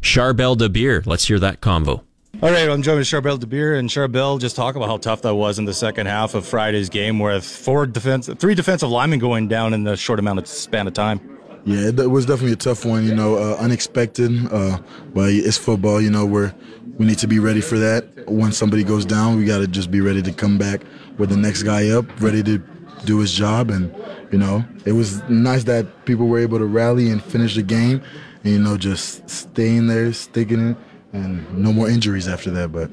Charbel 0.00 0.56
Dabire. 0.56 1.06
Let's 1.06 1.26
hear 1.26 1.38
that 1.38 1.60
convo. 1.60 2.02
All 2.40 2.50
right, 2.50 2.68
I'm 2.68 2.82
joined 2.82 2.98
with 2.98 3.06
Charbel 3.06 3.38
Dabire, 3.38 3.78
and 3.78 3.88
Charbel 3.88 4.40
just 4.40 4.56
talk 4.56 4.74
about 4.74 4.88
how 4.88 4.96
tough 4.96 5.22
that 5.22 5.34
was 5.34 5.58
in 5.58 5.64
the 5.64 5.74
second 5.74 6.06
half 6.06 6.34
of 6.34 6.44
Friday's 6.46 6.88
game, 6.88 7.20
with 7.20 7.44
four 7.44 7.86
defense, 7.86 8.28
three 8.38 8.54
defensive 8.54 8.88
linemen 8.88 9.20
going 9.20 9.46
down 9.48 9.74
in 9.74 9.84
the 9.84 9.96
short 9.96 10.18
amount 10.18 10.40
of 10.40 10.48
span 10.48 10.88
of 10.88 10.94
time. 10.94 11.38
Yeah, 11.64 11.88
it 11.88 12.10
was 12.10 12.26
definitely 12.26 12.52
a 12.52 12.56
tough 12.56 12.84
one. 12.84 13.06
You 13.06 13.14
know, 13.14 13.36
uh, 13.36 13.56
unexpected, 13.58 14.32
uh, 14.50 14.78
but 15.14 15.30
it's 15.32 15.56
football. 15.56 16.00
You 16.00 16.10
know, 16.10 16.26
we're 16.26 16.52
we 16.98 17.06
need 17.06 17.18
to 17.18 17.28
be 17.28 17.38
ready 17.38 17.60
for 17.60 17.78
that. 17.78 18.28
When 18.28 18.52
somebody 18.52 18.82
goes 18.82 19.04
down, 19.04 19.36
we 19.38 19.44
got 19.44 19.58
to 19.58 19.68
just 19.68 19.90
be 19.90 20.00
ready 20.00 20.22
to 20.22 20.32
come 20.32 20.58
back 20.58 20.82
with 21.18 21.30
the 21.30 21.36
next 21.36 21.62
guy 21.62 21.90
up, 21.90 22.04
ready 22.20 22.42
to 22.42 22.58
do 23.04 23.18
his 23.20 23.32
job. 23.32 23.70
And 23.70 23.94
you 24.32 24.38
know, 24.38 24.64
it 24.84 24.92
was 24.92 25.22
nice 25.28 25.64
that 25.64 26.04
people 26.04 26.26
were 26.26 26.40
able 26.40 26.58
to 26.58 26.66
rally 26.66 27.10
and 27.10 27.22
finish 27.22 27.54
the 27.54 27.62
game. 27.62 28.02
And 28.42 28.52
you 28.52 28.58
know, 28.58 28.76
just 28.76 29.30
staying 29.30 29.86
there, 29.86 30.12
sticking 30.12 30.70
it, 30.70 30.76
and 31.12 31.56
no 31.56 31.72
more 31.72 31.88
injuries 31.88 32.26
after 32.26 32.50
that. 32.50 32.72
But 32.72 32.90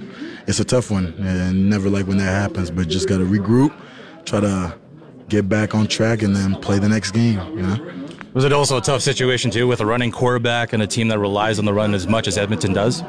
it's 0.48 0.60
a 0.60 0.66
tough 0.66 0.92
one, 0.92 1.16
and 1.20 1.72
never 1.72 1.90
like 1.90 2.06
when 2.06 2.18
that 2.18 2.26
happens. 2.26 2.70
But 2.70 2.88
just 2.88 3.10
got 3.10 3.18
to 3.18 3.26
regroup, 3.26 3.74
try 4.26 4.42
to 4.42 4.78
get 5.28 5.50
back 5.50 5.74
on 5.74 5.88
track, 5.88 6.22
and 6.22 6.36
then 6.36 6.54
play 6.62 6.78
the 6.78 6.90
next 6.90 7.12
game. 7.12 7.40
You 7.58 7.64
know. 7.64 8.09
Was 8.34 8.46
it 8.46 8.54
also 8.54 8.78
a 8.78 8.82
tough 8.82 9.02
situation 9.02 9.50
too, 9.50 9.68
with 9.68 9.82
a 9.82 9.86
running 9.86 10.12
quarterback 10.12 10.74
and 10.74 10.84
a 10.84 10.88
team 10.88 11.08
that 11.08 11.18
relies 11.18 11.58
on 11.58 11.66
the 11.66 11.74
run 11.74 11.96
as 11.96 12.06
much 12.06 12.28
as 12.28 12.38
Edmonton 12.38 12.74
does? 12.74 13.04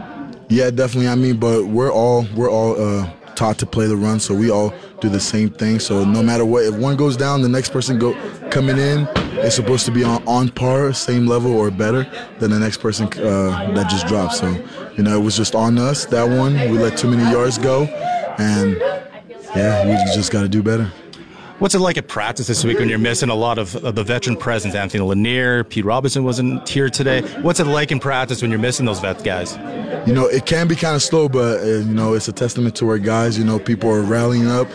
Yeah, 0.48 0.70
definitely. 0.70 1.08
I 1.08 1.14
mean, 1.14 1.36
but 1.36 1.66
we're 1.66 1.92
all 1.92 2.26
we're 2.34 2.50
all 2.50 2.80
uh, 2.80 3.10
taught 3.34 3.58
to 3.58 3.66
play 3.66 3.86
the 3.86 3.96
run, 3.96 4.18
so 4.18 4.34
we 4.34 4.50
all 4.50 4.72
do 5.00 5.10
the 5.10 5.20
same 5.20 5.50
thing. 5.50 5.78
So 5.78 6.04
no 6.04 6.22
matter 6.22 6.46
what, 6.46 6.64
if 6.64 6.74
one 6.74 6.96
goes 6.96 7.18
down, 7.18 7.42
the 7.42 7.50
next 7.50 7.70
person 7.70 7.98
go 7.98 8.14
coming 8.50 8.78
in 8.78 9.06
is 9.38 9.54
supposed 9.54 9.84
to 9.86 9.92
be 9.92 10.02
on, 10.02 10.26
on 10.26 10.48
par, 10.48 10.92
same 10.94 11.26
level 11.26 11.52
or 11.54 11.70
better 11.70 12.04
than 12.38 12.50
the 12.50 12.58
next 12.58 12.78
person 12.78 13.06
uh, 13.18 13.72
that 13.74 13.90
just 13.90 14.06
dropped. 14.06 14.34
So 14.36 14.50
you 14.96 15.04
know, 15.04 15.14
it 15.20 15.22
was 15.22 15.36
just 15.36 15.54
on 15.54 15.76
us 15.78 16.06
that 16.06 16.24
one. 16.24 16.54
We 16.54 16.78
let 16.78 16.96
too 16.96 17.10
many 17.10 17.30
yards 17.30 17.58
go, 17.58 17.82
and 18.38 18.76
yeah, 19.54 19.84
we 19.86 19.92
just 20.14 20.32
got 20.32 20.42
to 20.42 20.48
do 20.48 20.62
better. 20.62 20.90
What's 21.60 21.74
it 21.74 21.80
like 21.80 21.98
at 21.98 22.08
practice 22.08 22.46
this 22.46 22.64
week 22.64 22.78
when 22.78 22.88
you're 22.88 22.98
missing 22.98 23.28
a 23.28 23.34
lot 23.34 23.58
of, 23.58 23.76
of 23.84 23.94
the 23.94 24.02
veteran 24.02 24.34
presence? 24.34 24.74
Anthony 24.74 25.04
Lanier, 25.04 25.62
Pete 25.62 25.84
Robinson 25.84 26.24
wasn't 26.24 26.66
here 26.66 26.88
today. 26.88 27.20
What's 27.42 27.60
it 27.60 27.66
like 27.66 27.92
in 27.92 28.00
practice 28.00 28.40
when 28.40 28.50
you're 28.50 28.58
missing 28.58 28.86
those 28.86 28.98
vet 28.98 29.22
guys? 29.22 29.58
You 30.06 30.14
know, 30.14 30.24
it 30.24 30.46
can 30.46 30.68
be 30.68 30.74
kind 30.74 30.96
of 30.96 31.02
slow, 31.02 31.28
but 31.28 31.60
uh, 31.60 31.66
you 31.66 31.92
know, 31.92 32.14
it's 32.14 32.28
a 32.28 32.32
testament 32.32 32.76
to 32.76 32.88
our 32.88 32.96
guys. 32.96 33.36
You 33.36 33.44
know, 33.44 33.58
people 33.58 33.90
are 33.90 34.00
rallying 34.00 34.50
up, 34.50 34.68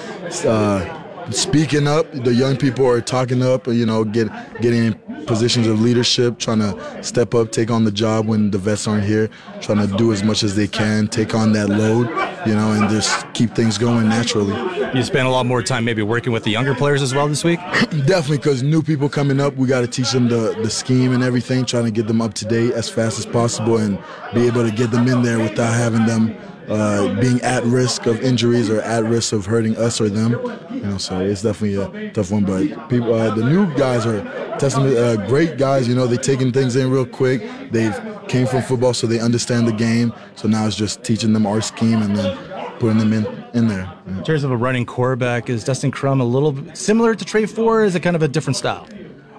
uh, 0.46 1.32
speaking 1.32 1.88
up. 1.88 2.06
The 2.12 2.36
young 2.36 2.56
people 2.56 2.86
are 2.86 3.02
talking 3.02 3.42
up. 3.42 3.66
You 3.66 3.88
know, 3.88 4.04
get 4.04 4.30
getting 4.62 4.86
in 4.86 5.26
positions 5.26 5.66
of 5.66 5.82
leadership, 5.82 6.38
trying 6.38 6.60
to 6.60 7.04
step 7.04 7.34
up, 7.34 7.52
take 7.52 7.72
on 7.72 7.86
the 7.86 7.92
job 7.92 8.28
when 8.28 8.52
the 8.52 8.60
vets 8.60 8.88
aren't 8.88 9.06
here, 9.06 9.32
trying 9.60 9.80
to 9.88 9.98
do 9.98 10.14
as 10.14 10.24
much 10.24 10.44
as 10.44 10.56
they 10.56 10.68
can, 10.68 11.08
take 11.08 11.34
on 11.34 11.52
that 11.54 11.68
load. 11.68 12.35
You 12.46 12.54
know, 12.54 12.74
and 12.74 12.90
just 12.90 13.26
keep 13.34 13.56
things 13.56 13.78
going 13.78 14.08
naturally. 14.08 14.54
You 14.96 15.04
spend 15.04 15.28
a 15.28 15.32
lot 15.32 15.46
more 15.46 15.64
time 15.64 15.84
maybe 15.84 16.04
working 16.04 16.32
with 16.32 16.44
the 16.44 16.52
younger 16.52 16.76
players 16.76 17.02
as 17.02 17.14
well 17.14 17.28
this 17.28 17.44
week? 17.44 17.60
Definitely, 18.06 18.38
because 18.38 18.62
new 18.62 18.84
people 18.84 19.10
coming 19.10 19.40
up, 19.40 19.56
we 19.56 19.68
got 19.68 19.82
to 19.82 19.88
teach 19.88 20.12
them 20.12 20.30
the, 20.30 20.56
the 20.62 20.70
scheme 20.70 21.12
and 21.12 21.24
everything, 21.24 21.66
trying 21.66 21.86
to 21.86 21.92
get 21.92 22.08
them 22.08 22.22
up 22.22 22.36
to 22.36 22.46
date 22.46 22.74
as 22.74 22.88
fast 22.88 23.18
as 23.18 23.26
possible 23.26 23.78
and 23.78 23.98
be 24.34 24.46
able 24.46 24.64
to 24.64 24.72
get 24.72 24.92
them 24.92 25.08
in 25.08 25.24
there 25.24 25.40
without 25.40 25.74
having 25.74 26.06
them 26.06 26.36
uh, 26.70 27.20
being 27.20 27.42
at 27.42 27.64
risk 27.64 28.06
of 28.06 28.22
injuries 28.22 28.70
or 28.70 28.82
at 28.82 29.04
risk 29.04 29.34
of 29.34 29.46
hurting 29.46 29.78
us 29.78 30.00
or 30.02 30.10
them. 30.10 30.32
You 30.72 30.82
know, 30.82 30.98
so 30.98 31.20
it's 31.20 31.42
definitely 31.42 31.76
a 31.76 32.12
tough 32.12 32.32
one. 32.32 32.46
But 32.46 32.90
people, 32.90 33.14
uh, 33.14 33.34
the 33.34 33.44
new 33.44 33.74
guys 33.76 34.06
are 34.06 34.24
testament, 34.58 34.98
uh, 34.98 35.28
great 35.28 35.58
guys. 35.58 35.88
You 35.88 35.96
know, 35.96 36.08
they're 36.08 36.18
taking 36.18 36.52
things 36.52 36.76
in 36.76 36.90
real 36.90 37.06
quick. 37.06 37.44
They've 37.72 37.96
came 38.28 38.48
from 38.48 38.62
football, 38.64 38.94
so 38.94 39.08
they 39.08 39.20
understand 39.20 39.68
the 39.68 39.74
game. 39.74 40.14
So 40.36 40.48
now 40.48 40.66
it's 40.66 40.76
just 40.76 41.04
teaching 41.04 41.34
them 41.34 41.46
our 41.46 41.62
scheme 41.62 42.02
and 42.02 42.16
then 42.16 42.38
putting 42.80 42.98
them 42.98 43.14
in 43.14 43.26
in 43.54 43.68
there. 43.68 43.92
In 44.08 44.24
terms 44.24 44.44
of 44.44 44.52
a 44.52 44.58
running 44.58 44.86
quarterback, 44.86 45.50
is 45.50 45.64
Dustin 45.64 45.92
Crum 45.92 46.20
a 46.20 46.26
little 46.26 46.56
similar 46.74 47.16
to 47.16 47.26
Tre 47.26 47.46
Ford? 47.46 47.88
Is 47.88 47.96
it 47.96 48.02
kind 48.02 48.16
of 48.16 48.22
a 48.22 48.28
different 48.28 48.58
style? 48.58 48.88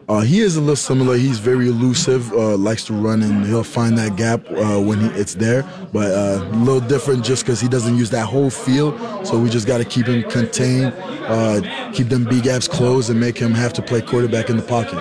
Uh, 0.08 0.20
he 0.20 0.40
is 0.40 0.56
a 0.56 0.60
little 0.60 0.76
similar. 0.76 1.16
He's 1.16 1.40
very 1.40 1.68
elusive, 1.68 2.32
uh, 2.32 2.56
likes 2.56 2.84
to 2.84 2.92
run, 2.92 3.22
and 3.22 3.44
he'll 3.44 3.64
find 3.64 3.98
that 3.98 4.14
gap 4.16 4.40
uh, 4.50 4.80
when 4.80 5.00
he, 5.00 5.06
it's 5.18 5.34
there. 5.34 5.64
But 5.92 6.12
uh, 6.12 6.48
a 6.52 6.56
little 6.58 6.80
different 6.80 7.24
just 7.24 7.44
because 7.44 7.60
he 7.60 7.68
doesn't 7.68 7.96
use 7.96 8.10
that 8.10 8.26
whole 8.26 8.50
field. 8.50 8.96
So 9.26 9.38
we 9.38 9.50
just 9.50 9.66
got 9.66 9.78
to 9.78 9.84
keep 9.84 10.06
him 10.06 10.22
contained, 10.30 10.94
uh, 10.96 11.90
keep 11.92 12.08
them 12.08 12.24
B 12.24 12.40
gaps 12.40 12.68
closed, 12.68 13.10
and 13.10 13.18
make 13.18 13.36
him 13.36 13.52
have 13.52 13.72
to 13.74 13.82
play 13.82 14.00
quarterback 14.00 14.48
in 14.48 14.56
the 14.56 14.62
pocket. 14.62 14.98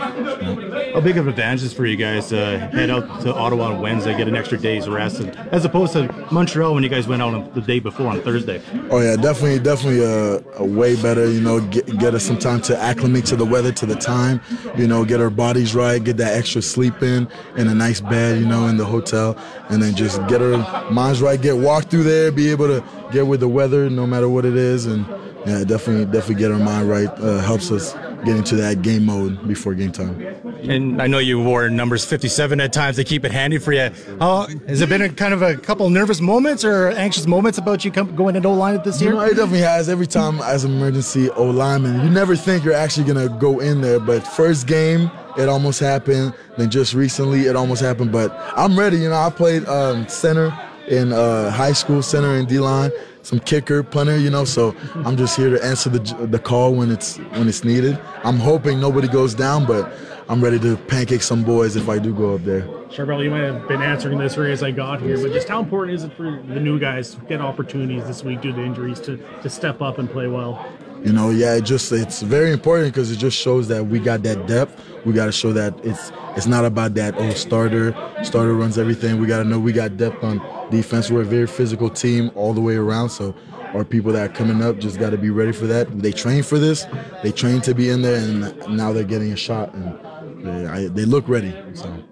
How 0.95 1.01
big 1.01 1.17
of 1.17 1.27
an 1.27 1.33
advantage 1.33 1.63
is 1.63 1.73
for 1.73 1.85
you 1.85 1.97
guys 1.97 2.29
to 2.29 2.57
head 2.71 2.89
out 2.89 3.21
to 3.21 3.33
Ottawa 3.33 3.73
on 3.73 3.81
Wednesday, 3.81 4.15
get 4.17 4.29
an 4.29 4.35
extra 4.35 4.57
day's 4.57 4.87
rest, 4.87 5.19
and, 5.19 5.35
as 5.51 5.65
opposed 5.65 5.91
to 5.93 6.07
Montreal 6.31 6.73
when 6.73 6.83
you 6.83 6.89
guys 6.89 7.05
went 7.05 7.21
out 7.21 7.33
on 7.33 7.51
the 7.53 7.59
day 7.59 7.79
before 7.79 8.07
on 8.07 8.21
Thursday? 8.21 8.61
Oh 8.89 9.01
yeah, 9.01 9.17
definitely, 9.17 9.59
definitely 9.59 10.03
a, 10.03 10.41
a 10.57 10.65
way 10.65 10.95
better. 11.01 11.29
You 11.29 11.41
know, 11.41 11.59
get, 11.59 11.85
get 11.99 12.15
us 12.15 12.23
some 12.23 12.39
time 12.39 12.61
to 12.61 12.77
acclimate 12.77 13.25
to 13.25 13.35
the 13.35 13.43
weather, 13.45 13.73
to 13.73 13.85
the 13.85 13.95
time. 13.95 14.39
You 14.77 14.87
know, 14.87 14.94
get 15.03 15.19
our 15.19 15.29
bodies 15.29 15.75
right, 15.75 16.01
get 16.01 16.17
that 16.17 16.37
extra 16.37 16.61
sleep 16.61 17.01
in, 17.01 17.27
in 17.57 17.67
a 17.67 17.75
nice 17.75 17.99
bed. 17.99 18.39
You 18.39 18.45
know, 18.45 18.67
in 18.67 18.77
the 18.77 18.85
hotel, 18.85 19.37
and 19.69 19.81
then 19.81 19.95
just 19.95 20.25
get 20.27 20.41
our 20.41 20.91
minds 20.91 21.21
right, 21.21 21.41
get 21.41 21.57
walk 21.57 21.85
through 21.85 22.03
there, 22.03 22.31
be 22.31 22.49
able 22.51 22.67
to 22.67 22.83
get 23.11 23.27
with 23.27 23.39
the 23.39 23.47
weather, 23.47 23.89
no 23.89 24.05
matter 24.07 24.29
what 24.29 24.45
it 24.45 24.55
is, 24.55 24.85
and 24.85 25.05
yeah, 25.45 25.63
definitely, 25.63 26.05
definitely 26.05 26.35
get 26.35 26.51
our 26.51 26.59
mind 26.59 26.89
right. 26.89 27.07
Uh, 27.07 27.39
helps 27.39 27.71
us 27.71 27.93
get 28.25 28.35
into 28.35 28.55
that 28.55 28.81
game 28.81 29.05
mode 29.05 29.47
before 29.47 29.75
game 29.75 29.91
time. 29.91 30.19
And 30.67 31.01
I 31.01 31.07
know 31.07 31.19
you 31.19 31.41
wore 31.41 31.69
numbers 31.69 32.03
57 32.03 32.59
at 32.59 32.73
times 32.73 32.95
to 32.95 33.03
keep 33.03 33.23
it 33.23 33.31
handy 33.31 33.59
for 33.59 33.71
you. 33.71 33.91
How, 34.19 34.47
has 34.67 34.81
it 34.81 34.89
been 34.89 35.03
a 35.03 35.09
kind 35.09 35.33
of 35.33 35.43
a 35.43 35.55
couple 35.55 35.87
nervous 35.89 36.19
moments 36.21 36.65
or 36.65 36.89
anxious 36.89 37.27
moments 37.27 37.59
about 37.59 37.85
you 37.85 37.91
come, 37.91 38.15
going 38.15 38.35
into 38.35 38.49
O 38.49 38.53
line 38.53 38.81
this 38.83 38.99
year? 39.01 39.11
You 39.11 39.17
know, 39.17 39.23
it 39.23 39.35
definitely 39.35 39.59
has. 39.59 39.87
Every 39.87 40.07
time 40.07 40.39
as 40.41 40.63
an 40.63 40.71
emergency 40.73 41.29
O 41.31 41.43
lineman, 41.45 42.01
you 42.01 42.09
never 42.09 42.35
think 42.35 42.63
you're 42.63 42.73
actually 42.73 43.05
gonna 43.05 43.29
go 43.29 43.59
in 43.59 43.81
there. 43.81 43.99
But 43.99 44.25
first 44.25 44.65
game, 44.65 45.11
it 45.37 45.47
almost 45.47 45.79
happened. 45.79 46.33
Then 46.57 46.71
just 46.71 46.93
recently, 46.95 47.41
it 47.45 47.55
almost 47.55 47.81
happened. 47.81 48.11
But 48.11 48.35
I'm 48.57 48.77
ready. 48.77 48.97
You 48.97 49.09
know, 49.09 49.15
I 49.19 49.29
played 49.29 49.65
um, 49.67 50.07
center 50.07 50.57
in 50.87 51.11
uh, 51.11 51.51
high 51.51 51.73
school, 51.73 52.01
center 52.01 52.35
in 52.35 52.45
D 52.45 52.59
line. 52.59 52.91
Some 53.25 53.39
kicker, 53.39 53.81
punter, 53.83 54.17
you 54.17 54.29
know. 54.29 54.45
So 54.45 54.75
I'm 55.03 55.17
just 55.17 55.35
here 55.35 55.49
to 55.49 55.63
answer 55.65 55.89
the 55.89 55.99
the 56.27 56.39
call 56.39 56.75
when 56.75 56.91
it's 56.91 57.17
when 57.17 57.47
it's 57.47 57.63
needed. 57.63 57.99
I'm 58.23 58.37
hoping 58.37 58.79
nobody 58.79 59.07
goes 59.07 59.33
down, 59.33 59.65
but 59.65 59.91
I'm 60.29 60.43
ready 60.43 60.59
to 60.59 60.77
pancake 60.77 61.21
some 61.21 61.43
boys 61.43 61.75
if 61.75 61.89
I 61.89 61.99
do 61.99 62.13
go 62.13 62.35
up 62.35 62.43
there. 62.43 62.61
Charbel, 62.89 63.23
you 63.23 63.29
might 63.29 63.41
have 63.41 63.67
been 63.67 63.81
answering 63.81 64.17
this 64.17 64.37
right 64.37 64.51
as 64.51 64.63
I 64.63 64.71
got 64.71 65.01
here, 65.01 65.17
but 65.17 65.33
just 65.33 65.47
how 65.47 65.59
important 65.59 65.95
is 65.95 66.03
it 66.03 66.13
for 66.13 66.41
the 66.47 66.59
new 66.59 66.79
guys 66.79 67.15
to 67.15 67.21
get 67.21 67.41
opportunities 67.41 68.05
this 68.07 68.23
week 68.23 68.41
due 68.41 68.53
to 68.53 68.63
injuries 68.63 68.99
to, 69.01 69.17
to 69.41 69.49
step 69.49 69.81
up 69.81 69.97
and 69.97 70.09
play 70.09 70.27
well? 70.27 70.65
You 71.05 71.13
know, 71.13 71.29
yeah, 71.29 71.53
it 71.53 71.65
just 71.65 71.91
it's 71.91 72.23
very 72.23 72.51
important 72.51 72.91
because 72.91 73.11
it 73.11 73.17
just 73.17 73.37
shows 73.37 73.67
that 73.67 73.85
we 73.85 73.99
got 73.99 74.23
that 74.23 74.47
depth. 74.47 74.81
We 75.05 75.13
got 75.13 75.27
to 75.27 75.31
show 75.31 75.53
that 75.53 75.79
it's 75.85 76.11
it's 76.35 76.47
not 76.47 76.65
about 76.65 76.95
that 76.95 77.13
oh 77.17 77.29
starter 77.31 77.95
starter 78.23 78.55
runs 78.55 78.79
everything. 78.79 79.21
We 79.21 79.27
got 79.27 79.43
to 79.43 79.43
know 79.43 79.59
we 79.59 79.71
got 79.71 79.97
depth 79.97 80.23
on 80.23 80.41
defense. 80.71 81.11
We're 81.11 81.21
a 81.21 81.25
very 81.25 81.45
physical 81.45 81.91
team 81.91 82.31
all 82.33 82.53
the 82.53 82.61
way 82.61 82.75
around. 82.75 83.09
So 83.09 83.35
our 83.75 83.85
people 83.85 84.13
that 84.13 84.31
are 84.31 84.33
coming 84.33 84.63
up 84.63 84.79
just 84.79 84.99
got 84.99 85.11
to 85.11 85.17
be 85.17 85.29
ready 85.29 85.51
for 85.51 85.67
that. 85.67 85.99
They 85.99 86.11
train 86.11 86.41
for 86.41 86.57
this. 86.57 86.87
They 87.21 87.31
train 87.31 87.61
to 87.61 87.75
be 87.75 87.91
in 87.91 88.01
there, 88.01 88.15
and 88.15 88.75
now 88.75 88.91
they're 88.91 89.03
getting 89.03 89.31
a 89.31 89.37
shot, 89.37 89.75
and 89.75 90.43
they, 90.43 90.65
I, 90.65 90.87
they 90.87 91.05
look 91.05 91.29
ready. 91.29 91.53
So. 91.73 92.03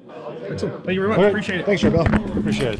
Excellent. 0.49 0.85
Thank 0.85 0.95
you 0.95 1.01
very 1.01 1.07
much. 1.07 1.17
All 1.17 1.23
right. 1.23 1.29
Appreciate 1.29 1.61
it. 1.61 1.65
Thanks, 1.65 1.81
Charbel. 1.81 2.37
Appreciate 2.37 2.79